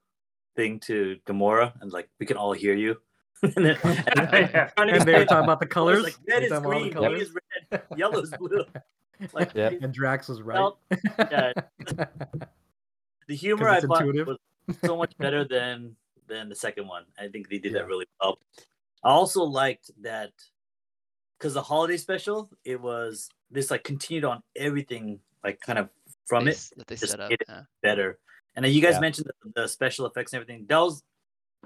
thing 0.57 0.81
to 0.81 1.19
Gamora, 1.27 1.73
and 1.83 1.93
like, 1.93 2.09
we 2.19 2.25
can 2.27 2.37
all 2.39 2.53
hear 2.53 2.75
you. 2.75 2.97
and 3.43 3.53
then, 3.55 3.79
Yeah. 3.85 4.71
trying 4.77 4.89
to 4.89 4.95
And 4.95 5.03
they 5.03 5.19
were 5.19 5.25
talking 5.27 5.45
about 5.45 5.61
the 5.61 5.67
colors. 5.67 6.03
Like, 6.03 6.17
red 6.27 6.43
is 6.45 6.49
talking 6.51 6.65
about 6.65 6.75
all 6.75 6.81
the 6.85 6.91
green, 6.91 6.93
colors. 6.95 7.11
green 7.11 7.23
is 7.23 7.35
red, 7.71 7.83
yellow 7.97 8.21
is 8.21 8.31
blue. 8.39 8.65
Like, 9.33 9.53
Yep. 9.53 9.81
And 9.83 9.93
Drax 9.93 10.29
was 10.29 10.43
right. 10.43 10.57
felt- 10.57 10.79
yeah, 11.19 11.53
the 13.27 13.35
humor 13.35 13.69
I 13.69 13.81
thought 13.81 14.01
intuitive. 14.01 14.29
was 14.29 14.39
so 14.85 14.97
much 14.97 15.17
better 15.19 15.45
than 15.45 15.97
than 16.29 16.49
the 16.49 16.55
second 16.55 16.87
one. 16.87 17.03
I 17.19 17.27
think 17.27 17.49
they 17.49 17.59
did 17.59 17.73
Yeah. 17.73 17.81
that 17.81 17.89
really 17.89 18.07
well. 18.21 18.39
I 19.05 19.11
also 19.11 19.43
liked 19.45 19.91
that 20.03 20.33
because 21.39 21.55
the 21.55 21.63
holiday 21.63 21.97
special, 21.97 22.51
it 22.65 22.81
was 22.81 23.29
this 23.51 23.71
like 23.71 23.85
continued 23.85 24.25
on 24.25 24.43
everything 24.57 25.21
like 25.45 25.61
kind 25.61 25.79
of 25.79 25.89
from 26.27 26.45
They 26.45 26.51
it 26.53 26.71
that 26.77 26.87
they 26.89 26.97
just 26.97 27.13
set 27.13 27.21
up. 27.21 27.31
it 27.33 27.41
Yeah. 27.49 27.63
better. 27.83 28.19
And 28.57 28.65
then 28.65 28.73
you 28.73 28.83
guys 28.83 28.95
Yeah. 28.95 29.01
mentioned 29.01 29.31
the, 29.45 29.63
the 29.63 29.69
special 29.69 30.07
effects 30.07 30.33
and 30.33 30.43
everything. 30.43 30.67
That 30.69 30.79
was 30.81 31.03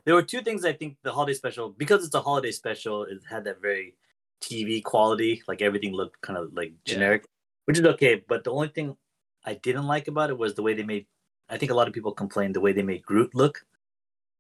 there 0.05 0.15
were 0.15 0.23
two 0.23 0.41
things 0.43 0.65
I 0.65 0.73
think 0.73 0.97
the 1.03 1.13
holiday 1.13 1.35
special 1.35 1.71
because 1.71 2.05
it's 2.05 2.15
a 2.15 2.21
holiday 2.21 2.51
special, 2.51 3.05
it 3.05 3.19
had 3.29 3.45
that 3.45 3.61
very 3.61 3.97
TV 4.41 4.83
quality. 4.83 5.43
Like 5.49 5.63
everything 5.63 5.93
looked 5.95 6.21
kind 6.21 6.39
of 6.39 6.53
like 6.53 6.73
Yeah. 6.85 6.95
generic, 6.95 7.27
which 7.65 7.79
is 7.79 7.85
okay. 7.87 8.23
But 8.29 8.45
the 8.45 8.53
only 8.53 8.69
thing 8.69 8.97
I 9.45 9.55
didn't 9.55 9.87
like 9.87 10.07
about 10.09 10.31
it 10.31 10.39
was 10.39 10.55
the 10.55 10.63
way 10.63 10.75
they 10.75 10.83
made. 10.85 11.07
I 11.49 11.59
think 11.59 11.71
a 11.73 11.75
lot 11.75 11.89
of 11.89 11.95
people 11.95 12.13
complained 12.13 12.55
the 12.55 12.61
way 12.61 12.73
they 12.73 12.83
made 12.83 13.03
Groot 13.03 13.35
look. 13.35 13.65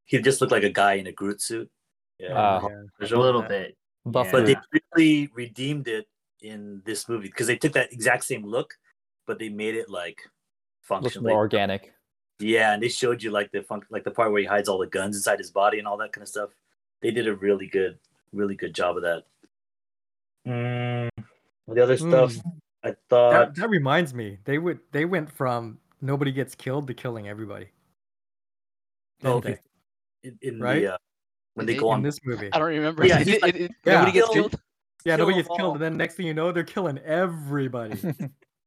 He 0.04 0.20
just 0.20 0.40
looked 0.40 0.52
like 0.52 0.62
a 0.62 0.70
guy 0.70 0.94
in 0.94 1.06
a 1.06 1.12
Groot 1.12 1.40
suit. 1.40 1.70
Yeah, 2.22 2.34
Ah. 2.38 2.56
in 2.58 2.62
the 2.62 2.68
Yeah. 2.68 3.08
holiday 3.08 3.14
a 3.14 3.18
little 3.18 3.42
bit. 3.42 3.76
Buff 4.06 4.30
But 4.32 4.46
they 4.46 4.56
really 4.94 5.28
redeemed 5.34 5.88
it 5.88 6.06
in 6.40 6.82
this 6.84 7.08
movie 7.08 7.26
because 7.28 7.46
they 7.48 7.56
took 7.56 7.72
that 7.72 7.92
exact 7.92 8.24
same 8.24 8.44
look, 8.44 8.74
but 9.26 9.38
they 9.38 9.48
made 9.48 9.74
it 9.74 9.88
like 9.88 10.18
looks 10.22 10.30
functionally 10.82 11.32
more 11.32 11.38
organic. 11.38 11.94
yeah, 12.38 12.74
and 12.74 12.82
they 12.82 12.88
showed 12.88 13.22
you 13.22 13.30
like 13.30 13.50
the 13.52 13.62
fun, 13.62 13.82
like 13.90 14.04
the 14.04 14.10
part 14.10 14.30
where 14.32 14.40
he 14.40 14.46
hides 14.46 14.68
all 14.68 14.78
the 14.78 14.86
guns 14.86 15.16
inside 15.16 15.38
his 15.38 15.50
body 15.50 15.78
and 15.78 15.86
all 15.88 15.96
that 15.98 16.12
kind 16.12 16.22
of 16.22 16.28
stuff. 16.28 16.50
They 17.00 17.10
did 17.10 17.26
a 17.26 17.34
really 17.34 17.66
good, 17.66 17.98
really 18.32 18.54
good 18.56 18.74
job 18.74 18.96
of 18.96 19.02
that. 19.02 19.24
Mm, 20.46 21.08
the 21.68 21.82
other 21.82 21.96
stuff, 21.96 22.34
I 22.82 22.94
thought. 23.08 23.30
That, 23.32 23.54
that 23.56 23.68
reminds 23.68 24.14
me. 24.14 24.38
They 24.44 24.58
would 24.58 24.80
they 24.92 25.04
went 25.04 25.30
from 25.30 25.78
nobody 26.00 26.32
gets 26.32 26.54
killed 26.54 26.86
to 26.88 26.94
killing 26.94 27.28
everybody. 27.28 27.68
Oh, 29.24 29.40
Didn't 29.40 29.60
in, 30.24 30.38
in 30.42 30.60
Right? 30.60 30.80
the 30.80 30.94
uh, 30.94 30.98
when 31.54 31.66
they 31.66 31.74
they? 31.74 31.78
go 31.78 31.88
in 31.88 31.94
on 31.94 32.02
this 32.02 32.18
movie. 32.24 32.48
I 32.52 32.58
don't 32.58 32.68
remember. 32.68 33.06
Yeah, 33.06 33.18
it- 33.26 33.42
like- 33.42 33.54
it- 33.54 33.60
it- 33.62 33.70
Yeah. 33.84 33.92
Nobody 34.00 34.12
gets 34.12 34.28
killed. 34.30 34.54
Yeah, 35.04 35.16
kill 35.16 35.26
nobody 35.26 35.42
them 35.42 35.46
gets 35.48 35.56
killed, 35.58 35.74
and 35.74 35.82
then 35.82 35.96
next 35.96 36.14
thing 36.14 36.26
you 36.26 36.34
know, 36.34 36.52
they're 36.52 36.62
killing 36.64 36.98
everybody. 36.98 37.96
kill- 38.00 38.12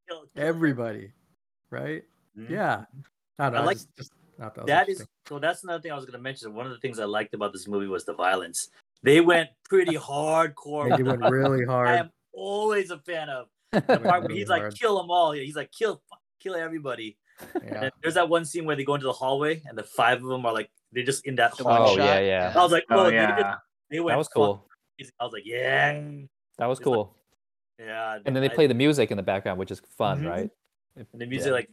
kill 0.10 0.26
everybody. 0.36 1.12
Right? 1.72 2.04
Mhm. 2.38 2.50
Yeah. 2.50 2.86
I 3.40 3.44
don't 3.46 3.54
know. 3.54 3.60
I 3.60 3.62
I 3.62 3.66
like- 3.66 3.78
just, 3.78 3.96
just 3.98 4.12
thought 4.40 4.56
that 4.56 4.66
That 4.68 4.90
is 4.90 5.06
so. 5.28 5.40
That's 5.40 5.64
another 5.64 5.82
thing 5.82 5.92
I 5.92 5.96
was 5.96 6.06
going 6.06 6.14
to 6.18 6.22
mention. 6.22 6.54
One 6.54 6.66
of 6.66 6.72
the 6.74 6.80
things 6.80 7.00
I 7.00 7.06
liked 7.06 7.34
about 7.34 7.54
this 7.54 7.68
movie 7.68 7.88
was 7.88 8.04
the 8.06 8.14
violence. 8.14 8.70
They 9.04 9.22
went 9.22 9.50
pretty 9.70 9.96
hardcore. 9.96 10.96
They 10.96 11.04
went 11.04 11.22
really 11.22 11.66
hard. 11.66 11.88
I 11.88 11.96
am 11.98 12.10
always 12.34 12.92
a 12.92 12.98
fan 13.00 13.30
of 13.30 13.48
the 13.72 13.82
part 13.82 14.00
where 14.04 14.22
really 14.22 14.40
he's 14.40 14.48
like, 14.50 14.62
hard. 14.64 14.76
"Kill 14.80 14.98
them 14.98 15.10
all." 15.12 15.36
Yeah, 15.36 15.44
He's 15.44 15.56
like, 15.56 15.72
"Kill, 15.72 16.02
kill 16.42 16.56
everybody." 16.56 17.18
Yeah. 17.64 17.84
And 17.84 17.92
there's 18.02 18.14
that 18.16 18.28
one 18.30 18.46
scene 18.46 18.66
where 18.66 18.76
they 18.76 18.84
go 18.86 18.96
into 18.96 19.06
the 19.06 19.14
hallway 19.14 19.62
and 19.68 19.78
the 19.78 19.84
five 19.84 20.22
of 20.24 20.30
them 20.30 20.46
are 20.46 20.54
like 20.54 20.70
they're 20.96 21.04
just 21.04 21.26
in 21.28 21.36
that 21.36 21.56
The 21.58 21.64
hall. 21.64 21.74
one 21.74 21.82
Oh, 21.92 21.96
shot, 21.98 22.06
yeah, 22.06 22.20
yeah. 22.20 22.54
I 22.56 22.64
was 22.64 22.72
like, 22.72 22.86
oh, 22.90 23.00
Oh 23.00 23.04
they, 23.12 23.12
just- 23.18 23.40
yeah. 23.40 23.56
they 23.92 24.00
went 24.00 24.14
That 24.14 24.18
was 24.18 24.28
cool. 24.30 24.66
crazy. 24.98 25.12
I 25.20 25.24
was 25.26 25.34
like, 25.34 25.46
yeah, 25.46 25.94
That 26.58 26.66
was 26.66 26.80
It's 26.80 26.88
like- 26.88 26.96
cool. 26.96 27.16
yeah. 27.78 28.20
And 28.26 28.36
then 28.36 28.42
they 28.42 28.50
I- 28.50 28.56
play 28.56 28.68
the 28.68 28.74
music 28.74 29.12
in 29.12 29.18
the 29.18 29.24
background, 29.24 29.60
which 29.60 29.70
is 29.72 29.82
fun, 29.98 30.24
Mhm. 30.24 30.30
right? 30.30 30.50
and 30.98 31.06
the 31.22 31.26
music 31.28 31.48
yeah. 31.48 31.54
like 31.54 31.70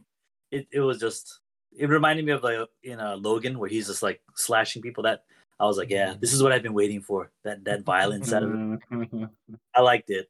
it, 0.50 0.66
it 0.72 0.80
was 0.80 0.98
just 0.98 1.38
it 1.78 1.88
reminded 1.88 2.26
me 2.26 2.32
of 2.32 2.42
like 2.42 2.58
in 2.82 2.98
uh, 3.00 3.16
Logan 3.16 3.58
where 3.58 3.68
he's 3.70 3.86
just 3.86 4.02
like 4.02 4.20
slashing 4.34 4.82
people. 4.82 5.04
That 5.04 5.24
I 5.60 5.64
was 5.64 5.78
like, 5.78 5.88
yeah, 5.90 6.14
this 6.20 6.32
is 6.34 6.42
what 6.42 6.50
I've 6.52 6.62
been 6.62 6.74
waiting 6.74 7.00
for. 7.00 7.30
That 7.44 7.64
that 7.64 7.82
violence 7.84 8.32
out 8.32 8.42
of 8.42 8.50
it. 8.50 8.80
Mhm. 8.90 9.30
I 9.74 9.80
liked 9.80 10.10
it. 10.10 10.28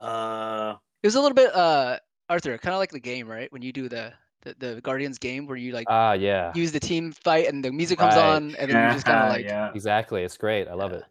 Uh, 0.00 0.76
It 1.02 1.06
was 1.08 1.14
a 1.16 1.20
little 1.20 1.34
bit 1.34 1.54
uh 1.54 1.98
Arthur, 2.28 2.56
kind 2.58 2.74
of 2.74 2.78
like 2.78 2.92
the 2.92 3.00
game, 3.00 3.26
right? 3.28 3.50
When 3.52 3.62
you 3.62 3.72
do 3.72 3.88
the 3.88 4.12
the, 4.42 4.54
the 4.58 4.80
Guardians 4.80 5.18
game 5.18 5.46
where 5.46 5.56
you 5.56 5.72
like 5.72 5.86
Ah, 5.90 6.12
yeah. 6.12 6.52
use 6.54 6.72
the 6.72 6.80
team 6.80 7.12
fight 7.12 7.46
and 7.48 7.64
the 7.64 7.70
music 7.70 7.98
comes 7.98 8.14
Right. 8.16 8.24
on 8.36 8.54
and 8.56 8.70
then 8.70 8.86
you 8.88 8.94
just 8.94 9.04
kind 9.06 9.24
of 9.24 9.28
like 9.30 9.44
yeah. 9.44 9.70
Exactly. 9.74 10.22
It's 10.22 10.36
great. 10.36 10.66
I 10.68 10.74
love 10.74 10.92
Yeah. 10.92 11.02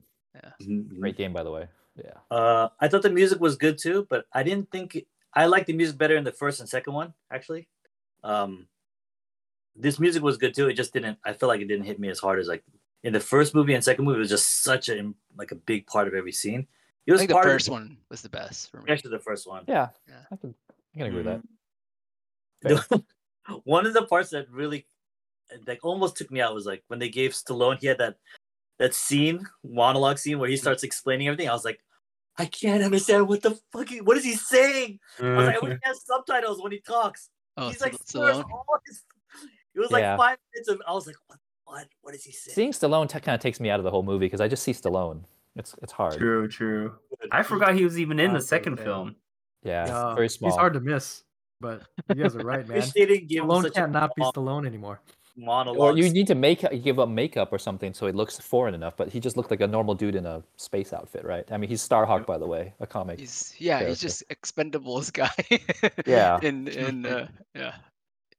it. 0.60 0.68
mhm. 0.68 1.00
Great 1.00 1.18
game, 1.18 1.34
by 1.34 1.44
the 1.44 1.52
way. 1.52 1.68
Yeah. 1.96 2.14
Uh, 2.32 2.70
I 2.80 2.88
thought 2.88 3.02
the 3.02 3.10
music 3.10 3.40
was 3.40 3.56
good 3.58 3.78
too, 3.78 4.08
but 4.10 4.26
I 4.34 4.42
didn't 4.44 4.72
think 4.72 5.06
I 5.34 5.46
liked 5.46 5.68
the 5.68 5.74
music 5.74 5.98
better 5.98 6.16
in 6.16 6.24
the 6.24 6.32
first 6.32 6.60
and 6.60 6.68
second 6.70 6.94
one. 6.94 7.14
Actually, 7.32 7.68
um, 8.24 8.68
this 9.76 10.00
music 10.00 10.24
was 10.24 10.38
good 10.38 10.54
too. 10.56 10.68
It 10.70 10.74
just 10.74 10.94
didn't. 10.94 11.18
I 11.24 11.34
feel 11.34 11.50
like 11.50 11.62
it 11.62 11.68
didn't 11.68 11.86
hit 11.86 12.00
me 12.00 12.10
as 12.10 12.20
hard 12.20 12.40
as 12.40 12.48
like 12.48 12.64
in 13.04 13.14
the 13.14 13.20
first 13.20 13.54
movie 13.54 13.74
and 13.76 13.84
second 13.84 14.06
movie. 14.06 14.18
It 14.18 14.20
was 14.26 14.30
just 14.30 14.64
such 14.64 14.90
a 14.90 15.14
like 15.38 15.52
a 15.52 15.56
big 15.56 15.86
part 15.88 16.08
of 16.08 16.14
every 16.16 16.32
scene. 16.32 16.66
It 17.06 17.12
I 17.12 17.14
was 17.14 17.22
think 17.22 17.32
the 17.32 17.42
first 17.42 17.68
of 17.68 17.74
one 17.74 17.98
was 18.10 18.22
the 18.22 18.30
best 18.30 18.72
for 18.72 18.78
me. 18.78 18.84
especially 18.88 19.12
the 19.12 19.24
first 19.24 19.48
one. 19.48 19.64
Yeah. 19.68 19.90
Yeah. 20.08 20.24
I 20.32 20.36
can, 20.38 20.56
I 20.96 20.98
can 20.98 21.08
agree 21.08 21.24
with 21.24 21.42
that. 22.64 23.04
one 23.64 23.86
of 23.86 23.94
the 23.94 24.04
parts 24.04 24.30
that 24.30 24.50
really 24.52 24.88
like 25.66 25.80
almost 25.84 26.18
took 26.18 26.32
me 26.32 26.42
out 26.42 26.54
was 26.54 26.66
like 26.66 26.84
when 26.88 27.00
they 27.00 27.10
gave 27.10 27.32
Stallone. 27.32 27.80
He 27.80 27.88
had 27.88 27.98
that 27.98 28.16
that 28.78 28.94
scene 28.94 29.46
monologue 29.64 30.18
scene 30.18 30.40
where 30.40 30.50
he 30.50 30.56
mm-hmm. 30.56 30.62
starts 30.62 30.84
explaining 30.84 31.28
everything. 31.28 31.50
I 31.50 31.54
was 31.54 31.66
like. 31.66 31.80
I 32.38 32.46
can't 32.46 32.82
understand 32.82 33.28
what 33.28 33.42
the 33.42 33.60
fuck. 33.74 33.90
He, 33.90 34.00
what 34.00 34.16
is 34.16 34.24
he 34.24 34.34
saying? 34.34 35.00
I 35.20 35.24
was 35.24 35.48
like, 35.48 35.56
I 35.56 35.60
wish 35.60 35.72
mm-hmm. 35.72 35.72
he 35.72 35.78
has 35.84 36.06
subtitles 36.06 36.62
when 36.64 36.72
he 36.72 36.80
talks. 36.80 37.30
Oh, 37.58 37.68
He's 37.68 37.82
like 37.82 37.94
slurs 38.06 38.38
Stallone. 38.38 38.50
all 38.50 38.66
his. 38.88 39.04
It 39.76 39.80
was 39.80 39.92
like 39.92 40.04
Yeah. 40.04 40.16
five 40.16 40.38
minutes 40.54 40.70
of. 40.70 40.82
I 40.88 40.94
was 40.94 41.06
like, 41.06 41.18
what? 41.28 41.40
What? 41.66 41.88
What 42.02 42.16
is 42.16 42.24
he 42.24 42.32
saying? 42.32 42.56
Seeing 42.56 42.72
Stallone 42.72 43.10
t- 43.10 43.20
kind 43.20 43.36
of 43.36 43.42
takes 43.42 43.60
me 43.60 43.70
out 43.70 43.80
of 43.80 43.84
the 43.84 43.92
whole 43.92 44.04
movie 44.04 44.26
because 44.26 44.40
I 44.40 44.48
just 44.48 44.64
see 44.64 44.72
Stallone. 44.72 45.24
It's 45.56 45.76
it's 45.82 45.92
hard. 45.92 46.18
True, 46.18 46.48
true. 46.48 46.96
I 47.32 47.44
forgot 47.44 47.76
he 47.76 47.84
was 47.84 48.00
even 48.00 48.20
in 48.20 48.34
the 48.34 48.42
second 48.42 48.74
okay. 48.74 48.84
film. 48.84 49.16
Yeah. 49.64 49.86
Yeah, 49.88 50.16
very 50.16 50.30
small. 50.30 50.50
He's 50.50 50.58
hard 50.58 50.74
to 50.74 50.80
miss, 50.80 51.24
but 51.62 51.84
you 52.10 52.16
guys 52.24 52.36
are 52.36 52.40
right, 52.40 52.68
man. 52.68 52.78
wish 52.78 52.92
they 52.92 53.06
didn't 53.06 53.28
give 53.28 53.44
Stallone 53.46 53.62
such 53.64 53.74
can't 53.76 53.90
a 53.96 54.00
not 54.00 54.16
be 54.16 54.22
long 54.24 54.32
Stallone 54.34 54.66
anymore. 54.68 55.02
monologue. 55.36 55.96
or 55.96 55.98
you 55.98 56.10
need 56.10 56.28
to 56.28 56.36
make 56.36 56.66
give 56.84 57.00
up 57.00 57.10
makeup 57.10 57.52
or 57.54 57.58
something 57.60 57.94
so 57.94 58.08
it 58.08 58.16
looks 58.16 58.38
foreign 58.40 58.74
enough. 58.74 58.96
But 58.98 59.10
he 59.10 59.20
just 59.20 59.38
looked 59.38 59.52
like 59.52 59.62
a 59.62 59.68
normal 59.68 59.96
dude 59.96 60.16
in 60.16 60.26
a 60.26 60.44
space 60.58 60.92
outfit, 60.94 61.24
right? 61.26 61.46
I 61.52 61.58
mean, 61.58 61.70
he's 61.70 61.88
Starhawk, 61.88 62.26
by 62.26 62.38
the 62.38 62.48
way, 62.48 62.74
a 62.80 62.88
comic. 62.88 63.20
He's 63.20 63.54
yeah, 63.58 63.86
he's 63.88 64.00
just 64.02 64.24
expendables 64.30 65.12
guy. 65.14 65.32
Yeah. 66.06 66.40
In 66.44 66.68
in 66.68 67.06
uh, 67.06 67.28
yeah. 67.56 67.76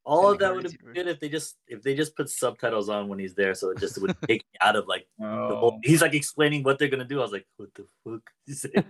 all 0.05 0.29
in 0.29 0.33
of 0.35 0.39
that 0.41 0.55
would 0.55 0.65
have 0.65 0.77
been 0.79 0.93
good 0.95 1.09
if 1.09 1.21
they 1.21 1.29
just 1.29 1.57
if 1.69 1.83
they 1.83 1.95
just 1.95 2.17
put 2.17 2.29
subtitles 2.31 2.89
on 2.89 3.09
when 3.09 3.19
he's 3.19 3.35
there, 3.35 3.55
so 3.55 3.71
it 3.71 3.79
just 3.79 4.01
would 4.01 4.17
take 4.29 4.43
me 4.53 4.59
out 4.61 4.77
of 4.77 4.87
like 4.89 5.07
the 5.19 5.27
Oh. 5.27 5.57
whole. 5.57 5.81
He's 5.85 6.03
like 6.03 6.15
explaining 6.15 6.63
what 6.65 6.79
they're 6.79 6.89
gonna 6.89 7.05
do. 7.05 7.19
I 7.21 7.23
was 7.23 7.33
like, 7.33 7.47
what 7.57 7.69
the 7.75 7.87
fuck? 8.05 8.23
is 8.47 8.65
it? 8.65 8.85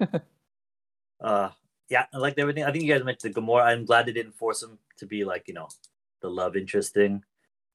uh, 1.21 1.51
yeah, 1.91 2.07
I 2.15 2.19
liked 2.19 2.39
everything. 2.39 2.65
I 2.65 2.71
think 2.71 2.85
you 2.85 2.93
guys 2.93 3.05
mentioned 3.05 3.35
the 3.35 3.41
Gamora. 3.41 3.65
I'm 3.65 3.85
glad 3.85 4.07
they 4.07 4.13
didn't 4.13 4.37
force 4.37 4.63
him 4.63 4.79
to 4.99 5.07
be 5.07 5.25
like 5.25 5.49
you 5.49 5.55
know 5.55 5.69
the 6.23 6.31
love 6.31 6.57
interest 6.57 6.95
thing. 6.95 7.23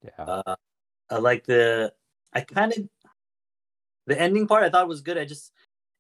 yeah. 0.04 0.24
Uh, 0.24 0.56
I 1.10 1.18
like 1.18 1.46
the. 1.46 1.94
I 2.34 2.42
kind 2.42 2.74
of 2.76 2.90
the 4.08 4.20
ending 4.20 4.48
part. 4.48 4.64
I 4.64 4.70
thought 4.70 4.88
was 4.88 5.02
good. 5.02 5.18
I 5.18 5.26
just 5.26 5.52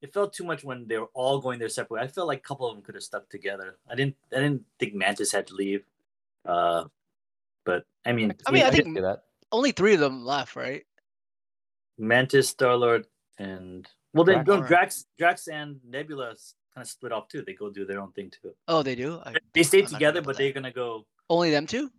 it 0.02 0.14
felt 0.14 0.34
too 0.34 0.44
much 0.44 0.64
when 0.64 0.88
they 0.88 0.98
were 0.98 1.10
all 1.14 1.40
going 1.40 1.60
their 1.60 1.70
separate. 1.70 1.98
way. 2.00 2.02
I 2.02 2.08
felt 2.08 2.28
like 2.28 2.40
a 2.40 2.48
couple 2.48 2.70
of 2.70 2.76
them 2.76 2.84
could 2.84 2.96
have 2.96 3.04
stuck 3.04 3.30
together. 3.30 3.78
I 3.90 3.96
didn't. 3.96 4.16
I 4.32 4.38
didn't 4.38 4.64
think 4.80 4.96
Mantis 4.96 5.32
had 5.32 5.48
to 5.48 5.56
leave. 5.56 5.84
Uh, 6.46 6.86
but 7.66 7.86
I 8.06 8.14
mean, 8.14 8.34
I 8.48 8.52
mean, 8.52 8.64
I 8.64 8.70
can 8.70 8.84
think 8.84 8.98
see 8.98 9.02
that. 9.02 9.24
only 9.52 9.72
three 9.72 9.94
of 9.94 10.00
them 10.00 10.26
left, 10.26 10.56
right? 10.56 10.86
Mantis, 11.98 12.50
Star 12.50 12.76
Lord, 12.76 13.08
and 13.40 13.88
well, 14.14 14.24
then 14.24 14.44
Drax. 14.44 14.68
Drax, 14.68 15.06
Drax, 15.18 15.48
and 15.48 15.80
Nebula 15.88 16.36
kind 16.76 16.84
of 16.84 16.90
split 16.90 17.12
off 17.12 17.28
too. 17.30 17.42
They 17.42 17.54
go 17.54 17.70
do 17.70 17.86
their 17.86 18.00
own 18.02 18.12
thing 18.12 18.30
too. 18.42 18.54
Oh, 18.68 18.84
they 18.84 18.96
do. 18.96 19.20
I, 19.26 19.34
They 19.54 19.64
stay 19.64 19.82
I'm 19.82 19.88
together, 19.88 20.22
but 20.22 20.36
that. 20.38 20.44
they're 20.44 20.52
gonna 20.52 20.72
go. 20.72 21.06
only 21.30 21.50
them 21.52 21.66
two. 21.66 21.90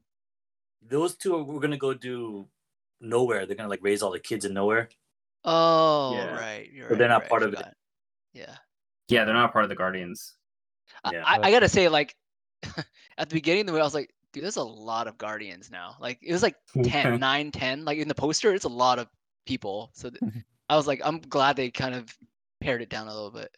Those 0.87 1.17
two 1.17 1.35
are 1.35 1.43
we're 1.43 1.61
gonna 1.61 1.79
go 1.79 1.95
do 1.95 2.47
nowhere. 3.01 3.47
They're 3.47 3.57
gonna 3.57 3.69
like 3.71 3.81
raise 3.83 4.03
all 4.03 4.13
the 4.13 4.21
kids 4.21 4.45
in 4.45 4.53
nowhere. 4.55 4.89
Oh, 5.45 6.15
Yeah. 6.15 6.35
right. 6.37 6.71
You're 6.73 6.89
But 6.89 6.93
right, 6.95 6.99
they're 6.99 7.09
not 7.09 7.23
right, 7.23 7.31
part 7.31 7.43
of 7.43 7.55
it. 7.55 7.67
Yeah. 8.35 8.57
Yeah, 9.09 9.25
they're 9.25 9.35
not 9.35 9.53
part 9.53 9.65
of 9.65 9.69
the 9.71 9.77
Guardians. 9.77 10.37
I- 11.05 11.13
Yeah. 11.13 11.23
I, 11.25 11.39
I 11.49 11.51
gotta 11.51 11.69
say, 11.69 11.89
like, 11.89 12.15
at 13.19 13.29
the 13.29 13.35
beginning 13.35 13.63
of 13.63 13.67
the 13.67 13.73
movie, 13.73 13.81
I 13.83 13.85
was 13.85 13.95
like, 13.95 14.13
dude, 14.33 14.45
there's 14.45 14.57
a 14.57 14.63
lot 14.63 15.07
of 15.09 15.17
Guardians 15.17 15.71
now. 15.71 15.97
Like, 16.01 16.19
it 16.23 16.33
was 16.33 16.43
like 16.43 16.57
10, 16.85 17.19
9, 17.21 17.51
10. 17.51 17.85
Like, 17.85 17.99
in 17.99 18.09
the 18.09 18.15
poster, 18.15 18.53
it's 18.55 18.65
a 18.65 18.69
lot 18.69 18.99
of 18.99 19.09
people. 19.47 19.91
So 19.95 20.11
th- 20.11 20.21
I 20.69 20.77
was 20.77 20.87
like, 20.87 21.01
I'm 21.05 21.21
glad 21.21 21.57
they 21.57 21.71
kind 21.71 21.95
of 21.95 22.13
pared 22.61 22.83
it 22.83 22.91
down 22.91 23.07
a 23.07 23.15
little 23.15 23.31
bit. 23.31 23.55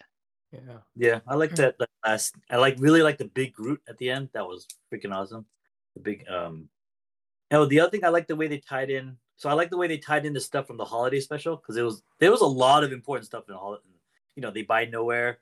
Yeah. 0.52 0.60
Yeah, 0.96 1.20
I 1.26 1.34
like 1.34 1.54
that, 1.56 1.78
that 1.78 1.88
last. 2.06 2.34
I 2.50 2.56
like 2.56 2.76
really 2.78 3.02
like 3.02 3.18
the 3.18 3.26
big 3.26 3.52
Groot 3.52 3.80
at 3.88 3.98
the 3.98 4.10
end. 4.10 4.30
That 4.32 4.46
was 4.46 4.66
freaking 4.92 5.14
awesome. 5.14 5.44
The 5.94 6.00
big 6.00 6.24
um. 6.28 6.68
Oh, 7.50 7.64
the 7.66 7.80
other 7.80 7.90
thing 7.90 8.04
I 8.04 8.08
like 8.08 8.26
the 8.26 8.36
way 8.36 8.46
they 8.48 8.58
tied 8.58 8.90
in. 8.90 9.16
So 9.36 9.48
I 9.48 9.52
like 9.52 9.70
the 9.70 9.76
way 9.76 9.86
they 9.88 9.98
tied 9.98 10.26
in 10.26 10.32
the 10.32 10.40
stuff 10.40 10.66
from 10.66 10.76
the 10.76 10.84
holiday 10.84 11.20
special 11.20 11.56
because 11.56 11.76
it 11.76 11.82
was 11.82 12.02
there 12.18 12.30
was 12.30 12.40
a 12.40 12.46
lot 12.46 12.82
of 12.84 12.92
important 12.92 13.26
stuff 13.26 13.44
in 13.48 13.54
the 13.54 13.58
holiday. 13.58 13.82
You 14.36 14.42
know, 14.42 14.50
they 14.50 14.62
buy 14.62 14.84
nowhere. 14.86 15.38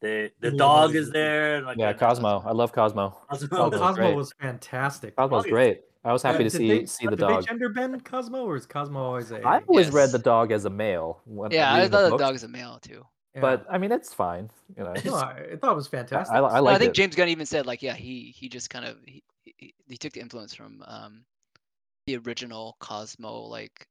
The 0.00 0.30
the 0.40 0.50
Yeah, 0.50 0.56
dog 0.58 0.94
is 0.94 1.10
there. 1.10 1.62
Like, 1.62 1.78
Yeah, 1.78 1.92
Cosmo. 1.92 2.42
I 2.44 2.52
love 2.52 2.72
Cosmo. 2.72 3.16
Cosmo. 3.30 3.48
Oh, 3.52 3.70
Cosmo's 3.70 3.80
Cosmo 3.80 3.94
great. 3.94 4.16
was 4.16 4.32
fantastic. 4.40 5.16
Cosmo's 5.16 5.38
Dog 5.44 5.46
is- 5.46 5.52
great. 5.52 5.80
I 6.04 6.12
was 6.12 6.22
happy 6.22 6.40
Uh, 6.40 6.44
to 6.44 6.50
see 6.50 6.68
they- 6.68 6.86
see 6.86 7.06
the 7.06 7.10
did 7.16 7.18
they 7.20 7.32
dog. 7.32 7.46
gender 7.46 7.68
bend 7.68 8.04
Cosmo, 8.04 8.44
or 8.44 8.56
is 8.56 8.66
Cosmo 8.66 9.00
always 9.02 9.30
a? 9.32 9.40
I 9.46 9.58
always 9.68 9.90
read 9.92 10.10
the 10.10 10.18
dog 10.20 10.52
as 10.52 10.64
a 10.64 10.70
male. 10.70 11.20
Yeah, 11.50 11.72
I 11.72 11.76
reading 11.78 11.90
the 11.90 11.96
thought 11.98 12.10
the 12.10 12.24
dog 12.24 12.34
is 12.36 12.44
a 12.44 12.48
male 12.48 12.78
too. 12.80 13.04
Yeah. 13.34 13.40
But 13.42 13.66
I 13.70 13.78
mean, 13.78 13.92
it's 13.92 14.12
fine. 14.14 14.50
You 14.76 14.84
know, 14.84 14.94
no, 15.04 15.14
I, 15.14 15.44
I 15.52 15.56
thought 15.56 15.72
it 15.72 15.76
was 15.76 15.86
fantastic. 15.86 16.34
I, 16.34 16.38
I 16.40 16.60
No, 16.60 16.66
I 16.68 16.78
think 16.78 16.90
it. 16.90 16.94
James 16.94 17.14
Gunn 17.14 17.28
even 17.28 17.46
said 17.46 17.66
like, 17.66 17.82
yeah, 17.82 17.94
he 17.94 18.34
he 18.36 18.48
just 18.48 18.70
kind 18.70 18.84
of 18.84 18.96
he, 19.06 19.22
he, 19.44 19.74
he 19.86 19.96
took 19.96 20.12
the 20.12 20.20
influence 20.20 20.54
from 20.54 20.82
um 20.86 21.24
the 22.06 22.16
original 22.16 22.76
Cosmo 22.80 23.40
like 23.42 23.86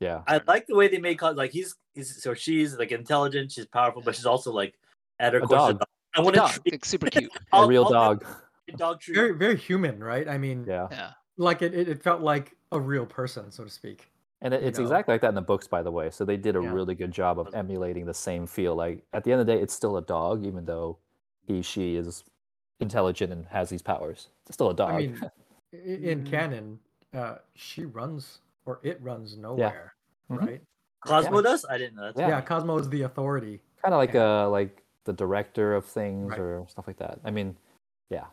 yeah, 0.00 0.22
I 0.26 0.40
like 0.46 0.66
the 0.66 0.74
way 0.74 0.88
they 0.88 0.98
made 0.98 1.18
Cos 1.18 1.36
like 1.36 1.50
he's 1.52 1.74
he's 1.94 2.22
so 2.22 2.34
she's 2.34 2.76
like 2.76 2.90
intelligent, 2.90 3.52
she's 3.52 3.66
powerful, 3.66 4.02
but 4.02 4.16
she's 4.16 4.26
also 4.26 4.52
like 4.52 4.74
at 5.18 5.34
her 5.34 5.40
A 5.40 5.46
core. 5.46 5.56
a 5.56 5.60
dog. 5.60 5.78
dog. 5.78 5.88
I 6.16 6.20
a 6.20 6.24
want 6.24 6.34
to 6.34 6.40
dog, 6.40 6.50
treat 6.50 6.72
like, 6.72 6.84
super 6.84 7.06
cute. 7.10 7.30
a 7.52 7.56
I'll- 7.56 7.68
real 7.68 7.84
I'll 7.84 8.10
have 8.10 8.20
dog. 8.20 8.26
a 8.68 8.76
dog 8.76 9.00
treat. 9.00 9.14
very 9.14 9.32
very 9.36 9.56
human, 9.56 10.02
right? 10.02 10.26
I 10.28 10.36
mean, 10.38 10.64
Yeah, 10.66 10.88
Yeah. 10.90 11.10
like 11.36 11.62
it, 11.62 11.72
it, 11.74 11.88
it 11.88 12.02
felt 12.02 12.22
like 12.22 12.56
a 12.72 12.80
real 12.80 13.06
person, 13.06 13.50
so 13.52 13.62
to 13.64 13.70
speak. 13.70 14.10
And 14.42 14.54
it, 14.54 14.62
you 14.62 14.68
it's 14.68 14.78
know. 14.78 14.84
exactly 14.84 15.12
like 15.14 15.20
that 15.20 15.28
in 15.28 15.34
the 15.34 15.42
books, 15.42 15.66
by 15.66 15.82
the 15.82 15.90
way. 15.92 16.10
So 16.10 16.24
they 16.24 16.36
did 16.36 16.56
a 16.56 16.62
Yeah. 16.62 16.72
really 16.72 16.94
good 16.94 17.10
job 17.10 17.38
of 17.38 17.54
emulating 17.54 18.06
the 18.06 18.14
same 18.14 18.46
feel. 18.46 18.74
Like 18.74 19.04
at 19.12 19.22
the 19.24 19.32
end 19.32 19.40
of 19.40 19.46
the 19.46 19.54
day, 19.54 19.60
it's 19.62 19.74
still 19.74 19.96
a 19.98 20.02
dog, 20.02 20.44
even 20.46 20.64
though 20.64 20.98
he 21.46 21.62
she 21.62 21.96
is 21.96 22.24
intelligent 22.80 23.32
and 23.32 23.46
has 23.46 23.68
these 23.68 23.82
powers. 23.82 24.28
It's 24.46 24.54
still 24.54 24.70
a 24.70 24.74
dog. 24.74 24.90
I 24.92 24.96
mean, 24.98 25.20
i- 25.22 25.76
in 25.76 26.24
Mm. 26.24 26.30
canon, 26.30 26.80
uh, 27.12 27.36
she 27.54 27.84
runs 27.84 28.40
or 28.64 28.80
it 28.82 29.00
runs 29.02 29.36
Knowhere, 29.36 29.90
Mhm. 30.30 30.38
right? 30.46 30.62
Cosmo 31.06 31.36
Yeah. 31.36 31.42
does? 31.42 31.64
I 31.68 31.76
didn't 31.78 31.96
know 31.96 32.12
that. 32.12 32.16
Yeah. 32.18 32.28
Yeah. 32.28 32.40
Cosmo 32.40 32.78
is 32.78 32.88
the 32.88 33.02
authority. 33.02 33.60
kind 33.82 33.94
of 33.94 33.98
like 33.98 34.12
yeah. 34.12 34.44
uh 34.44 34.48
like 34.48 34.84
the 35.04 35.12
director 35.14 35.74
of 35.74 35.86
things 35.86 36.30
Right. 36.30 36.38
or 36.38 36.66
stuff 36.68 36.86
like 36.86 36.98
that. 36.98 37.18
I 37.24 37.30
mean, 37.30 37.56
yeah, 38.10 38.26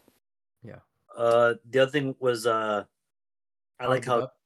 Yeah. 0.64 0.80
Uh, 1.16 1.56
the 1.70 1.80
other 1.80 1.92
thing 1.92 2.16
was 2.20 2.46
uh, 2.46 2.84
I 3.80 3.88
like 3.88 4.04
Howard 4.06 4.06
how 4.06 4.20
Duck. 4.28 4.37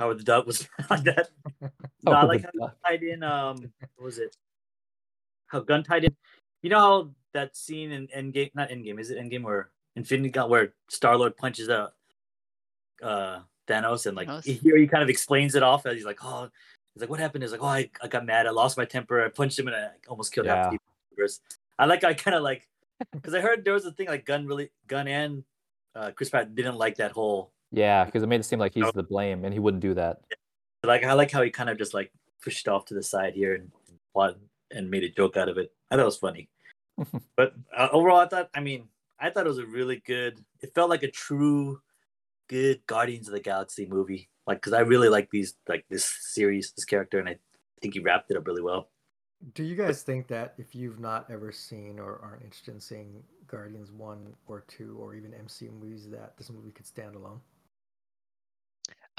Howard 0.00 0.18
the 0.18 0.24
Duck 0.24 0.46
was 0.46 0.66
like 0.90 1.04
that. 1.04 1.28
No, 1.60 1.68
Oh, 2.06 2.12
I 2.12 2.24
like 2.24 2.42
how 2.42 2.72
tied 2.86 3.02
in. 3.02 3.22
Um, 3.22 3.70
what 3.96 4.04
was 4.06 4.18
it? 4.18 4.34
How 5.46 5.60
Gunn 5.60 5.82
tied 5.84 6.04
in. 6.04 6.16
You 6.62 6.70
know 6.70 6.78
how 6.78 7.10
that 7.34 7.54
scene 7.54 7.92
in 7.92 8.08
Endgame, 8.08 8.50
not 8.54 8.70
Endgame, 8.70 8.98
is 8.98 9.10
it 9.10 9.18
Endgame 9.18 9.42
where 9.42 9.70
Infinity 9.96 10.30
got 10.30 10.48
where 10.48 10.72
Star 10.88 11.16
Lord 11.16 11.36
punches 11.36 11.68
out 11.68 11.92
uh 13.02 13.40
Thanos 13.68 14.06
and 14.06 14.16
like 14.16 14.28
Thanos? 14.28 14.44
here 14.44 14.76
he 14.78 14.86
kind 14.86 15.02
of 15.02 15.08
explains 15.10 15.54
it 15.54 15.62
off 15.62 15.84
as 15.86 15.94
he's 15.96 16.04
like, 16.06 16.20
oh, 16.24 16.48
he's 16.94 17.02
like, 17.02 17.10
what 17.10 17.20
happened? 17.20 17.44
He's 17.44 17.52
like, 17.52 17.62
oh, 17.62 17.66
I, 17.66 17.90
I 18.02 18.08
got 18.08 18.24
mad, 18.24 18.46
I 18.46 18.50
lost 18.50 18.78
my 18.78 18.84
temper, 18.86 19.22
I 19.24 19.28
punched 19.28 19.58
him 19.58 19.68
and 19.68 19.76
I 19.76 19.88
almost 20.08 20.32
killed 20.32 20.46
half 20.46 20.56
Yeah. 20.56 20.64
the 20.64 20.70
people. 20.72 20.86
the 21.10 21.16
universe." 21.16 21.40
I 21.78 21.84
like, 21.86 22.04
I 22.04 22.14
kind 22.14 22.34
of 22.36 22.42
like, 22.42 22.66
because 23.12 23.34
I 23.34 23.40
heard 23.40 23.64
there 23.64 23.74
was 23.74 23.84
a 23.86 23.92
thing 23.92 24.08
like 24.08 24.24
Gunn 24.26 24.46
really, 24.46 24.70
Gunn 24.86 25.08
and 25.08 25.44
uh, 25.94 26.10
Chris 26.12 26.30
Pratt 26.30 26.54
didn't 26.54 26.76
like 26.76 26.96
that 26.96 27.12
whole 27.12 27.52
yeah, 27.72 28.04
because 28.04 28.22
it 28.22 28.26
made 28.28 28.40
it 28.40 28.44
seem 28.44 28.58
like 28.58 28.74
he's 28.74 28.84
No. 28.84 28.92
the 28.94 29.02
blame, 29.02 29.44
and 29.44 29.52
he 29.52 29.60
wouldn't 29.60 29.82
do 29.82 29.94
that. 29.94 30.20
like 30.82 31.04
I 31.04 31.12
like 31.12 31.30
how 31.30 31.42
he 31.42 31.50
kind 31.50 31.70
of 31.70 31.78
just 31.78 31.94
like 31.94 32.12
pushed 32.42 32.68
off 32.68 32.86
to 32.86 32.94
the 32.94 33.02
side 33.02 33.34
here 33.34 33.54
and 33.54 33.70
and, 34.16 34.36
and 34.70 34.90
made 34.90 35.04
a 35.04 35.08
joke 35.08 35.36
out 35.36 35.48
of 35.48 35.58
it. 35.58 35.72
I 35.90 35.96
thought 35.96 36.02
it 36.02 36.04
was 36.06 36.18
funny. 36.18 36.48
but 37.36 37.54
uh, 37.76 37.88
overall, 37.92 38.20
I 38.20 38.28
thought 38.28 38.50
I 38.54 38.60
mean 38.60 38.88
I 39.18 39.30
thought 39.30 39.46
it 39.46 39.50
was 39.50 39.58
a 39.58 39.66
really 39.66 40.02
good. 40.06 40.44
It 40.60 40.74
felt 40.74 40.90
like 40.90 41.02
a 41.02 41.10
true 41.10 41.80
good 42.48 42.84
Guardians 42.86 43.28
of 43.28 43.34
the 43.34 43.40
Galaxy 43.40 43.86
movie. 43.86 44.28
Like 44.46 44.58
because 44.58 44.72
I 44.72 44.80
really 44.80 45.08
like 45.08 45.30
these 45.30 45.54
like 45.68 45.84
this 45.88 46.04
series, 46.04 46.72
this 46.72 46.84
character, 46.84 47.18
and 47.18 47.28
I 47.28 47.38
think 47.80 47.94
he 47.94 48.00
wrapped 48.00 48.30
it 48.30 48.36
up 48.36 48.46
really 48.46 48.62
well. 48.62 48.88
Do 49.54 49.64
you 49.64 49.74
guys 49.74 50.02
think 50.02 50.26
that 50.28 50.54
if 50.58 50.74
you've 50.74 51.00
not 51.00 51.30
ever 51.30 51.50
seen 51.50 51.98
or 51.98 52.20
aren't 52.22 52.42
interested 52.42 52.74
in 52.74 52.80
seeing 52.80 53.22
Guardians 53.46 53.90
1 53.90 54.34
or 54.46 54.64
2 54.68 54.98
or 55.00 55.14
even 55.14 55.30
MCU 55.30 55.72
movies, 55.72 56.06
that 56.10 56.36
this 56.36 56.50
movie 56.50 56.72
could 56.72 56.86
stand 56.86 57.16
alone? 57.16 57.40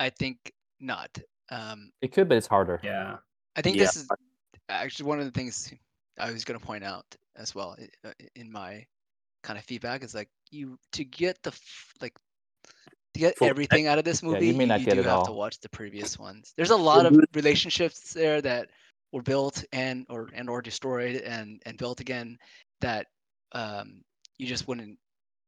I 0.02 0.10
think 0.10 0.52
not. 0.80 1.10
Um, 1.50 1.92
It 2.02 2.12
could, 2.12 2.28
but 2.28 2.38
it's 2.38 2.48
harder. 2.48 2.80
Yeah. 2.84 3.18
I 3.56 3.62
think 3.62 3.78
Yeah. 3.78 3.84
this 3.84 3.98
is 3.98 4.08
actually 4.70 5.06
one 5.08 5.20
of 5.20 5.26
the 5.26 5.32
things 5.32 5.74
I 6.20 6.32
was 6.32 6.44
going 6.46 6.60
to 6.60 6.66
point 6.66 6.84
out 6.84 7.06
as 7.36 7.54
well 7.56 7.78
uh, 8.06 8.12
in 8.36 8.52
my 8.52 8.86
kind 9.44 9.58
of 9.60 9.66
feedback 9.66 10.04
is 10.04 10.14
like 10.14 10.30
you 10.50 10.78
to 10.94 11.04
get 11.04 11.42
the 11.44 11.52
like 12.02 12.16
to 13.14 13.20
get 13.20 13.38
Full- 13.38 13.48
everything 13.50 13.88
out 13.88 13.98
of 13.98 14.06
this 14.06 14.22
you 14.24 14.30
movie, 14.32 14.54
may 14.54 14.66
not 14.66 14.80
you 14.80 14.86
get 14.86 14.94
do 14.96 15.02
it 15.02 15.06
have 15.06 15.26
to 15.26 15.32
watch 15.34 15.60
the 15.60 15.70
previous 15.70 16.18
ones. 16.18 16.54
There's 16.58 16.70
a 16.70 16.76
lot 16.76 17.06
of 17.06 17.18
relationships 17.34 18.14
there 18.14 18.42
that 18.42 18.70
were 19.12 19.22
built 19.22 19.64
and 19.74 20.06
or 20.10 20.30
and 20.34 20.50
or 20.50 20.62
destroyed 20.62 21.18
and 21.18 21.62
and 21.66 21.78
built 21.78 22.00
again 22.00 22.38
that 22.80 23.08
um 23.52 24.02
you 24.38 24.48
just 24.48 24.68
wouldn't 24.68 24.98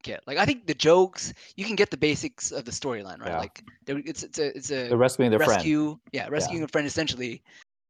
get. 0.04 0.22
Like 0.28 0.38
I 0.38 0.46
think 0.46 0.68
the 0.68 0.74
jokes 0.74 1.34
you 1.56 1.66
can 1.66 1.76
get 1.76 1.90
the 1.90 1.98
basics 1.98 2.52
of 2.52 2.66
the 2.66 2.72
storyline 2.72 3.20
right. 3.20 3.32
Yeah. 3.32 3.40
Like 3.40 3.64
it's 3.88 4.24
it's 4.24 4.40
a 4.40 4.56
it's 4.58 4.72
a 4.72 4.90
They're 4.90 4.98
rescuing 4.98 5.32
their 5.32 5.40
friend. 5.40 5.52
rescue 5.52 5.98
yeah 6.12 6.28
rescuing 6.30 6.64
a 6.64 6.68
friend 6.68 6.88
essentially 6.88 7.42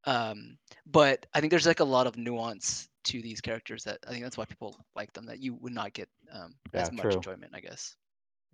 um 0.06 0.56
but 0.86 1.24
i 1.34 1.40
think 1.40 1.50
there's 1.50 1.66
like 1.66 1.80
a 1.80 1.84
lot 1.84 2.06
of 2.06 2.16
nuance 2.16 2.88
to 3.04 3.22
these 3.22 3.40
characters 3.40 3.84
that 3.84 3.98
i 4.06 4.10
think 4.10 4.22
that's 4.22 4.36
why 4.36 4.44
people 4.44 4.76
like 4.96 5.12
them 5.12 5.24
that 5.26 5.40
you 5.40 5.54
would 5.54 5.72
not 5.72 5.92
get 5.92 6.08
um 6.32 6.54
as 6.74 6.90
much 6.92 7.02
true. 7.04 7.12
enjoyment 7.14 7.52
i 7.54 7.60
guess 7.60 7.96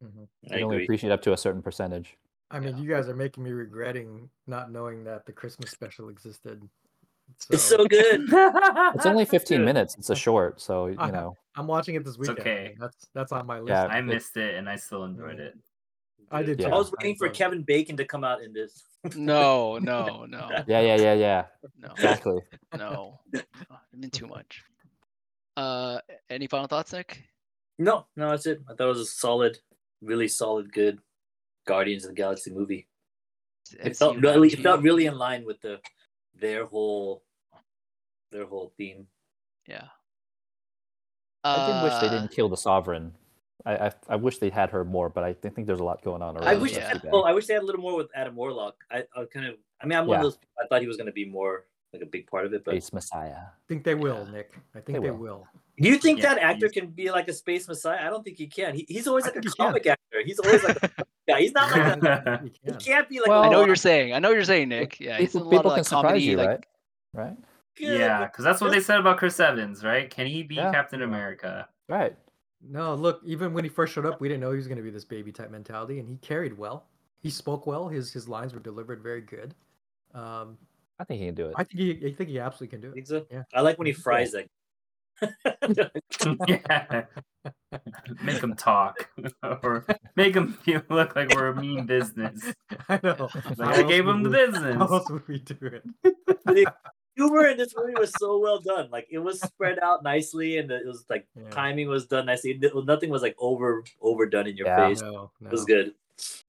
hmm 0.00 0.24
I 0.52 0.58
You 0.58 0.64
only 0.64 0.76
agree. 0.76 0.84
appreciate 0.86 1.12
up 1.12 1.22
to 1.22 1.32
a 1.32 1.36
certain 1.36 1.62
percentage. 1.62 2.16
I 2.50 2.58
mean, 2.60 2.76
Yeah. 2.76 2.82
you 2.82 2.88
guys 2.88 3.08
are 3.08 3.14
making 3.16 3.44
me 3.44 3.50
regretting 3.52 4.30
not 4.46 4.72
knowing 4.72 5.04
that 5.04 5.26
the 5.26 5.32
Christmas 5.32 5.70
special 5.70 6.08
existed. 6.08 6.68
It's 7.50 7.62
so 7.62 7.84
good. 7.86 8.22
It's 8.94 9.06
only 9.06 9.24
15 9.24 9.58
Good. 9.58 9.64
minutes. 9.64 9.96
It's 9.98 10.10
a 10.10 10.14
short, 10.16 10.60
so 10.60 10.86
you 10.86 10.96
I- 10.98 11.10
know. 11.10 11.36
I'm 11.56 11.66
watching 11.66 11.94
it 11.96 12.04
this 12.04 12.16
It's 12.18 12.28
okay. 12.28 12.76
That's 12.78 13.08
that's 13.12 13.32
on 13.32 13.46
my 13.46 13.58
list. 13.58 13.70
Yeah, 13.70 13.86
I 13.86 14.00
missed 14.00 14.36
it 14.36 14.54
and 14.54 14.68
I 14.68 14.76
still 14.76 15.04
enjoyed 15.04 15.40
it. 15.40 15.58
I 16.30 16.42
did 16.44 16.60
Yeah. 16.60 16.68
I 16.68 16.78
was 16.78 16.92
waiting 17.00 17.16
for. 17.16 17.28
Kevin 17.28 17.62
Bacon 17.62 17.96
to 17.96 18.04
come 18.04 18.22
out 18.24 18.40
in 18.42 18.52
this. 18.52 18.84
no 19.16 19.78
no 19.78 20.24
no 20.28 20.48
Yeah, 20.68 20.80
yeah, 20.80 20.96
yeah, 20.96 21.14
yeah. 21.14 21.44
no 21.78 21.88
Exactly. 21.92 22.38
no 22.76 23.18
i 23.34 23.96
mean 23.96 24.10
too 24.10 24.26
much 24.26 24.62
uh 25.56 25.98
any 26.28 26.46
final 26.46 26.66
thoughts 26.66 26.92
nick 26.92 27.24
No, 27.78 28.06
no, 28.14 28.28
that's 28.30 28.44
it. 28.46 28.60
I 28.68 28.74
thought 28.74 28.84
it 28.84 28.96
was 28.98 29.00
a 29.00 29.06
solid, 29.06 29.58
really 30.02 30.28
solid, 30.28 30.70
good 30.70 31.00
Guardians 31.66 32.04
of 32.04 32.10
the 32.10 32.14
Galaxy 32.22 32.50
movie. 32.52 32.86
It 33.82 33.96
felt 33.96 34.18
really, 34.18 34.48
it 34.52 34.60
felt 34.60 34.82
really 34.82 35.06
in 35.06 35.16
line 35.16 35.46
with 35.46 35.60
the 35.62 35.80
their 36.40 36.64
whole, 36.64 37.22
their 38.32 38.46
whole 38.46 38.72
theme. 38.76 39.06
yeah 39.68 39.88
I 41.44 41.66
did 41.66 41.82
wish 41.84 42.00
they 42.00 42.08
Uh, 42.08 42.20
didn't 42.20 42.32
kill 42.32 42.48
the 42.48 42.56
sovereign. 42.56 43.14
I, 43.66 43.86
I 43.86 43.92
I 44.08 44.16
wish 44.16 44.38
they 44.38 44.50
had 44.50 44.70
her 44.70 44.84
more, 44.84 45.08
but 45.08 45.22
I 45.24 45.32
thi- 45.34 45.50
think 45.50 45.66
there's 45.66 45.80
a 45.80 45.84
lot 45.84 46.02
going 46.02 46.22
on 46.22 46.36
around. 46.36 46.48
I 46.48 46.54
Oh, 46.54 46.60
wish, 46.60 46.72
yeah. 46.72 46.80
they 46.92 46.98
had, 46.98 47.12
well, 47.12 47.24
I 47.24 47.32
wish 47.32 47.46
they 47.46 47.54
had 47.54 47.62
a 47.62 47.66
little 47.66 47.80
more 47.80 47.96
with 47.96 48.08
Adam 48.14 48.34
Warlock. 48.36 48.76
I, 48.90 49.04
I 49.16 49.24
kind 49.32 49.46
of, 49.46 49.56
I 49.80 49.86
mean, 49.86 49.98
I'm 49.98 50.06
one 50.06 50.20
Yeah. 50.20 50.26
of 50.26 50.32
those. 50.32 50.38
I 50.62 50.66
thought 50.66 50.80
he 50.80 50.86
was 50.88 50.96
going 50.96 51.06
to 51.06 51.12
be 51.12 51.24
more 51.26 51.66
like 51.92 52.02
a 52.02 52.06
big 52.06 52.26
part 52.26 52.46
of 52.46 52.52
it, 52.54 52.64
but 52.64 52.72
Space 52.72 52.92
Messiah. 52.92 53.36
I 53.36 53.64
think 53.68 53.84
they 53.84 53.94
will, 53.94 54.24
Yeah. 54.26 54.32
Nick. 54.32 54.52
I 54.74 54.80
think 54.80 54.98
They 54.98 55.04
they, 55.04 55.10
will. 55.10 55.16
will. 55.16 55.48
do 55.78 55.88
you 55.88 55.96
think 55.98 56.22
Yeah, 56.22 56.34
that 56.34 56.38
actor 56.42 56.66
he's- 56.66 56.72
can 56.72 56.86
be 56.90 57.10
like 57.10 57.28
a 57.28 57.32
space 57.34 57.68
messiah? 57.68 58.06
I 58.06 58.10
don't 58.10 58.22
think 58.24 58.36
he 58.38 58.46
can. 58.46 58.74
He, 58.74 58.84
he's 58.88 59.06
always 59.08 59.24
like 59.24 59.32
a 59.36 59.40
think 59.40 59.46
he 59.46 59.56
can. 59.56 59.66
comic 59.66 59.86
actor. 59.86 60.22
He's 60.24 60.38
always 60.38 60.62
like 60.64 60.82
a 60.82 60.90
guy. 61.32 61.40
He's 61.40 61.52
not 61.52 61.70
like 61.70 62.02
a. 62.02 62.40
He 62.44 62.50
can. 62.70 62.78
can't 62.80 63.08
be 63.08 63.20
like. 63.20 63.28
Well- 63.28 63.42
a 63.42 63.46
i 63.46 63.50
know 63.50 63.58
what 63.60 63.66
you're 63.66 63.76
saying 63.76 64.12
i 64.12 64.18
know 64.18 64.28
what 64.28 64.34
you're 64.34 64.44
saying 64.44 64.68
nick 64.68 64.98
yeah 65.00 65.18
he's 65.18 65.34
a 65.34 65.38
People, 65.38 65.42
lot 65.44 65.50
people 65.50 65.70
of 65.70 65.74
can 65.76 65.80
like 65.80 65.86
surprise 65.86 66.02
comedy 66.02 66.24
you, 66.24 66.36
like 66.36 66.48
right? 66.48 66.64
Right? 67.12 67.36
good, 67.76 67.98
Yeah, 67.98 68.26
because 68.26 68.44
that's 68.44 68.60
what 68.60 68.70
they 68.70 68.80
said 68.80 69.00
about 69.00 69.18
Chris 69.18 69.38
Evans, 69.40 69.82
right? 69.84 70.08
Can 70.10 70.26
he 70.26 70.42
be 70.42 70.56
Yeah. 70.56 70.70
Captain 70.70 71.02
America? 71.02 71.68
Right. 71.88 72.16
No, 72.62 72.94
look, 72.94 73.20
even 73.24 73.52
when 73.54 73.64
he 73.64 73.70
first 73.70 73.94
showed 73.94 74.04
up, 74.06 74.20
we 74.20 74.28
didn't 74.28 74.42
know 74.42 74.50
he 74.50 74.56
was 74.56 74.66
going 74.66 74.76
to 74.76 74.82
be 74.82 74.90
this 74.90 75.04
baby 75.04 75.32
type 75.32 75.50
mentality, 75.50 75.98
and 75.98 76.06
he 76.08 76.16
carried 76.18 76.56
well. 76.58 76.84
He 77.22 77.30
spoke 77.30 77.66
well. 77.66 77.88
His 77.88 78.12
his 78.12 78.28
lines 78.28 78.52
were 78.54 78.60
delivered 78.60 79.02
very 79.02 79.22
good. 79.22 79.54
Um, 80.14 80.58
I 80.98 81.04
think 81.04 81.20
he 81.20 81.26
can 81.26 81.34
do 81.34 81.46
it. 81.46 81.54
I 81.56 81.64
think 81.64 81.80
he, 81.80 82.06
I 82.08 82.12
think 82.12 82.28
he 82.28 82.38
absolutely 82.38 82.68
can 82.68 82.80
do 82.82 82.88
it. 82.90 82.94
Think 82.94 83.06
so? 83.06 83.26
Yeah. 83.30 83.42
I 83.54 83.62
like 83.62 83.78
when 83.78 83.86
he 83.86 83.92
fries 83.94 84.32
that. 84.32 84.46
Yeah. 86.46 87.04
Make 88.22 88.40
them 88.40 88.54
talk, 88.54 89.08
or 89.42 89.86
make 90.16 90.34
them 90.34 90.52
feel 90.52 90.82
look 90.90 91.14
like 91.16 91.34
we're 91.34 91.48
a 91.48 91.60
mean 91.60 91.86
business. 91.86 92.52
I 92.88 92.98
know. 93.02 93.28
Like 93.56 93.78
I 93.78 93.82
gave 93.84 94.04
them 94.04 94.22
the 94.24 94.28
business. 94.30 94.76
How 94.76 94.86
else 94.86 95.08
would 95.08 95.26
we 95.28 95.38
do 95.38 95.56
it? 95.62 95.82
the 96.44 96.70
humor 97.16 97.46
in 97.46 97.56
this 97.56 97.72
movie 97.76 97.94
was 97.98 98.12
so 98.18 98.38
well 98.38 98.58
done. 98.58 98.88
Like 98.90 99.06
it 99.10 99.18
was 99.18 99.40
spread 99.40 99.78
out 99.78 100.02
nicely, 100.02 100.58
and 100.58 100.70
it 100.70 100.84
was 100.84 101.04
like 101.08 101.26
Yeah. 101.36 101.48
timing 101.50 101.88
was 101.88 102.06
done 102.06 102.26
nicely. 102.26 102.58
It- 102.60 102.84
Nothing 102.84 103.08
was 103.08 103.22
like 103.22 103.36
over 103.38 103.84
overdone 104.02 104.48
in 104.48 104.56
your 104.56 104.66
Yeah. 104.66 104.88
face. 104.88 105.00
No, 105.00 105.30
no. 105.40 105.46
It 105.46 105.52
was 105.52 105.64
good. 105.64 105.94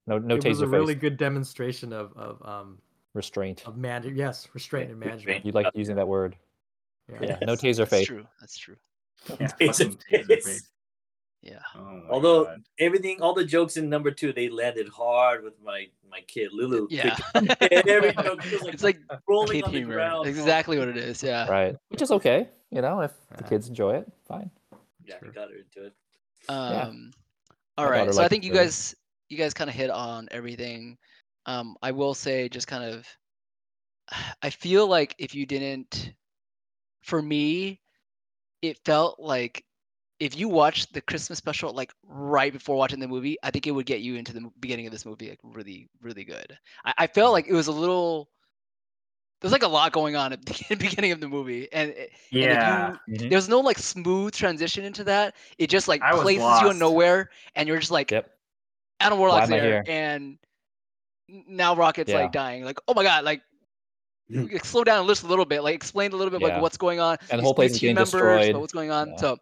No, 0.08 0.18
no 0.18 0.36
taste. 0.36 0.46
it 0.48 0.50
was 0.50 0.62
a 0.64 0.66
taser 0.66 0.72
really 0.72 0.96
good 0.96 1.18
demonstration 1.18 1.94
of 1.94 2.12
of 2.18 2.42
um 2.46 2.80
restraint. 3.14 3.64
Of 3.68 3.78
man, 3.78 4.12
yes, 4.16 4.48
restraint 4.54 4.90
and 4.90 5.00
management. 5.00 5.28
Restraint. 5.28 5.46
You 5.46 5.52
like 5.52 5.68
using 5.76 5.96
that 5.98 6.08
word? 6.08 6.36
Yeah. 7.12 7.28
Yeah. 7.30 7.38
No 7.46 7.54
Yes, 7.54 7.62
taser 7.62 7.78
That's 7.78 7.90
face. 7.90 8.08
true. 8.08 8.26
That's 8.40 8.58
true. 8.58 8.76
Yeah, 9.40 9.48
Taser 9.60 9.98
fucking 10.10 10.26
face. 10.26 10.46
face. 10.46 10.70
Yeah. 11.44 11.60
Oh 11.76 12.02
Although 12.10 12.46
God. 12.46 12.64
everything, 12.80 13.22
all 13.22 13.34
the 13.34 13.44
jokes 13.46 13.76
in 13.78 13.90
number 13.90 14.12
two, 14.12 14.32
they 14.32 14.48
landed 14.50 14.88
hard 14.90 15.44
with 15.44 15.54
my 15.64 15.88
my 16.10 16.22
kid 16.28 16.50
Lulu. 16.54 16.88
Yeah. 16.90 17.18
Every 17.72 18.14
joke 18.14 18.44
was 18.44 18.62
like 18.62 18.74
it's 18.74 18.84
like 18.84 19.00
rolling 19.28 19.54
kid 19.58 19.64
on 19.64 19.72
the 19.72 19.78
humor. 19.80 19.94
ground. 19.96 20.28
Exactly 20.28 20.78
what 20.78 20.88
it 20.88 20.98
is. 20.98 21.24
Yeah. 21.24 21.48
Right. 21.50 21.76
Which 21.90 22.02
is 22.02 22.12
okay. 22.12 22.48
You 22.70 22.82
know, 22.82 23.02
if 23.02 23.12
the 23.38 23.44
kids 23.44 23.68
enjoy 23.68 23.96
it, 23.98 24.12
fine. 24.28 24.52
Yeah, 25.06 25.16
Sure. 25.20 25.32
got 25.32 25.50
her 25.50 25.56
into 25.58 25.88
it. 25.88 25.94
Um, 26.48 27.12
all 27.78 27.86
My 27.86 27.92
right. 27.92 27.98
daughter 28.00 28.14
So 28.14 28.24
I 28.24 28.28
think 28.28 28.44
you 28.44 28.54
guys 28.54 28.96
you 29.30 29.38
guys 29.38 29.54
kind 29.54 29.70
of 29.70 29.76
hit 29.76 29.90
on 29.90 30.28
everything. 30.32 30.98
Um, 31.48 31.76
I 31.82 31.92
will 31.92 32.14
say 32.14 32.50
just 32.50 32.68
kind 32.68 32.84
of 32.84 33.08
I 34.44 34.50
feel 34.52 34.88
like 34.88 35.16
if 35.18 35.34
you 35.34 35.46
didn't 35.48 36.14
for 37.02 37.22
me 37.22 37.80
it 38.62 38.78
felt 38.86 39.20
like 39.20 39.66
if 40.20 40.38
you 40.38 40.48
watched 40.48 40.94
the 40.94 41.02
Christmas 41.02 41.38
special 41.40 41.74
like 41.74 41.92
right 42.08 42.54
before 42.54 42.76
watching 42.78 43.00
the 43.00 43.08
movie, 43.08 43.38
I 43.44 43.50
think 43.52 43.66
it 43.68 43.72
would 43.72 43.86
get 43.88 44.02
you 44.02 44.16
into 44.16 44.34
the 44.34 44.50
beginning 44.60 44.86
of 44.86 44.92
this 44.92 45.06
movie 45.06 45.30
like 45.30 45.40
really, 45.44 45.90
really 46.02 46.24
good. 46.24 46.58
I, 46.86 46.94
I 47.00 47.08
felt 47.08 47.34
like 47.34 47.48
it 47.48 47.54
was 47.54 47.68
a 47.68 47.72
little 47.72 48.30
there's 49.42 49.52
like 49.52 49.64
a 49.64 49.68
lot 49.68 49.92
going 49.92 50.16
on 50.16 50.34
at 50.34 50.46
the 50.70 50.76
beginning 50.76 51.12
of 51.12 51.20
the 51.20 51.28
movie, 51.28 51.72
and, 51.74 51.92
and 51.92 52.52
if 52.52 52.62
Yeah. 52.62 52.68
you 52.68 53.00
Mhm. 53.10 53.30
there's 53.30 53.50
no 53.50 53.60
like 53.60 53.80
smooth 53.80 54.34
transition 54.34 54.86
into 54.86 55.04
that. 55.06 55.36
It 55.58 55.70
just 55.70 55.88
like 55.88 56.02
I 56.04 56.12
places 56.14 56.62
you 56.62 56.70
in 56.70 56.78
Knowhere, 56.78 57.28
and 57.56 57.68
you're 57.68 57.80
just 57.80 57.92
like, 57.92 58.12
Yep. 58.12 58.30
Adam 59.00 59.18
Warlock's 59.18 59.50
there, 59.50 59.62
here? 59.64 59.84
and 59.88 60.38
now 61.28 61.76
Rocket's 61.76 62.10
Yeah. 62.10 62.20
like 62.20 62.32
dying. 62.32 62.64
Like, 62.64 62.80
oh 62.88 62.94
my 62.94 63.04
god, 63.04 63.24
like. 63.24 63.42
Like, 64.32 64.66
Slow 64.66 64.84
down 64.84 65.08
just 65.08 65.24
a 65.24 65.28
little 65.28 65.46
bit, 65.46 65.62
like 65.64 65.76
explain 65.76 66.12
a 66.14 66.16
little 66.16 66.32
bit 66.32 66.42
Yeah. 66.42 66.54
like 66.56 66.62
what's 66.62 66.78
going 66.78 67.00
on. 67.00 67.18
And 67.30 67.30
the 67.30 67.36
these 67.38 67.44
whole 67.44 67.54
place 67.54 67.72
new 67.72 67.76
is 67.76 67.80
team 67.80 67.88
getting 67.88 67.96
members, 67.96 68.12
destroyed. 68.12 68.54
But 68.54 68.60
what's 68.62 68.74
going 68.74 68.92
on? 68.92 69.10
Yeah. 69.10 69.16
So, 69.18 69.38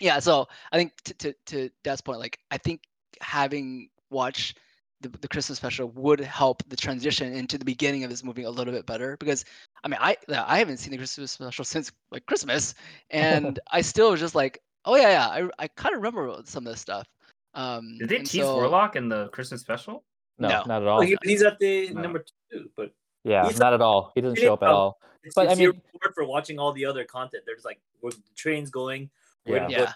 yeah. 0.00 0.18
So 0.18 0.48
I 0.72 0.76
think 0.78 0.92
to 1.04 1.14
to 1.14 1.34
to 1.46 1.70
Dad's 1.84 2.00
point, 2.00 2.18
like 2.18 2.38
I 2.50 2.58
think 2.58 2.82
having 3.20 3.88
watched 4.10 4.58
the, 5.00 5.08
the 5.08 5.28
Christmas 5.28 5.58
special 5.58 5.88
would 5.90 6.20
help 6.20 6.62
the 6.68 6.76
transition 6.76 7.32
into 7.32 7.58
the 7.58 7.64
beginning 7.64 8.04
of 8.04 8.10
this 8.10 8.22
movie 8.22 8.44
a 8.44 8.50
little 8.50 8.72
bit 8.72 8.86
better 8.86 9.16
because 9.18 9.44
I 9.84 9.88
mean 9.88 9.98
I 10.00 10.16
I 10.28 10.58
haven't 10.58 10.76
seen 10.78 10.92
the 10.92 10.96
Christmas 10.98 11.32
special 11.32 11.64
since 11.64 11.90
like 12.10 12.24
Christmas 12.26 12.74
and 13.10 13.58
I 13.72 13.80
still 13.80 14.10
was 14.12 14.20
just 14.20 14.34
like 14.36 14.60
oh 14.84 14.94
yeah 14.96 15.10
yeah 15.10 15.26
I 15.26 15.64
I 15.64 15.68
kind 15.68 15.94
of 15.94 16.02
remember 16.02 16.32
some 16.44 16.66
of 16.66 16.72
this 16.72 16.80
stuff. 16.80 17.06
Um, 17.54 17.96
Did 17.98 18.08
they 18.08 18.18
tease 18.18 18.42
so- 18.42 18.54
Warlock 18.54 18.96
in 18.96 19.08
the 19.08 19.28
Christmas 19.28 19.60
special? 19.60 20.04
No, 20.38 20.48
No. 20.48 20.62
not 20.66 20.82
at 20.82 20.88
Oh, 20.88 20.90
all. 20.92 21.00
he, 21.02 21.16
he's 21.24 21.42
at 21.42 21.58
the 21.58 21.90
No. 21.90 22.00
number 22.00 22.24
two, 22.50 22.70
but 22.76 22.92
yeah, 23.24 23.44
he's- 23.44 23.58
not 23.58 23.72
at 23.74 23.80
all. 23.80 24.12
He 24.14 24.20
doesn't 24.20 24.38
show 24.38 24.52
up 24.54 24.62
at 24.62 24.68
all. 24.70 24.98
it's, 25.24 25.34
But, 25.34 25.48
I 25.48 25.52
it's 25.52 25.60
your 25.60 25.72
mean- 25.72 25.82
reward 25.94 26.14
for 26.14 26.24
watching 26.24 26.58
all 26.58 26.72
the 26.72 26.84
other 26.84 27.04
content. 27.04 27.44
There's 27.46 27.64
like 27.64 27.80
where 28.00 28.12
the 28.12 28.18
train's 28.36 28.70
going. 28.70 29.10
Where 29.44 29.62
Yeah. 29.62 29.68
Yeah. 29.68 29.86
put- 29.86 29.94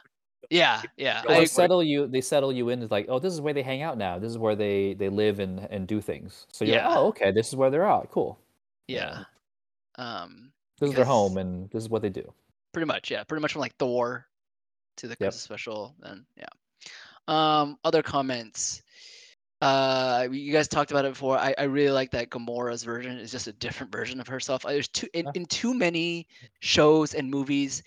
Yeah, 0.51 0.83
yeah. 0.97 1.23
They 1.27 1.39
I, 1.39 1.45
settle 1.45 1.83
you. 1.83 2.07
They 2.07 2.21
settle 2.21 2.53
you 2.53 2.69
in. 2.69 2.81
It's 2.83 2.93
like, 2.93 3.07
oh, 3.09 3.19
this 3.19 3.33
is 3.33 3.41
where 3.41 3.53
they 3.53 3.63
hang 3.63 3.83
out 3.83 3.99
now. 3.99 4.19
This 4.21 4.31
is 4.31 4.39
where 4.39 4.55
they 4.55 4.95
they 4.95 5.09
live 5.09 5.41
and 5.41 5.59
and 5.71 5.89
do 5.89 6.01
things. 6.01 6.47
So 6.53 6.65
you're 6.65 6.77
Yeah. 6.77 6.89
like, 6.89 6.99
oh, 6.99 7.07
okay, 7.09 7.31
this 7.33 7.49
is 7.49 7.57
where 7.57 7.69
they're 7.71 7.85
at. 7.87 8.11
Cool. 8.11 8.39
yeah. 8.87 9.25
Um, 9.97 10.53
This 10.79 10.91
is 10.91 10.97
their 10.97 11.05
home, 11.07 11.39
and 11.39 11.69
this 11.71 11.83
is 11.83 11.89
what 11.89 12.03
they 12.03 12.11
do. 12.11 12.33
pretty 12.73 12.87
much 12.87 13.11
yeah 13.11 13.25
pretty 13.25 13.41
much 13.41 13.53
from 13.53 13.63
like 13.63 13.75
thor 13.79 14.29
to 14.97 15.07
the 15.09 15.13
Yep. 15.13 15.19
christmas 15.19 15.43
special 15.43 15.95
and 16.03 16.27
yeah 16.37 16.45
um 17.27 17.79
other 17.85 18.03
comments 18.03 18.83
uh 19.61 20.27
you 20.31 20.53
guys 20.53 20.69
talked 20.69 20.91
about 20.91 21.05
it 21.05 21.13
before 21.13 21.39
i, 21.39 21.55
I 21.57 21.65
really 21.65 21.91
like 21.91 22.11
that 22.13 22.31
gamora's 22.31 22.83
version 22.85 23.19
is 23.19 23.31
just 23.31 23.47
a 23.47 23.53
different 23.53 23.93
version 23.93 24.21
of 24.21 24.29
herself 24.29 24.65
Uh, 24.65 24.71
there's 24.71 24.89
too 24.89 25.09
in, 25.15 25.29
in 25.35 25.47
too 25.47 25.75
many 25.75 26.27
shows 26.61 27.15
and 27.15 27.31
movies 27.31 27.83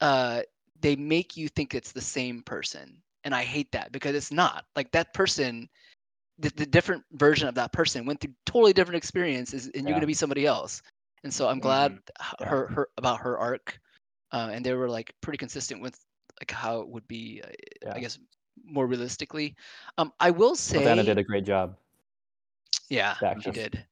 uh 0.00 0.42
they 0.80 0.96
make 0.96 1.36
you 1.36 1.48
think 1.48 1.74
it's 1.74 1.92
the 1.92 2.00
same 2.00 2.42
person 2.42 3.02
and 3.24 3.34
i 3.34 3.42
hate 3.42 3.72
that 3.72 3.92
because 3.92 4.14
it's 4.14 4.32
not 4.32 4.64
like 4.76 4.90
that 4.92 5.12
person 5.12 5.68
the, 6.38 6.50
the 6.56 6.66
different 6.66 7.02
version 7.12 7.48
of 7.48 7.54
that 7.54 7.72
person 7.72 8.04
went 8.06 8.20
through 8.20 8.32
totally 8.46 8.72
different 8.72 8.96
experiences 8.96 9.70
and 9.74 9.86
you're 9.86 9.94
going 9.94 10.00
to 10.02 10.06
be 10.06 10.14
somebody 10.14 10.46
else 10.46 10.82
and 11.24 11.32
so 11.32 11.48
i'm 11.48 11.60
glad 11.60 11.98
Yeah. 12.40 12.46
her 12.46 12.68
her 12.68 12.88
about 12.96 13.20
her 13.20 13.38
arc 13.38 13.78
uh, 14.32 14.50
and 14.52 14.64
they 14.64 14.72
were 14.74 14.88
like 14.88 15.14
pretty 15.20 15.38
consistent 15.38 15.80
with 15.82 15.98
like 16.40 16.50
how 16.50 16.80
it 16.80 16.88
would 16.88 17.06
be 17.08 17.42
uh, 17.44 17.48
Yeah. 17.84 17.94
i 17.94 18.00
guess 18.00 18.18
more 18.64 18.86
realistically. 18.86 19.56
Um 19.98 20.12
i 20.20 20.30
will 20.30 20.54
say 20.56 20.78
Saldana 20.78 21.02
did 21.04 21.18
a 21.18 21.24
great 21.24 21.44
job. 21.44 21.76
yeah 22.88 23.14
she 23.40 23.50
did. 23.50 23.84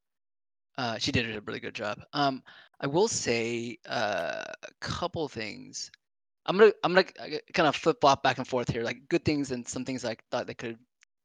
Uh 0.77 0.99
she 0.99 1.12
did 1.12 1.35
a 1.35 1.41
really 1.43 1.61
good 1.61 1.75
job. 1.75 1.99
Um 2.12 2.43
i 2.81 2.87
will 2.87 3.09
say 3.09 3.79
uh, 3.89 4.45
a 4.62 4.73
couple 4.81 5.29
things. 5.29 5.91
I'm 6.47 6.57
gonna 6.59 6.73
i'm 6.85 6.95
gonna 6.95 7.05
kind 7.55 7.69
of 7.69 7.77
flip 7.77 7.99
flop 8.01 8.23
back 8.23 8.39
and 8.39 8.47
forth 8.47 8.71
here 8.71 8.83
like 8.83 9.09
good 9.09 9.25
things 9.25 9.51
and 9.53 9.66
some 9.66 9.85
things 9.85 10.05
i 10.05 10.16
thought 10.31 10.47
they 10.47 10.55
could 10.55 10.79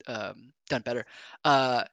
have 0.08 0.32
um, 0.32 0.54
done 0.70 0.82
better. 0.82 1.06
Uh 1.44 1.84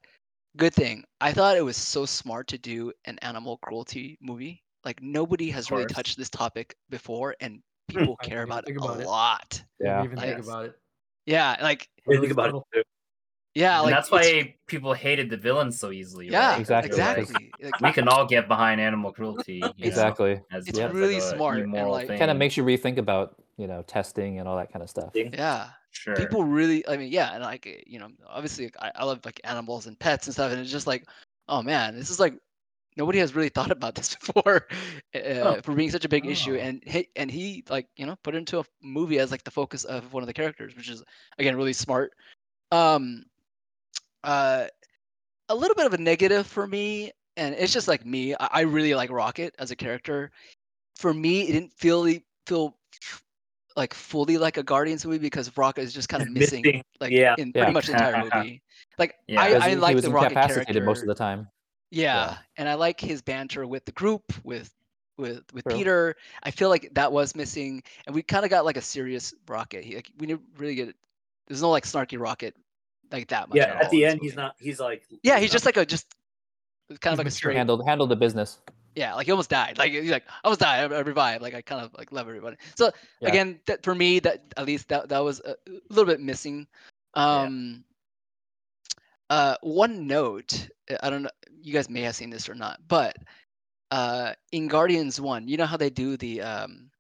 good 0.57 0.75
thing. 0.75 1.05
I 1.21 1.33
thought 1.33 1.57
it 1.57 1.65
was 1.65 1.77
so 1.77 2.05
smart 2.07 2.49
to 2.49 2.59
do 2.59 2.93
an 3.05 3.19
animal 3.23 3.59
cruelty 3.59 4.19
movie. 4.21 4.63
Like 4.85 5.01
nobody 5.03 5.51
has 5.51 5.71
really 5.71 5.87
touched 5.87 6.17
this 6.17 6.31
topic 6.31 6.75
before 6.91 7.35
and 7.41 7.63
people 7.89 8.17
care 8.17 8.45
didn't 8.45 8.45
about 8.45 8.69
it 8.69 8.77
a 8.77 8.85
about 8.85 9.01
it. 9.01 9.07
lot. 9.07 9.63
Didn't 9.85 10.01
Yeah. 10.01 10.05
even 10.05 10.19
Like- 10.19 10.27
think 10.27 10.39
about 10.41 10.67
it. 10.67 10.79
Yeah 11.27 11.57
like 11.63 11.89
I 12.07 12.11
didn't 12.13 12.21
think 12.23 12.33
about 12.33 12.47
subtle. 12.47 12.67
it. 12.73 12.77
too. 12.79 12.83
yeah 13.55 13.77
and 13.77 13.87
like 13.87 13.95
that's 13.95 14.09
it's- 14.13 14.33
why 14.33 14.55
people 14.67 14.93
hated 14.95 15.31
the 15.31 15.37
villain 15.37 15.71
so 15.73 15.91
easily. 15.91 16.29
yeah 16.29 16.53
right? 16.53 16.61
Exactly. 16.61 16.91
Exactly 16.91 17.51
Like, 17.63 17.81
we 17.81 17.93
can 17.93 18.09
all 18.09 18.27
get 18.27 18.49
behind 18.49 18.81
animal 18.81 19.13
cruelty. 19.13 19.55
you 19.55 19.61
know, 19.61 19.73
Exactly. 19.79 20.41
as- 20.53 20.67
It's 20.69 20.79
as 20.79 20.85
like 20.87 20.95
really 20.95 21.17
a 21.17 21.21
smart 21.21 21.57
and, 21.57 21.65
immoral 21.65 21.93
like- 21.93 22.07
thing. 22.09 22.19
Kind 22.19 22.31
of 22.31 22.37
makes 22.37 22.57
you 22.57 22.65
rethink 22.65 22.99
about 22.99 23.37
you 23.57 23.67
know 23.67 23.83
testing 23.87 24.39
and 24.39 24.49
all 24.49 24.57
that 24.57 24.73
kind 24.73 24.83
of 24.83 24.89
stuff. 24.89 25.11
Yeah 25.15 25.69
sure. 25.93 26.15
people 26.15 26.45
really 26.45 26.87
i 26.87 26.97
mean 26.97 27.11
yeah 27.11 27.35
and 27.35 27.43
like 27.43 27.85
you 27.87 27.99
know 27.99 28.09
obviously 28.29 28.67
like, 28.67 28.77
I, 28.81 28.93
I 28.95 29.05
love 29.05 29.21
like 29.25 29.41
animals 29.43 29.87
and 29.87 29.99
pets 29.99 30.29
and 30.29 30.33
stuff 30.35 30.53
and 30.53 30.61
it's 30.61 30.71
just 30.71 30.87
like 30.87 31.09
oh 31.49 31.63
man 31.63 31.97
this 31.97 32.11
is 32.11 32.21
like 32.21 32.35
nobody 32.97 33.19
has 33.19 33.35
really 33.35 33.49
thought 33.57 33.71
about 33.71 33.95
this 33.95 34.15
before 34.15 34.67
uh, 35.15 35.19
Oh. 35.43 35.61
for 35.63 35.75
being 35.75 35.91
such 35.91 36.05
a 36.05 36.09
big 36.09 36.27
issue 36.27 36.57
Oh. 36.57 36.61
and 36.61 36.83
he 36.87 37.09
and 37.17 37.31
he 37.31 37.65
like 37.69 37.87
you 37.97 38.07
know 38.07 38.17
put 38.23 38.35
it 38.35 38.39
into 38.39 38.59
a 38.61 38.65
movie 38.83 39.19
as 39.19 39.31
like 39.31 39.45
the 39.45 39.51
focus 39.51 39.85
of 39.85 40.13
one 40.13 40.23
of 40.23 40.27
the 40.27 40.33
characters 40.35 40.77
which 40.77 40.89
is 40.91 41.03
again 41.39 41.57
really 41.57 41.73
smart 41.73 42.13
um 42.73 43.25
uh 44.25 44.67
a 45.49 45.55
little 45.55 45.75
bit 45.75 45.87
of 45.87 45.95
a 45.95 45.99
negative 45.99 46.47
for 46.47 46.67
me 46.67 47.11
and 47.37 47.55
it's 47.55 47.73
just 47.73 47.89
like 47.89 48.05
me 48.05 48.35
i, 48.35 48.49
I 48.53 48.61
really 48.63 48.95
like 48.95 49.11
rocket 49.11 49.55
as 49.59 49.71
a 49.71 49.77
character 49.77 50.31
for 50.97 51.15
me 51.15 51.43
it 51.49 51.53
didn't 51.53 51.73
feel 51.73 52.07
feel 52.47 52.77
like 53.77 53.95
fully 53.95 54.37
like 54.37 54.57
a 54.57 54.63
guardians 54.63 55.07
movie 55.07 55.19
because 55.19 55.57
rocket 55.57 55.83
is 55.83 55.95
just 55.95 56.09
kind 56.09 56.23
of 56.23 56.31
missing, 56.31 56.63
missing, 56.63 56.83
like 57.01 57.13
yeah. 57.13 57.35
in 57.39 57.53
Yeah. 57.55 57.63
pretty 57.63 57.73
much 57.73 57.87
the 57.87 57.93
entire 57.93 58.23
movie 58.35 58.61
like 58.99 59.15
Yeah. 59.27 59.43
i, 59.43 59.71
I 59.71 59.75
like 59.75 59.97
the 59.97 60.11
rocket 60.11 60.33
incapacitated 60.33 60.67
character 60.67 60.85
most 60.85 61.03
of 61.03 61.09
the 61.09 61.15
time. 61.15 61.49
Yeah, 61.91 62.39
and 62.57 62.69
I 62.69 62.75
like 62.75 63.01
his 63.01 63.23
banter 63.23 63.67
with 63.67 63.85
the 63.85 63.93
group, 63.93 64.23
with 64.45 64.73
with 65.19 65.43
with 65.53 65.65
True. 65.65 65.77
Peter. 65.77 66.17
I 66.43 66.51
feel 66.51 66.69
like 66.69 66.91
that 66.95 67.13
was 67.13 67.35
missing, 67.35 67.83
and 68.07 68.15
we 68.15 68.23
kind 68.23 68.45
of 68.45 68.51
got 68.51 68.65
like 68.65 68.77
a 68.77 68.83
serious 68.83 69.35
Rocket. 69.49 69.85
He, 69.85 69.97
like, 69.97 70.11
we 70.19 70.27
didn't 70.27 70.43
really 70.57 70.75
get. 70.75 70.95
There's 71.49 71.63
no 71.63 71.71
like 71.71 71.85
snarky 71.85 72.19
Rocket 72.19 72.55
like 73.13 73.29
that 73.29 73.49
much. 73.49 73.57
Yeah, 73.57 73.65
at, 73.75 73.85
at 73.85 73.91
the 73.91 74.05
end, 74.05 74.21
he's 74.23 74.37
not. 74.37 74.55
He's 74.59 74.81
like. 74.81 75.05
Yeah, 75.23 75.39
he's 75.39 75.51
just 75.51 75.65
not- 75.65 75.77
like 75.77 75.83
a 75.85 75.87
just 75.87 76.15
kind 77.01 77.13
of 77.13 77.19
like 77.19 77.25
a 77.25 77.27
mature. 77.27 77.31
straight. 77.31 77.57
Handled 77.57 77.85
handled 77.87 78.11
the 78.11 78.17
business. 78.17 78.59
Yeah, 78.97 79.15
like 79.15 79.27
he 79.27 79.33
almost 79.33 79.51
died. 79.51 79.79
Like 79.79 79.93
he's 79.93 80.11
like 80.11 80.25
I 80.29 80.41
almost 80.49 80.61
died. 80.61 80.93
I, 80.93 80.97
I 80.97 81.01
revived. 81.01 81.43
Like 81.43 81.55
I 81.55 81.63
kind 81.63 81.81
of 81.85 81.93
like 81.97 82.11
love 82.11 82.27
everybody. 82.29 82.57
So 82.75 82.91
Yeah. 83.21 83.29
again, 83.29 83.61
that 83.67 83.85
for 83.85 83.95
me, 83.95 84.19
that 84.21 84.43
at 84.57 84.67
least 84.67 84.89
that 84.89 85.09
that 85.09 85.21
was 85.21 85.41
a 85.45 85.55
little 85.89 86.07
bit 86.07 86.21
missing. 86.21 86.67
Um, 87.15 87.85
uh, 89.31 89.57
one 89.63 90.07
note. 90.07 90.69
uh, 90.91 90.97
I 91.03 91.09
don't 91.11 91.23
know. 91.23 91.31
You 91.63 91.73
guys 91.73 91.89
may 91.89 92.03
have 92.03 92.17
seen 92.17 92.31
this 92.31 92.49
or 92.49 92.55
not, 92.55 92.81
but 92.89 93.17
uh, 93.91 94.35
in 94.53 94.69
Guardians 94.69 95.21
One, 95.21 95.49
you 95.49 95.57
know 95.57 95.67
how 95.67 95.77
they 95.77 95.91
do 95.91 96.17
the 96.17 96.43
um. 96.43 96.91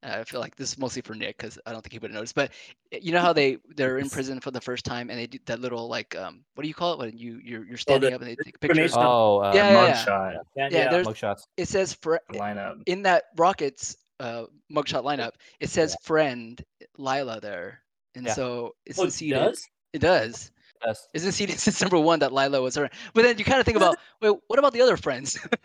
I 0.00 0.22
feel 0.22 0.38
like 0.38 0.54
this 0.54 0.70
is 0.72 0.78
mostly 0.78 1.02
for 1.02 1.14
Nick 1.16 1.36
because 1.38 1.58
I 1.66 1.72
don't 1.72 1.82
think 1.82 1.92
he 1.92 1.98
would 1.98 2.12
have 2.12 2.14
noticed. 2.14 2.36
But 2.36 2.52
uh, 2.94 2.98
you 3.02 3.10
know 3.10 3.20
how 3.20 3.32
they 3.32 3.58
they're 3.76 3.98
in 3.98 4.08
prison 4.08 4.38
for 4.38 4.52
the 4.52 4.60
first 4.60 4.84
time 4.84 5.10
and 5.10 5.18
they 5.18 5.26
do 5.26 5.38
that 5.46 5.58
little 5.60 5.88
like 5.88 6.14
um 6.14 6.44
what 6.54 6.62
do 6.62 6.68
you 6.68 6.74
call 6.74 6.92
it 6.92 6.98
when 7.00 7.18
you 7.18 7.40
you're 7.42 7.64
you're 7.66 7.76
standing 7.76 8.10
the 8.10 8.14
up 8.14 8.20
and 8.22 8.30
they 8.30 8.36
take 8.36 8.54
information 8.62 8.82
pictures. 8.84 8.94
Oh, 8.96 9.42
uh, 9.42 9.52
Yeah, 9.52 9.72
yeah, 9.72 9.84
yeah. 9.86 10.04
mugshot 10.06 10.34
Yeah, 10.56 10.68
yeah, 10.70 10.90
there's- 10.90 11.06
mugshots. 11.06 11.42
It 11.56 11.66
says 11.66 11.94
for 11.94 12.20
lineup. 12.32 12.80
in 12.86 13.02
that 13.02 13.24
Rockets 13.36 13.96
uh, 14.20 14.44
mugshot 14.72 15.02
lineup, 15.02 15.32
it 15.58 15.68
says 15.68 15.96
friend 16.04 16.62
Lila 16.96 17.40
there, 17.40 17.82
and 18.14 18.24
Yeah. 18.26 18.34
so 18.34 18.76
it's 18.86 19.00
Oh, 19.00 19.04
it 19.06 19.30
does? 19.30 19.66
It 19.92 19.98
does. 19.98 20.52
Yes. 20.86 21.08
Isn't 21.14 21.32
seated 21.32 21.58
since 21.58 21.80
number 21.80 21.98
one 21.98 22.18
that 22.20 22.32
Lila 22.32 22.60
was 22.62 22.74
her? 22.76 22.88
But 23.14 23.22
then 23.22 23.38
you 23.38 23.44
kind 23.44 23.60
of 23.60 23.66
think 23.66 23.76
about, 23.76 23.96
well, 24.20 24.40
what 24.46 24.58
about 24.58 24.72
the 24.72 24.80
other 24.80 24.96
friends? 24.96 25.38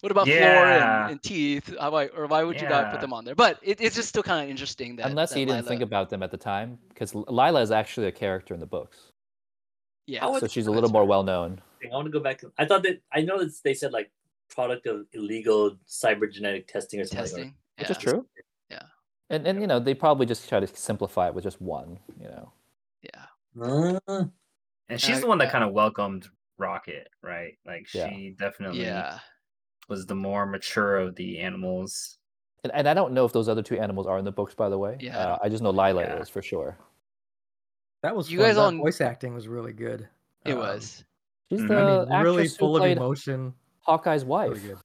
what 0.00 0.10
about 0.10 0.26
Floor 0.26 0.38
and, 0.38 1.12
and 1.12 1.22
Teefs? 1.22 1.72
How 1.80 1.88
about, 1.88 2.10
or 2.16 2.26
why 2.26 2.42
would 2.42 2.60
you 2.60 2.68
not 2.68 2.90
put 2.90 3.00
them 3.00 3.12
on 3.12 3.24
there? 3.24 3.34
But 3.34 3.58
it, 3.62 3.80
it's 3.80 3.96
just 3.96 4.08
still 4.08 4.22
kind 4.22 4.44
of 4.44 4.50
interesting 4.50 4.96
that 4.96 5.06
Unless 5.06 5.30
that 5.30 5.38
he 5.38 5.44
didn't 5.44 5.58
Lila, 5.58 5.68
think 5.68 5.82
about 5.82 6.10
them 6.10 6.22
at 6.22 6.30
the 6.30 6.36
time, 6.36 6.78
because 6.88 7.14
Lila 7.14 7.60
is 7.60 7.70
actually 7.70 8.06
a 8.06 8.12
character 8.12 8.54
in 8.54 8.60
the 8.60 8.66
books. 8.66 9.12
Yeah. 10.06 10.38
So 10.38 10.46
she's 10.46 10.66
a 10.66 10.70
that's 10.70 10.74
little 10.74 10.90
more 10.90 11.04
well 11.04 11.22
known. 11.22 11.60
I 11.84 11.94
want 11.94 12.06
to 12.06 12.12
go 12.12 12.20
back. 12.20 12.42
I 12.58 12.64
thought 12.64 12.82
that 12.84 13.00
I 13.12 13.22
know 13.22 13.38
that 13.38 13.52
they 13.62 13.74
said 13.74 13.92
like 13.92 14.10
product 14.48 14.86
of 14.86 15.06
illegal 15.12 15.76
cyber 15.86 16.30
genetic 16.30 16.66
testing 16.68 17.00
or 17.00 17.04
something. 17.04 17.22
like 17.22 17.30
testing. 17.30 17.54
Which 17.78 17.88
yeah. 17.88 17.90
is 17.90 17.98
true. 17.98 18.26
Yeah. 18.70 18.82
And 19.30 19.46
and 19.46 19.60
you 19.60 19.66
know 19.66 19.80
they 19.80 19.94
probably 19.94 20.26
just 20.26 20.48
try 20.48 20.60
to 20.60 20.66
simplify 20.66 21.28
it 21.28 21.34
with 21.34 21.44
just 21.44 21.60
one. 21.60 21.98
You 22.20 22.28
know. 22.28 22.52
Yeah. 23.02 24.00
Uh, 24.08 24.24
And 24.88 25.00
she's 25.00 25.18
Uh, 25.18 25.20
the 25.22 25.26
one 25.26 25.38
that 25.38 25.50
kind 25.50 25.64
of 25.64 25.72
welcomed 25.72 26.28
Rocket, 26.58 27.08
right? 27.22 27.58
Like 27.66 27.92
Yeah. 27.92 28.08
she 28.08 28.30
definitely 28.38 28.82
Yeah. 28.82 29.18
was 29.88 30.06
the 30.06 30.14
more 30.14 30.46
mature 30.46 30.96
of 30.96 31.14
the 31.16 31.38
animals. 31.40 32.18
And, 32.64 32.72
and 32.74 32.88
I 32.88 32.94
don't 32.94 33.12
know 33.12 33.24
if 33.24 33.32
those 33.32 33.48
other 33.48 33.62
two 33.62 33.78
animals 33.78 34.06
are 34.06 34.18
in 34.18 34.24
the 34.24 34.32
books, 34.32 34.54
by 34.54 34.68
the 34.68 34.78
way. 34.78 34.96
Yeah, 35.00 35.18
I 35.18 35.22
Uh, 35.32 35.38
I 35.42 35.48
just 35.48 35.62
know 35.62 35.70
Lila 35.70 36.02
Yeah. 36.02 36.16
is 36.18 36.28
for 36.28 36.40
sure. 36.42 36.78
That 38.02 38.14
was 38.16 38.30
You 38.30 38.38
fun. 38.38 38.46
guys 38.48 38.56
that 38.56 38.62
all- 38.62 38.72
voice 38.72 39.00
acting 39.00 39.34
was 39.34 39.48
really 39.48 39.72
good. 39.72 40.08
It 40.44 40.52
Um, 40.54 40.58
was. 40.60 41.04
She's 41.50 41.60
Mhm. 41.60 41.68
the 41.68 41.74
I 41.74 41.78
mean, 42.16 42.22
really 42.24 42.42
actress 42.42 42.52
who 42.56 42.58
full 42.58 42.76
of 42.76 42.80
played 42.80 42.96
emotion. 42.96 43.54
Hawkeye's 43.80 44.24
wife. 44.24 44.50
Really 44.50 44.60
good. 44.68 44.78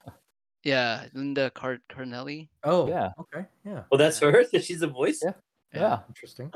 Yeah. 0.63 1.07
Linda 1.13 1.49
Card 1.51 1.81
Cardellini. 1.89 2.49
Oh, 2.63 2.87
Yeah. 2.87 3.11
Okay, 3.17 3.45
yeah, 3.63 3.83
well, 3.91 3.97
that's 3.97 4.19
her. 4.19 4.43
That 4.51 4.63
she's 4.65 4.81
a 4.81 4.87
voice. 4.87 5.21
Yeah. 5.23 5.33
Yeah. 5.73 6.03
interesting. 6.09 6.51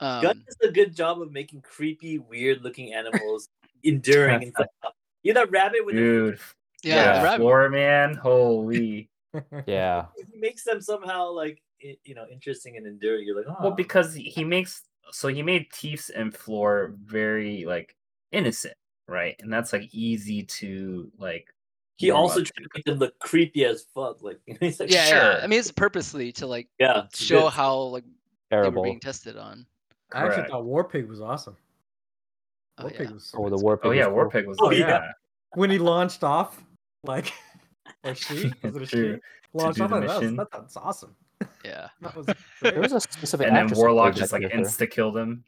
Um, 0.00 0.22
Gunn 0.22 0.42
does 0.46 0.68
a 0.68 0.72
good 0.72 0.94
job 0.94 1.20
of 1.22 1.32
making 1.32 1.62
creepy, 1.62 2.18
weird-looking 2.18 2.92
animals 2.92 3.48
enduring. 3.82 4.42
and 4.42 4.52
stuff. 4.52 4.66
You 5.22 5.32
know 5.34 5.40
that 5.40 5.50
rabbit 5.50 5.84
with 5.84 5.94
the, 5.96 6.00
Dude. 6.00 6.38
yeah. 6.82 7.18
The 7.18 7.24
rabbit. 7.24 7.42
Floor 7.42 7.68
man. 7.70 8.14
Holy. 8.14 9.08
Yeah. 9.66 10.06
he 10.16 10.38
makes 10.38 10.64
them 10.64 10.80
somehow 10.80 11.30
like 11.30 11.60
you 11.80 12.14
know 12.14 12.24
interesting 12.32 12.78
and 12.78 12.86
enduring. 12.86 13.26
You're 13.26 13.36
like, 13.36 13.44
oh, 13.48 13.56
Well, 13.60 13.70
because 13.72 14.14
he 14.14 14.44
makes 14.44 14.82
so 15.12 15.28
he 15.28 15.42
made 15.42 15.66
Teefs 15.72 16.08
and 16.08 16.34
Floor 16.34 16.94
very 17.04 17.64
like 17.66 17.94
innocent, 18.32 18.74
right? 19.08 19.36
And 19.40 19.52
that's 19.52 19.72
like 19.74 19.88
easy 19.92 20.42
to 20.44 21.10
like. 21.18 21.52
he 21.96 22.10
also 22.10 22.40
up 22.40 22.46
tried 22.46 22.62
to. 22.62 22.68
to 22.68 22.68
make 22.76 22.84
them 22.86 22.98
look 22.98 23.18
creepy 23.18 23.66
as 23.66 23.84
fuck. 23.94 24.22
Like 24.22 24.40
he's 24.60 24.80
like, 24.80 24.90
Yeah, 24.90 25.04
Sure. 25.04 25.18
yeah. 25.32 25.40
I 25.42 25.46
mean, 25.48 25.58
it's 25.58 25.70
purposely 25.70 26.32
to 26.32 26.46
like 26.46 26.68
yeah, 26.78 27.02
show 27.12 27.42
good. 27.42 27.52
how 27.52 27.76
like 27.78 28.04
they 28.50 28.56
were 28.56 28.70
being 28.70 29.00
tested 29.00 29.36
on. 29.36 29.66
I 30.12 30.26
actually 30.26 30.48
thought 30.48 30.64
War 30.64 30.84
Pig 30.84 31.08
was 31.08 31.20
awesome. 31.20 31.56
Oh, 32.78 32.84
War 32.84 32.92
yeah. 32.92 32.98
Pig 32.98 33.10
was. 33.10 33.32
Oh, 33.36 33.48
the 33.48 33.56
war 33.56 33.76
pig. 33.76 33.88
Oh 33.88 33.90
yeah, 33.92 34.04
cool. 34.04 34.14
Warpig 34.16 34.46
was. 34.46 34.56
Oh, 34.60 34.70
yeah. 34.70 34.86
yeah. 34.88 35.12
when 35.54 35.70
he 35.70 35.78
launched 35.78 36.22
off, 36.22 36.62
like, 37.04 37.32
or 38.04 38.14
she 38.14 38.52
was 38.62 38.76
it 38.76 38.82
a 38.82 38.86
she? 38.90 38.96
To- 38.96 39.20
Launched 39.54 39.78
do 39.78 39.84
off. 39.84 39.90
the 39.90 39.96
I 39.96 40.06
thought, 40.06 40.36
that, 40.36 40.48
that's 40.52 40.76
awesome. 40.76 41.16
Yeah. 41.64 41.88
That 42.00 42.14
was 42.14 42.26
There 42.62 42.80
was 42.80 42.92
a 42.92 43.00
specific 43.00 43.46
And 43.48 43.56
then 43.56 43.70
Warlock 43.76 44.14
just 44.14 44.32
like 44.32 44.42
insta 44.42 44.88
killed 44.90 45.16
him. 45.16 45.44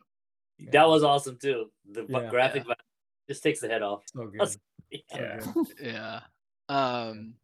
That 0.73 0.89
was 0.89 1.03
awesome 1.05 1.37
too. 1.41 1.71
The 1.93 2.07
Yeah. 2.09 2.29
graphic 2.31 2.67
vi- 2.67 2.75
just 3.29 3.43
takes 3.43 3.61
the 3.61 3.69
head 3.69 3.83
off. 3.83 4.03
so 4.15 4.25
good. 4.27 4.41
That's- 4.41 4.59
so 4.93 4.99
Yeah. 5.19 5.41
good. 5.55 5.67
Yeah. 5.81 6.21
Um. 6.69 7.35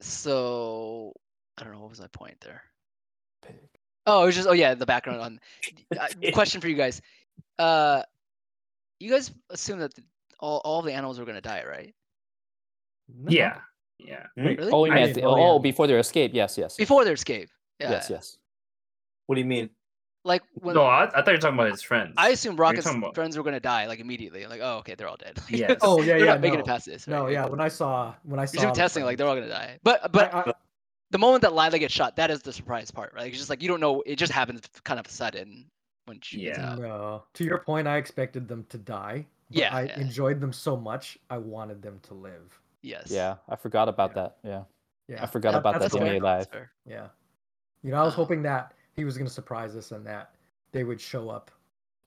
So 0.00 1.12
I 1.58 1.64
don't 1.64 1.72
know 1.72 1.80
what 1.80 1.90
was 1.90 2.00
my 2.00 2.08
point 2.08 2.36
there. 2.40 2.62
Oh, 4.06 4.22
it 4.22 4.26
was 4.26 4.34
just 4.34 4.48
oh 4.48 4.52
yeah, 4.52 4.74
the 4.74 4.86
background 4.86 5.20
on. 5.20 5.40
Uh, 5.98 6.08
question 6.32 6.60
for 6.60 6.68
you 6.68 6.74
guys. 6.74 7.00
Uh, 7.58 8.02
you 8.98 9.10
guys 9.10 9.30
assume 9.50 9.78
that 9.78 9.94
the, 9.94 10.02
all 10.40 10.60
all 10.64 10.82
the 10.82 10.92
animals 10.92 11.18
were 11.18 11.24
gonna 11.24 11.40
die, 11.40 11.62
right? 11.68 11.94
No. 13.08 13.30
Yeah. 13.30 13.58
Yeah. 13.98 14.26
Really? 14.36 14.72
Oh, 14.72 14.84
you 14.84 14.92
I 14.92 14.94
mean 14.94 15.02
mean, 15.04 15.10
at 15.10 15.14
the, 15.14 15.22
oh, 15.22 15.36
oh, 15.54 15.58
before 15.58 15.86
their 15.86 15.98
escape? 15.98 16.32
Yes, 16.34 16.58
yes, 16.58 16.76
Before 16.76 17.04
their 17.04 17.14
escape. 17.14 17.48
Yeah. 17.80 17.90
yes, 17.92 18.10
yes. 18.10 18.38
What 19.26 19.36
do 19.36 19.40
you 19.40 19.46
mean? 19.46 19.70
Like 20.24 20.42
when 20.54 20.74
No, 20.74 20.82
I, 20.84 21.04
I 21.04 21.08
thought 21.08 21.26
you 21.28 21.32
were 21.34 21.38
talking 21.38 21.58
about 21.58 21.70
his 21.70 21.82
friends. 21.82 22.14
I 22.16 22.30
assume 22.30 22.56
Rocket's 22.56 22.84
talking 22.84 23.02
about- 23.02 23.14
friends 23.14 23.36
were 23.36 23.42
gonna 23.42 23.60
die 23.60 23.86
like 23.86 24.00
immediately. 24.00 24.46
Like, 24.46 24.60
oh, 24.62 24.78
okay, 24.78 24.94
they're 24.94 25.08
all 25.08 25.16
dead. 25.18 25.38
Like, 25.38 25.50
Yes. 25.60 25.78
Oh 25.82 26.00
yeah, 26.00 26.06
they're 26.14 26.18
yeah. 26.20 26.24
not 26.32 26.40
making 26.40 26.60
it 26.60 26.66
no. 26.66 26.72
past 26.72 26.86
this. 26.86 27.06
No, 27.06 27.26
yeah. 27.28 27.46
When 27.46 27.60
I 27.60 27.68
saw 27.68 28.14
when 28.24 28.40
I 28.40 28.46
saw 28.46 28.62
You're 28.62 28.72
testing, 28.72 29.04
like 29.04 29.18
they're 29.18 29.26
all 29.26 29.34
gonna 29.34 29.48
die. 29.48 29.78
But 29.82 30.10
but 30.12 30.34
I- 30.34 30.40
I- 30.40 30.52
the 31.14 31.18
moment 31.18 31.42
that 31.42 31.54
Lila 31.54 31.78
gets 31.78 31.94
shot, 31.94 32.16
that 32.16 32.32
is 32.32 32.42
the 32.42 32.52
surprise 32.52 32.90
part, 32.90 33.14
right? 33.14 33.28
It's 33.28 33.38
just 33.38 33.48
like 33.48 33.62
you 33.62 33.68
don't 33.68 33.78
know. 33.78 34.02
It 34.04 34.16
just 34.16 34.32
happens 34.32 34.60
kind 34.82 34.98
of 34.98 35.06
sudden 35.06 35.64
when 36.06 36.20
she 36.20 36.40
Yeah. 36.40 36.74
No, 36.74 37.22
to 37.34 37.44
your 37.44 37.58
point, 37.58 37.86
I 37.86 37.98
expected 37.98 38.48
them 38.48 38.66
to 38.70 38.78
die. 38.78 39.24
but 39.48 39.56
Yeah, 39.56 39.76
I 39.76 39.82
yeah. 39.84 40.00
enjoyed 40.00 40.40
them 40.40 40.52
so 40.52 40.76
much. 40.76 41.16
I 41.30 41.38
wanted 41.38 41.82
them 41.82 42.00
to 42.08 42.14
live. 42.14 42.60
Yes. 42.82 43.12
Yeah, 43.12 43.36
I 43.48 43.54
forgot 43.54 43.88
about 43.88 44.10
Yeah. 44.10 44.14
that. 44.22 44.36
Yeah, 44.42 44.64
Yeah, 45.06 45.22
I 45.22 45.26
forgot 45.26 45.54
about 45.54 45.78
that 45.78 45.92
what 45.92 46.02
being 46.02 46.20
alive. 46.20 46.38
That's 46.40 46.50
fair. 46.50 46.72
Yeah, 46.84 47.08
you 47.84 47.92
know, 47.92 47.98
I 47.98 48.04
was 48.04 48.14
Uh, 48.14 48.16
hoping 48.16 48.42
that 48.42 48.74
he 48.96 49.04
was 49.04 49.16
going 49.16 49.28
to 49.28 49.32
surprise 49.32 49.76
us 49.76 49.92
and 49.92 50.04
that 50.08 50.34
they 50.72 50.82
would 50.82 51.00
show 51.00 51.30
up 51.30 51.52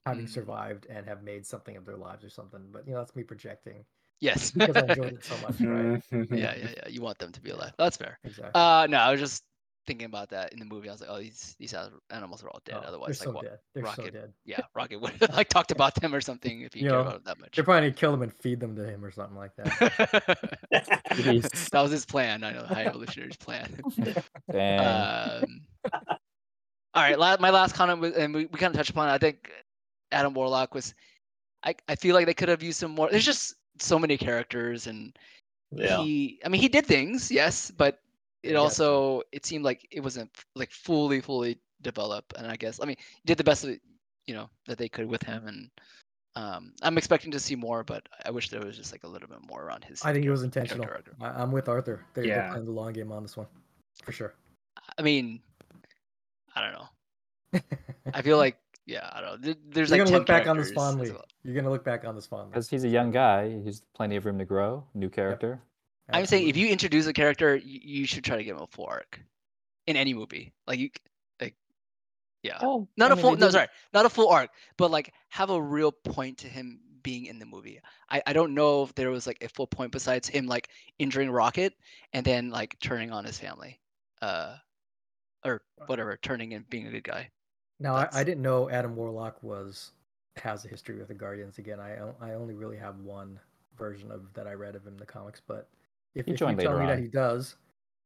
having 0.04 0.26
Mm. 0.26 0.34
survived 0.38 0.84
and 0.90 1.06
have 1.06 1.22
made 1.22 1.46
something 1.46 1.78
of 1.78 1.86
their 1.86 1.96
lives 1.96 2.24
or 2.24 2.28
something. 2.28 2.60
But 2.70 2.86
you 2.86 2.92
know, 2.92 2.98
that's 2.98 3.16
me 3.16 3.22
projecting 3.22 3.86
Yes. 4.20 4.50
because 4.50 4.76
I 4.76 4.80
enjoyed 4.86 5.12
it 5.14 5.24
so 5.24 5.34
much, 5.46 5.60
right? 5.60 6.02
yeah, 6.30 6.54
yeah, 6.56 6.68
yeah. 6.76 6.88
You 6.88 7.02
want 7.02 7.18
them 7.18 7.32
to 7.32 7.40
be 7.40 7.50
alive. 7.50 7.72
That's 7.78 7.96
fair. 7.96 8.18
Exactly. 8.24 8.50
Uh, 8.54 8.86
no, 8.88 8.98
I 8.98 9.10
was 9.12 9.20
just 9.20 9.44
thinking 9.86 10.06
about 10.06 10.28
that 10.28 10.52
in 10.52 10.58
the 10.58 10.64
movie. 10.66 10.88
I 10.88 10.92
was 10.92 11.00
like, 11.00 11.08
oh, 11.10 11.18
these 11.18 11.56
these 11.58 11.72
animals 12.10 12.42
are 12.44 12.48
all 12.50 12.60
dead. 12.64 12.74
Oh, 12.76 12.80
they're 12.80 12.88
Otherwise, 12.88 13.18
so 13.18 13.26
like, 13.30 13.34
what? 13.36 13.44
dead. 13.44 13.58
They're 13.74 13.86
so 13.94 14.10
dead. 14.10 14.32
Yeah, 14.44 14.60
Rocket 14.74 15.00
would 15.00 15.12
have 15.12 15.34
like 15.34 15.48
talked 15.48 15.70
about 15.70 15.94
them 15.94 16.14
or 16.14 16.20
something 16.20 16.60
if 16.62 16.74
he 16.74 16.80
You 16.80 16.90
cared 16.90 16.94
know, 16.94 17.00
about 17.08 17.14
it 17.20 17.24
that 17.26 17.40
much. 17.40 17.56
They 17.56 17.62
probably 17.62 17.88
need 17.88 17.94
to 17.94 18.00
kill 18.00 18.10
them 18.10 18.22
and 18.22 18.32
feed 18.34 18.60
them 18.60 18.74
to 18.76 18.84
him 18.84 19.04
or 19.04 19.10
something 19.12 19.36
like 19.36 19.52
that. 19.56 20.38
That 21.72 21.82
was 21.82 21.90
his 21.90 22.04
plan. 22.04 22.44
I 22.44 22.52
know 22.52 22.62
the 22.62 22.74
High 22.74 22.84
Evolutionary's 22.86 23.36
plan. 23.36 23.80
Dang. 24.50 24.80
um, 25.44 25.60
all 26.94 27.02
right, 27.02 27.18
la- 27.18 27.36
my 27.40 27.50
last 27.50 27.74
comment, 27.74 28.00
was, 28.00 28.12
and 28.14 28.34
we, 28.34 28.46
we 28.46 28.58
kind 28.58 28.72
of 28.74 28.76
touched 28.76 28.90
upon. 28.90 29.08
it, 29.08 29.12
I 29.12 29.18
think 29.18 29.50
Adam 30.12 30.34
Warlock 30.34 30.74
was. 30.74 30.94
I 31.64 31.74
I 31.88 31.94
feel 31.96 32.14
like 32.14 32.26
they 32.26 32.34
could 32.34 32.48
have 32.48 32.62
used 32.62 32.78
some 32.78 32.92
more. 32.92 33.08
There's 33.10 33.24
just 33.24 33.54
so 33.82 33.98
many 33.98 34.16
characters, 34.16 34.86
and 34.86 35.16
yeah. 35.72 35.96
he. 35.98 36.40
I 36.44 36.48
mean, 36.48 36.60
he 36.60 36.68
did 36.68 36.86
things, 36.86 37.30
yes, 37.30 37.70
but 37.70 38.00
it 38.42 38.52
Yeah, 38.52 38.52
yeah. 38.52 38.58
also 38.58 39.22
it 39.32 39.44
seemed 39.46 39.64
like 39.64 39.86
it 39.90 40.00
wasn't 40.00 40.30
like 40.54 40.70
fully 40.70 41.20
fully 41.20 41.58
developed. 41.82 42.34
And 42.36 42.46
I 42.46 42.56
guess 42.56 42.80
I 42.82 42.86
mean, 42.86 42.96
he 42.98 43.22
did 43.26 43.38
the 43.38 43.44
best 43.44 43.62
that 43.62 43.80
you 44.26 44.34
know 44.34 44.48
that 44.66 44.78
they 44.78 44.88
could 44.88 45.06
with 45.08 45.22
him, 45.22 45.46
and 45.46 45.70
um, 46.36 46.72
I'm 46.82 46.96
expecting 46.98 47.30
to 47.32 47.40
see 47.40 47.56
more, 47.56 47.82
but 47.82 48.08
I 48.24 48.30
wish 48.30 48.48
there 48.50 48.60
was 48.60 48.76
just 48.76 48.92
like 48.92 49.02
a 49.04 49.08
little 49.08 49.28
bit 49.28 49.40
more 49.48 49.64
around 49.64 49.84
his. 49.84 50.04
I 50.04 50.12
think 50.12 50.24
it 50.24 50.30
was 50.30 50.42
intentional. 50.42 50.84
arc. 50.84 51.10
I, 51.20 51.30
I'm 51.42 51.50
with 51.50 51.68
Arthur. 51.68 52.04
They're, 52.14 52.24
they're 52.24 52.36
Yeah. 52.36 52.50
playing 52.50 52.66
the 52.66 52.72
long 52.72 52.92
game 52.92 53.10
on 53.10 53.22
this 53.22 53.36
one, 53.36 53.46
for 54.04 54.12
sure. 54.12 54.34
I 54.96 55.02
mean, 55.02 55.40
I 56.54 56.60
don't 56.60 56.72
know. 56.72 57.60
I 58.14 58.22
feel 58.22 58.36
like 58.36 58.56
yeah, 58.88 59.08
I 59.12 59.20
don't 59.20 59.30
know. 59.30 59.36
There- 59.46 59.54
There's 59.68 59.90
You're 59.90 59.98
like 59.98 60.06
gonna 60.06 60.18
look 60.18 60.26
back 60.26 60.46
on 60.48 60.56
this 60.56 60.70
characters. 60.70 60.74
fondly. 60.74 61.06
That's 61.08 61.16
a 61.16 61.18
lot. 61.20 61.32
You're 61.44 61.54
gonna 61.54 61.70
look 61.70 61.84
back 61.84 62.04
on 62.04 62.14
this 62.16 62.26
fondly. 62.26 62.50
Because 62.50 62.68
he's 62.70 62.84
a 62.84 62.88
young 62.88 63.10
guy, 63.10 63.60
he's 63.62 63.82
plenty 63.94 64.16
of 64.16 64.24
room 64.26 64.38
to 64.38 64.44
grow. 64.44 64.84
New 64.94 65.10
character. 65.10 65.60
I'm 66.10 66.24
saying 66.26 66.48
if 66.48 66.56
you 66.56 66.68
introduce 66.68 67.06
a 67.06 67.12
character, 67.12 67.54
you, 67.54 67.80
you 68.00 68.06
should 68.06 68.24
try 68.24 68.36
to 68.38 68.42
give 68.44 68.56
him 68.56 68.62
a 68.62 68.66
full 68.66 68.86
arc 68.86 69.20
in 69.86 69.94
any 69.96 70.14
movie. 70.14 70.54
Like 70.66 70.78
you, 70.78 70.88
like 71.40 71.54
yeah, 72.42 72.58
Oh, 72.62 72.88
not 72.96 73.10
I 73.10 73.12
a 73.12 73.16
mean, 73.16 73.22
full. 73.24 73.36
No, 73.36 73.50
sorry, 73.50 73.66
not 73.92 74.06
a 74.06 74.08
full 74.08 74.30
arc, 74.30 74.48
but 74.78 74.90
like 74.90 75.12
have 75.28 75.50
a 75.50 75.60
real 75.60 75.92
point 75.92 76.38
to 76.38 76.48
him 76.48 76.80
being 77.02 77.26
in 77.26 77.38
the 77.38 77.44
movie. 77.46 77.78
I 78.08 78.22
I 78.26 78.32
don't 78.32 78.54
know 78.54 78.84
if 78.84 78.94
there 78.94 79.10
was 79.10 79.26
like 79.26 79.42
a 79.44 79.48
full 79.50 79.66
point 79.66 79.92
besides 79.92 80.26
him 80.28 80.46
like 80.46 80.70
injuring 80.98 81.30
Rocket 81.30 81.74
and 82.14 82.24
then 82.24 82.48
like 82.50 82.78
turning 82.80 83.12
on 83.12 83.26
his 83.26 83.38
family, 83.38 83.78
uh, 84.22 84.56
or 85.44 85.60
whatever, 85.86 86.16
turning 86.22 86.54
and 86.54 86.68
being 86.70 86.86
a 86.86 86.90
good 86.90 87.04
guy. 87.04 87.28
Now 87.80 87.94
I, 87.94 88.08
I 88.12 88.24
didn't 88.24 88.42
know 88.42 88.68
Adam 88.70 88.96
Warlock 88.96 89.42
was 89.42 89.92
has 90.36 90.64
a 90.64 90.68
history 90.68 90.96
with 90.96 91.08
the 91.08 91.14
Guardians. 91.14 91.58
Again, 91.58 91.80
I 91.80 91.98
I 92.20 92.34
only 92.34 92.54
really 92.54 92.76
have 92.76 92.98
one 93.00 93.38
version 93.76 94.10
of 94.10 94.32
that 94.34 94.46
I 94.46 94.52
read 94.54 94.74
of 94.74 94.82
him 94.86 94.94
in 94.94 94.98
the 94.98 95.06
comics. 95.06 95.40
But 95.46 95.68
if, 96.14 96.26
He 96.26 96.32
if 96.32 96.34
you 96.34 96.36
joined 96.36 96.58
tell 96.60 96.72
later 96.72 96.80
me 96.82 96.86
that 96.86 96.98
he 96.98 97.06
does, 97.08 97.56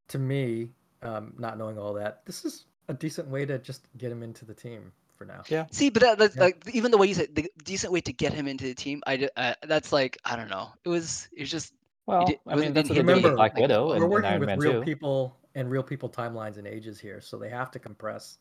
to 0.08 0.18
me, 0.18 0.70
um, 1.02 1.34
not 1.38 1.58
knowing 1.58 1.78
all 1.78 1.94
that, 1.94 2.22
this 2.26 2.44
is 2.44 2.66
a 2.88 2.94
decent 2.94 3.28
way 3.28 3.46
to 3.46 3.58
just 3.58 3.86
get 3.98 4.12
him 4.12 4.22
into 4.22 4.44
the 4.44 4.54
team 4.54 4.92
for 5.16 5.24
now. 5.24 5.42
Yeah. 5.48 5.66
See, 5.70 5.88
but 5.88 6.02
that, 6.02 6.18
that's 6.18 6.36
Yeah. 6.36 6.42
like 6.42 6.68
even 6.74 6.90
the 6.90 6.98
way 6.98 7.06
you 7.06 7.14
said 7.14 7.34
the 7.34 7.50
decent 7.64 7.92
way 7.92 8.00
to 8.02 8.12
get 8.12 8.32
him 8.32 8.46
into 8.46 8.64
the 8.64 8.74
team. 8.74 9.02
I 9.06 9.28
uh, 9.36 9.54
that's 9.66 9.92
like 9.92 10.18
I 10.24 10.36
don't 10.36 10.50
know. 10.50 10.70
It 10.84 10.88
was 10.90 11.28
it 11.32 11.40
was 11.40 11.50
just 11.50 11.72
Well, 12.06 12.26
did- 12.26 12.38
I 12.46 12.56
mean, 12.56 12.64
it 12.66 12.74
that's 12.74 12.88
what 12.90 12.96
didn't 12.96 13.06
they 13.06 13.12
hit 13.14 13.22
did 13.22 13.24
with 13.24 13.32
me 13.32 13.36
Black 13.36 13.56
Widow 13.56 13.86
well. 13.86 13.92
and, 13.92 14.00
We're 14.00 14.04
and 14.04 14.12
working 14.12 14.30
Iron 14.30 14.40
with 14.40 14.46
Man 14.48 14.58
real 14.58 14.72
2. 14.80 14.82
people 14.82 15.36
and 15.54 15.70
real 15.70 15.82
people 15.82 16.08
timelines 16.10 16.56
and 16.58 16.66
ages 16.66 16.98
here, 16.98 17.20
so 17.20 17.36
they 17.38 17.50
have 17.50 17.70
to 17.72 17.78
compress 17.78 18.38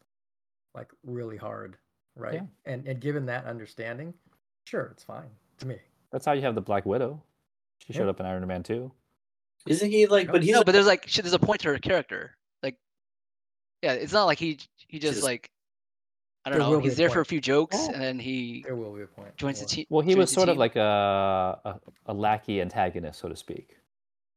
like 0.76 0.90
really 1.06 1.38
hard, 1.38 1.78
right? 2.16 2.36
Yeah. 2.36 2.42
And 2.66 2.88
and 2.88 3.00
given 3.00 3.26
that 3.28 3.46
understanding, 3.46 4.14
sure, 4.66 4.90
it's 4.94 5.04
fine 5.04 5.30
to 5.60 5.68
me. 5.68 5.78
That's 6.12 6.26
how 6.26 6.34
you 6.34 6.42
have 6.42 6.56
the 6.56 6.62
Black 6.62 6.86
Widow. 6.86 7.22
She 7.86 7.94
showed 7.94 8.08
up 8.10 8.20
in 8.20 8.26
Iron 8.26 8.46
Man 8.48 8.64
2. 8.64 8.92
Isn't 9.68 9.92
he 9.92 10.08
like? 10.08 10.32
But 10.32 10.44
he's 10.44 10.52
no, 10.54 10.64
but 10.64 10.72
there's 10.72 10.88
like 10.88 11.08
shit, 11.08 11.24
there's 11.24 11.34
a 11.34 11.40
point 11.40 11.62
to 11.62 11.70
her 11.70 11.78
character. 11.80 12.36
Like, 12.64 12.78
yeah, 13.82 13.94
it's 13.94 14.14
not 14.14 14.26
like 14.26 14.40
he 14.40 14.60
he 14.88 15.00
just 15.00 15.16
just- 15.16 15.24
like 15.26 15.50
I 16.44 16.50
don't 16.50 16.58
know. 16.58 16.80
He's 16.80 16.94
a 16.94 16.96
there 16.96 17.10
for 17.12 17.22
a 17.22 17.26
few 17.26 17.40
jokes 17.40 17.76
Oh. 17.80 17.92
and 17.92 18.02
then 18.02 18.18
he 18.18 18.64
There 18.66 18.76
will 18.76 18.94
be 18.96 19.04
a 19.04 19.08
point. 19.08 19.38
joins 19.38 19.60
the 19.60 19.68
team. 19.68 19.86
Well, 19.90 20.02
he 20.02 20.16
was 20.16 20.30
the 20.32 20.34
sort 20.34 20.50
of 20.50 20.58
like 20.58 20.76
a, 20.76 21.60
a 21.64 21.80
a 22.08 22.14
lackey 22.16 22.62
antagonist, 22.62 23.20
so 23.20 23.30
to 23.30 23.36
speak. 23.36 23.78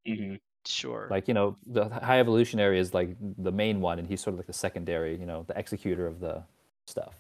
Mhm. 0.07 0.39
Sure. 0.67 1.09
Like 1.11 1.29
you 1.29 1.35
know, 1.35 1.57
the 1.67 1.89
High 1.89 2.21
Evolutionary 2.21 2.79
is 2.79 2.95
like 2.95 3.17
the 3.39 3.53
main 3.53 3.81
one, 3.81 3.99
and 3.99 4.09
he's 4.09 4.21
sort 4.21 4.35
of 4.35 4.39
like 4.39 4.47
the 4.47 4.53
secondary, 4.53 5.17
you 5.19 5.27
know, 5.27 5.45
the 5.49 5.59
executor 5.59 6.07
of 6.07 6.21
the 6.21 6.43
stuff. 6.87 7.15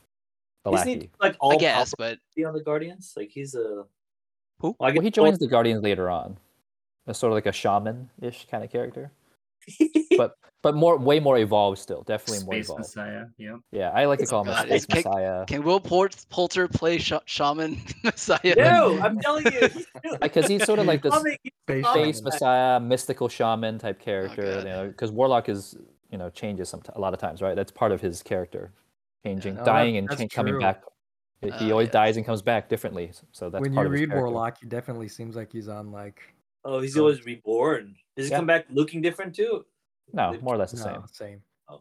the 0.65 0.73
Isn't 0.73 0.89
he 0.89 0.95
lackey. 0.95 1.11
like 1.21 1.37
all 1.41 1.55
I 1.55 1.57
guess, 1.57 1.95
but 1.97 2.19
powerful 2.37 2.49
on 2.49 2.55
the 2.55 2.62
Guardians? 2.62 3.15
Like 3.16 3.31
he's 3.31 3.55
a 3.55 3.85
Who? 4.61 4.77
Well, 4.79 4.93
Well, 4.95 5.01
he 5.01 5.11
joins 5.11 5.39
the 5.39 5.47
Guardians 5.49 5.83
later 5.83 6.09
on. 6.11 6.37
As 7.07 7.19
sort 7.19 7.33
of 7.33 7.35
like 7.35 7.45
a 7.47 7.53
shaman-ish 7.53 8.47
kind 8.51 8.65
of 8.65 8.71
character, 8.73 9.11
but 10.16 10.35
but 10.62 10.74
more 10.74 10.97
way 10.99 11.20
more 11.20 11.36
evolved 11.39 11.78
still. 11.78 12.03
Definitely 12.03 12.45
more 12.47 12.55
evolved. 12.55 12.81
Messiah. 12.81 13.24
Yeah. 13.36 13.57
Yeah, 13.73 13.91
I 13.91 14.07
like 14.07 14.19
to 14.20 14.24
Oh, 14.27 14.28
call 14.28 14.43
him 14.45 14.49
a 14.49 14.59
space 14.61 14.73
it's 14.73 14.86
kick- 14.86 15.05
messiah 15.07 15.45
can 15.47 15.62
Will 15.62 15.81
Port- 15.81 16.16
Poulter 16.31 16.69
play 16.69 16.99
sh- 16.99 17.12
Shaman 17.27 17.81
Messiah? 18.05 18.55
no, 18.57 18.99
I'm 19.03 19.19
telling 19.20 19.47
you, 19.53 19.69
because 20.23 20.47
he's 20.47 20.65
sort 20.65 20.78
of 20.78 20.86
like 20.86 21.03
this 21.03 21.12
Comic- 21.12 21.41
Space 21.69 21.86
space 21.86 22.16
Shaman. 22.19 22.24
messiah, 22.24 22.81
mystical 22.81 23.28
shaman 23.28 23.78
type 23.78 24.01
character. 24.01 24.43
God. 24.43 24.65
you 24.65 24.70
know, 24.70 24.86
because 24.89 25.11
Warlock 25.11 25.49
is 25.49 25.77
you 26.11 26.19
know 26.19 26.31
changes 26.31 26.69
some 26.69 26.82
a 26.95 27.01
lot 27.01 27.12
of 27.15 27.20
times, 27.20 27.43
right? 27.43 27.55
That's 27.57 27.70
part 27.73 27.93
of 27.93 28.01
his 28.01 28.23
character, 28.23 28.73
changing, 29.24 29.55
no, 29.55 29.61
that- 29.61 29.66
dying, 29.66 29.97
and 29.99 30.09
that's 30.09 30.32
coming 30.35 30.59
back. 30.59 30.82
He 31.43 31.51
Ah, 31.51 31.70
always 31.73 31.86
yes. 31.89 31.93
dies 31.93 32.16
and 32.16 32.24
comes 32.24 32.41
back 32.41 32.70
differently. 32.70 33.12
So 33.32 33.51
that's 33.51 33.61
when 33.61 33.74
part 33.74 33.85
you 33.85 33.89
of 33.89 33.93
his 33.93 34.01
read 34.01 34.09
character. 34.11 34.31
Warlock, 34.31 34.59
he 34.62 34.66
definitely 34.66 35.09
seems 35.09 35.36
like 35.36 35.53
he's 35.53 35.69
on 35.69 35.93
like 35.93 36.34
Oh, 36.65 36.81
he's 36.81 36.97
always 36.97 37.24
reborn. 37.27 37.95
Does 38.16 38.27
he 38.27 38.31
Yeah. 38.31 38.39
come 38.39 38.47
back 38.47 38.66
looking 38.70 39.03
different 39.03 39.35
too? 39.35 39.65
No, 40.12 40.39
more 40.41 40.55
or 40.55 40.59
less 40.59 40.73
the 40.73 40.78
no, 40.78 40.85
same. 40.85 41.03
same. 41.12 41.43
Oh. 41.69 41.81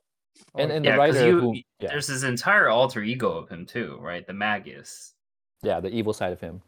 And 0.55 0.72
and 0.72 0.84
the 0.84 0.89
Yeah, 0.89 0.97
'cause 0.97 1.15
writer 1.15 1.27
you, 1.27 1.39
who 1.39 1.53
yeah, 1.80 1.89
there's 1.89 2.07
his 2.07 2.23
entire 2.23 2.69
alter 2.69 3.01
ego 3.03 3.31
of 3.31 3.49
him 3.49 3.65
too, 3.65 3.97
right? 4.01 4.26
The 4.26 4.34
Magus. 4.34 5.14
yeah, 5.61 5.80
the 5.80 5.89
evil 5.89 6.14
side 6.14 6.34
of 6.34 6.39
him. 6.41 6.61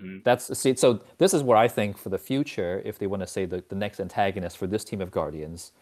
Mhm. 0.00 0.22
That's 0.24 0.56
see. 0.58 0.74
So 0.76 1.00
this 1.18 1.34
is 1.34 1.42
where 1.42 1.56
I 1.56 1.68
think 1.68 1.98
for 1.98 2.08
the 2.08 2.18
future, 2.18 2.80
if 2.84 2.98
they 2.98 3.06
want 3.06 3.20
to 3.22 3.26
say 3.26 3.44
the, 3.46 3.62
the 3.68 3.74
next 3.74 4.00
antagonist 4.00 4.56
for 4.56 4.66
this 4.66 4.84
team 4.84 5.00
of 5.00 5.10
Guardians, 5.10 5.72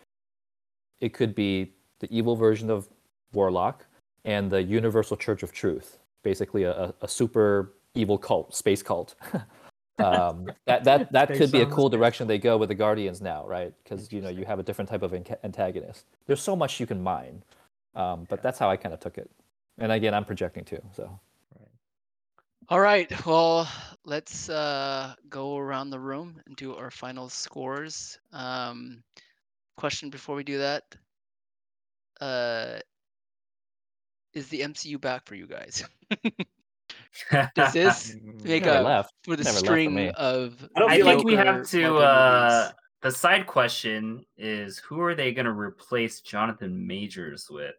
it 1.01 1.13
could 1.15 1.35
be 1.35 1.75
the 2.01 2.09
evil 2.11 2.35
version 2.37 2.71
of 2.71 2.89
Warlock 3.33 3.87
and 4.25 4.51
the 4.51 4.63
Universal 4.63 5.19
Church 5.19 5.43
of 5.43 5.53
Truth, 5.53 5.99
basically 6.23 6.63
a, 6.65 6.73
a, 6.73 6.95
a 7.03 7.09
super 7.09 7.75
evil 7.95 8.19
cult, 8.19 8.55
space 8.55 8.83
cult. 8.83 9.15
um, 9.99 10.47
that 10.67 10.85
that 10.85 11.13
that 11.13 11.29
could 11.35 11.53
be 11.53 11.61
a 11.61 11.67
cool 11.67 11.89
direction 11.89 12.27
they 12.27 12.39
go 12.39 12.57
with 12.59 12.69
the 12.69 12.75
Guardians 12.75 13.21
now, 13.23 13.47
right? 13.47 13.73
Because 13.83 14.13
you 14.13 14.21
know 14.21 14.29
you 14.29 14.45
have 14.45 14.59
a 14.59 14.63
different 14.63 14.91
type 14.91 15.03
of 15.03 15.15
antagonist. 15.45 16.07
There's 16.27 16.43
so 16.43 16.57
much 16.57 16.81
you 16.81 16.87
can 16.87 17.03
mine, 17.03 17.43
um, 17.95 18.27
but 18.29 18.43
that's 18.43 18.59
how 18.59 18.71
I 18.71 18.77
kind 18.77 18.93
of 18.95 19.01
took 19.01 19.19
it. 19.19 19.31
And 19.79 19.93
again, 19.93 20.15
I'm 20.15 20.25
projecting 20.25 20.65
too. 20.65 20.83
So 20.93 21.19
All 22.69 22.81
right. 22.81 23.11
Well, 23.27 23.69
let's 24.05 24.49
uh, 24.49 25.15
go 25.29 25.57
around 25.57 25.91
the 25.91 26.01
room 26.01 26.41
and 26.47 26.57
do 26.57 26.75
our 26.75 26.91
final 26.91 27.29
scores. 27.29 28.19
Um, 28.33 29.03
question 29.77 30.11
before 30.11 30.37
we 30.37 30.45
do 30.45 30.59
that: 30.59 30.85
uh, 32.21 32.81
Is 34.35 34.49
the 34.49 34.61
MCU 34.63 35.01
back 35.01 35.27
for 35.27 35.37
you 35.37 35.47
guys? 35.47 35.85
Does 37.55 37.73
this 37.73 38.15
Mm, 38.17 38.45
make 38.45 38.65
never 38.65 38.79
a 38.79 38.83
left. 38.83 39.13
for 39.25 39.37
the 39.37 39.45
Never 39.45 39.55
left 39.55 39.59
for 39.61 39.65
string 39.67 39.95
me. 39.95 40.11
of? 40.11 40.69
I 40.77 40.81
don't 40.81 40.91
I 40.91 40.97
feel 40.97 41.07
think 41.07 41.19
like 41.19 41.27
we 41.27 41.35
have 41.35 41.67
to. 41.71 41.83
Marvel 41.83 42.03
Uh, 42.03 42.61
movies? 42.63 42.75
the 43.03 43.11
side 43.13 43.47
question 43.47 44.25
is 44.37 44.79
who 44.79 45.01
are 45.01 45.15
they 45.15 45.33
going 45.33 45.47
to 45.47 45.53
replace 45.53 46.21
Jonathan 46.21 46.87
Majors 46.87 47.49
with? 47.51 47.75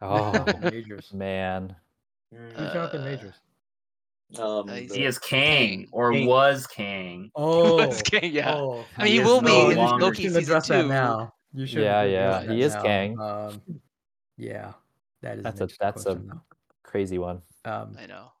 oh 0.00 0.44
Majors. 0.62 1.12
man, 1.12 1.76
Who's 2.32 2.72
Jonathan 2.72 3.00
Uh, 3.02 3.04
Majors? 3.04 3.34
um, 4.38 4.66
the- 4.66 4.80
He 4.94 5.04
is 5.04 5.18
Kang, 5.18 5.68
Kang. 5.68 5.88
or 5.92 6.12
Kang. 6.12 6.26
was 6.26 6.66
Kang. 6.66 7.30
Oh, 7.36 7.82
Okay, 7.82 8.26
yeah. 8.28 8.54
oh. 8.54 8.84
I 8.96 9.02
mean, 9.04 9.06
He 9.06 9.12
he 9.14 9.18
is 9.20 9.26
will 9.26 9.42
no 9.42 9.66
be 9.66 9.72
in 9.72 9.78
longer- 9.78 10.04
Loki 10.06 10.22
you 10.22 10.28
season 10.30 10.42
should 10.42 10.48
address 10.50 10.66
two. 10.68 10.88
now. 10.88 11.34
You 11.52 11.66
should. 11.66 11.82
Yeah, 11.82 12.00
address 12.00 12.12
yeah, 12.12 12.46
that 12.46 12.54
he 12.54 12.62
is 12.62 12.74
now. 12.74 12.82
Kang. 12.82 13.20
Um, 13.20 13.62
yeah, 14.38 14.72
that 15.20 15.36
is. 15.38 15.42
That's 15.44 15.60
an 15.60 15.66
a- 15.70 15.76
that's 15.78 16.06
a- 16.06 16.10
interesting 16.10 16.28
question, 16.30 16.40
crazy 16.82 17.18
one. 17.18 17.42
though. 17.64 17.70
Um, 17.72 17.96
I 18.00 18.06
know. 18.06 18.32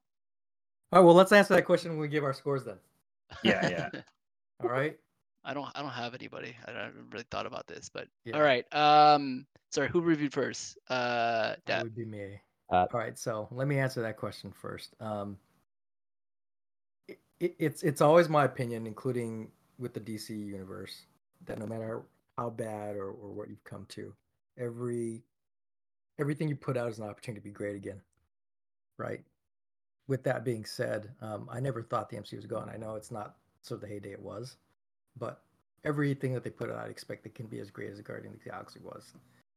All 0.92 0.98
right, 1.00 1.06
well, 1.06 1.14
let's 1.14 1.32
answer 1.32 1.54
that 1.54 1.64
question 1.64 1.90
when 1.92 2.00
we 2.00 2.08
give 2.08 2.24
our 2.24 2.34
scores 2.34 2.64
then. 2.64 2.78
Yeah, 3.42 3.68
yeah. 3.68 4.00
All 4.62 4.68
right. 4.68 4.98
I 5.44 5.54
don't. 5.54 5.68
I 5.74 5.80
don't 5.80 5.90
have 5.90 6.14
anybody. 6.14 6.54
I 6.66 6.70
haven't 6.70 7.10
really 7.10 7.24
thought 7.30 7.46
about 7.46 7.66
this, 7.66 7.88
but 7.88 8.06
Yeah. 8.24 8.36
all 8.36 8.42
right. 8.42 8.64
Um, 8.74 9.46
sorry. 9.70 9.88
Who 9.88 10.00
reviewed 10.02 10.32
first? 10.32 10.78
Uh, 10.88 11.56
That 11.66 11.82
would 11.82 11.96
be 11.96 12.04
me. 12.04 12.40
Uh, 12.70 12.86
All 12.92 13.00
right, 13.00 13.18
so 13.18 13.48
let 13.50 13.68
me 13.68 13.78
answer 13.78 14.00
that 14.00 14.16
question 14.16 14.50
first. 14.50 14.94
Um, 14.98 15.36
it, 17.06 17.18
it, 17.38 17.54
it's 17.58 17.82
it's 17.82 18.00
always 18.00 18.30
my 18.30 18.44
opinion, 18.44 18.86
including 18.86 19.50
with 19.78 19.92
the 19.92 20.00
DC 20.00 20.30
universe, 20.30 21.06
that 21.44 21.58
no 21.58 21.66
matter 21.66 22.02
how 22.38 22.48
bad 22.48 22.96
or, 22.96 23.10
or 23.10 23.30
what 23.30 23.50
you've 23.50 23.64
come 23.64 23.84
to, 23.90 24.14
every 24.58 25.22
everything 26.18 26.48
you 26.48 26.56
put 26.56 26.78
out 26.78 26.88
is 26.88 26.98
an 26.98 27.04
opportunity 27.04 27.40
to 27.40 27.44
be 27.44 27.50
great 27.50 27.76
again, 27.76 28.00
right? 28.98 29.22
With 30.08 30.24
that 30.24 30.44
being 30.44 30.64
said, 30.64 31.10
um, 31.20 31.48
I 31.50 31.60
never 31.60 31.82
thought 31.82 32.10
the 32.10 32.16
MCU 32.16 32.36
was 32.36 32.46
gone. 32.46 32.70
I 32.72 32.76
know 32.76 32.96
it's 32.96 33.10
not 33.10 33.36
sort 33.62 33.82
of 33.82 33.88
the 33.88 33.94
heyday 33.94 34.12
it 34.12 34.22
was, 34.22 34.56
but 35.16 35.42
everything 35.84 36.32
that 36.34 36.44
they 36.44 36.50
put 36.50 36.70
out, 36.70 36.78
I 36.78 36.88
expect 36.88 37.26
it 37.26 37.34
can 37.34 37.46
be 37.46 37.60
as 37.60 37.70
great 37.70 37.90
as 37.90 37.96
the 37.96 38.02
Guardian 38.02 38.34
of 38.34 38.42
the 38.42 38.50
Galaxy 38.50 38.80
was. 38.82 39.12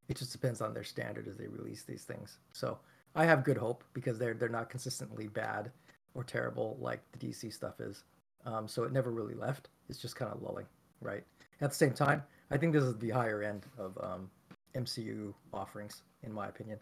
It 0.07 0.17
just 0.17 0.31
depends 0.31 0.61
on 0.61 0.73
their 0.73 0.83
standard 0.83 1.27
as 1.27 1.37
they 1.37 1.47
release 1.47 1.83
these 1.83 2.03
things. 2.03 2.37
So 2.51 2.77
I 3.15 3.25
have 3.25 3.43
good 3.43 3.57
hope 3.57 3.83
because 3.93 4.19
they're 4.19 4.33
they're 4.33 4.49
not 4.49 4.69
consistently 4.69 5.27
bad 5.27 5.71
or 6.13 6.23
terrible 6.23 6.77
like 6.79 7.01
the 7.11 7.27
DC 7.27 7.51
stuff 7.53 7.79
is. 7.79 8.03
Um, 8.45 8.67
so 8.67 8.83
it 8.83 8.91
never 8.91 9.11
really 9.11 9.33
left. 9.33 9.69
It's 9.89 9.99
just 9.99 10.15
kind 10.15 10.31
of 10.31 10.41
lulling, 10.41 10.67
right? 11.01 11.23
At 11.61 11.71
the 11.71 11.75
same 11.75 11.93
time, 11.93 12.23
I 12.51 12.57
think 12.57 12.73
this 12.73 12.83
is 12.83 12.97
the 12.97 13.09
higher 13.09 13.41
end 13.41 13.65
of 13.77 13.97
um, 14.01 14.29
MCU 14.75 15.33
offerings, 15.53 16.03
in 16.23 16.31
my 16.31 16.47
opinion. 16.47 16.79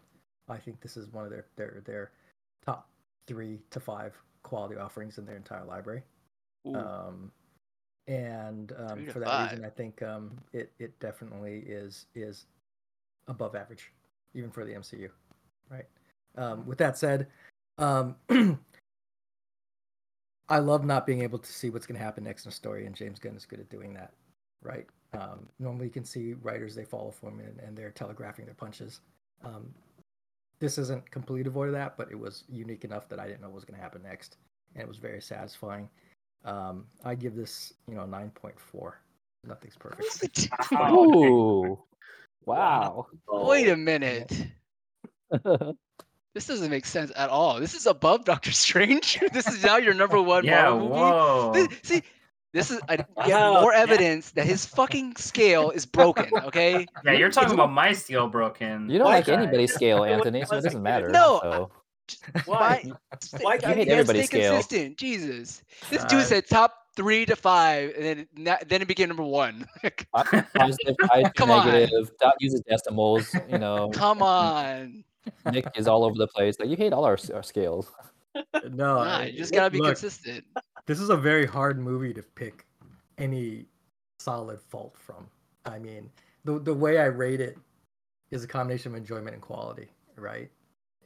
I 0.48 0.58
think 0.58 0.80
this 0.80 0.96
is 0.96 1.08
one 1.12 1.24
of 1.24 1.30
their 1.30 1.46
their 1.56 1.82
their 1.86 2.10
top 2.64 2.88
three 3.26 3.60
to 3.70 3.80
five 3.80 4.14
quality 4.42 4.76
offerings 4.76 5.18
in 5.18 5.24
their 5.24 5.36
entire 5.36 5.64
library. 5.64 6.02
Um, 6.74 7.32
and 8.06 8.72
um, 8.88 9.06
for 9.06 9.18
that 9.20 9.28
five. 9.28 9.50
reason, 9.50 9.64
I 9.64 9.70
think 9.70 10.02
um, 10.02 10.32
it 10.52 10.72
it 10.78 10.98
definitely 11.00 11.64
is 11.66 12.06
is 12.14 12.46
above 13.28 13.54
average, 13.54 13.90
even 14.34 14.50
for 14.50 14.64
the 14.64 14.72
MCU, 14.72 15.08
right? 15.70 15.86
Um, 16.36 16.66
with 16.66 16.78
that 16.78 16.98
said, 16.98 17.28
um, 17.78 18.16
I 20.48 20.58
love 20.58 20.84
not 20.84 21.06
being 21.06 21.22
able 21.22 21.38
to 21.38 21.52
see 21.52 21.70
what's 21.70 21.86
going 21.86 21.98
to 21.98 22.04
happen 22.04 22.24
next 22.24 22.44
in 22.44 22.50
a 22.50 22.52
story, 22.52 22.86
and 22.86 22.94
James 22.94 23.18
Gunn 23.18 23.36
is 23.36 23.46
good 23.46 23.60
at 23.60 23.70
doing 23.70 23.94
that, 23.94 24.12
right? 24.62 24.86
Um, 25.18 25.48
normally, 25.58 25.86
you 25.86 25.92
can 25.92 26.04
see 26.04 26.34
writers 26.34 26.74
they 26.74 26.84
follow 26.84 27.10
formula 27.10 27.48
and, 27.48 27.60
and 27.60 27.76
they're 27.76 27.90
telegraphing 27.90 28.44
their 28.44 28.54
punches. 28.54 29.00
This 30.64 30.78
isn't 30.78 31.10
completely 31.10 31.44
devoid 31.44 31.68
of 31.68 31.74
that, 31.74 31.98
but 31.98 32.10
it 32.10 32.18
was 32.18 32.44
unique 32.48 32.84
enough 32.84 33.06
that 33.10 33.20
I 33.20 33.26
didn't 33.26 33.42
know 33.42 33.48
what 33.48 33.56
was 33.56 33.66
going 33.66 33.76
to 33.76 33.82
happen 33.82 34.02
next, 34.02 34.38
and 34.74 34.82
it 34.82 34.88
was 34.88 34.96
very 34.96 35.20
satisfying. 35.20 35.90
Um, 36.46 36.86
I 37.04 37.14
give 37.14 37.36
this, 37.36 37.74
you 37.86 37.94
know, 37.94 38.06
nine 38.06 38.30
point 38.30 38.58
four. 38.58 38.98
Nothing's 39.46 39.76
perfect. 39.76 40.48
Ooh, 40.72 41.78
wow. 42.46 43.08
Wait 43.28 43.68
a 43.68 43.76
minute. 43.76 44.32
This 46.34 46.48
doesn't 46.48 46.70
make 46.70 46.84
sense 46.84 47.12
at 47.14 47.30
all. 47.30 47.60
This 47.60 47.74
is 47.74 47.86
above 47.86 48.24
Doctor 48.24 48.50
Strange. 48.50 49.20
this 49.32 49.46
is 49.46 49.62
now 49.62 49.76
your 49.76 49.94
number 49.94 50.20
one 50.20 50.44
yeah, 50.44 50.62
Marvel 50.62 50.80
movie. 50.80 50.90
whoa. 51.00 51.52
This- 51.54 51.68
see, 51.84 52.02
this 52.54 52.70
is 52.70 52.80
I, 52.88 52.94
you 53.26 53.32
have 53.34 53.60
more 53.60 53.74
evidence 53.74 54.30
that 54.30 54.46
his 54.46 54.64
fucking 54.64 55.16
scale 55.16 55.70
is 55.70 55.84
broken. 55.84 56.30
Okay. 56.44 56.86
Yeah, 57.04 57.12
you're 57.12 57.30
talking 57.30 57.52
about 57.52 57.72
my 57.72 57.92
scale 57.92 58.28
broken. 58.28 58.88
You 58.88 58.98
don't 58.98 59.06
Why 59.08 59.16
like 59.16 59.26
can't- 59.26 59.42
anybody's 59.42 59.74
scale, 59.74 60.04
Anthony, 60.14 60.44
so 60.46 60.56
it 60.56 60.62
doesn't 60.62 60.82
matter. 60.82 61.08
No, 61.10 61.40
so. 61.42 61.70
Why? 62.46 62.84
Why 63.40 63.54
You 63.54 63.60
can't 63.60 63.76
hate 63.78 63.86
you 63.88 63.92
everybody's 63.94 64.26
stay 64.26 64.38
scale. 64.40 64.52
consistent. 64.52 64.96
Jesus. 64.98 65.62
This 65.90 66.04
dude 66.04 66.20
Uh, 66.20 66.24
said 66.24 66.46
top 66.46 66.74
three 66.96 67.24
to 67.26 67.34
five, 67.34 67.92
and 67.98 68.04
then 68.36 68.56
then 68.68 68.82
it 68.82 68.88
became 68.88 69.08
number 69.08 69.24
one. 69.24 69.66
positive, 70.14 70.44
positive, 70.54 70.96
Come 71.34 71.50
on. 71.50 71.66
negative. 71.66 72.10
Dot 72.20 72.34
uses 72.40 72.60
decimals. 72.68 73.34
You 73.48 73.58
know, 73.58 73.90
Come 73.92 74.22
on. 74.22 75.02
Nick 75.50 75.66
is 75.76 75.88
all 75.88 76.04
over 76.04 76.16
the 76.16 76.28
place. 76.28 76.60
Like 76.60 76.68
you 76.68 76.76
hate 76.76 76.92
all 76.92 77.04
our, 77.04 77.18
our 77.32 77.42
scales. 77.42 77.90
no, 78.34 78.96
Nah, 79.02 79.02
I- 79.20 79.24
you 79.32 79.38
just 79.38 79.52
gotta 79.54 79.70
be 79.70 79.78
look, 79.78 79.96
consistent. 79.98 80.44
This 80.86 81.00
is 81.00 81.10
a 81.10 81.16
very 81.16 81.46
hard 81.46 81.78
movie 81.78 82.14
to 82.14 82.22
pick 82.22 82.66
any 83.18 83.66
solid 84.18 84.60
fault 84.60 84.96
from. 84.98 85.28
I 85.64 85.78
mean, 85.78 86.10
the 86.44 86.58
the 86.58 86.74
way 86.74 86.98
I 86.98 87.06
rate 87.06 87.40
it 87.40 87.58
is 88.30 88.44
a 88.44 88.48
combination 88.48 88.92
of 88.92 88.98
enjoyment 88.98 89.34
and 89.34 89.42
quality, 89.42 89.88
right? 90.16 90.50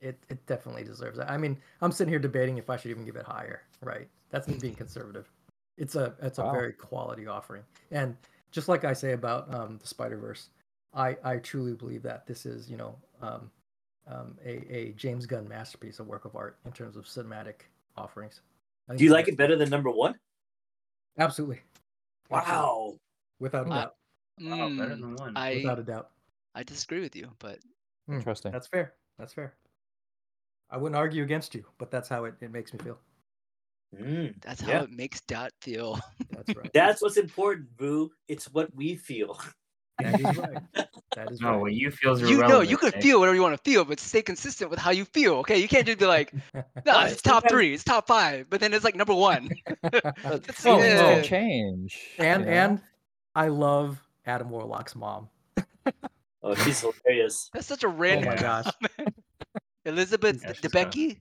It 0.01 0.19
it 0.29 0.45
definitely 0.47 0.85
deserves 0.85 1.19
that. 1.19 1.31
I 1.31 1.37
mean, 1.39 1.59
I'm 1.81 1.93
sitting 1.93 2.11
here 2.13 2.19
debating 2.19 2.59
if 2.59 2.71
I 2.71 2.77
should 2.77 2.91
even 2.91 3.05
give 3.05 3.17
it 3.17 3.27
higher, 3.27 3.63
right? 3.83 4.09
That's 4.31 4.49
me 4.49 4.59
being 4.59 4.75
conservative. 4.75 5.31
It's 5.77 5.97
a 5.97 6.15
it's 6.23 6.39
a 6.39 6.43
Wow. 6.43 6.53
very 6.53 6.73
quality 6.73 7.27
offering, 7.27 7.63
and 7.91 8.17
just 8.51 8.69
like 8.69 8.85
I 8.85 8.93
say 8.95 9.13
about 9.13 9.53
um, 9.55 9.79
the 9.81 9.87
Spider 9.87 10.17
Verse, 10.19 10.51
I 10.95 11.17
I 11.25 11.37
truly 11.39 11.75
believe 11.75 12.03
that 12.03 12.27
this 12.27 12.47
is 12.47 12.71
you 12.71 12.77
know 12.77 12.97
um, 13.23 13.51
um, 14.09 14.37
a 14.45 14.75
a 14.75 14.93
James 14.93 15.27
Gunn 15.27 15.49
masterpiece, 15.49 16.01
a 16.01 16.05
work 16.05 16.25
of 16.25 16.37
art 16.37 16.59
in 16.67 16.73
terms 16.73 16.97
of 16.97 17.05
cinematic 17.07 17.63
offerings. 17.97 18.41
I 18.89 18.93
think 18.93 18.99
Do 19.01 19.05
you 19.05 19.13
like 19.13 19.29
it 19.29 19.37
better 19.37 19.57
than 19.57 19.69
number 19.69 19.91
one? 19.91 20.15
Absolutely. 21.19 21.61
Absolutely. 22.31 22.57
Wow. 22.65 22.99
Without 23.39 23.67
a 23.67 23.71
Uh, 23.71 23.75
doubt. 23.75 23.95
Oh, 24.41 24.69
better 24.77 24.95
Mm, 24.97 25.01
than 25.01 25.15
one. 25.17 25.37
I 25.37 25.55
Without 25.57 25.79
a 25.79 25.83
doubt. 25.83 26.11
I 26.55 26.63
disagree 26.63 27.01
with 27.01 27.15
you, 27.17 27.31
but 27.39 27.59
Hmm, 28.07 28.15
Interesting. 28.15 28.53
That's 28.53 28.67
fair. 28.67 28.95
That's 29.19 29.35
fair. 29.35 29.55
I 30.71 30.77
wouldn't 30.79 30.97
argue 30.97 31.23
against 31.23 31.55
you, 31.55 31.65
but 31.79 31.91
that's 31.91 32.09
how 32.09 32.25
it, 32.25 32.35
it 32.41 32.51
makes 32.51 32.73
me 32.73 32.79
feel. 32.79 32.99
Mm, 33.97 34.35
That's 34.43 34.61
how 34.61 34.69
yeah. 34.71 34.83
it 34.83 34.91
makes 34.91 35.21
Dot 35.23 35.51
feel. 35.63 35.99
That's 36.31 36.55
right. 36.55 36.71
That's 36.75 37.01
what's 37.03 37.17
important, 37.17 37.75
Boo. 37.77 38.11
It's 38.29 38.47
what 38.53 38.75
we 38.75 38.97
feel. 38.97 39.41
that 40.01 40.21
is 40.21 40.37
right. 40.37 40.59
That 41.17 41.31
is 41.33 41.41
No, 41.41 41.53
right. 41.53 41.61
what 41.61 41.73
you 41.73 41.91
feel 41.91 42.13
is 42.13 42.31
You 42.31 42.39
know, 42.39 42.61
you 42.61 42.77
can 42.77 42.95
eh? 42.95 43.01
feel 43.01 43.19
whatever 43.21 43.35
you 43.35 43.43
want 43.43 43.57
to 43.57 43.71
feel, 43.71 43.85
but 43.85 43.99
stay 43.99 44.23
consistent 44.23 44.71
with 44.71 44.79
how 44.79 44.91
you 44.91 45.05
feel. 45.05 45.35
Okay, 45.37 45.59
you 45.59 45.67
can't 45.69 45.87
just 45.87 45.99
be 45.99 46.07
like, 46.07 46.33
no, 46.55 46.63
Right, 46.87 47.11
it's 47.13 47.23
top 47.23 47.49
three, 47.49 47.75
it's 47.75 47.85
top 47.85 48.07
five, 48.07 48.47
but 48.51 48.61
then 48.61 48.73
it's 48.75 48.85
like 48.85 48.95
number 48.95 49.15
one. 49.15 49.51
But 49.83 49.93
That's- 50.23 50.41
things 50.47 50.85
yeah. 50.85 51.15
can 51.15 51.25
change. 51.25 51.99
and 52.19 52.41
you 52.43 52.47
know? 52.47 52.53
and 52.53 52.81
I 53.35 53.49
love 53.49 54.01
Adam 54.27 54.51
Warlock's 54.51 54.95
mom. 54.97 55.29
Oh, 56.41 56.55
she's 56.55 56.81
hilarious. 56.81 57.51
That's 57.53 57.67
such 57.67 57.83
a 57.83 57.89
random. 57.89 58.29
Oh 58.29 58.31
random. 58.31 58.65
my 58.97 59.05
gosh, 59.05 59.13
Elizabeth 59.85 60.41
Yeah, 60.43 60.53
she's 60.53 60.61
Debicki. 60.71 61.21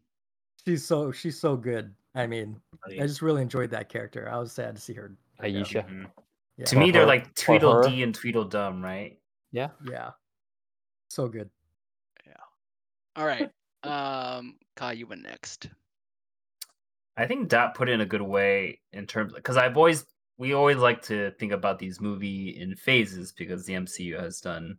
she's 0.63 0.85
so 0.85 1.11
she's 1.11 1.39
so 1.41 1.57
good. 1.57 1.91
I 2.13 2.27
mean, 2.27 2.61
I 2.87 2.97
just 3.07 3.23
really 3.23 3.41
enjoyed 3.41 3.71
that 3.71 3.89
character. 3.89 4.29
I 4.31 4.37
was 4.37 4.51
sad 4.51 4.75
to 4.75 4.81
see 4.81 4.93
her. 4.93 5.15
Ayesha. 5.41 5.85
Yeah, 6.57 6.65
To 6.65 6.75
me, 6.75 6.91
they're 6.91 7.05
like 7.05 7.27
for 7.37 7.45
Tweedledee 7.45 7.99
her. 7.99 8.03
and 8.03 8.15
Tweedledum, 8.15 8.81
right? 8.83 9.19
Yeah. 9.51 9.69
yeah, 9.85 10.11
so 11.09 11.27
good. 11.27 11.49
Yeah. 12.25 12.33
All 13.15 13.25
right. 13.25 13.49
Um, 13.83 14.55
Kai, 14.75 14.93
you 14.93 15.05
went 15.07 15.21
next. 15.21 15.69
I 17.15 17.25
think 17.25 17.47
Dot 17.47 17.73
put 17.75 17.87
it 17.87 17.93
in 17.93 18.01
a 18.01 18.05
good 18.05 18.23
way 18.23 18.81
in 18.91 19.05
terms 19.05 19.31
because 19.33 19.55
I've 19.55 19.77
always 19.77 20.03
we 20.37 20.53
always 20.53 20.77
like 20.77 21.03
to 21.03 21.31
think 21.39 21.53
about 21.53 21.79
these 21.79 22.01
movie 22.01 22.57
in 22.59 22.75
phases 22.75 23.31
because 23.31 23.65
the 23.65 23.73
MCU 23.73 24.19
has 24.19 24.41
done 24.41 24.77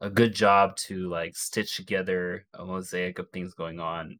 a 0.00 0.10
good 0.10 0.34
job 0.34 0.76
to 0.76 1.08
like 1.08 1.34
stitch 1.34 1.76
together 1.76 2.46
a 2.54 2.64
mosaic 2.64 3.18
of 3.18 3.30
things 3.30 3.54
going 3.54 3.80
on. 3.80 4.18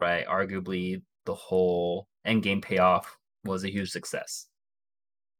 Right, 0.00 0.26
arguably 0.26 1.02
the 1.26 1.34
whole 1.34 2.08
Endgame 2.26 2.62
payoff 2.62 3.18
was 3.44 3.64
a 3.64 3.70
huge 3.70 3.90
success 3.90 4.46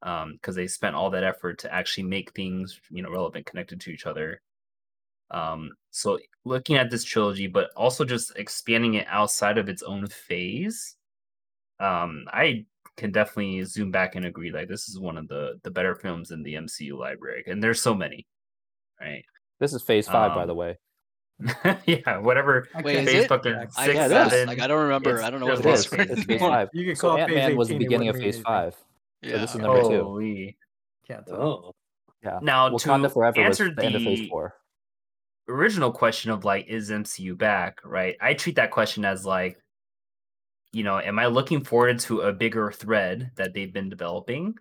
because 0.03 0.55
they 0.57 0.67
spent 0.67 0.97
all 0.97 1.11
that 1.11 1.25
effort 1.25 1.59
to 1.61 1.73
actually 1.73 2.05
make 2.05 2.33
things 2.33 2.81
you 2.91 3.03
know 3.03 3.11
relevant, 3.11 3.47
connected 3.47 3.81
to 3.81 3.91
each 3.91 4.07
other. 4.07 4.41
Um, 5.31 5.71
so 5.91 6.19
looking 6.45 6.77
at 6.77 6.91
this 6.91 7.05
trilogy, 7.05 7.47
but 7.47 7.71
also 7.77 8.05
just 8.05 8.33
expanding 8.37 8.95
it 8.95 9.07
outside 9.09 9.57
of 9.59 9.69
its 9.69 9.83
own 9.83 10.07
phase, 10.09 10.97
um, 11.81 12.25
I 12.33 12.67
can 12.99 13.13
definitely 13.13 13.65
zoom 13.65 13.91
back 13.91 14.15
and 14.15 14.27
agree. 14.27 14.51
Like 14.53 14.69
this 14.69 14.89
is 14.89 14.99
one 14.99 15.17
of 15.17 15.29
the 15.29 15.59
the 15.63 15.71
better 15.71 15.95
films 15.95 16.31
in 16.33 16.43
the 16.43 16.55
MCU 16.55 16.99
library, 16.99 17.45
and 17.47 17.63
there's 17.63 17.81
so 17.81 17.95
many, 17.95 18.27
right? 19.01 19.25
This 19.61 19.73
is 19.73 19.83
phase 19.83 20.07
five, 20.09 20.35
by 20.35 20.43
Um, 20.43 20.49
the 20.49 20.55
way. 20.55 20.79
yeah, 21.87 22.19
whatever. 22.19 22.69
I 22.75 22.83
Wait, 22.83 22.95
can't- 22.97 23.09
is 23.09 23.15
Phase 23.15 23.25
it? 23.25 23.29
fucking 23.29 23.53
Yeah, 23.53 23.67
I 23.77 23.87
six, 23.87 23.99
seven. 24.11 24.49
Like 24.49 24.61
I 24.61 24.67
don't 24.67 24.83
remember. 24.83 25.23
I 25.23 25.31
don't 25.31 25.41
know 25.41 25.47
what 25.47 25.63
there's 25.63 25.85
the 25.89 25.97
a 25.97 25.99
lot 25.99 26.09
phase 26.09 26.19
It's 26.19 26.27
phase 26.27 26.41
five. 26.51 26.69
You 26.75 26.85
can 26.87 26.97
So 26.97 27.09
call 27.09 27.17
it 27.17 27.21
Ant 27.21 27.31
phase 27.31 27.37
Man 27.49 27.57
was 27.57 27.69
the 27.69 27.79
beginning 27.79 28.09
of 28.09 28.15
wouldn't 28.17 28.25
phase 28.25 28.35
anything. 28.37 28.45
five. 28.45 28.77
Yeah. 29.23 29.39
this 29.39 29.55
is 29.55 29.61
number 29.61 29.83
two. 29.83 30.03
Holy. 30.03 30.57
Can't 31.07 31.27
tell. 31.27 31.41
Oh, 31.41 31.75
Yeah. 32.23 32.39
Now 32.43 32.69
Wakanda 32.71 33.05
to 33.05 33.09
Forever 33.11 33.41
was 33.41 33.61
answer 33.61 33.75
the 33.75 33.85
end 33.85 33.95
of 33.97 34.03
phase 34.03 34.29
four. 34.29 34.55
original 35.49 35.93
question 35.93 36.31
of 36.31 36.45
like, 36.45 36.67
is 36.69 36.91
MCU 36.91 37.37
back? 37.37 37.79
Right. 37.85 38.17
I 38.21 38.35
treat 38.35 38.57
that 38.57 38.71
question 38.71 39.05
as 39.05 39.25
like, 39.27 39.59
you 40.73 40.85
know, 40.85 40.99
am 40.99 41.19
I 41.19 41.27
looking 41.27 41.63
forward 41.63 41.99
to 42.01 42.23
a 42.23 42.33
bigger 42.33 42.73
thread 42.73 43.31
that 43.37 43.53
they've 43.55 43.73
been 43.73 43.91
developing? 43.91 44.55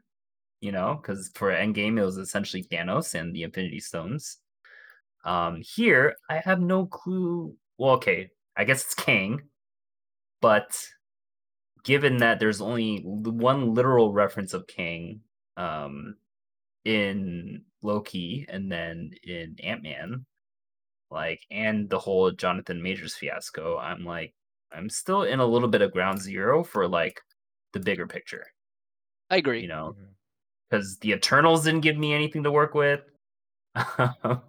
You 0.60 0.72
know, 0.72 1.00
because 1.02 1.32
for 1.36 1.52
Endgame 1.52 1.98
it 2.00 2.04
was 2.06 2.18
essentially 2.18 2.64
Thanos 2.64 3.16
and 3.16 3.34
the 3.34 3.44
Infinity 3.44 3.80
Stones. 3.80 4.38
Um, 5.24 5.62
here 5.62 6.16
I 6.30 6.42
have 6.44 6.60
no 6.60 6.86
clue. 6.86 7.56
Well, 7.78 7.94
okay, 7.94 8.30
I 8.58 8.64
guess 8.64 8.84
it's 8.84 8.94
Kang, 8.94 9.42
but 10.42 10.86
given 11.84 12.18
that 12.18 12.40
there's 12.40 12.62
only 12.62 13.00
one 13.04 13.74
literal 13.74 14.14
reference 14.14 14.54
of 14.54 14.68
Kang, 14.68 15.22
um, 15.58 16.16
in 16.86 17.64
Loki 17.82 18.46
and 18.50 18.72
then 18.72 19.12
in 19.24 19.56
Ant 19.64 19.84
Man, 19.84 20.26
like, 21.10 21.46
and 21.52 21.90
the 21.90 22.00
whole 22.00 22.32
Jonathan 22.32 22.82
Majors 22.82 23.16
fiasco, 23.16 23.78
I'm 23.78 24.06
like, 24.06 24.34
I'm 24.72 24.90
still 24.90 25.24
in 25.24 25.40
a 25.40 25.46
little 25.46 25.68
bit 25.68 25.82
of 25.82 25.92
ground 25.92 26.22
zero 26.22 26.64
for 26.64 26.88
like 26.88 27.22
the 27.74 27.80
bigger 27.80 28.08
picture, 28.08 28.46
I 29.30 29.38
agree. 29.38 29.62
you 29.62 29.68
know, 29.68 29.96
because 30.70 30.98
the 30.98 31.12
Eternals 31.12 31.64
didn't 31.64 31.82
give 31.82 31.98
me 31.98 32.14
anything 32.14 32.44
to 32.44 32.52
work 32.52 32.74
with. 32.74 33.02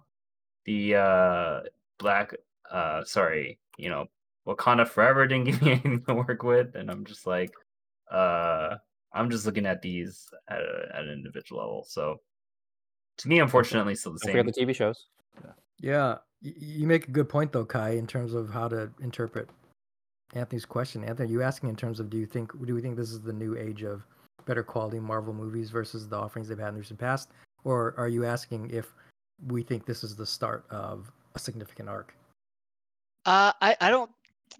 the 0.65 0.95
uh 0.95 1.61
Black, 1.99 2.33
uh, 2.69 3.03
sorry, 3.03 3.59
you 3.77 3.89
know, 3.89 4.07
Wakanda 4.47 4.87
Forever 4.87 5.27
didn't 5.27 5.45
give 5.51 5.61
me 5.61 5.71
anything 5.71 6.03
to 6.07 6.13
work 6.13 6.43
with, 6.43 6.75
and 6.75 6.89
I'm 6.89 7.05
just 7.05 7.25
like, 7.27 7.51
uh, 8.11 8.75
I'm 9.13 9.29
just 9.29 9.45
looking 9.45 9.65
at 9.65 9.81
these 9.81 10.27
at, 10.49 10.61
a, 10.61 10.89
at 10.93 11.03
an 11.03 11.09
individual 11.11 11.61
level. 11.61 11.85
So, 11.87 12.19
to 13.19 13.27
me, 13.27 13.39
unfortunately, 13.39 13.95
still 13.95 14.13
the 14.13 14.19
Don't 14.19 14.33
same. 14.33 14.45
forget 14.45 14.55
the 14.55 14.65
TV 14.65 14.75
shows. 14.75 15.07
Yeah, 15.79 16.17
y- 16.43 16.53
you 16.57 16.87
make 16.87 17.07
a 17.07 17.11
good 17.11 17.29
point 17.29 17.51
though, 17.51 17.65
Kai, 17.65 17.91
in 17.91 18.07
terms 18.07 18.33
of 18.33 18.49
how 18.49 18.67
to 18.69 18.89
interpret 19.01 19.49
Anthony's 20.33 20.65
question. 20.65 21.03
Anthony, 21.03 21.29
are 21.29 21.31
you 21.31 21.41
asking 21.43 21.69
in 21.69 21.75
terms 21.75 21.99
of 21.99 22.09
do 22.09 22.17
you 22.17 22.25
think 22.25 22.51
do 22.65 22.73
we 22.73 22.81
think 22.81 22.95
this 22.95 23.11
is 23.11 23.21
the 23.21 23.33
new 23.33 23.55
age 23.57 23.83
of 23.83 24.03
better 24.45 24.63
quality 24.63 24.99
Marvel 24.99 25.33
movies 25.33 25.69
versus 25.69 26.07
the 26.07 26.15
offerings 26.17 26.47
they've 26.49 26.57
had 26.59 26.69
in 26.69 26.73
the 26.75 26.79
recent 26.81 26.99
past, 26.99 27.29
or 27.63 27.93
are 27.97 28.07
you 28.09 28.25
asking 28.25 28.69
if 28.71 28.93
we 29.47 29.61
think 29.63 29.85
this 29.85 30.03
is 30.03 30.15
the 30.15 30.25
start 30.25 30.65
of 30.69 31.11
a 31.35 31.39
significant 31.39 31.89
arc? 31.89 32.15
Uh, 33.25 33.51
I 33.61 33.75
I 33.79 33.89
don't. 33.89 34.11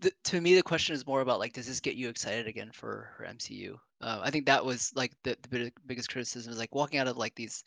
Th- 0.02 0.16
to 0.26 0.42
me, 0.42 0.56
the 0.56 0.64
question 0.64 0.96
is 0.96 1.06
more 1.06 1.22
about 1.22 1.40
like, 1.40 1.54
does 1.54 1.68
this 1.68 1.80
get 1.80 1.96
you 1.96 2.10
excited 2.10 2.48
again 2.48 2.72
for 2.72 3.14
for 3.18 3.26
MCU? 3.26 3.80
Uh, 4.02 4.20
I 4.24 4.32
think 4.32 4.46
that 4.46 4.64
was 4.66 4.92
like 4.96 5.14
the, 5.24 5.38
the 5.42 5.48
big- 5.50 5.74
biggest 5.86 6.10
criticism 6.10 6.52
is 6.52 6.60
like 6.60 6.74
walking 6.76 7.00
out 7.00 7.08
of 7.08 7.18
like 7.18 7.36
these, 7.36 7.64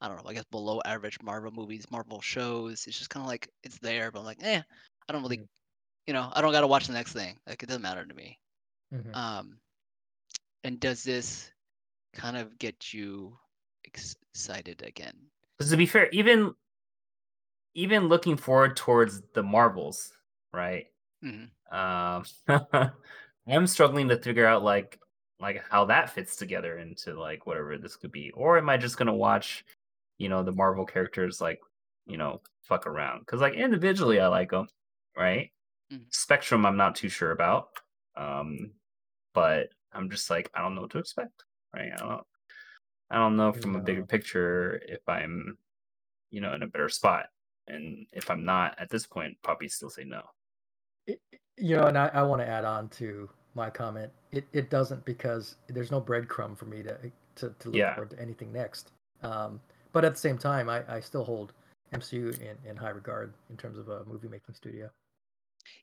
I 0.00 0.08
don't 0.08 0.22
know, 0.22 0.28
I 0.30 0.34
guess 0.34 0.44
below 0.50 0.80
average 0.84 1.20
Marvel 1.22 1.52
movies, 1.52 1.90
Marvel 1.90 2.20
shows. 2.20 2.86
It's 2.86 2.98
just 2.98 3.10
kind 3.10 3.22
of 3.24 3.28
like 3.28 3.50
it's 3.62 3.78
there, 3.78 4.10
but 4.10 4.20
I'm 4.20 4.26
like, 4.26 4.42
eh, 4.42 4.62
I 5.08 5.12
don't 5.12 5.22
really, 5.22 5.38
Mm. 5.38 5.48
you 6.08 6.14
know, 6.14 6.30
I 6.34 6.40
don't 6.42 6.52
got 6.52 6.62
to 6.62 6.68
watch 6.68 6.86
the 6.88 6.94
next 6.94 7.12
thing. 7.14 7.38
Like 7.46 7.62
it 7.62 7.66
doesn't 7.68 7.82
matter 7.82 8.04
to 8.06 8.14
me. 8.14 8.38
Mhm. 8.92 9.14
Um, 9.14 9.60
and 10.64 10.80
does 10.80 11.02
this 11.02 11.52
kind 12.14 12.36
of 12.36 12.58
get 12.58 12.92
you 12.94 13.38
excited 13.84 14.82
again? 14.82 15.30
Because 15.58 15.70
to 15.70 15.76
be 15.76 15.86
fair, 15.86 16.08
even 16.10 16.54
even 17.74 18.08
looking 18.08 18.36
forward 18.36 18.76
towards 18.76 19.22
the 19.34 19.42
Marvels, 19.42 20.12
right? 20.52 20.86
Mhm. 21.22 21.50
Um, 21.70 22.24
I'm 23.48 23.66
struggling 23.66 24.08
to 24.08 24.18
figure 24.20 24.46
out 24.46 24.62
like 24.62 24.98
like 25.40 25.62
how 25.70 25.84
that 25.86 26.10
fits 26.10 26.36
together 26.36 26.78
into 26.78 27.18
like 27.18 27.46
whatever 27.46 27.78
this 27.78 27.96
could 27.96 28.12
be, 28.12 28.30
or 28.32 28.58
am 28.58 28.68
I 28.68 28.76
just 28.76 28.96
gonna 28.98 29.14
watch, 29.14 29.64
you 30.18 30.28
know, 30.28 30.42
the 30.42 30.52
Marvel 30.52 30.84
characters 30.86 31.40
like 31.40 31.60
you 32.06 32.16
know 32.18 32.42
fuck 32.62 32.86
around? 32.86 33.20
Because 33.20 33.40
like 33.40 33.54
individually, 33.54 34.20
I 34.20 34.28
like 34.28 34.50
them, 34.50 34.68
right? 35.16 35.52
Mhm. 35.92 36.06
Spectrum, 36.10 36.66
I'm 36.66 36.76
not 36.76 36.96
too 36.96 37.08
sure 37.08 37.32
about, 37.32 37.70
um, 38.16 38.72
but 39.34 39.70
I'm 39.92 40.10
just 40.10 40.30
like 40.30 40.50
I 40.54 40.62
don't 40.62 40.74
know 40.74 40.82
what 40.82 40.90
to 40.92 40.98
expect, 40.98 41.44
right? 41.74 41.92
I 41.92 41.96
don't 41.96 42.08
know. 42.10 42.26
I 43.10 43.16
don't 43.16 43.36
know 43.36 43.52
from 43.52 43.76
a 43.76 43.80
bigger 43.80 44.04
picture 44.06 44.80
if 44.88 45.00
I'm, 45.08 45.58
you 46.30 46.40
know, 46.40 46.54
in 46.54 46.62
a 46.62 46.66
better 46.68 46.88
spot. 46.88 47.26
And 47.68 48.06
if 48.12 48.30
I'm 48.30 48.44
not 48.44 48.78
at 48.80 48.90
this 48.90 49.06
point, 49.06 49.38
probably 49.42 49.68
still 49.68 49.90
say 49.90 50.04
no. 50.04 50.22
It, 51.58 51.64
you 51.64 51.76
know, 51.76 51.86
and 51.86 51.98
I, 51.98 52.08
I 52.14 52.22
want 52.22 52.40
to 52.42 52.46
add 52.48 52.64
on 52.64 52.88
to 52.90 53.28
my 53.54 53.70
comment. 53.70 54.10
It 54.32 54.46
it 54.52 54.70
doesn't 54.70 55.04
because 55.04 55.56
there's 55.68 55.90
no 55.90 56.00
breadcrumb 56.00 56.56
for 56.56 56.66
me 56.66 56.82
to 56.82 56.96
to, 57.36 57.54
to 57.58 57.68
look 57.68 57.74
Yeah. 57.76 57.94
forward 57.94 58.10
to 58.10 58.20
anything 58.20 58.52
next. 58.52 58.90
Um, 59.22 59.60
but 59.92 60.04
at 60.04 60.12
the 60.14 60.18
same 60.20 60.38
time, 60.38 60.68
I, 60.68 60.82
I 60.88 61.00
still 61.00 61.24
hold 61.24 61.52
MCU 61.94 62.38
in, 62.40 62.56
in 62.68 62.76
high 62.76 62.90
regard 62.90 63.32
in 63.50 63.56
terms 63.56 63.78
of 63.78 63.88
a 63.88 64.04
movie 64.04 64.28
making 64.28 64.54
studio. 64.54 64.90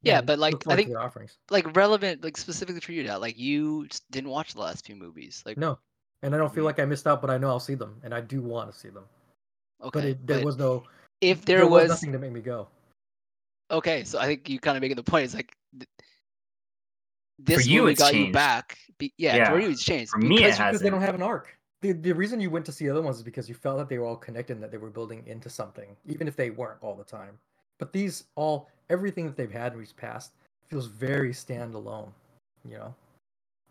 Yeah, 0.02 0.20
And 0.20 0.28
but, 0.28 0.40
like, 0.40 0.56
I 0.68 0.76
think- 0.76 0.90
their 0.90 1.00
offerings. 1.00 1.38
Like 1.50 1.76
relevant, 1.76 2.24
like 2.24 2.38
specifically 2.38 2.82
for 2.82 2.92
you, 2.92 3.04
now, 3.04 3.18
like 3.20 3.38
you 3.38 3.88
didn't 4.12 4.30
watch 4.30 4.54
the 4.54 4.62
last 4.62 4.86
few 4.86 4.96
movies. 4.96 5.44
Like, 5.46 5.58
No, 5.58 5.80
and 6.24 6.34
I 6.36 6.38
don't 6.38 6.54
feel 6.54 6.64
like 6.64 6.80
I 6.80 6.86
missed 6.86 7.08
out, 7.08 7.22
but 7.22 7.30
I 7.30 7.38
know 7.38 7.50
I'll 7.50 7.60
see 7.60 7.76
them, 7.76 8.00
and 8.04 8.14
I 8.14 8.22
do 8.22 8.42
want 8.42 8.72
to 8.72 8.78
see 8.78 8.90
them. 8.90 9.06
okay, 9.82 9.90
But 10.00 10.06
it, 10.06 10.28
there 10.28 10.46
was 10.46 10.58
no 10.58 10.84
if 11.22 11.46
there, 11.46 11.68
was, 11.68 11.90
nothing 11.90 12.12
to 12.12 12.20
make 12.20 12.32
me 12.32 12.42
go. 12.42 12.68
Okay, 13.72 14.04
so 14.04 14.20
I 14.20 14.26
think 14.26 14.50
you 14.50 14.60
kind 14.60 14.78
of 14.78 14.82
making 14.82 14.96
the 14.98 15.04
point. 15.04 15.26
It's 15.26 15.34
like 15.36 15.56
th- 15.78 15.90
this 17.40 17.68
you, 17.68 17.82
movie 17.82 17.94
it's 17.94 18.02
got 18.02 18.16
you 18.16 18.32
back. 18.32 18.78
Be, 18.98 19.14
yeah, 19.18 19.50
for 19.50 19.60
you 19.60 19.70
it's 19.70 19.84
changed. 19.84 20.12
For 20.12 20.20
me, 20.20 20.36
it 20.36 20.38
because 20.40 20.58
has- 20.58 20.72
because 20.72 20.82
they 20.82 20.90
don't 20.90 21.02
have 21.02 21.16
an 21.16 21.22
arc. 21.22 21.58
The, 21.82 21.92
the 21.92 22.14
reason 22.14 22.40
you 22.40 22.50
went 22.50 22.66
to 22.66 22.72
see 22.72 22.90
other 22.90 23.02
ones 23.02 23.18
is 23.18 23.24
because 23.24 23.48
you 23.48 23.54
felt 23.54 23.78
that 23.78 23.90
they 23.90 24.00
were 24.00 24.06
all 24.06 24.16
connected 24.16 24.54
and 24.54 24.64
that 24.64 24.72
they 24.72 24.78
were 24.78 24.90
building 24.90 25.22
into 25.28 25.50
something, 25.50 25.96
even 26.08 26.28
if 26.28 26.36
they 26.36 26.50
weren't 26.50 26.80
all 26.82 26.96
the 26.96 27.04
time. 27.04 27.38
But 27.78 27.92
these 27.94 28.24
all 28.36 28.70
everything 28.90 29.26
that 29.26 29.36
they've 29.36 29.52
had 29.52 29.74
in 29.74 29.80
recent 29.80 29.98
past 29.98 30.32
feels 30.70 30.88
very 30.88 31.32
standalone. 31.32 32.10
You 32.68 32.78
know. 32.78 32.96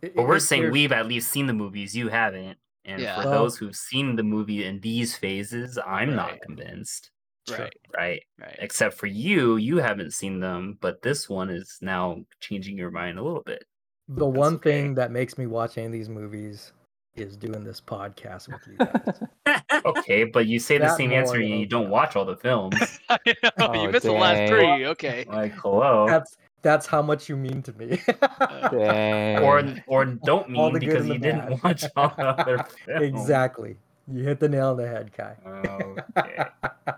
It- 0.03 0.15
But 0.15 0.23
it- 0.23 0.29
we're 0.29 0.37
it- 0.37 0.41
saying 0.43 0.63
there's- 0.63 0.73
we've 0.73 0.93
at 0.93 1.07
least 1.07 1.31
seen 1.33 1.47
the 1.47 1.55
movies. 1.55 1.97
You 1.97 2.09
haven't. 2.09 2.59
And 2.85 3.01
Yeah. 3.01 3.21
for 3.23 3.29
Well- 3.31 3.43
those 3.45 3.57
who've 3.57 3.75
seen 3.75 4.15
the 4.15 4.23
movie 4.23 4.65
in 4.65 4.79
these 4.81 5.17
phases, 5.17 5.79
I'm 5.85 6.15
not 6.15 6.39
convinced. 6.43 7.11
Sure. 7.49 7.59
Right. 7.59 7.73
right? 7.97 8.23
Right. 8.41 8.57
Except 8.61 8.95
for 8.97 9.07
you, 9.07 9.57
you 9.57 9.79
haven't 9.79 10.13
seen 10.13 10.41
them, 10.41 10.79
but 10.81 11.03
this 11.03 11.29
one 11.29 11.51
is 11.51 11.79
now 11.83 12.21
changing 12.41 12.79
your 12.79 12.91
mind 12.91 13.19
a 13.19 13.23
little 13.23 13.43
bit. 13.43 13.65
The 14.09 14.25
That's 14.27 14.37
one 14.37 14.55
okay. 14.55 14.71
thing 14.71 14.95
that 14.95 15.11
makes 15.13 15.39
me 15.39 15.47
watch 15.47 15.77
any 15.79 15.87
of 15.87 15.93
these 15.93 16.09
movies 16.09 16.73
is 17.17 17.37
doing 17.37 17.63
this 17.65 17.81
podcast 17.81 18.49
with 18.49 18.61
you 18.67 18.77
guys. 18.77 19.21
Okay, 19.87 20.25
but 20.25 20.47
you 20.47 20.59
say 20.59 20.79
the 20.79 20.95
same 20.97 21.13
answer 21.13 21.37
and 21.37 21.49
you 21.49 21.67
oh 21.67 21.69
don't 21.69 21.91
watch 21.91 22.17
all 22.17 22.25
the 22.25 22.37
films. 22.37 22.75
Know, 23.11 23.17
Oh, 23.59 23.83
you 23.83 23.91
missed 23.91 24.05
the 24.07 24.13
last 24.13 24.49
three. 24.51 24.87
Okay. 24.87 25.25
like, 25.29 25.53
hello. 25.53 26.07
that's 26.09 26.37
that's 26.63 26.87
how 26.87 27.03
much 27.03 27.29
you 27.29 27.37
mean 27.37 27.61
to 27.63 27.73
me. 27.75 28.01
Or 28.73 29.63
or 29.87 30.05
don't 30.07 30.49
mean 30.51 30.79
because 30.79 31.07
you 31.07 31.19
didn't 31.19 31.51
bad. 31.51 31.63
watch 31.63 31.85
all 31.97 32.09
the 32.17 32.25
other 32.25 32.65
films. 32.87 33.03
exactly. 33.03 33.77
You 34.11 34.25
hit 34.25 34.41
the 34.41 34.49
nail 34.49 34.71
on 34.71 34.77
the 34.79 34.89
head, 34.89 35.13
Kai. 35.13 35.37
Okay. 35.47 36.95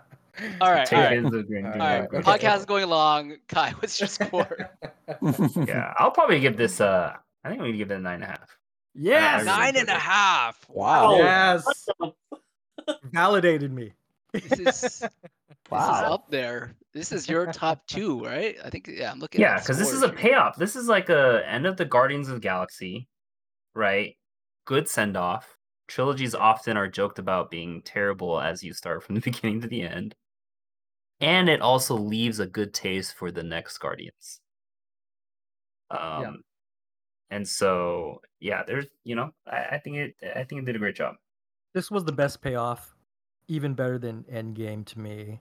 All 0.60 0.70
right. 0.72 0.86
Take 0.86 0.98
All 0.98 1.04
right. 1.04 1.18
it 1.18 1.24
as 1.24 1.32
a 1.34 1.42
green 1.42 1.64
All 1.66 1.72
All 1.72 1.78
green 1.78 1.80
right. 1.88 2.00
light. 2.00 2.10
The 2.10 2.16
Okay. 2.18 2.46
podcast 2.46 2.58
is 2.58 2.64
going 2.66 2.84
along. 2.84 3.36
Kai, 3.48 3.70
what's 3.78 3.98
your 4.00 4.06
score? 4.08 4.70
Yeah, 5.66 5.92
I'll 5.98 6.10
probably 6.10 6.40
give 6.40 6.56
this. 6.56 6.80
Uh, 6.80 7.14
I 7.44 7.48
think 7.48 7.60
I'm 7.60 7.66
gonna 7.68 7.76
give 7.78 7.90
it 7.90 7.94
a 7.96 7.98
nine 8.00 8.14
and 8.16 8.24
a 8.24 8.26
half. 8.26 8.58
yes. 8.94 9.32
I 9.32 9.36
really 9.36 9.46
Nine 9.46 9.68
and 9.68 9.76
a 9.76 9.80
enjoyed 9.80 9.96
it. 9.96 10.00
half. 10.00 10.66
Wow. 10.68 11.16
Yes. 11.16 11.88
Validated 13.12 13.72
me. 13.72 13.92
This 14.32 14.44
is 14.52 14.58
this 14.58 14.84
is 15.02 15.08
Wow. 15.70 16.14
up 16.14 16.30
there. 16.30 16.74
This 16.92 17.10
is 17.12 17.28
your 17.28 17.50
top 17.52 17.86
two, 17.86 18.24
right? 18.24 18.56
I 18.64 18.70
think. 18.70 18.88
Yeah, 18.92 19.10
I'm 19.10 19.18
looking. 19.18 19.40
Yeah, 19.40 19.58
because 19.58 19.78
this 19.78 19.92
is 19.92 20.02
a 20.02 20.08
payoff. 20.08 20.56
This 20.56 20.76
is 20.76 20.86
like 20.88 21.08
a 21.08 21.42
end 21.46 21.66
of 21.66 21.76
the 21.76 21.84
Guardians 21.84 22.28
of 22.28 22.34
the 22.34 22.40
Galaxy, 22.40 23.08
right? 23.74 24.16
Good 24.66 24.88
send 24.88 25.16
off. 25.16 25.56
Trilogies 25.88 26.34
often 26.34 26.76
are 26.76 26.88
joked 26.88 27.18
about 27.18 27.50
being 27.50 27.82
terrible 27.82 28.40
as 28.40 28.62
you 28.62 28.72
start 28.72 29.02
from 29.02 29.14
the 29.14 29.20
beginning 29.20 29.60
to 29.62 29.68
the 29.68 29.82
end. 29.82 30.14
And 31.20 31.48
it 31.48 31.62
also 31.62 31.96
leaves 31.96 32.40
a 32.40 32.46
good 32.46 32.74
taste 32.74 33.14
for 33.14 33.30
the 33.30 33.42
next 33.42 33.78
Guardians. 33.78 34.40
Um 35.90 36.42
and 37.30 37.46
so 37.48 38.20
yeah, 38.40 38.62
there's 38.64 38.86
you 39.04 39.14
know, 39.14 39.32
I, 39.46 39.64
I 39.72 39.78
think 39.78 39.96
it 39.96 40.14
I 40.36 40.44
think 40.44 40.62
it 40.62 40.64
did 40.64 40.76
a 40.76 40.80
great 40.80 40.96
job. 40.96 41.16
This 41.74 41.90
was 41.90 42.04
the 42.04 42.12
best 42.12 42.40
payoff, 42.42 42.94
even 43.48 43.74
better 43.74 43.98
than 43.98 44.24
Endgame 44.24 44.84
to 44.86 44.98
me 44.98 45.40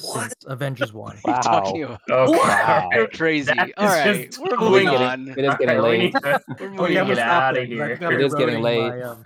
What? 0.00 0.22
since 0.30 0.34
Avengers 0.46 0.92
One. 0.92 1.16
What 1.22 1.34
are 1.34 1.36
you 1.36 1.42
talking 1.42 1.80
Wow. 1.82 1.98
about? 2.06 2.28
Okay, 2.28 2.38
Wow. 2.38 2.88
You're 2.92 3.08
crazy. 3.08 3.52
That 3.54 3.70
All 3.76 3.88
is 3.92 4.28
just 4.28 4.40
we're 4.40 4.48
totally 4.50 4.70
moving 4.84 4.98
getting- 4.98 5.06
on. 5.06 5.28
It 5.38 5.44
is 5.44 5.54
getting 5.56 5.78
late. 5.82 6.14
We're 6.14 6.40
Oh, 6.60 6.68
moving 6.68 6.76
get 6.76 6.80
I'm 6.80 6.94
gonna 6.94 7.10
on. 7.10 7.16
stop 7.16 7.42
outta 7.42 7.66
there, 7.66 7.96
'cause 7.96 8.04
I 8.06 8.10
here. 8.10 8.20
It 8.20 8.24
is 8.24 8.34
getting 8.34 8.62
late. 8.62 8.88
My, 8.88 9.02
um, 9.02 9.24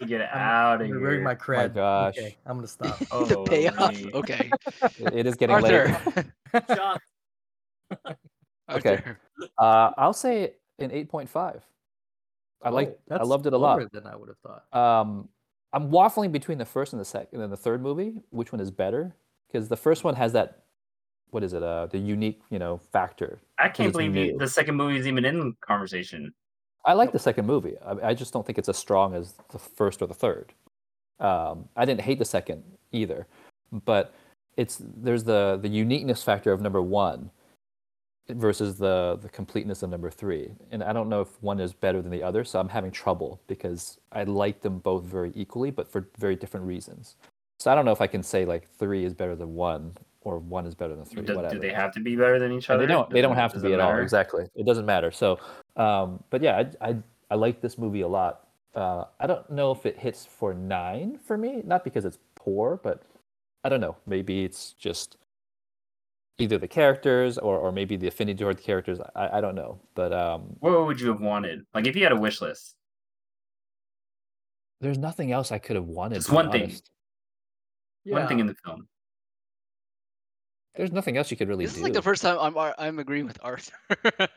to 0.00 0.06
get 0.06 0.20
I'm 0.22 0.38
out 0.38 0.80
of 0.82 0.88
eroding 0.88 1.22
my 1.24 1.30
here. 1.30 1.36
cred. 1.38 1.74
gosh. 1.74 2.18
Okay, 2.18 2.36
I'm 2.46 2.56
gonna 2.56 2.66
stop. 2.68 2.98
the 2.98 3.44
payoff. 3.48 3.76
Holy. 3.76 4.12
Okay. 4.14 4.50
It- 4.98 5.14
it 5.14 5.26
is 5.26 5.34
getting 5.36 5.54
Arthur. 5.56 5.98
late. 6.52 6.66
John, 6.76 6.98
Okay. 8.70 9.02
Uh, 9.58 9.90
I'll 9.96 10.12
say 10.12 10.54
an 10.78 10.90
8.5. 10.90 11.60
I 12.62 12.70
like. 12.70 12.98
Oh, 13.10 13.16
I 13.16 13.22
loved 13.22 13.46
it 13.46 13.52
a 13.52 13.58
lot. 13.58 13.78
lower 13.78 13.88
Than 13.92 14.06
I 14.06 14.16
would 14.16 14.28
have 14.28 14.38
thought. 14.38 14.74
Um, 14.76 15.28
I'm 15.72 15.90
waffling 15.90 16.32
between 16.32 16.58
the 16.58 16.64
first 16.64 16.92
and 16.92 17.00
the 17.00 17.04
second 17.04 17.40
and 17.42 17.52
the 17.52 17.56
third 17.56 17.80
movie. 17.82 18.22
Which 18.30 18.50
one 18.52 18.60
is 18.60 18.70
better? 18.70 19.14
Because 19.48 19.68
the 19.68 19.76
first 19.76 20.04
one 20.04 20.14
has 20.14 20.32
that, 20.32 20.64
what 21.30 21.42
is 21.42 21.52
it? 21.52 21.62
Uh, 21.62 21.86
the 21.86 21.98
unique, 21.98 22.40
you 22.50 22.58
know, 22.58 22.78
factor. 22.92 23.40
I 23.58 23.68
can't 23.68 23.92
believe 23.92 24.12
new. 24.12 24.36
the 24.38 24.48
second 24.48 24.76
movie 24.76 24.98
is 24.98 25.06
even 25.06 25.24
in 25.24 25.54
conversation. 25.60 26.32
I 26.84 26.92
like 26.92 27.12
the 27.12 27.18
second 27.18 27.46
movie. 27.46 27.74
I, 27.84 28.10
I 28.10 28.14
just 28.14 28.32
don't 28.32 28.46
think 28.46 28.58
it's 28.58 28.68
as 28.68 28.76
strong 28.76 29.14
as 29.14 29.34
the 29.50 29.58
first 29.58 30.00
or 30.02 30.06
the 30.06 30.14
third. 30.14 30.52
Um, 31.18 31.68
I 31.76 31.84
didn't 31.84 32.02
hate 32.02 32.18
the 32.18 32.24
second 32.24 32.62
either, 32.92 33.26
but 33.84 34.14
it's 34.56 34.80
there's 34.80 35.24
the 35.24 35.58
the 35.60 35.68
uniqueness 35.68 36.22
factor 36.22 36.52
of 36.52 36.60
number 36.60 36.80
one 36.82 37.30
versus 38.28 38.76
the 38.76 39.18
the 39.20 39.28
completeness 39.28 39.82
of 39.82 39.90
number 39.90 40.10
three, 40.10 40.52
and 40.70 40.82
I 40.82 40.92
don't 40.92 41.08
know 41.08 41.22
if 41.22 41.42
one 41.42 41.58
is 41.58 41.72
better 41.72 42.02
than 42.02 42.10
the 42.10 42.22
other. 42.22 42.44
So 42.44 42.60
I'm 42.60 42.68
having 42.68 42.90
trouble 42.90 43.40
because 43.46 43.98
I 44.12 44.24
like 44.24 44.60
them 44.60 44.78
both 44.78 45.04
very 45.04 45.32
equally, 45.34 45.70
but 45.70 45.90
for 45.90 46.08
very 46.18 46.36
different 46.36 46.66
reasons. 46.66 47.16
So 47.66 47.72
I 47.72 47.74
don't 47.74 47.84
know 47.84 47.90
if 47.90 48.00
I 48.00 48.06
can 48.06 48.22
say 48.22 48.44
like 48.44 48.70
three 48.78 49.04
is 49.04 49.12
better 49.12 49.34
than 49.34 49.56
one 49.56 49.96
or 50.20 50.38
one 50.38 50.66
is 50.66 50.76
better 50.76 50.94
than 50.94 51.04
three. 51.04 51.22
Do, 51.22 51.34
whatever. 51.34 51.56
do 51.56 51.60
they 51.60 51.72
have 51.72 51.92
to 51.94 52.00
be 52.00 52.14
better 52.14 52.38
than 52.38 52.52
each 52.52 52.68
And 52.68 52.76
other? 52.76 52.86
they 52.86 52.92
don't. 52.92 53.10
They 53.10 53.20
don't 53.20 53.34
have 53.34 53.52
to 53.54 53.58
be 53.58 53.72
at 53.72 53.80
all. 53.80 53.98
Exactly. 53.98 54.46
It 54.54 54.64
doesn't 54.64 54.86
matter. 54.86 55.10
So, 55.10 55.40
um, 55.74 56.22
but 56.30 56.42
yeah, 56.42 56.62
I, 56.80 56.90
I 56.90 56.96
I 57.32 57.34
like 57.34 57.60
this 57.60 57.76
movie 57.76 58.02
a 58.02 58.06
lot. 58.06 58.46
Uh, 58.72 59.06
I 59.18 59.26
don't 59.26 59.50
know 59.50 59.72
if 59.72 59.84
it 59.84 59.98
hits 59.98 60.24
for 60.24 60.54
nine 60.54 61.18
for 61.18 61.36
me. 61.36 61.60
Not 61.64 61.82
because 61.82 62.04
it's 62.04 62.20
poor, 62.36 62.78
but 62.84 63.02
I 63.64 63.68
don't 63.68 63.80
know. 63.80 63.96
Maybe 64.06 64.44
it's 64.44 64.74
just 64.74 65.16
either 66.38 66.58
the 66.58 66.68
characters 66.68 67.36
or 67.36 67.58
or 67.58 67.72
maybe 67.72 67.96
the 67.96 68.06
affinity 68.06 68.38
toward 68.44 68.58
the 68.58 68.62
characters. 68.62 69.00
I 69.16 69.38
I 69.38 69.40
don't 69.40 69.56
know. 69.56 69.80
But 69.96 70.12
um, 70.12 70.54
What 70.60 70.86
would 70.86 71.00
you 71.00 71.08
have 71.08 71.20
wanted? 71.20 71.66
Like 71.74 71.88
if 71.88 71.96
you 71.96 72.04
had 72.04 72.12
a 72.12 72.20
wish 72.20 72.40
list, 72.40 72.76
there's 74.80 74.98
nothing 74.98 75.32
else 75.32 75.50
I 75.50 75.58
could 75.58 75.74
have 75.74 75.86
wanted. 75.86 76.14
Just 76.14 76.30
one 76.30 76.52
thing. 76.52 76.72
Honest. 78.14 78.22
one 78.22 78.28
thing 78.28 78.38
in 78.40 78.46
the 78.46 78.54
film. 78.64 78.86
There's 80.74 80.92
nothing 80.92 81.16
else 81.16 81.30
you 81.30 81.36
could 81.36 81.48
really 81.48 81.64
This 81.64 81.72
do. 81.74 81.76
This 81.76 81.80
is 81.80 81.84
like 81.84 81.92
the 81.94 82.02
first 82.02 82.22
time 82.22 82.36
I'm 82.40 82.56
I'm 82.78 82.98
agreeing 82.98 83.26
with 83.26 83.38
Arthur. 83.42 83.72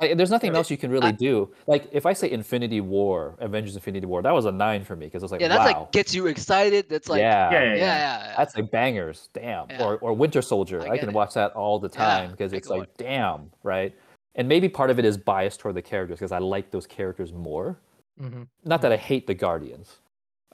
Like, 0.00 0.16
there's 0.16 0.30
nothing 0.30 0.56
else 0.56 0.72
you 0.72 0.76
can 0.76 0.90
really 0.90 1.06
I- 1.06 1.12
do. 1.12 1.54
Like 1.68 1.88
if 1.92 2.04
I 2.04 2.14
say 2.14 2.28
Infinity 2.28 2.80
War, 2.80 3.36
Avengers 3.38 3.76
Infinity 3.76 4.06
War, 4.06 4.22
that 4.22 4.34
was 4.34 4.44
a 4.44 4.50
nine 4.50 4.82
for 4.82 4.96
me 4.96 5.06
because 5.06 5.22
I 5.22 5.26
was 5.26 5.30
like, 5.32 5.40
yeah, 5.40 5.46
that's 5.46 5.72
wow, 5.72 5.82
like 5.82 5.92
gets 5.92 6.12
you 6.12 6.26
excited. 6.26 6.88
That's 6.88 7.08
like 7.08 7.20
yeah, 7.20 7.48
Yeah, 7.52 7.62
yeah, 7.62 7.64
yeah, 7.64 7.74
yeah. 7.76 7.76
yeah. 7.76 8.26
yeah. 8.26 8.34
That's 8.36 8.56
like 8.56 8.72
bangers, 8.72 9.28
damn. 9.34 9.70
Yeah. 9.70 9.84
Or 9.84 9.98
or 9.98 10.12
Winter 10.12 10.42
Soldier. 10.42 10.82
I 10.82 10.94
I, 10.94 10.98
can 10.98 11.10
it. 11.10 11.14
watch 11.14 11.34
that 11.34 11.52
all 11.52 11.78
the 11.78 11.88
time 11.88 12.32
because 12.32 12.52
I 12.52 12.56
it's 12.56 12.66
can 12.66 12.78
like, 12.80 12.96
damn, 12.96 13.52
right? 13.62 13.94
And 14.34 14.48
maybe 14.48 14.68
part 14.68 14.90
of 14.90 14.98
it 14.98 15.04
is 15.04 15.16
biased 15.16 15.60
toward 15.60 15.76
the 15.76 15.82
characters 15.82 16.18
because 16.18 16.32
I 16.32 16.38
like 16.38 16.72
those 16.72 16.88
characters 16.88 17.32
more. 17.32 17.78
Mhm. 18.20 18.48
Not 18.64 18.82
that 18.82 18.90
I 18.90 18.96
hate 18.96 19.28
the 19.28 19.34
Guardians, 19.34 19.98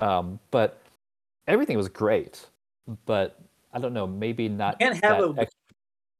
um, 0.03 0.39
but 0.51 0.83
everything 1.47 1.79
was 1.79 1.89
great. 1.89 2.45
But 3.07 3.39
I 3.73 3.79
don't 3.79 3.93
know, 3.93 4.07
maybe 4.07 4.49
not 4.49 4.79
can't 4.79 4.95
have 5.05 5.19
that 5.19 5.39
a- 5.39 5.41
ex- 5.43 5.55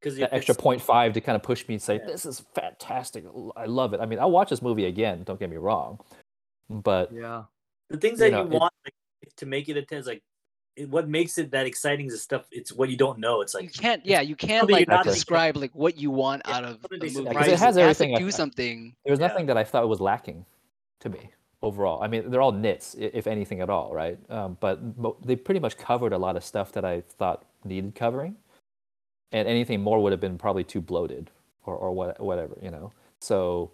because 0.01 0.17
that 0.19 0.33
extra 0.33 0.55
point 0.55 0.81
five 0.81 1.13
to 1.15 1.21
kind 1.21 1.37
of 1.37 1.43
push 1.43 1.67
me 1.69 1.75
and 1.75 1.83
say, 1.83 1.97
Yeah. 1.97 2.07
"This 2.07 2.25
is 2.25 2.41
fantastic. 2.55 3.25
I 3.57 3.67
love 3.67 3.93
it." 3.93 4.01
I 4.01 4.07
mean, 4.07 4.19
I'll 4.19 4.31
watch 4.31 4.51
this 4.51 4.63
movie 4.63 4.87
again. 4.87 5.25
Don't 5.25 5.39
get 5.39 5.51
me 5.51 5.57
wrong, 5.57 5.99
but 6.69 7.13
Yeah. 7.13 7.45
the 7.89 7.97
things 7.99 8.19
you 8.21 8.27
that 8.27 8.33
know, 8.33 8.43
you 8.45 8.47
it- 8.53 8.61
want 8.61 8.73
like, 8.85 8.95
to 9.37 9.47
make 9.47 9.69
it 9.69 9.77
intense, 9.77 10.07
like 10.07 10.23
it, 10.77 10.89
what 10.89 11.09
makes 11.09 11.37
it 11.39 11.51
that 11.51 11.67
exciting 11.67 12.07
is 12.07 12.13
the 12.13 12.19
stuff. 12.19 12.47
It's 12.53 12.73
what 12.73 12.89
you 12.89 12.97
don't 12.97 13.19
know. 13.19 13.41
It's 13.41 13.53
like 13.55 13.65
you 13.65 13.71
can't 13.71 14.05
yeah 14.07 14.21
you 14.21 14.37
can't 14.37 14.71
like 14.71 14.87
not 14.89 15.05
describe 15.05 15.57
like 15.57 15.75
what 15.75 15.99
you 15.99 16.11
want 16.11 16.43
Yeah, 16.47 16.57
out 16.57 16.65
of 16.65 16.81
something 16.81 16.97
a 16.97 17.01
they 17.01 17.07
movie. 17.13 17.27
surprise 17.27 17.49
it 17.49 17.59
has 17.59 17.75
to 17.75 17.83
everything 17.83 18.15
I- 18.15 18.19
do 18.21 18.31
something. 18.31 18.95
there 19.05 19.11
was 19.11 19.19
Yeah. 19.21 19.27
nothing 19.27 19.47
that 19.47 19.57
I 19.59 19.65
thought 19.65 19.89
was 19.89 20.01
lacking 20.01 20.47
to 21.01 21.09
me 21.09 21.31
overall. 21.63 22.03
I 22.03 22.09
mean, 22.09 22.31
they're 22.31 22.41
all 22.41 22.53
nits, 22.53 22.95
if 22.99 23.27
anything 23.27 23.61
at 23.61 23.69
all, 23.71 23.93
right? 23.95 24.19
Um, 24.31 24.57
but 24.61 24.81
mo- 24.97 25.17
they 25.25 25.37
pretty 25.37 25.61
much 25.61 25.77
covered 25.77 26.13
a 26.13 26.19
lot 26.19 26.37
of 26.37 26.45
stuff 26.45 26.73
that 26.73 26.85
I 26.85 27.03
thought 27.03 27.45
needed 27.65 27.95
covering, 27.95 28.37
and 29.33 29.47
anything 29.47 29.81
more 29.83 30.03
would 30.03 30.13
have 30.13 30.21
been 30.21 30.39
probably 30.39 30.65
too 30.65 30.81
bloated 30.81 31.31
or 31.65 31.77
or 31.77 31.93
what, 31.93 32.21
whatever, 32.21 32.57
you 32.63 32.71
know. 32.71 32.93
So 33.21 33.71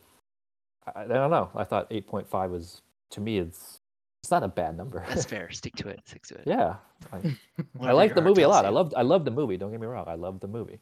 I, 0.94 1.02
I 1.02 1.06
don't 1.06 1.30
know. 1.30 1.50
I 1.54 1.64
thought 1.64 1.86
eight 1.90 2.06
point 2.06 2.28
five 2.28 2.50
was 2.50 2.82
to 3.10 3.20
me 3.20 3.38
it's 3.38 3.78
it's 4.24 4.30
not 4.32 4.42
a 4.42 4.48
bad 4.48 4.76
number. 4.76 5.04
That's 5.08 5.24
fair. 5.34 5.50
Stick 5.50 5.76
to 5.76 5.88
it. 5.88 6.00
Stick 6.04 6.24
to 6.26 6.34
it. 6.34 6.42
yeah, 6.46 6.74
I, 7.12 7.36
I 7.80 7.92
like 7.92 8.14
the 8.16 8.22
movie 8.22 8.42
a 8.42 8.46
tells 8.46 8.54
lot. 8.56 8.64
I 8.64 8.68
you. 8.68 8.74
loved 8.74 8.94
I 8.96 9.02
loved 9.02 9.24
the 9.24 9.30
movie. 9.30 9.56
Don't 9.56 9.70
get 9.70 9.80
me 9.80 9.86
wrong. 9.86 10.06
I 10.08 10.14
loved 10.14 10.40
the 10.40 10.48
movie. 10.48 10.80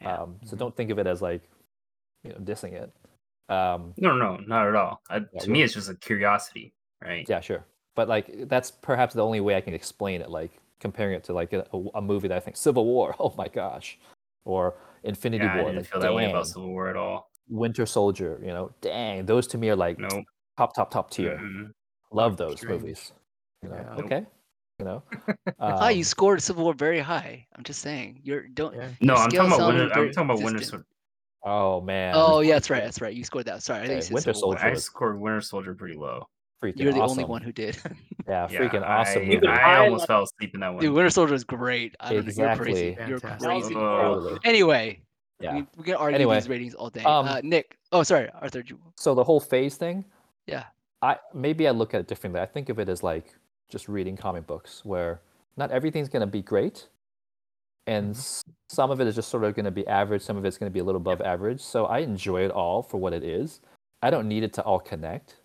Yeah. 0.00 0.22
Um, 0.22 0.36
so 0.44 0.56
Mhm. 0.56 0.58
don't 0.60 0.76
think 0.76 0.90
of 0.90 0.98
it 0.98 1.06
as 1.06 1.20
like 1.20 1.42
you 2.24 2.30
know 2.32 2.38
dissing 2.38 2.72
it. 2.72 2.90
Um, 3.48 3.94
No, 3.96 4.16
no, 4.16 4.36
not 4.46 4.66
at 4.68 4.74
all. 4.74 5.00
I, 5.08 5.16
Yeah, 5.32 5.40
to 5.40 5.50
me, 5.50 5.62
it's 5.62 5.74
just 5.74 5.88
a 5.88 5.94
curiosity, 5.94 6.72
right? 7.02 7.26
Yeah, 7.28 7.40
sure. 7.40 7.64
But 7.94 8.08
like 8.08 8.48
that's 8.48 8.70
perhaps 8.70 9.14
the 9.14 9.24
only 9.24 9.40
way 9.40 9.54
I 9.56 9.60
can 9.60 9.72
explain 9.74 10.20
it. 10.20 10.30
Like 10.30 10.52
comparing 10.80 11.14
it 11.14 11.24
to 11.24 11.32
like 11.32 11.52
a, 11.52 11.66
a, 11.72 11.78
a 11.96 12.02
movie 12.02 12.28
that 12.28 12.36
I 12.36 12.40
think 12.40 12.56
Civil 12.56 12.84
War. 12.86 13.14
Oh 13.20 13.34
my 13.38 13.48
gosh, 13.48 13.98
or 14.44 14.74
Infinity 15.04 15.44
Yeah, 15.44 15.52
I 15.52 15.56
War. 15.56 15.64
didn't 15.66 15.76
Like 15.82 15.86
feel 15.92 16.00
that 16.00 16.14
way 16.14 16.28
about 16.30 16.46
Civil 16.48 16.68
War 16.68 16.88
at 16.88 16.96
all. 16.96 17.30
Winter 17.48 17.86
Soldier. 17.86 18.40
You 18.42 18.48
know, 18.52 18.72
dang, 18.80 19.24
those 19.26 19.46
to 19.48 19.58
me 19.58 19.70
are 19.70 19.76
like 19.76 19.98
No. 19.98 20.08
top, 20.58 20.74
top, 20.74 20.90
top 20.90 21.10
tier. 21.10 21.38
Mhm. 21.42 21.70
Love 22.12 22.36
those 22.36 22.58
Strange. 22.60 22.82
movies. 22.82 23.12
You 23.62 23.68
know, 23.70 23.76
Yeah. 23.76 24.04
okay. 24.04 24.26
You 24.78 24.84
know, 24.84 25.02
Ah, 25.58 25.88
you 25.88 26.00
um, 26.00 26.04
scored 26.04 26.42
Civil 26.42 26.64
War 26.64 26.74
very 26.74 26.98
high. 26.98 27.46
I'm 27.56 27.64
just 27.64 27.80
saying. 27.80 28.20
You're 28.22 28.46
don't. 28.48 28.74
Yeah. 28.76 28.90
No, 29.00 29.14
I'm 29.14 29.30
talking 29.30 29.52
about 29.54 29.68
Winter. 29.68 29.88
very 29.94 30.08
I'm 30.08 30.12
talking 30.12 30.24
about 30.30 30.36
Winter. 30.42 30.50
consistent. 30.58 30.82
Sol- 30.82 30.95
Oh 31.46 31.80
man. 31.80 32.12
Oh 32.16 32.40
yeah, 32.40 32.54
that's 32.54 32.68
right. 32.70 32.82
That's 32.82 33.00
right. 33.00 33.14
You 33.14 33.22
scored 33.24 33.46
that. 33.46 33.62
Sorry, 33.62 33.80
I 33.82 33.86
think 33.86 33.98
Okay, 34.02 34.08
you 34.08 34.14
Winter 34.14 34.34
Civil 34.34 34.48
War. 34.48 34.58
Soldier 34.58 34.74
I 34.74 34.78
scored 34.78 35.20
Winter 35.20 35.40
Soldier 35.40 35.74
pretty 35.74 35.96
low. 35.96 36.26
freaking 36.62 36.80
You're 36.80 36.92
the 36.92 37.00
only 37.02 37.24
one 37.24 37.40
who 37.42 37.52
did. 37.52 37.78
Yeah, 38.28 38.48
Yeah, 38.50 38.58
freaking 38.58 38.82
awesome 38.84 39.22
I, 39.22 39.24
movie. 39.26 39.46
I 39.46 39.54
I 39.76 39.78
almost 39.84 40.00
like- 40.00 40.06
fell 40.08 40.22
asleep 40.24 40.50
in 40.54 40.60
that 40.60 40.74
one. 40.74 40.82
Dude, 40.82 40.92
Winter 40.92 41.10
Soldier 41.10 41.34
is 41.34 41.44
great. 41.44 41.94
I 42.00 42.12
don't 42.12 42.26
know. 42.26 42.32
You're 42.44 42.56
crazy. 42.56 42.86
Exactly. 42.88 43.08
You're 43.08 43.20
crazy. 43.20 43.74
Oh. 43.76 44.36
Anyway, 44.42 45.00
Yeah. 45.38 45.54
we, 45.54 45.66
we 45.76 45.84
can 45.84 45.94
argue 45.94 46.16
Anyway, 46.16 46.34
these 46.34 46.48
ratings 46.48 46.74
all 46.74 46.90
day. 46.90 47.04
um, 47.04 47.26
uh, 47.28 47.40
Nick. 47.44 47.76
Oh, 47.92 48.02
sorry, 48.02 48.28
Arthur. 48.42 48.64
you- 48.66 48.80
So 48.96 49.14
the 49.14 49.22
whole 49.22 49.38
phase 49.38 49.76
thing. 49.76 50.04
Yeah. 50.48 50.64
I 51.02 51.18
maybe 51.34 51.68
I 51.68 51.70
look 51.70 51.94
at 51.94 52.00
it 52.00 52.08
differently. 52.08 52.40
I 52.40 52.46
think 52.46 52.68
of 52.68 52.80
it 52.80 52.88
as 52.88 53.04
like 53.04 53.32
just 53.68 53.86
reading 53.88 54.16
comic 54.16 54.44
books, 54.48 54.84
where 54.84 55.20
not 55.56 55.70
everything's 55.70 56.08
gonna 56.08 56.26
be 56.26 56.42
great, 56.42 56.88
and 57.86 58.10
s- 58.16 58.42
some 58.68 58.90
of 58.90 59.00
it 59.00 59.06
is 59.06 59.14
just 59.14 59.28
sort 59.28 59.44
of 59.44 59.54
going 59.54 59.64
to 59.64 59.70
be 59.70 59.86
average. 59.86 60.22
Some 60.22 60.36
of 60.36 60.44
it's 60.44 60.58
going 60.58 60.70
to 60.70 60.74
be 60.74 60.80
a 60.80 60.84
little 60.84 61.00
above 61.00 61.20
average. 61.20 61.60
So 61.60 61.86
I 61.86 62.00
enjoy 62.00 62.44
it 62.44 62.50
all 62.50 62.82
for 62.82 62.98
what 62.98 63.12
it 63.12 63.22
is. 63.24 63.60
I 64.02 64.10
don't 64.10 64.28
need 64.28 64.42
it 64.42 64.52
to 64.54 64.62
all 64.62 64.80
connect. 64.80 65.36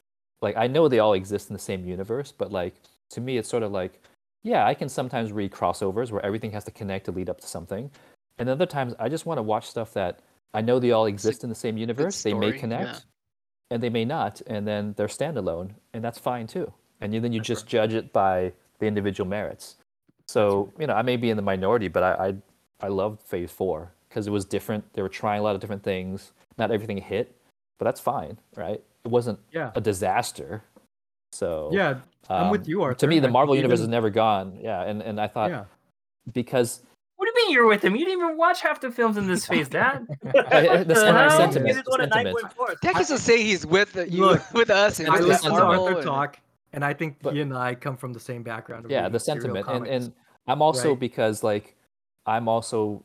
Like 0.42 0.58
I 0.58 0.68
know 0.68 0.88
they 0.88 1.00
all 1.00 1.14
exist 1.14 1.50
in 1.50 1.54
the 1.54 1.60
same 1.60 1.86
universe, 1.86 2.32
but 2.32 2.52
like 2.52 2.76
to 3.12 3.22
me, 3.22 3.38
it's 3.38 3.50
sort 3.50 3.64
of 3.64 3.72
like, 3.72 4.02
yeah, 4.44 4.66
I 4.66 4.74
can 4.74 4.90
sometimes 4.90 5.32
read 5.32 5.52
crossovers 5.52 6.12
where 6.12 6.26
everything 6.26 6.52
has 6.52 6.64
to 6.66 6.72
connect 6.72 7.06
to 7.06 7.12
lead 7.12 7.30
up 7.30 7.40
to 7.42 7.48
something, 7.48 7.92
and 8.40 8.50
other 8.50 8.66
times 8.66 8.96
I 9.00 9.08
just 9.10 9.26
want 9.26 9.38
to 9.38 9.44
watch 9.44 9.68
stuff 9.70 9.94
that 9.94 10.20
I 10.54 10.62
know 10.62 10.80
they 10.80 10.92
all 10.92 11.06
exist 11.06 11.44
in 11.44 11.50
the 11.50 11.56
same 11.56 11.78
universe. 11.78 12.24
They 12.24 12.34
may 12.34 12.48
story, 12.48 12.56
yeah. 12.56 12.60
connect, 12.60 13.06
and 13.70 13.84
they 13.84 13.90
may 13.90 14.06
not, 14.06 14.42
and 14.48 14.68
then 14.68 14.94
they're 14.98 15.08
standalone, 15.08 15.76
and 15.94 16.04
that's 16.04 16.18
fine 16.18 16.48
too. 16.48 16.74
And 17.02 17.14
then 17.14 17.34
you 17.34 17.40
just 17.40 17.68
judge 17.68 17.94
it 17.94 18.12
by 18.14 18.54
the 18.80 18.88
individual 18.88 19.30
merits. 19.30 19.76
So 20.32 20.72
you 20.80 20.88
know, 20.88 20.94
I 20.94 21.02
may 21.02 21.18
be 21.18 21.30
in 21.30 21.36
the 21.38 21.44
minority, 21.44 21.88
but 21.90 22.04
I 22.04 22.28
I, 22.28 22.86
I 22.86 22.88
loved 22.88 23.22
Phase 23.22 23.52
Four 23.52 23.92
because 24.10 24.28
it 24.28 24.32
was 24.32 24.46
different. 24.46 24.84
They 24.94 25.02
were 25.02 25.10
trying 25.10 25.40
a 25.40 25.44
lot 25.44 25.56
of 25.56 25.62
different 25.62 25.84
things. 25.84 26.32
Not 26.58 26.72
everything 26.72 26.98
hit, 26.98 27.36
but 27.80 27.86
that's 27.86 28.00
fine, 28.00 28.38
right? 28.56 28.82
It 29.04 29.08
wasn't 29.12 29.40
Yeah. 29.52 29.72
a 29.76 29.82
disaster. 29.82 30.64
So 31.34 31.70
Yeah. 31.74 31.96
I'm 32.30 32.50
with 32.50 32.62
um, 32.62 32.70
you, 32.70 32.94
To 32.94 33.08
me, 33.08 33.20
the 33.20 33.28
Marvel 33.30 33.54
think 33.54 33.60
universe 33.64 33.80
even- 33.80 33.90
has 33.90 33.92
never 33.92 34.10
gone. 34.10 34.58
Yeah, 34.62 34.84
and 34.84 35.02
and 35.02 35.20
I 35.20 35.28
thought 35.28 35.50
yeah. 35.52 35.66
because 36.32 36.82
What 37.18 37.26
do 37.26 37.32
you 37.40 37.46
mean 37.48 37.54
you're 37.56 37.68
with 37.68 37.84
him? 37.84 37.96
You 37.96 38.06
didn't 38.06 38.22
even 38.24 38.38
watch 38.38 38.62
half 38.62 38.80
the 38.80 38.92
films 38.92 39.18
in 39.18 39.28
this 39.28 39.46
phase, 39.46 39.68
Dad. 39.70 40.08
I- 40.26 40.84
that's 40.84 40.88
the 40.88 41.12
my 41.14 41.24
hell? 41.24 41.30
sentiment. 41.32 41.68
This 41.68 41.78
is 41.78 41.84
what 41.88 42.00
a 42.02 42.10
sentiment. 42.12 42.54
9.4. 42.58 42.80
Dak 42.82 43.00
is 43.02 43.08
to 43.08 43.18
say 43.18 43.42
he's 43.44 43.66
with 43.66 43.94
the, 43.94 44.10
you 44.10 44.22
Look, 44.26 44.54
with 44.54 44.70
us 44.70 45.00
and 45.00 45.10
I 45.10 45.16
I 45.16 45.20
with 45.20 45.28
listen 45.28 45.52
listen 45.52 45.60
to 45.60 45.66
Marvel 45.66 45.86
Arthur 45.86 45.98
and- 46.00 46.06
talk, 46.06 46.40
and 46.74 46.84
I 46.86 46.94
think 46.94 47.18
But- 47.22 47.34
he 47.34 47.42
and 47.42 47.54
I 47.56 47.76
come 47.76 47.98
from 47.98 48.14
the 48.14 48.20
same 48.20 48.44
background. 48.44 48.86
yeah 48.90 49.10
the 49.10 49.20
sentiment 49.20 49.66
and 49.68 49.86
comics. 49.86 49.92
and 50.06 50.14
i'm 50.48 50.62
also 50.62 50.90
right? 50.90 51.00
because 51.00 51.44
like 51.44 51.76
i'm 52.26 52.48
also 52.48 53.04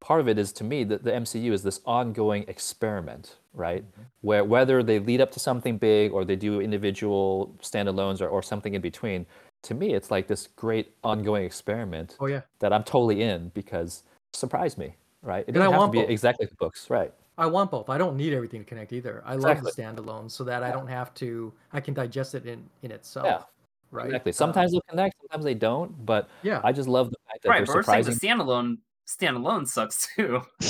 part 0.00 0.20
of 0.20 0.28
it 0.28 0.38
is 0.38 0.52
to 0.52 0.64
me 0.64 0.84
that 0.84 1.02
the 1.04 1.12
mcu 1.12 1.52
is 1.52 1.62
this 1.62 1.80
ongoing 1.86 2.44
experiment 2.48 3.36
right 3.54 3.82
Mm-hmm. 3.84 4.02
where 4.28 4.44
whether 4.44 4.82
they 4.82 4.98
lead 4.98 5.20
up 5.20 5.30
to 5.32 5.40
something 5.40 5.78
big 5.78 6.12
or 6.12 6.24
they 6.24 6.36
do 6.36 6.60
individual 6.60 7.54
standalones 7.62 8.20
or, 8.20 8.28
or 8.28 8.42
something 8.42 8.74
in 8.74 8.80
between 8.80 9.24
to 9.62 9.74
me 9.74 9.94
it's 9.94 10.10
like 10.10 10.26
this 10.26 10.48
great 10.64 10.86
ongoing 11.04 11.44
experiment 11.44 12.16
oh 12.20 12.26
yeah, 12.26 12.42
that 12.60 12.72
i'm 12.72 12.84
totally 12.84 13.22
in 13.22 13.50
because 13.60 14.02
surprise 14.32 14.76
me 14.78 14.94
right 15.22 15.44
it 15.48 15.52
doesn't 15.52 15.72
have 15.72 15.82
to 15.82 15.88
be 15.90 16.00
both. 16.00 16.10
exactly 16.10 16.46
the 16.46 16.54
books 16.56 16.90
right 16.90 17.12
I 17.38 17.46
want 17.46 17.70
both. 17.70 17.88
I 17.88 17.96
don't 17.98 18.16
need 18.16 18.32
everything 18.34 18.60
to 18.60 18.66
connect 18.66 18.92
either. 18.92 19.22
I 19.24 19.36
love 19.36 19.62
the 19.62 19.70
standalone 19.70 20.30
so 20.30 20.42
that 20.44 20.62
I 20.62 20.70
don't 20.72 20.88
have 20.88 21.14
to. 21.14 21.52
I 21.72 21.80
can 21.80 21.94
digest 21.94 22.34
it 22.34 22.44
in 22.46 22.68
in 22.82 22.90
itself. 22.90 23.26
Yeah, 23.26 23.42
Right. 23.90 24.06
exactly 24.06 24.30
Uh, 24.30 24.34
sometimes 24.34 24.72
they'll 24.72 24.82
connect 24.90 25.14
sometimes 25.22 25.44
they 25.46 25.54
don't 25.54 26.04
but 26.04 26.28
yeah. 26.42 26.60
i 26.62 26.72
just 26.72 26.88
love 26.90 27.08
the 27.10 27.16
fact 27.26 27.42
that 27.42 27.48
right, 27.48 27.64
they're 27.66 27.82
but 27.82 27.86
we're 27.88 28.02
the 28.02 28.10
standalone 28.10 28.76
standalone 29.08 29.66
sucks 29.66 30.06
too. 30.14 30.42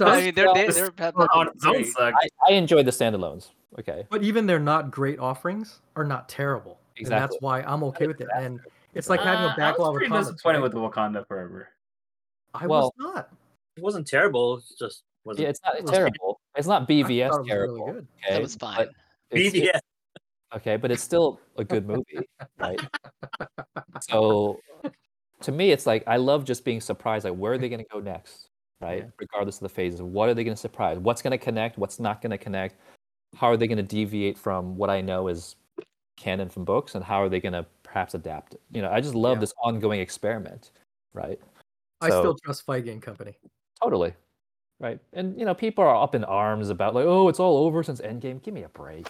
I 0.00 0.20
mean, 0.20 0.34
they're, 0.34 0.52
they, 0.52 0.66
This 0.66 0.74
they're, 0.74 0.90
have 0.98 1.14
Or 1.16 1.28
on 1.32 1.46
its 1.48 1.64
own 1.64 1.72
great. 1.74 1.86
sucks. 1.86 2.16
I, 2.20 2.50
I 2.50 2.52
enjoy 2.54 2.82
the 2.82 2.90
standalones 2.90 3.50
okay 3.78 4.06
But 4.10 4.22
even 4.24 4.46
they're 4.46 4.58
not 4.58 4.90
great 4.90 5.18
offerings 5.20 5.80
are 5.94 6.04
not 6.04 6.28
terrible. 6.28 6.80
And 6.98 7.06
that's 7.06 7.36
why 7.40 7.60
I'm 7.62 7.84
okay 7.84 8.06
with 8.08 8.20
it. 8.20 8.28
And 8.36 8.58
it's 8.94 9.08
like 9.08 9.20
having 9.20 9.44
Uh, 9.50 9.54
a 9.54 9.56
backlog 9.56 9.66
I 9.66 9.70
was 9.70 9.88
of 9.88 9.94
pretty 9.94 10.08
comics. 10.08 10.28
disappointed 10.30 10.58
right? 10.58 10.62
with 10.64 10.72
the 10.72 10.78
Wakanda 10.78 11.26
Forever. 11.28 11.68
I 12.54 12.66
well- 12.66 12.92
was 12.98 13.14
not. 13.14 13.28
It 13.76 13.82
wasn't 13.84 14.06
terrible. 14.08 14.56
It 14.58 14.64
just 14.78 15.02
wasn't. 15.24 15.42
Yeah, 15.44 15.48
it's 15.50 15.60
not 15.64 15.82
was- 15.82 15.90
terrible. 15.90 16.40
It's 16.56 16.66
not 16.68 16.88
BVS 16.88 17.40
it 17.40 17.46
terrible. 17.48 17.74
really 17.86 17.92
good. 17.92 18.06
Okay, 18.24 18.34
That 18.34 18.42
was 18.42 18.54
fine. 18.56 18.86
BVS. 19.32 19.80
okay, 20.56 20.76
but 20.76 20.90
it's 20.90 21.02
still 21.02 21.40
a 21.56 21.64
good 21.64 21.86
movie, 21.86 22.28
right? 22.58 22.80
So, 24.00 24.60
to 25.40 25.52
me, 25.52 25.70
it's 25.70 25.86
like 25.86 26.02
I 26.06 26.16
love 26.16 26.44
just 26.44 26.64
being 26.64 26.80
surprised. 26.80 27.24
Like, 27.24 27.34
where 27.34 27.52
are 27.52 27.58
they 27.58 27.68
going 27.68 27.82
to 27.82 27.88
go 27.90 28.00
next, 28.00 28.48
right? 28.80 29.04
Yeah. 29.04 29.10
Regardless 29.18 29.56
of 29.56 29.60
the 29.62 29.68
phases, 29.68 30.02
what 30.02 30.28
are 30.28 30.34
they 30.34 30.44
going 30.44 30.54
to 30.54 30.60
surprise? 30.60 30.98
What's 30.98 31.22
going 31.22 31.30
to 31.32 31.38
connect? 31.38 31.78
What's 31.78 31.98
not 32.00 32.20
going 32.20 32.30
to 32.32 32.38
connect? 32.38 32.76
How 33.36 33.48
are 33.48 33.56
they 33.56 33.66
going 33.66 33.78
to 33.78 33.82
deviate 33.84 34.36
from 34.38 34.76
what 34.76 34.90
I 34.90 35.00
know 35.00 35.28
is 35.28 35.56
canon 36.16 36.48
from 36.48 36.64
books, 36.64 36.94
and 36.96 37.04
how 37.04 37.22
are 37.22 37.28
they 37.28 37.40
going 37.40 37.52
to 37.54 37.64
perhaps 37.82 38.14
adapt 38.14 38.54
it? 38.54 38.60
You 38.72 38.82
know, 38.82 38.90
I 38.90 39.00
just 39.00 39.14
love 39.14 39.36
Yeah. 39.38 39.40
this 39.40 39.54
ongoing 39.62 40.00
experiment, 40.00 40.70
right? 41.12 41.40
I 42.00 42.10
So- 42.10 42.20
still 42.20 42.36
trust 42.44 42.66
Feige 42.66 42.90
and 42.90 43.00
Company. 43.02 43.34
Totally. 43.82 44.12
Right. 44.80 44.98
And 45.12 45.38
you 45.38 45.44
know, 45.46 45.54
people 45.54 45.84
are 45.84 46.02
up 46.02 46.14
in 46.14 46.24
arms 46.24 46.68
about 46.68 46.94
like, 46.94 47.06
oh, 47.06 47.28
it's 47.28 47.40
all 47.40 47.58
over 47.58 47.82
since 47.82 48.00
Endgame. 48.00 48.42
Give 48.42 48.52
me 48.54 48.64
a 48.64 48.68
break. 48.68 49.08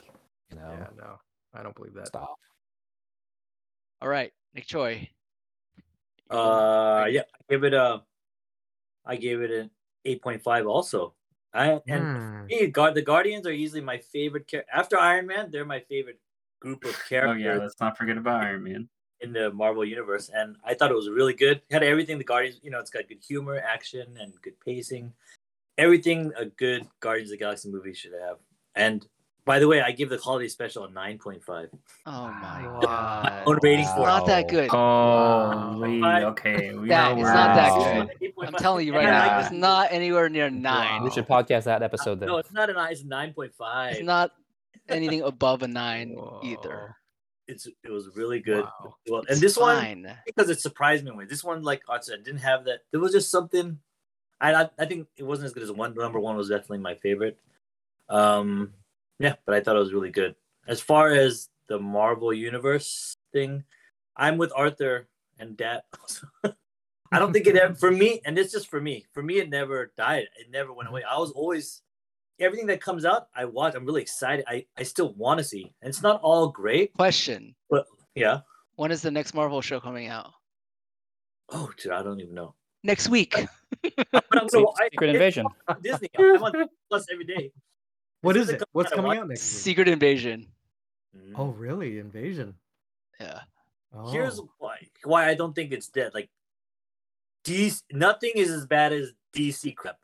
You 0.50 0.56
know, 0.58 0.70
Yeah, 0.78 0.86
no, 0.96 1.18
I 1.54 1.62
don't 1.62 1.74
believe 1.74 1.94
that. 1.94 2.08
stop. 2.08 2.36
All 4.02 4.08
right, 4.08 4.32
Nick 4.54 4.66
Choi. 4.66 5.08
Uh, 6.30 7.06
yeah, 7.10 7.22
I 7.22 7.40
give 7.52 7.64
it 7.64 7.74
a. 7.74 8.02
I 9.04 9.16
gave 9.16 9.40
it 9.42 9.50
an 9.50 9.70
eight 10.04 10.22
point 10.22 10.42
five. 10.42 10.66
Also, 10.66 11.14
I 11.52 11.80
and 11.88 12.06
Hmm. 12.06 12.46
me, 12.46 12.66
guard 12.68 12.94
the 12.94 13.02
Guardians 13.02 13.46
are 13.46 13.52
easily 13.52 13.80
my 13.80 13.98
favorite. 13.98 14.46
character. 14.46 14.70
After 14.72 14.98
Iron 14.98 15.26
Man, 15.26 15.50
they're 15.50 15.64
my 15.64 15.80
favorite 15.80 16.20
group 16.60 16.84
of 16.84 16.92
characters. 17.08 17.08
Oh 17.08 17.08
characters 17.08 17.42
yeah, 17.44 17.56
let's 17.56 17.80
not 17.80 17.96
forget 17.98 18.16
about 18.16 18.42
Iron 18.42 18.62
Man. 18.64 18.88
in 19.20 19.32
the 19.32 19.50
Marvel 19.52 19.84
universe, 19.84 20.30
and 20.34 20.56
I 20.64 20.74
thought 20.74 20.90
it 20.90 20.94
was 20.94 21.08
really 21.08 21.34
good. 21.34 21.58
It 21.68 21.72
had 21.72 21.82
everything 21.82 22.18
the 22.18 22.24
Guardians, 22.24 22.60
you 22.62 22.70
know, 22.70 22.80
it's 22.80 22.90
got 22.90 23.08
good 23.08 23.22
humor, 23.26 23.56
action, 23.58 24.16
and 24.20 24.32
good 24.42 24.58
pacing. 24.60 25.12
Everything 25.76 26.32
a 26.38 26.46
good 26.46 26.86
Guardians 27.00 27.30
of 27.30 27.38
the 27.38 27.44
Galaxy 27.44 27.70
movie 27.70 27.94
should 27.94 28.12
have. 28.12 28.36
And 28.76 29.04
by 29.44 29.58
the 29.58 29.68
way, 29.68 29.82
I 29.82 29.90
give 29.92 30.08
the 30.08 30.18
holiday 30.18 30.48
special 30.48 30.84
a 30.84 30.90
nine 30.90 31.18
point 31.18 31.42
five. 31.44 31.68
Oh 32.06 32.28
my 32.28 32.62
god. 32.82 33.24
My 33.24 33.44
own 33.44 33.58
rating 33.62 33.84
for 33.86 34.00
it. 34.00 34.06
Not 34.06 34.26
that 34.26 34.48
good. 34.48 34.70
Holy, 34.70 36.00
Wow. 36.00 36.28
okay. 36.30 36.72
We 36.74 36.88
That 36.88 37.14
know 37.16 37.22
is 37.22 37.28
not 37.28 37.54
that 37.56 37.72
on 37.72 38.06
good. 38.18 38.32
I'm 38.46 38.52
telling 38.54 38.86
you 38.86 38.94
right 38.94 39.04
And 39.06 39.14
I 39.14 39.26
now, 39.26 39.40
it's 39.40 39.50
not 39.50 39.88
anywhere 39.90 40.28
near 40.28 40.48
nine. 40.50 41.02
We 41.02 41.10
should 41.10 41.26
podcast 41.26 41.64
that 41.64 41.82
episode 41.82 42.20
then. 42.20 42.28
No, 42.28 42.38
it's 42.38 42.52
not 42.52 42.70
a 42.70 42.72
nine. 42.72 42.92
It's 42.92 43.04
nine 43.04 43.32
point 43.34 43.52
five. 43.54 43.94
It's 43.96 44.02
not 44.04 44.30
anything 44.88 45.22
above 45.22 45.62
a 45.62 45.68
nine 45.68 46.16
either. 46.42 46.96
It's 47.46 47.66
it 47.66 47.90
was 47.90 48.08
really 48.16 48.40
good. 48.40 48.64
Wow. 48.64 48.94
Well, 49.10 49.20
It's 49.22 49.32
and 49.32 49.40
this 49.40 49.58
one 49.58 50.08
because 50.24 50.48
it 50.48 50.60
surprised 50.60 51.04
me 51.04 51.10
when 51.10 51.28
this 51.28 51.44
one 51.44 51.62
like 51.62 51.82
I 51.90 51.98
said 52.00 52.22
didn't 52.24 52.40
have 52.40 52.64
that. 52.64 52.80
There 52.92 53.00
was 53.00 53.12
just 53.12 53.30
something. 53.30 53.78
I 54.52 54.68
I, 54.78 54.86
think 54.86 55.06
it 55.16 55.22
wasn't 55.22 55.46
as 55.46 55.52
good 55.52 55.62
as 55.62 55.70
one. 55.70 55.94
Number 55.94 56.20
one 56.20 56.36
was 56.36 56.48
definitely 56.48 56.78
my 56.78 56.94
favorite. 56.96 57.38
Um, 58.08 58.72
yeah, 59.18 59.34
but 59.46 59.54
I 59.54 59.60
thought 59.60 59.76
it 59.76 59.80
was 59.80 59.92
really 59.92 60.10
good. 60.10 60.34
As 60.66 60.80
far 60.80 61.12
as 61.12 61.48
the 61.68 61.78
Marvel 61.78 62.32
Universe 62.32 63.16
thing, 63.32 63.64
I'm 64.16 64.36
with 64.36 64.52
Arthur 64.54 65.08
and 65.38 65.56
Dat. 65.56 65.84
I 67.12 67.18
don't 67.18 67.32
think 67.32 67.46
it 67.46 67.56
ever 67.56 67.74
for 67.74 67.90
me, 67.90 68.20
and 68.24 68.38
it's 68.38 68.52
just 68.52 68.68
for 68.68 68.80
me. 68.80 69.06
For 69.12 69.22
me, 69.22 69.38
it 69.38 69.48
never 69.48 69.92
died. 69.96 70.24
It 70.38 70.50
never 70.50 70.72
went 70.72 70.88
away. 70.88 71.02
I 71.08 71.18
was 71.18 71.30
always 71.30 71.82
everything 72.40 72.66
that 72.66 72.80
comes 72.80 73.04
out. 73.04 73.28
I 73.34 73.44
watch. 73.44 73.74
I'm 73.74 73.86
really 73.86 74.02
excited. 74.02 74.44
I 74.48 74.66
I 74.76 74.82
still 74.82 75.12
want 75.14 75.38
to 75.38 75.44
see, 75.44 75.72
and 75.80 75.88
it's 75.88 76.02
not 76.02 76.20
all 76.22 76.48
great, 76.48 76.92
Question: 76.94 77.54
but 77.70 77.86
yeah. 78.14 78.40
When 78.76 78.90
is 78.90 79.02
the 79.02 79.10
next 79.10 79.34
Marvel 79.34 79.60
show 79.60 79.78
coming 79.78 80.08
out? 80.08 80.32
Oh, 81.50 81.70
dude, 81.76 81.92
I 81.92 82.02
don't 82.02 82.20
even 82.20 82.34
know. 82.34 82.54
Next 82.84 83.08
week. 83.08 83.34
But 83.82 83.94
I'm 84.32 84.46
gonna, 84.46 84.66
I, 84.78 84.88
Secret 84.92 85.10
Invasion. 85.10 85.46
Disney. 85.82 86.08
I'm 86.16 86.42
on 86.42 86.68
Plus 86.88 87.06
every 87.10 87.24
day. 87.24 87.50
What 88.20 88.34
This 88.34 88.44
is 88.44 88.48
is 88.50 88.62
it? 88.62 88.68
What's 88.72 88.90
coming 88.90 89.06
one- 89.06 89.18
out 89.18 89.28
next 89.28 89.40
week? 89.42 89.60
Secret 89.62 89.88
Invasion. 89.88 90.46
Mm. 91.16 91.32
Oh, 91.36 91.48
really? 91.48 91.98
Invasion. 91.98 92.54
Yeah. 93.18 93.40
Oh. 93.96 94.10
Here's 94.12 94.40
why 94.58 94.78
why 95.04 95.28
I 95.28 95.34
don't 95.34 95.54
think 95.54 95.72
it's 95.72 95.88
dead. 95.88 96.12
Like 96.14 96.28
DC, 97.44 97.82
nothing 97.92 98.32
is 98.34 98.50
as 98.50 98.66
bad 98.66 98.92
as 98.92 99.12
DC 99.34 99.74
crap. 99.76 99.96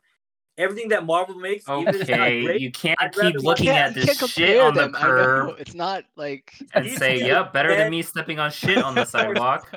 Everything 0.57 0.89
that 0.89 1.05
Marvel 1.05 1.35
makes, 1.35 1.67
even 1.67 1.87
if 1.87 2.01
it's 2.01 2.09
not 2.09 2.19
Okay, 2.19 2.43
great, 2.43 2.61
you 2.61 2.71
can't 2.71 3.01
I'd 3.01 3.13
keep 3.13 3.37
looking 3.37 3.67
You 3.67 3.71
at 3.71 3.93
this 3.95 4.17
shit 4.29 4.59
on 4.59 4.73
the 4.73 4.81
them, 4.81 4.95
I 4.95 4.99
curb 5.01 5.55
It's 5.59 5.73
not 5.73 6.03
like 6.17 6.53
and 6.73 6.89
say, 6.91 7.15
is 7.15 7.21
"Yep, 7.21 7.53
better 7.53 7.69
dead. 7.69 7.79
than 7.79 7.89
me 7.91 8.01
stepping 8.01 8.37
on 8.37 8.51
shit 8.51 8.77
on 8.77 8.93
the 8.93 9.05
sidewalk." 9.15 9.71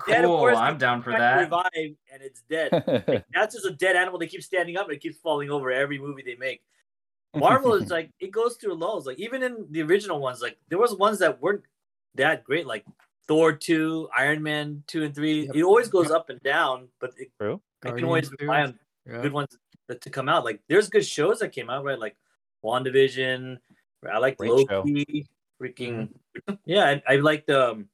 Cool, 0.00 0.46
I'm 0.56 0.78
down 0.78 1.02
for 1.02 1.12
that. 1.12 1.38
Revive 1.40 1.70
and 1.74 2.22
it's 2.22 2.42
dead. 2.50 2.70
That's 3.32 3.54
just 3.54 3.66
a 3.66 3.70
dead 3.70 3.94
animal. 3.96 4.18
They 4.18 4.26
keep 4.26 4.42
standing 4.42 4.76
up 4.76 4.86
and 4.88 4.96
it 4.96 5.00
keeps 5.00 5.16
falling 5.18 5.48
over 5.50 5.70
every 5.70 5.98
movie 5.98 6.22
they 6.22 6.34
make. 6.36 6.62
Marvel 7.34 7.74
is 7.74 7.88
like 7.90 8.10
it 8.18 8.32
goes 8.32 8.56
through 8.56 8.74
lows. 8.74 9.06
Like 9.06 9.18
even 9.20 9.42
in 9.44 9.66
the 9.70 9.82
original 9.82 10.18
ones, 10.20 10.42
like 10.42 10.58
there 10.68 10.78
was 10.78 10.94
ones 10.96 11.20
that 11.20 11.40
weren't 11.40 11.62
that 12.16 12.42
great, 12.42 12.66
like 12.66 12.84
Thor 13.28 13.52
two, 13.52 14.08
Iron 14.18 14.42
Man 14.42 14.82
two 14.88 15.04
and 15.04 15.14
three. 15.14 15.46
Yep. 15.46 15.54
It 15.54 15.62
always 15.62 15.88
goes 15.88 16.10
up 16.10 16.30
and 16.30 16.40
down, 16.42 16.88
but 17.00 17.12
it, 17.16 17.28
True. 17.40 17.60
I 17.84 17.92
can 17.92 18.04
always 18.04 18.28
Guardians 18.28 18.38
too. 18.40 18.44
rely 18.46 18.62
on 18.62 18.78
Yeah. 19.06 19.22
good 19.22 19.32
ones 19.32 19.56
that, 19.90 20.00
to 20.02 20.10
come 20.10 20.28
out. 20.28 20.44
Like 20.44 20.60
there's 20.68 20.88
good 20.88 21.04
shows 21.04 21.40
that 21.40 21.52
came 21.52 21.68
out, 21.68 21.84
right? 21.84 21.98
Like 21.98 22.16
WandaVision. 22.64 23.58
I 24.10 24.18
like 24.18 24.38
Great 24.38 24.50
Loki. 24.50 25.26
Freaking 25.60 26.08
yeah, 26.64 26.84
I, 27.06 27.14
I 27.14 27.16
like 27.16 27.44
the 27.44 27.70
um, 27.72 27.88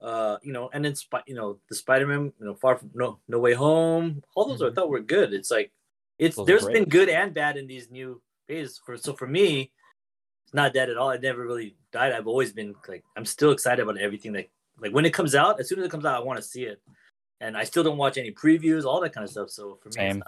uh 0.00 0.36
you 0.42 0.52
know, 0.52 0.70
and 0.72 0.84
then 0.84 0.94
Spi- 0.94 1.26
you 1.26 1.34
know 1.34 1.58
the 1.68 1.74
Spider 1.74 2.06
Man, 2.06 2.32
you 2.38 2.46
know, 2.46 2.54
Far 2.54 2.76
from 2.76 2.90
No 2.94 3.18
No 3.26 3.40
Way 3.40 3.54
Home. 3.54 4.22
All 4.36 4.46
those 4.46 4.62
I 4.62 4.66
Mhm. 4.66 4.74
thought 4.76 4.88
were 4.90 5.00
good. 5.00 5.32
It's 5.34 5.50
like 5.50 5.72
it's 6.18 6.36
Those 6.36 6.44
are 6.44 6.46
there's 6.46 6.64
great. 6.64 6.74
been 6.74 6.88
good 6.88 7.08
and 7.08 7.34
bad 7.34 7.56
in 7.56 7.66
these 7.66 7.90
new 7.90 8.22
phases. 8.46 8.80
For 8.86 8.96
so 8.96 9.12
for 9.14 9.26
me, 9.26 9.72
it's 10.44 10.54
not 10.54 10.72
dead 10.72 10.88
at 10.90 10.96
all. 10.96 11.10
It 11.10 11.22
never 11.22 11.42
really 11.42 11.74
died. 11.90 12.12
I've 12.12 12.28
always 12.28 12.52
been 12.52 12.74
like 12.86 13.02
I'm 13.16 13.24
still 13.24 13.50
excited 13.50 13.82
about 13.82 13.98
everything 13.98 14.32
that 14.34 14.46
like 14.78 14.92
when 14.92 15.04
it 15.06 15.14
comes 15.14 15.34
out. 15.34 15.58
As 15.58 15.68
soon 15.68 15.80
as 15.80 15.86
it 15.86 15.90
comes 15.90 16.04
out, 16.04 16.14
I 16.20 16.24
want 16.24 16.36
to 16.36 16.42
see 16.46 16.64
it. 16.64 16.80
and 17.40 17.56
I 17.56 17.64
still 17.64 17.82
don't 17.82 17.98
watch 17.98 18.16
any 18.16 18.30
previews, 18.30 18.84
all 18.84 19.00
that 19.00 19.12
kind 19.12 19.24
of 19.24 19.30
stuff. 19.30 19.50
So 19.50 19.78
for 19.82 19.88
me, 19.88 19.94
Same. 19.96 20.22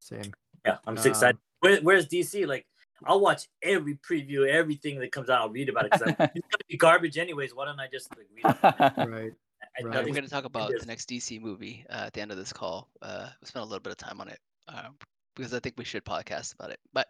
It's 0.00 0.10
not, 0.10 0.24
Same. 0.24 0.32
yeah, 0.66 0.78
I'm 0.86 0.96
just 0.96 1.06
excited. 1.06 1.36
Um, 1.36 1.40
Where, 1.60 1.80
where's 1.80 2.06
DC? 2.06 2.46
Like, 2.46 2.66
I'll 3.04 3.20
watch 3.20 3.48
every 3.62 3.96
preview, 3.96 4.48
everything 4.48 4.98
that 5.00 5.12
comes 5.12 5.30
out. 5.30 5.40
I'll 5.42 5.50
read 5.50 5.68
about 5.68 5.86
it 5.86 5.92
because 5.92 6.02
it's 6.18 6.18
gonna 6.18 6.64
be 6.68 6.76
garbage 6.76 7.18
anyways. 7.18 7.54
Why 7.54 7.66
don't 7.66 7.80
I 7.80 7.88
just 7.90 8.08
like 8.16 8.26
read 8.34 8.56
it? 8.62 8.96
Right. 9.08 9.32
I, 9.78 9.84
Right. 9.84 10.04
We're 10.04 10.12
going 10.12 10.24
to 10.24 10.28
talk 10.30 10.44
about 10.44 10.72
the 10.78 10.86
next 10.86 11.08
DC 11.08 11.40
movie 11.40 11.84
uh, 11.90 12.04
at 12.06 12.12
the 12.12 12.20
end 12.20 12.30
of 12.32 12.36
this 12.36 12.52
call. 12.52 12.88
Uh, 13.02 13.28
we 13.40 13.46
spent 13.46 13.62
a 13.62 13.66
little 13.66 13.80
bit 13.80 13.92
of 13.92 13.98
time 13.98 14.20
on 14.20 14.28
it 14.28 14.38
uh, 14.68 14.88
because 15.36 15.54
I 15.54 15.60
think 15.60 15.76
we 15.78 15.84
should 15.84 16.04
podcast 16.04 16.54
about 16.54 16.70
it. 16.70 16.80
But 16.92 17.06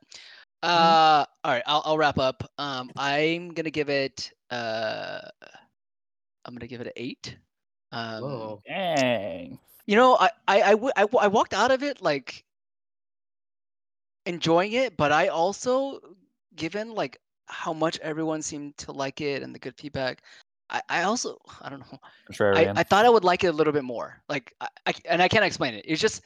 uh, 0.62 1.24
all 1.42 1.52
right, 1.52 1.62
I'll, 1.66 1.82
I'll 1.84 1.98
wrap 1.98 2.18
up. 2.18 2.44
Um, 2.58 2.90
I'm 2.96 3.50
gonna 3.54 3.70
give 3.70 3.88
it. 3.88 4.30
Uh, 4.50 5.20
I'm 6.44 6.54
gonna 6.54 6.66
give 6.66 6.80
it 6.80 6.88
an 6.88 6.92
eight. 6.96 7.36
Um, 7.92 8.22
Whoa. 8.22 8.62
Dang. 8.66 9.58
You 9.86 9.96
know, 9.96 10.16
I 10.20 10.30
I, 10.46 10.62
I, 10.62 10.70
w- 10.72 10.92
I 10.96 11.00
w- 11.02 11.18
I 11.24 11.28
walked 11.28 11.54
out 11.54 11.70
of 11.70 11.82
it 11.82 12.02
like 12.02 12.44
enjoying 14.26 14.72
it, 14.72 14.96
but 14.96 15.12
I 15.12 15.28
also, 15.28 16.00
given 16.56 16.94
like 16.94 17.18
how 17.46 17.72
much 17.72 17.98
everyone 18.00 18.42
seemed 18.42 18.76
to 18.78 18.92
like 18.92 19.20
it 19.20 19.42
and 19.42 19.54
the 19.54 19.58
good 19.58 19.76
feedback, 19.76 20.22
I, 20.70 20.82
I 20.88 21.02
also 21.02 21.38
I 21.60 21.68
don't 21.68 21.80
know. 21.80 21.98
I. 22.56 22.72
I 22.76 22.82
thought 22.82 23.04
I 23.04 23.10
would 23.10 23.24
like 23.24 23.44
it 23.44 23.48
a 23.48 23.52
little 23.52 23.72
bit 23.72 23.84
more. 23.84 24.22
Like 24.28 24.54
I, 24.60 24.68
I 24.86 24.94
and 25.06 25.22
I 25.22 25.28
can't 25.28 25.44
explain 25.44 25.74
it. 25.74 25.84
It's 25.86 26.00
just 26.00 26.22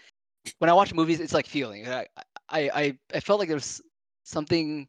when 0.58 0.70
I 0.70 0.74
watch 0.74 0.92
movies, 0.94 1.20
it's 1.20 1.32
like 1.32 1.46
feeling. 1.46 1.88
I 1.88 2.06
I 2.48 2.70
I, 2.74 2.98
I 3.14 3.20
felt 3.20 3.38
like 3.38 3.48
there 3.48 3.56
was 3.56 3.80
something 4.24 4.86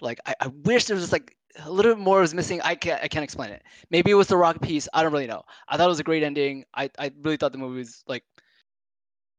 like 0.00 0.20
I, 0.26 0.34
I 0.40 0.46
wish 0.64 0.84
there 0.84 0.94
was 0.94 1.04
just 1.04 1.12
like 1.12 1.36
a 1.64 1.70
little 1.70 1.94
bit 1.94 2.02
more 2.02 2.20
was 2.20 2.34
missing. 2.34 2.60
I 2.62 2.74
can't 2.74 3.02
I 3.02 3.08
can't 3.08 3.24
explain 3.24 3.50
it. 3.50 3.62
Maybe 3.90 4.10
it 4.10 4.14
was 4.14 4.28
the 4.28 4.36
rock 4.36 4.60
piece. 4.60 4.88
I 4.94 5.02
don't 5.02 5.12
really 5.12 5.26
know. 5.26 5.42
I 5.68 5.76
thought 5.76 5.86
it 5.86 5.88
was 5.88 6.00
a 6.00 6.04
great 6.04 6.22
ending. 6.22 6.64
I, 6.74 6.90
I 6.98 7.10
really 7.22 7.36
thought 7.36 7.52
the 7.52 7.58
movie 7.58 7.78
was 7.78 8.02
like 8.06 8.24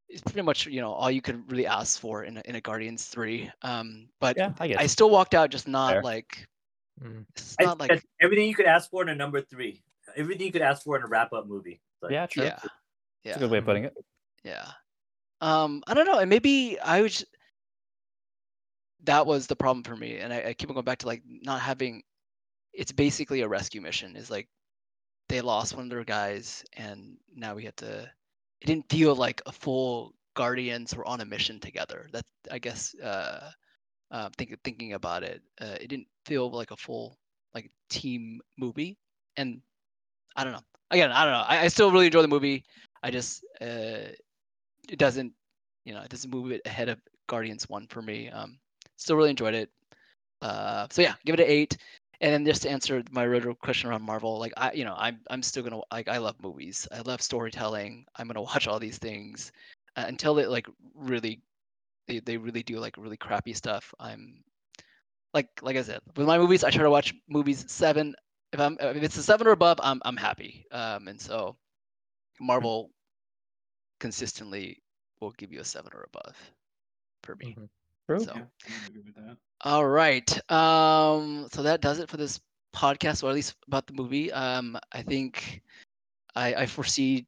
it's 0.08 0.22
pretty 0.22 0.42
much 0.42 0.66
you 0.66 0.80
know 0.80 0.92
all 0.92 1.10
you 1.10 1.20
could 1.20 1.50
really 1.50 1.66
ask 1.66 2.00
for 2.00 2.24
in 2.24 2.38
a, 2.38 2.42
in 2.44 2.54
a 2.56 2.60
Guardians 2.60 3.06
three. 3.06 3.50
Um, 3.62 4.08
but 4.20 4.36
yeah, 4.36 4.52
I 4.60 4.74
I 4.78 4.86
still 4.86 5.10
walked 5.10 5.34
out 5.34 5.50
just 5.50 5.68
not 5.68 5.92
Fair. 5.92 6.02
like 6.02 6.46
Mm. 7.02 7.24
it's 7.36 7.54
not 7.60 7.78
think 7.78 7.92
like 7.92 8.04
everything 8.20 8.48
you 8.48 8.54
could 8.56 8.66
ask 8.66 8.90
for 8.90 9.02
in 9.02 9.08
a 9.08 9.14
number 9.14 9.40
three. 9.40 9.82
Everything 10.16 10.46
you 10.46 10.52
could 10.52 10.62
ask 10.62 10.82
for 10.82 10.96
in 10.96 11.04
a 11.04 11.06
wrap 11.06 11.32
up 11.32 11.46
movie. 11.46 11.80
Like, 12.02 12.10
yeah, 12.10 12.26
true. 12.26 12.44
yeah 12.44 12.58
That's 12.60 12.72
yeah 13.22 13.36
a 13.36 13.38
good 13.38 13.50
way 13.50 13.58
of 13.58 13.64
putting 13.64 13.84
it. 13.84 13.94
Yeah. 14.42 14.66
Um, 15.40 15.84
I 15.86 15.94
don't 15.94 16.06
know, 16.06 16.18
and 16.18 16.28
maybe 16.28 16.78
I 16.80 17.02
was. 17.02 17.24
That 19.04 19.26
was 19.26 19.46
the 19.46 19.54
problem 19.54 19.84
for 19.84 19.96
me, 19.96 20.18
and 20.18 20.32
I, 20.32 20.48
I 20.48 20.54
keep 20.54 20.68
on 20.70 20.74
going 20.74 20.84
back 20.84 20.98
to 20.98 21.06
like 21.06 21.22
not 21.24 21.60
having. 21.60 22.02
It's 22.72 22.90
basically 22.92 23.42
a 23.42 23.48
rescue 23.48 23.80
mission. 23.80 24.16
Is 24.16 24.30
like 24.30 24.48
they 25.28 25.40
lost 25.40 25.76
one 25.76 25.84
of 25.84 25.90
their 25.90 26.04
guys, 26.04 26.64
and 26.76 27.16
now 27.32 27.54
we 27.54 27.64
have 27.64 27.76
to. 27.76 28.10
It 28.60 28.66
didn't 28.66 28.88
feel 28.90 29.14
like 29.14 29.42
a 29.46 29.52
full 29.52 30.14
Guardians 30.34 30.94
were 30.94 31.06
on 31.06 31.20
a 31.20 31.24
mission 31.24 31.60
together. 31.60 32.08
That 32.12 32.24
I 32.50 32.58
guess. 32.58 32.94
Uh, 32.94 33.50
uh, 34.10 34.30
think, 34.38 34.56
thinking 34.64 34.94
about 34.94 35.22
it, 35.22 35.42
uh, 35.60 35.76
it 35.80 35.88
didn't 35.88 36.06
feel 36.24 36.50
like 36.50 36.70
a 36.70 36.76
full 36.76 37.18
like 37.54 37.70
team 37.90 38.40
movie, 38.56 38.96
and 39.36 39.60
I 40.36 40.44
don't 40.44 40.52
know. 40.52 40.64
Again, 40.90 41.12
I 41.12 41.24
don't 41.24 41.34
know. 41.34 41.44
I, 41.46 41.64
I 41.64 41.68
still 41.68 41.92
really 41.92 42.06
enjoy 42.06 42.22
the 42.22 42.28
movie. 42.28 42.64
I 43.02 43.10
just 43.10 43.44
uh, 43.60 44.08
it 44.88 44.98
doesn't, 44.98 45.32
you 45.84 45.92
know, 45.92 46.00
it 46.00 46.08
doesn't 46.08 46.30
move 46.30 46.52
it 46.52 46.62
ahead 46.64 46.88
of 46.88 46.98
Guardians 47.26 47.68
One 47.68 47.86
for 47.88 48.00
me. 48.00 48.30
Um, 48.30 48.58
still 48.96 49.16
really 49.16 49.30
enjoyed 49.30 49.54
it. 49.54 49.70
Uh, 50.40 50.86
so 50.90 51.02
yeah, 51.02 51.14
give 51.26 51.34
it 51.34 51.40
an 51.40 51.50
eight. 51.50 51.76
And 52.20 52.32
then 52.32 52.44
just 52.44 52.62
to 52.62 52.70
answer 52.70 53.02
my 53.10 53.24
original 53.24 53.54
question 53.54 53.90
around 53.90 54.02
Marvel, 54.02 54.38
like 54.38 54.52
I, 54.56 54.72
you 54.72 54.84
know, 54.84 54.94
I'm 54.96 55.20
I'm 55.30 55.42
still 55.42 55.62
gonna 55.62 55.80
like 55.92 56.08
I 56.08 56.18
love 56.18 56.36
movies. 56.42 56.86
I 56.92 57.00
love 57.00 57.20
storytelling. 57.22 58.06
I'm 58.16 58.26
gonna 58.28 58.42
watch 58.42 58.66
all 58.68 58.78
these 58.78 58.98
things 58.98 59.52
uh, 59.96 60.04
until 60.06 60.38
it 60.38 60.48
like 60.48 60.66
really, 60.94 61.40
they, 62.08 62.20
they 62.20 62.36
really 62.38 62.62
do 62.62 62.78
like 62.78 62.96
really 62.98 63.16
crappy 63.16 63.52
stuff. 63.54 63.94
I'm 64.00 64.42
like 65.34 65.48
like 65.62 65.76
I 65.76 65.82
said 65.82 66.00
with 66.16 66.26
my 66.26 66.38
movies, 66.38 66.64
I 66.64 66.70
try 66.70 66.82
to 66.84 66.90
watch 66.90 67.14
movies 67.28 67.64
seven. 67.70 68.14
If 68.52 68.60
I'm 68.60 68.76
if 68.80 69.02
it's 69.02 69.16
a 69.16 69.22
seven 69.22 69.46
or 69.46 69.52
above, 69.52 69.78
I'm 69.82 70.00
I'm 70.04 70.16
happy. 70.16 70.64
Um, 70.72 71.08
and 71.08 71.20
so 71.20 71.56
Marvel 72.40 72.90
consistently 74.00 74.82
will 75.20 75.30
give 75.32 75.52
you 75.52 75.60
a 75.60 75.64
seven 75.64 75.92
or 75.94 76.02
above 76.02 76.52
for 77.22 77.36
me. 77.36 77.56
Mhm. 77.56 77.68
True. 78.08 78.20
So 78.20 78.32
Yeah, 78.34 78.42
I 78.66 78.86
agree 78.86 79.02
with 79.04 79.14
that. 79.16 79.36
all 79.60 79.86
right. 79.86 80.50
Um, 80.50 81.48
so 81.52 81.62
that 81.64 81.80
does 81.80 81.98
it 81.98 82.08
for 82.08 82.16
this 82.16 82.40
podcast, 82.74 83.22
or 83.22 83.28
at 83.28 83.34
least 83.34 83.54
about 83.66 83.86
the 83.86 83.92
movie. 83.92 84.32
Um, 84.32 84.78
I 84.92 85.02
think 85.02 85.62
I, 86.34 86.54
I 86.54 86.66
foresee 86.66 87.26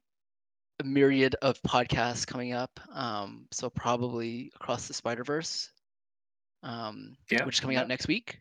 a 0.80 0.84
myriad 0.84 1.36
of 1.42 1.60
podcasts 1.62 2.26
coming 2.26 2.52
up. 2.54 2.80
Um, 2.92 3.46
so 3.50 3.68
probably 3.68 4.50
across 4.54 4.88
the 4.88 4.94
Spider 4.94 5.24
Verse, 5.24 5.70
um, 6.62 7.16
Yeah, 7.30 7.44
which 7.44 7.56
is 7.56 7.60
coming 7.60 7.74
yeah. 7.74 7.82
out 7.82 7.88
next 7.88 8.08
week. 8.08 8.40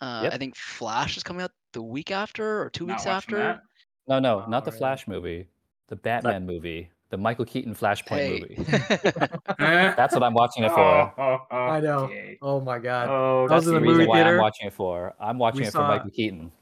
Uh, 0.00 0.20
Yep. 0.24 0.32
I 0.32 0.38
think 0.38 0.56
Flash 0.56 1.16
is 1.18 1.22
coming 1.22 1.42
out 1.42 1.50
the 1.74 1.82
week 1.82 2.10
after 2.10 2.62
or 2.62 2.70
two 2.70 2.86
Not 2.86 2.94
weeks 2.94 3.06
after. 3.06 3.36
that. 3.36 3.62
No, 4.08 4.18
no, 4.18 4.42
Oh, 4.46 4.50
not 4.50 4.64
the 4.64 4.70
really? 4.70 4.78
Flash 4.78 5.06
movie. 5.06 5.46
The 5.88 5.96
Batman 5.96 6.46
movie. 6.46 6.90
The 7.10 7.16
Michael 7.18 7.44
Keaton 7.44 7.74
Flashpoint 7.74 8.08
Hey. 8.18 8.40
movie. 8.40 8.54
That's 9.58 10.14
what 10.14 10.22
I'm 10.22 10.32
watching 10.34 10.62
it 10.64 10.70
for. 10.70 10.78
Oh, 10.80 11.12
oh, 11.18 11.38
oh, 11.50 11.56
I 11.56 11.80
know. 11.80 11.98
okay. 12.04 12.38
Oh 12.40 12.60
my 12.60 12.78
god. 12.78 13.08
Oh, 13.08 13.40
I 13.40 13.42
was 13.42 13.50
That's 13.50 13.66
in 13.66 13.74
the 13.74 13.80
the 13.80 13.82
reason 13.82 13.96
movie 13.98 14.08
why 14.08 14.22
I'm 14.22 14.38
watching 14.38 14.68
it 14.68 14.72
for. 14.72 15.14
I'm 15.20 15.38
watching 15.38 15.62
We 15.62 15.66
it 15.66 15.72
saw- 15.72 15.80
for 15.80 15.88
Michael 15.88 16.10
Keaton. 16.10 16.52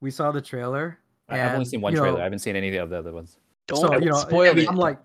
We 0.00 0.10
saw 0.10 0.32
the 0.32 0.40
trailer. 0.40 0.98
I- 1.28 1.40
I've 1.42 1.52
only 1.52 1.66
seen 1.66 1.80
one 1.82 1.92
trailer. 1.94 2.12
know, 2.12 2.20
I 2.20 2.24
haven't 2.24 2.38
seen 2.40 2.56
any 2.56 2.74
of 2.76 2.88
the 2.90 2.98
other 2.98 3.12
ones. 3.12 3.38
Don't 3.66 3.78
so 3.78 3.94
you 3.98 4.06
know, 4.10 4.16
spoil 4.16 4.50
and 4.50 4.58
it. 4.58 4.68
I'm 4.68 4.76
like, 4.76 4.98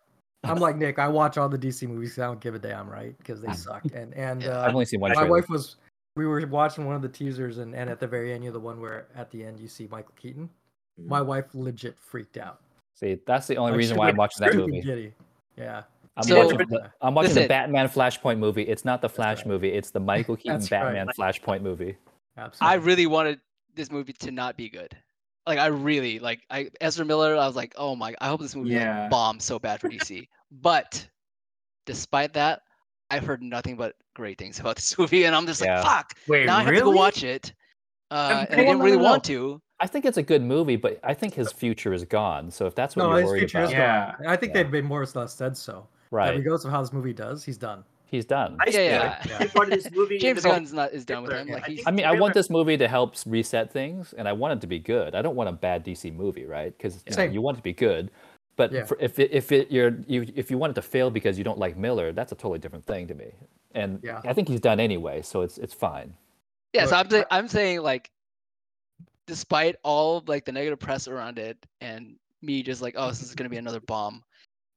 I'm 0.43 0.57
like 0.57 0.77
Nick. 0.77 0.97
I 0.97 1.07
watch 1.09 1.37
all 1.37 1.49
the 1.49 1.57
DC 1.57 1.87
movies. 1.87 2.17
I 2.17 2.25
don't 2.25 2.39
give 2.39 2.55
a 2.55 2.59
damn, 2.59 2.89
right? 2.89 3.17
Because 3.17 3.41
they 3.41 3.51
suck. 3.53 3.83
And 3.93 4.13
and 4.13 4.43
uh, 4.47 4.61
I've 4.65 4.73
only 4.73 4.85
seen 4.85 4.99
one 5.01 5.09
my 5.11 5.15
trailer. 5.15 5.29
wife 5.31 5.49
was. 5.49 5.75
We 6.15 6.25
were 6.25 6.45
watching 6.47 6.85
one 6.85 6.95
of 6.95 7.01
the 7.01 7.09
teasers, 7.09 7.57
and, 7.57 7.75
and 7.75 7.89
at 7.89 7.99
the 7.99 8.07
very 8.07 8.31
end, 8.31 8.41
you're 8.45 8.53
the 8.53 8.59
one 8.59 8.79
where 8.79 9.07
at 9.17 9.29
the 9.31 9.43
end 9.43 9.59
you 9.59 9.67
see 9.67 9.85
Michael 9.91 10.13
Keaton. 10.15 10.49
My 10.97 11.21
wife 11.21 11.47
legit 11.53 11.99
freaked 11.99 12.37
out. 12.37 12.61
See, 12.95 13.17
that's 13.27 13.47
the 13.47 13.57
only 13.57 13.71
Like, 13.73 13.77
reason 13.79 13.97
why 13.97 14.09
I'm 14.09 14.15
watching 14.15 14.45
that 14.45 14.55
movie. 14.55 14.81
Giddy. 14.81 15.13
Yeah. 15.57 15.83
I'm 16.17 16.23
So- 16.23 16.45
watching, 16.45 16.57
the, 16.69 16.91
I'm 17.01 17.13
watching 17.13 17.33
the 17.33 17.47
Batman 17.47 17.89
Flashpoint 17.89 18.39
movie. 18.39 18.63
It's 18.63 18.85
not 18.85 19.01
the 19.01 19.09
Flash 19.09 19.39
right. 19.39 19.47
movie. 19.47 19.69
It's 19.73 19.91
the 19.91 19.99
Michael 19.99 20.35
Keaton 20.37 20.53
That's 20.59 20.71
right. 20.71 20.83
Batman 20.83 21.07
Flashpoint 21.17 21.61
movie. 21.61 21.97
Absolutely. 22.37 22.73
I 22.73 22.75
really 22.79 23.05
wanted 23.05 23.39
this 23.75 23.91
movie 23.91 24.13
to 24.13 24.31
not 24.31 24.55
be 24.55 24.69
good. 24.69 24.95
Like 25.45 25.59
I 25.59 25.67
really 25.67 26.17
like 26.19 26.41
I 26.49 26.69
Ezra 26.81 27.05
Miller. 27.05 27.35
I 27.35 27.45
was 27.45 27.55
like, 27.55 27.73
oh 27.77 27.95
my! 27.95 28.15
I 28.19 28.27
hope 28.29 28.41
this 28.41 28.55
movie 28.55 28.71
Yeah. 28.71 29.07
bombs 29.09 29.43
so 29.43 29.59
bad 29.59 29.79
for 29.79 29.89
DC. 29.89 30.27
but 30.51 31.07
despite 31.85 32.33
that, 32.33 32.61
I've 33.11 33.23
heard 33.25 33.43
nothing 33.43 33.75
but 33.75 33.95
great 34.15 34.37
things 34.39 34.59
about 34.59 34.75
this 34.77 34.97
movie, 34.97 35.25
and 35.25 35.35
I'm 35.35 35.45
just 35.45 35.63
Yeah. 35.63 35.75
like, 35.81 35.85
fuck! 35.85 36.13
Wait, 36.27 36.45
now 36.47 36.55
I 36.57 36.59
have 36.63 36.67
really? 36.69 36.79
to 36.79 36.85
go 36.85 36.91
watch 36.91 37.23
it. 37.23 37.53
Uh, 38.09 38.45
and 38.49 38.59
I 38.61 38.63
didn't 38.63 38.79
really 38.79 38.97
no, 38.97 39.03
no. 39.03 39.09
want 39.09 39.23
to. 39.25 39.61
I 39.79 39.87
think 39.87 40.05
it's 40.05 40.17
a 40.17 40.23
good 40.23 40.41
movie, 40.41 40.77
but 40.77 40.99
I 41.03 41.13
think 41.13 41.33
his 41.33 41.51
future 41.51 41.93
is 41.93 42.05
gone. 42.05 42.49
So 42.49 42.65
if 42.65 42.75
that's 42.75 42.95
what 42.95 43.03
no, 43.03 43.09
you're 43.11 43.19
his 43.21 43.25
worried 43.27 43.39
future 43.39 43.57
about, 43.59 43.67
is 43.69 43.73
Yeah. 43.73 44.05
gone. 44.11 44.15
And 44.19 44.27
I 44.29 44.35
think 44.37 44.51
Yeah. 44.55 44.63
they've 44.63 44.71
been 44.71 44.85
more 44.85 45.01
or 45.01 45.07
less 45.15 45.33
said 45.33 45.57
so. 45.57 45.87
right? 46.11 46.35
Regardless 46.37 46.63
of 46.63 46.71
how 46.71 46.81
this 46.81 46.93
movie 46.93 47.11
does, 47.13 47.43
he's 47.43 47.57
done. 47.57 47.83
He's 48.05 48.23
done. 48.23 48.55
I 48.59 48.65
Yeah, 48.67 48.71
still 48.71 48.83
yeah. 48.85 49.37
like 49.39 49.41
every 49.57 49.75
this 49.75 49.91
movie. 49.91 50.17
James 50.19 50.43
Gunn's 50.43 50.71
not 50.71 50.93
is 50.93 51.03
done 51.03 51.23
with 51.23 51.33
him. 51.33 51.47
Like 51.49 51.63
I 51.67 51.71
he's. 51.71 51.83
I 51.85 51.91
mean, 51.91 52.05
I 52.05 52.13
want 52.17 52.33
this 52.35 52.49
movie 52.49 52.77
to 52.77 52.87
help 52.87 53.15
reset 53.25 53.71
things, 53.73 54.13
and 54.13 54.27
I 54.27 54.31
want 54.31 54.53
it 54.53 54.61
to 54.61 54.67
be 54.67 54.79
good. 54.79 55.15
I 55.15 55.21
don't 55.21 55.35
want 55.35 55.49
a 55.49 55.51
bad 55.51 55.83
DC 55.83 56.13
movie, 56.15 56.45
right? 56.45 56.77
Because 56.77 57.03
you, 57.05 57.09
know, 57.11 57.15
Same. 57.15 57.33
you 57.33 57.41
want 57.41 57.55
it 57.57 57.59
to 57.59 57.63
be 57.63 57.73
good, 57.73 58.11
but 58.55 58.71
Yeah. 58.71 58.85
for, 58.85 58.95
if 59.01 59.19
it, 59.19 59.31
if 59.33 59.51
it 59.51 59.71
you're 59.71 59.97
you 60.07 60.25
if 60.35 60.49
you 60.51 60.57
want 60.57 60.71
it 60.71 60.75
to 60.75 60.81
fail 60.83 61.09
because 61.09 61.37
you 61.37 61.43
don't 61.43 61.57
like 61.59 61.75
Miller, 61.75 62.13
that's 62.13 62.31
a 62.31 62.35
totally 62.35 62.59
different 62.59 62.85
thing 62.85 63.07
to 63.07 63.15
me. 63.15 63.31
And 63.73 63.99
Yeah. 64.03 64.21
I 64.23 64.31
think 64.33 64.47
he's 64.47 64.61
done 64.61 64.79
anyway, 64.79 65.21
so 65.23 65.41
it's 65.41 65.57
it's 65.57 65.73
fine. 65.73 66.13
Yeah, 66.73 66.85
so 66.85 66.95
I'm 66.95 67.09
saying, 67.09 67.25
I'm 67.31 67.47
saying 67.49 67.81
like, 67.81 68.11
despite 69.27 69.75
all 69.83 70.17
of, 70.17 70.27
like 70.29 70.45
the 70.45 70.51
negative 70.51 70.79
press 70.79 71.07
around 71.07 71.39
it, 71.39 71.57
and 71.81 72.15
me 72.41 72.63
just 72.63 72.81
like, 72.81 72.95
oh, 72.97 73.07
this 73.09 73.21
is 73.21 73.35
gonna 73.35 73.49
be 73.49 73.57
another 73.57 73.79
bomb. 73.87 74.23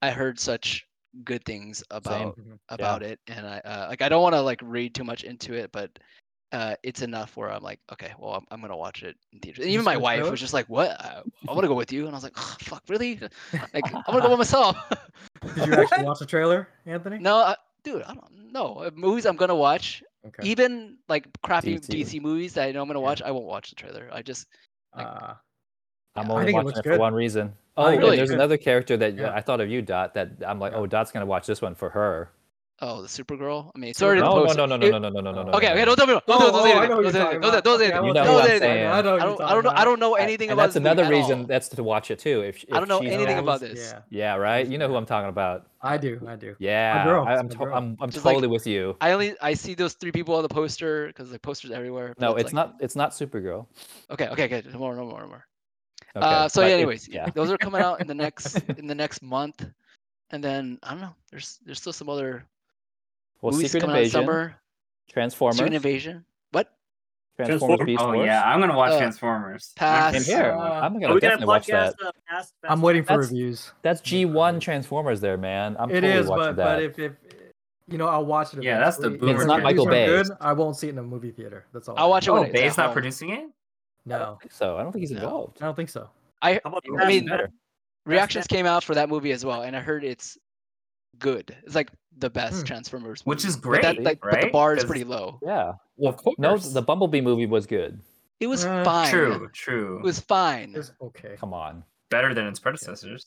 I 0.02 0.10
heard 0.10 0.38
such 0.38 0.86
good 1.24 1.44
things 1.44 1.82
about 1.90 2.36
Mhm. 2.38 2.58
about 2.68 3.02
it, 3.02 3.18
and 3.26 3.46
I 3.46 3.58
uh, 3.64 3.86
like 3.88 4.02
I 4.02 4.08
don't 4.08 4.22
want 4.22 4.34
to 4.34 4.42
like 4.42 4.60
read 4.62 4.94
too 4.94 5.04
much 5.04 5.24
into 5.24 5.54
it, 5.54 5.70
but 5.72 5.90
uh, 6.52 6.74
it's 6.82 7.02
enough 7.02 7.36
where 7.36 7.52
I'm 7.52 7.62
like, 7.62 7.78
okay, 7.92 8.12
well, 8.18 8.32
I'm, 8.32 8.46
I'm 8.50 8.60
gonna 8.60 8.76
watch 8.76 9.02
it 9.02 9.16
in 9.32 9.40
theaters. 9.40 9.64
And 9.64 9.72
even 9.72 9.84
my 9.84 9.96
wife 9.96 10.30
was 10.30 10.40
just 10.40 10.54
like, 10.54 10.66
what? 10.68 10.90
I, 11.00 11.22
I 11.46 11.52
want 11.52 11.62
to 11.62 11.68
go 11.68 11.74
with 11.74 11.92
you, 11.92 12.06
and 12.06 12.10
I 12.10 12.16
was 12.16 12.24
like, 12.24 12.36
oh, 12.36 12.56
fuck, 12.60 12.82
really? 12.88 13.20
Like 13.74 13.92
I 13.92 14.10
want 14.10 14.22
to 14.22 14.28
go 14.28 14.30
by 14.30 14.36
myself. 14.36 14.76
Did 15.54 15.66
you 15.66 15.74
actually 15.74 16.04
watch 16.06 16.18
the 16.20 16.26
trailer, 16.26 16.68
Anthony? 16.86 17.18
no, 17.18 17.36
I, 17.36 17.56
dude, 17.82 18.02
I 18.02 18.14
don't 18.14 18.52
know. 18.52 18.90
Movies 18.94 19.26
I'm 19.26 19.36
gonna 19.36 19.56
watch, 19.56 20.02
Okay. 20.28 20.48
even 20.48 20.98
like 21.08 21.26
crappy 21.42 21.76
DC. 21.78 22.04
DC, 22.04 22.20
movies 22.22 22.54
that 22.54 22.68
I 22.68 22.72
know 22.72 22.82
I'm 22.82 22.88
gonna 22.88 23.00
Yeah. 23.00 23.04
watch, 23.04 23.22
I 23.22 23.30
won't 23.30 23.46
watch 23.46 23.70
the 23.70 23.76
trailer. 23.76 24.08
I 24.12 24.22
just 24.22 24.46
like, 24.96 25.06
Uh, 25.06 25.34
I'm 26.16 26.30
only 26.30 26.46
think 26.46 26.58
it 26.58 26.64
watching 26.64 26.78
it, 26.78 26.82
for 26.82 26.90
good. 26.90 26.98
one 27.00 27.14
reason. 27.14 27.54
I 27.76 27.80
Oh, 27.82 27.90
think 27.90 28.02
and 28.02 28.18
there's 28.18 28.30
good. 28.30 28.34
another 28.36 28.56
character 28.56 28.96
that 28.96 29.14
Yeah. 29.14 29.32
I 29.34 29.40
thought 29.40 29.60
of 29.60 29.68
you, 29.70 29.82
Dot. 29.82 30.14
That 30.14 30.30
I'm 30.46 30.58
like, 30.58 30.72
Yeah. 30.72 30.78
oh, 30.78 30.86
Dot's 30.86 31.12
gonna 31.12 31.26
watch 31.26 31.46
this 31.46 31.62
one 31.62 31.74
for 31.74 31.90
her. 31.90 32.30
Oh, 32.80 33.02
the 33.02 33.08
Supergirl. 33.08 33.72
I 33.74 33.78
mean, 33.78 33.90
it's 33.90 34.00
No, 34.00 34.06
already 34.06 34.20
No, 34.22 34.44
no, 34.44 34.54
no, 34.54 34.66
no, 34.66 34.76
no, 34.76 34.88
no, 34.88 34.98
no, 34.98 35.08
no, 35.08 35.20
no, 35.20 35.32
no, 35.32 35.42
no. 35.42 35.52
Okay, 35.52 35.72
okay, 35.72 35.84
don't 35.84 35.96
tell 35.96 36.06
me. 36.06 36.12
Don't, 36.12 36.22
Oh, 36.28 36.38
don't, 36.38 36.52
don't 36.52 36.62
say 36.62 36.72
I 36.72 36.76
anything. 36.84 37.02
Don't 37.02 37.12
say 37.12 37.18
you're 37.18 37.26
anything. 37.26 37.40
Don't 37.40 37.42
say- 37.42 37.48
about. 37.48 37.64
don't 37.64 37.78
say 37.78 37.84
Okay, 37.86 37.94
I 37.94 37.98
anything. 37.98 38.06
You 38.06 38.12
know 38.14 38.22
say 38.22 38.28
who 38.28 38.32
Don't 38.32 38.38
I'm 38.38 38.50
anything. 38.50 38.50
anything. 38.50 38.60
saying. 38.60 38.86
I 38.86 39.02
know 39.02 39.12
what 39.12 39.22
I 39.22 39.26
you're 39.26 39.36
don't. 39.36 39.40
I 39.48 39.54
don't 39.54 39.64
know. 39.64 39.70
I 39.70 39.72
about. 39.72 39.84
don't 39.84 40.00
know 40.00 40.14
anything 40.14 40.50
about 40.50 40.62
that's 40.62 40.76
another 40.76 41.08
reason 41.08 41.46
that's 41.46 41.68
to 41.70 41.82
watch 41.82 42.10
it 42.12 42.18
too. 42.20 42.42
If, 42.42 42.62
if 42.62 42.72
I 42.72 42.78
don't 42.78 42.88
know 42.88 43.00
anything 43.00 43.38
about 43.38 43.58
this. 43.60 43.92
Yeah, 43.92 44.00
Yeah, 44.10 44.34
right. 44.36 44.64
You 44.64 44.78
know 44.78 44.86
who 44.86 44.94
I'm 44.94 45.06
talking 45.06 45.28
about. 45.28 45.66
I 45.82 45.96
do. 45.98 46.20
I 46.26 46.36
do. 46.36 46.54
Yeah, 46.60 47.04
girl, 47.04 47.24
I, 47.26 47.32
it's 47.32 47.40
I'm, 47.40 47.48
to- 47.48 47.56
girl. 47.56 47.74
I'm, 47.74 47.96
I'm 48.00 48.10
Just 48.10 48.24
like- 48.24 48.34
totally 48.34 48.48
with 48.48 48.66
you. 48.66 48.96
I 49.00 49.10
only 49.10 49.34
I 49.40 49.54
see 49.54 49.74
those 49.74 49.94
three 49.94 50.12
people 50.12 50.36
on 50.36 50.42
the 50.44 50.48
poster 50.48 51.08
because 51.08 51.32
like 51.32 51.42
posters 51.42 51.72
everywhere. 51.72 52.14
No, 52.20 52.36
it's 52.36 52.52
like- 52.52 52.54
not. 52.54 52.74
It's 52.80 52.94
not 52.94 53.10
Supergirl. 53.10 53.66
Okay, 54.10 54.28
okay, 54.28 54.46
Good. 54.46 54.72
No 54.72 54.78
more, 54.78 54.94
no 54.94 55.04
more, 55.04 55.20
no 55.22 55.26
more. 55.26 55.46
Okay, 56.16 56.24
uh, 56.24 56.48
so 56.48 56.62
but 56.62 56.68
yeah, 56.68 56.74
anyways, 56.74 57.08
yeah. 57.08 57.28
those 57.34 57.50
are 57.50 57.58
coming 57.58 57.80
out 57.82 58.00
in 58.00 58.06
the 58.06 58.14
next 58.14 58.56
in 58.78 58.86
the 58.86 58.94
next 58.94 59.20
month, 59.20 59.66
and 60.30 60.42
then 60.44 60.78
I 60.84 60.92
don't 60.92 61.00
know. 61.00 61.14
There's 61.32 61.58
there's 61.66 61.78
still 61.80 61.92
some 61.92 62.08
other 62.08 62.44
Well, 63.40 63.52
movies 63.52 63.70
Secret 63.72 63.80
coming 63.82 63.96
out 63.96 63.98
Invasion, 64.02 64.20
summer. 64.20 64.54
Transformers, 65.08 65.56
Secret 65.56 65.74
Invasion. 65.74 66.24
What? 66.52 66.72
Transformers, 67.36 67.60
Transformers. 67.78 67.86
Beast 67.86 68.02
Oh 68.02 68.12
Wars. 68.14 68.26
yeah, 68.26 68.42
I'm 68.44 68.60
gonna 68.60 68.76
watch 68.76 68.92
Uh, 68.92 68.98
Transformers. 68.98 69.72
pass. 69.76 70.24
Same 70.24 70.36
here. 70.36 70.50
Uh, 70.52 70.56
I'm 70.58 70.96
Are 70.96 71.00
gonna 71.00 71.14
we 71.14 71.20
gonna 71.20 71.20
definitely 71.20 71.46
watch 71.46 71.66
podcast 71.66 71.68
that. 71.68 72.06
uh, 72.06 72.12
fast, 72.28 72.54
fast? 72.60 72.72
I'm 72.72 72.82
waiting 72.82 73.02
for 73.02 73.08
That's- 73.14 73.30
reviews. 73.30 73.72
That's 73.82 74.00
G1 74.00 74.60
Transformers, 74.60 75.20
there, 75.20 75.36
man. 75.36 75.76
I'm 75.78 75.90
It 75.90 75.94
totally 76.00 76.12
is, 76.14 76.26
watching 76.26 76.44
but 76.46 76.56
that. 76.56 76.64
but 76.76 76.82
if 76.82 76.98
if 76.98 77.12
you 77.86 77.96
know, 77.96 78.06
I'll 78.08 78.26
watch 78.26 78.52
it. 78.54 78.62
Yeah, 78.62 78.78
that's 78.80 78.96
the 78.98 79.06
eventually. 79.06 79.32
boomer 79.32 79.42
If 79.42 79.46
not 79.48 79.62
Michael 79.62 79.86
reviews 79.86 80.10
are 80.10 80.24
Bay. 80.24 80.28
Good, 80.28 80.36
I 80.40 80.52
won't 80.52 80.76
see 80.76 80.88
it 80.88 80.90
in 80.90 80.98
a 80.98 81.02
movie 81.02 81.30
theater. 81.30 81.64
That's 81.72 81.88
all. 81.88 81.94
I'll 81.98 82.10
watch 82.10 82.26
it 82.28 82.32
when 82.32 82.40
Oh, 82.40 82.44
it's 82.44 82.52
Bay's 82.52 82.76
not 82.76 82.86
home. 82.86 82.92
producing 82.94 83.30
it. 83.30 83.38
I 83.44 83.48
No, 84.04 84.18
don't 84.18 84.40
think 84.40 84.52
so. 84.52 84.76
I 84.76 84.82
don't 84.82 84.92
think 84.92 85.00
he's 85.02 85.10
No. 85.12 85.18
involved. 85.22 85.58
I 85.62 85.66
don't 85.66 85.74
think 85.74 85.88
so. 85.90 86.10
I 86.42 86.54
How 86.54 86.60
about 86.64 86.84
I 86.92 86.96
Fast 86.98 87.08
mean, 87.08 87.28
Fast? 87.28 87.52
reactions 88.04 88.46
came 88.46 88.66
out 88.66 88.82
for 88.84 88.94
that 88.94 89.08
movie 89.08 89.32
as 89.32 89.44
well, 89.44 89.62
and 89.62 89.76
I 89.76 89.80
heard 89.80 90.02
it's 90.04 90.36
good. 91.18 91.56
It's 91.64 91.74
like 91.74 91.90
the 92.18 92.30
best 92.30 92.60
Hmm. 92.60 92.64
Transformers, 92.64 93.22
Which 93.24 93.44
movie. 93.44 93.48
is 93.48 93.56
But 93.56 93.82
that, 93.82 93.94
great, 93.96 94.04
like, 94.04 94.20
but 94.20 94.40
the 94.40 94.50
bar 94.50 94.74
is 94.74 94.84
pretty 94.84 95.04
low. 95.04 95.38
Yeah. 95.42 95.74
Well, 95.96 96.10
of 96.12 96.16
course. 96.16 96.36
No, 96.38 96.56
the 96.58 96.82
Bumblebee 96.82 97.20
movie 97.20 97.46
was 97.46 97.66
good. 97.66 98.00
It 98.40 98.46
was 98.46 98.64
Uh, 98.64 98.84
fine. 98.84 99.10
True, 99.10 99.48
true. 99.52 99.98
It 99.98 100.02
was 100.04 100.20
fine. 100.20 100.72
It's 100.76 100.92
okay. 101.00 101.36
Come 101.38 101.52
on. 101.54 101.84
better 102.10 102.32
than 102.32 102.46
its 102.46 102.58
predecessors. 102.58 103.26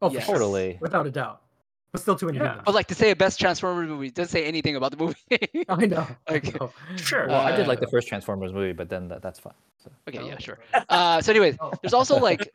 Oh, 0.00 0.08
for 0.08 0.14
Yes. 0.14 0.24
sure. 0.26 0.34
Totally. 0.36 0.78
without 0.80 1.04
a 1.06 1.10
doubt. 1.10 1.42
But 1.90 2.00
still 2.00 2.14
too 2.14 2.26
many 2.26 2.38
Yeah. 2.38 2.44
humans. 2.50 2.62
But 2.64 2.74
like 2.76 2.86
to 2.86 2.94
say 2.94 3.10
a 3.10 3.16
best 3.16 3.40
Transformers 3.40 3.88
movie 3.88 4.10
doesn't 4.10 4.30
say 4.30 4.44
anything 4.44 4.76
about 4.76 4.92
the 4.92 4.96
movie. 4.98 5.16
I 5.68 5.86
know. 5.86 6.06
I 6.28 6.32
Like- 6.34 6.60
know. 6.60 6.72
Sure. 6.96 7.26
Well, 7.26 7.40
I 7.40 7.56
did 7.56 7.66
like 7.66 7.78
Uh, 7.78 7.86
the 7.86 7.86
first 7.88 8.06
Transformers 8.06 8.52
movie, 8.52 8.72
but 8.72 8.88
then 8.88 9.08
that, 9.08 9.20
that's 9.22 9.40
fine. 9.40 9.54
So. 9.82 9.90
okay, 10.08 10.24
yeah, 10.24 10.34
Oh. 10.34 10.38
sure. 10.38 10.58
Uh, 10.88 11.20
so 11.20 11.32
anyways, 11.32 11.56
Oh. 11.60 11.72
there's 11.82 11.92
also 11.94 12.20
like, 12.20 12.52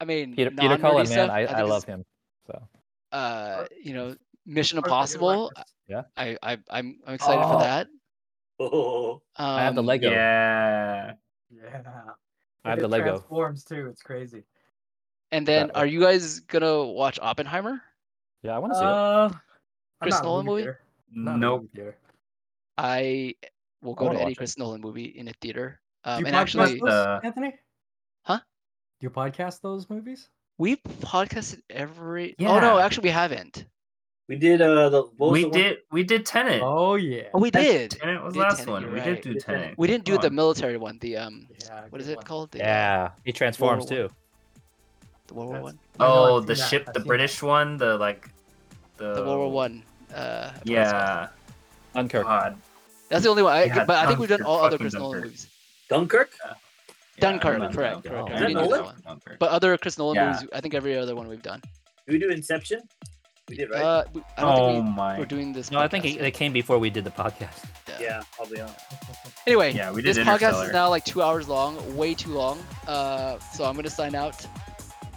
I 0.00 0.04
mean, 0.04 0.36
Peter, 0.36 0.50
Peter 0.50 0.76
Cullen, 0.76 0.96
man, 0.98 1.06
stuff, 1.06 1.30
I, 1.30 1.46
I, 1.46 1.62
love 1.62 1.84
him. 1.84 2.04
So 2.46 2.62
Uh, 3.12 3.64
you 3.82 3.94
know, 3.94 4.14
Mission 4.48 4.78
Are- 4.78 4.80
are 4.80 4.82
you 4.82 4.86
Impossible. 4.92 5.52
Yeah. 5.88 6.02
this? 6.02 6.38
I, 6.42 6.52
I, 6.52 6.58
I'm, 6.70 6.98
I'm 7.06 7.14
excited 7.14 7.42
Oh. 7.44 7.52
for 7.52 7.58
that. 7.60 7.86
Oh, 8.60 9.12
Um, 9.36 9.46
I 9.46 9.62
have 9.62 9.74
the 9.76 9.82
Lego. 9.82 10.10
Yeah. 10.10 11.12
Yeah. 11.50 11.82
I 12.64 12.70
have 12.70 12.78
It 12.78 12.82
the 12.82 12.88
Lego. 12.88 13.10
Transforms 13.18 13.64
too. 13.64 13.86
It's 13.88 14.02
crazy. 14.02 14.42
And 15.30 15.46
then, 15.46 15.68
That- 15.68 15.76
are 15.76 15.86
you 15.86 16.00
guys 16.00 16.40
gonna 16.40 16.84
watch 16.84 17.18
Oppenheimer? 17.20 17.80
Yeah, 18.42 18.56
I 18.56 18.58
want 18.58 18.72
to 18.72 18.78
see 18.78 18.84
it. 18.84 18.88
Uh, 18.88 19.28
I'm 20.00 20.06
Chris 20.10 20.14
not 20.14 20.20
in 20.20 20.24
a 20.24 20.28
Nolan 20.28 20.46
movie? 20.46 20.62
theater. 20.62 20.80
Not 21.12 21.38
Nope. 21.38 21.68
I 22.76 23.34
will 23.82 23.94
go 23.94 24.04
to 24.04 24.06
wanna 24.08 24.18
any 24.20 24.24
watch 24.26 24.32
it. 24.32 24.38
Chris 24.38 24.58
Nolan 24.58 24.80
movie 24.80 25.04
in 25.06 25.28
a 25.28 25.32
theater. 25.40 25.80
Um, 26.04 26.20
you 26.20 26.26
and 26.26 26.34
podcast 26.34 26.40
actually, 26.40 26.78
those, 26.80 26.90
Uh, 26.90 27.20
Anthony? 27.24 27.54
Huh? 28.24 28.38
Do 29.00 29.04
you 29.06 29.10
podcast 29.10 29.60
those 29.60 29.88
movies? 29.90 30.28
we 30.58 30.76
podcasted 30.76 31.60
every. 31.70 32.34
Oh 32.40 32.58
no, 32.60 32.78
actually, 32.78 33.04
we 33.08 33.10
haven't. 33.12 33.64
We 34.28 34.36
did 34.36 34.60
uh 34.60 34.88
the 34.90 35.02
what 35.16 35.30
was 35.30 35.32
We 35.32 35.42
the 35.42 35.48
one- 35.48 35.58
did. 35.58 35.78
We 35.90 36.02
did 36.04 36.26
Tenet. 36.26 36.60
Oh 36.62 36.94
yeah. 36.96 37.22
Oh, 37.34 37.38
we 37.40 37.50
did. 37.50 37.92
Tenet 37.92 38.22
was 38.22 38.34
did 38.34 38.40
last 38.40 38.58
Tenet, 38.58 38.68
one. 38.72 38.82
you're 38.82 38.92
We 38.92 38.98
right. 39.00 39.06
did 39.14 39.20
do 39.22 39.32
Did 39.34 39.42
Tenet. 39.44 39.60
Tenet. 39.62 39.78
We 39.78 39.86
didn't 39.88 40.04
do 40.04 40.12
Come 40.12 40.22
the 40.22 40.28
on. 40.28 40.34
military 40.34 40.76
one. 40.76 40.98
The 41.00 41.16
um, 41.16 41.46
Yeah. 41.58 41.84
what 41.90 42.00
is 42.00 42.08
it 42.08 42.16
one. 42.16 42.24
called? 42.26 42.50
The, 42.52 42.60
uh, 42.62 42.66
Yeah, 42.66 43.10
he 43.24 43.32
transforms 43.32 43.90
War- 43.90 44.08
too. 44.08 44.10
the 45.28 45.34
World 45.34 45.48
War 45.48 45.56
That's- 45.56 45.64
One. 45.74 45.78
I 46.00 46.04
know, 46.04 46.14
Oh, 46.14 46.36
I've 46.38 46.46
the 46.46 46.56
seen 46.56 46.62
that. 46.62 46.68
ship, 46.70 46.84
I've 46.88 46.94
the 46.94 47.00
seen 47.00 47.06
British 47.08 47.42
one, 47.42 47.76
the 47.78 47.96
like, 47.98 48.28
the 48.98 49.14
The 49.14 49.22
World 49.24 49.38
War 49.38 49.50
One. 49.50 49.82
Uh, 50.14 50.16
I 50.16 50.18
forgot 50.18 50.52
what 50.52 50.52
it's 50.52 50.64
called. 50.64 50.66
Yeah. 50.66 51.28
Dunkirk. 51.94 52.24
God. 52.24 52.56
That's 53.08 53.22
the 53.24 53.30
only 53.30 53.42
one. 53.42 53.52
I, 53.54 53.64
Yeah, 53.64 53.84
but 53.84 53.96
I 53.96 54.06
think 54.06 54.18
we've 54.20 54.28
done 54.28 54.42
all 54.42 54.58
other 54.60 54.72
fucking 54.76 54.84
Chris 54.84 54.94
Nolan 54.94 55.20
movies. 55.22 55.48
Dunkirk. 55.88 56.30
Dunkirk, 57.20 57.60
I'm 57.60 57.72
correct, 57.72 58.04
correct. 58.04 58.28
Yeah, 58.28 58.34
Is 58.34 58.40
that 58.40 58.46
I'm 58.46 58.52
Nolan? 58.52 58.84
not 58.84 59.02
Dunkirk. 59.04 59.38
But 59.38 59.50
other 59.50 59.76
Chris 59.78 59.98
Nolan 59.98 60.16
movies, 60.24 60.46
I 60.52 60.60
think 60.60 60.74
every 60.74 60.96
other 60.96 61.16
one 61.16 61.26
we've 61.28 61.42
done. 61.42 61.60
Did 62.06 62.12
we 62.12 62.18
do 62.18 62.28
Inception? 62.30 62.80
We 63.48 63.56
did, 63.56 63.70
right? 63.70 63.82
Uh, 63.82 64.04
we- 64.12 64.22
I 64.36 64.40
don't 64.42 64.58
Oh 64.58 64.72
think 64.72 64.84
we, 64.84 64.90
my. 64.92 65.18
we're 65.18 65.24
doing 65.24 65.52
this. 65.52 65.70
No, 65.70 65.78
I 65.78 65.88
think 65.88 66.04
podcast 66.04 66.16
it, 66.16 66.24
it 66.26 66.30
came 66.34 66.52
before 66.52 66.78
we 66.78 66.90
did 66.90 67.04
the 67.04 67.10
podcast. 67.10 67.64
yeah, 68.00 68.22
probably 68.36 68.58
not. 68.58 68.78
Anyway, 69.46 69.72
Yeah, 69.72 69.90
we 69.92 70.02
did 70.02 70.16
this 70.16 70.26
podcast 70.26 70.66
is 70.66 70.72
now 70.72 70.88
like 70.90 71.04
two 71.04 71.22
hours 71.22 71.48
long, 71.48 71.96
way 71.96 72.14
too 72.14 72.30
long. 72.32 72.62
Uh, 72.86 73.38
so 73.54 73.64
I'm 73.64 73.74
gonna 73.76 73.88
sign 73.90 74.14
out. 74.14 74.44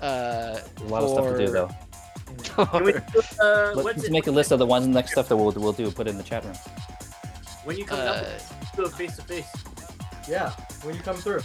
Uh, 0.01 0.59
A 0.77 0.83
lot 0.85 1.03
of 1.03 1.09
stuff 1.11 1.25
to 1.37 1.45
do 1.45 1.51
though. 1.51 1.69
Can 2.71 2.83
we 2.85 2.93
uh, 2.93 3.01
Let's, 3.13 3.37
what's 3.75 3.85
let's 3.85 4.03
it? 4.05 4.11
make 4.11 4.27
a 4.27 4.31
list 4.31 4.51
of 4.53 4.59
the 4.59 4.65
ones 4.65 4.87
next 4.87 5.11
stuff 5.11 5.27
that 5.27 5.35
we'll 5.35 5.51
we'll 5.51 5.73
do. 5.73 5.91
Put 5.91 6.07
it 6.07 6.11
in 6.11 6.17
the 6.17 6.23
chat 6.23 6.45
room. 6.45 6.55
When 7.65 7.77
you 7.77 7.83
come 7.85 7.99
uh, 7.99 8.03
up, 8.03 8.25
do 8.77 8.85
it 8.85 8.91
face 8.93 9.17
to 9.17 9.21
face. 9.23 9.47
Yeah. 10.29 10.51
When 10.83 10.95
you 10.95 11.01
come 11.01 11.17
through. 11.17 11.41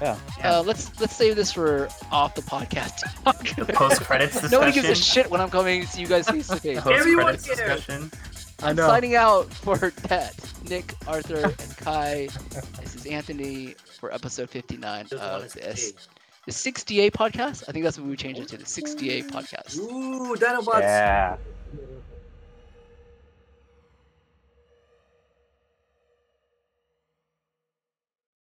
Yeah. 0.00 0.16
uh, 0.44 0.62
let's 0.62 0.98
let's 1.00 1.16
save 1.16 1.34
this 1.36 1.52
for 1.52 1.88
off 2.12 2.34
the 2.34 2.42
podcast. 2.42 3.00
talk. 3.24 3.44
The 3.56 3.72
post 3.72 4.00
credits 4.02 4.34
discussion. 4.34 4.50
Nobody 4.60 4.72
gives 4.72 4.88
a 4.88 4.94
shit 4.94 5.28
when 5.30 5.40
I'm 5.40 5.50
coming 5.50 5.82
to 5.82 5.86
see 5.88 6.00
you 6.02 6.06
guys 6.06 6.28
face 6.30 6.46
to 6.48 6.56
face. 6.56 6.80
Post 6.80 7.04
credits 7.14 7.46
discussion. 7.46 8.10
I 8.62 8.70
I'm 8.70 8.76
know. 8.76 8.86
signing 8.88 9.14
out 9.14 9.52
for 9.52 9.90
Tet, 9.90 10.34
Nick, 10.68 10.94
Arthur, 11.06 11.44
and 11.46 11.76
Kai. 11.76 12.28
this 12.80 12.94
is 12.96 13.06
Anthony 13.06 13.74
for 14.00 14.12
episode 14.12 14.50
59 14.50 15.06
Just 15.08 15.14
of 15.22 15.30
wanna 15.32 15.48
this, 15.48 15.88
say. 15.88 15.92
the 16.46 16.52
6DA 16.52 17.10
podcast. 17.12 17.64
I 17.68 17.72
think 17.72 17.84
that's 17.84 17.98
what 17.98 18.08
we 18.08 18.16
changed 18.16 18.40
it 18.40 18.48
to 18.48 18.56
the 18.56 18.64
6DA 18.64 19.28
podcast. 19.28 19.78
Ooh, 19.78 20.34
Dinobots. 20.36 20.80
Yeah. 20.80 21.36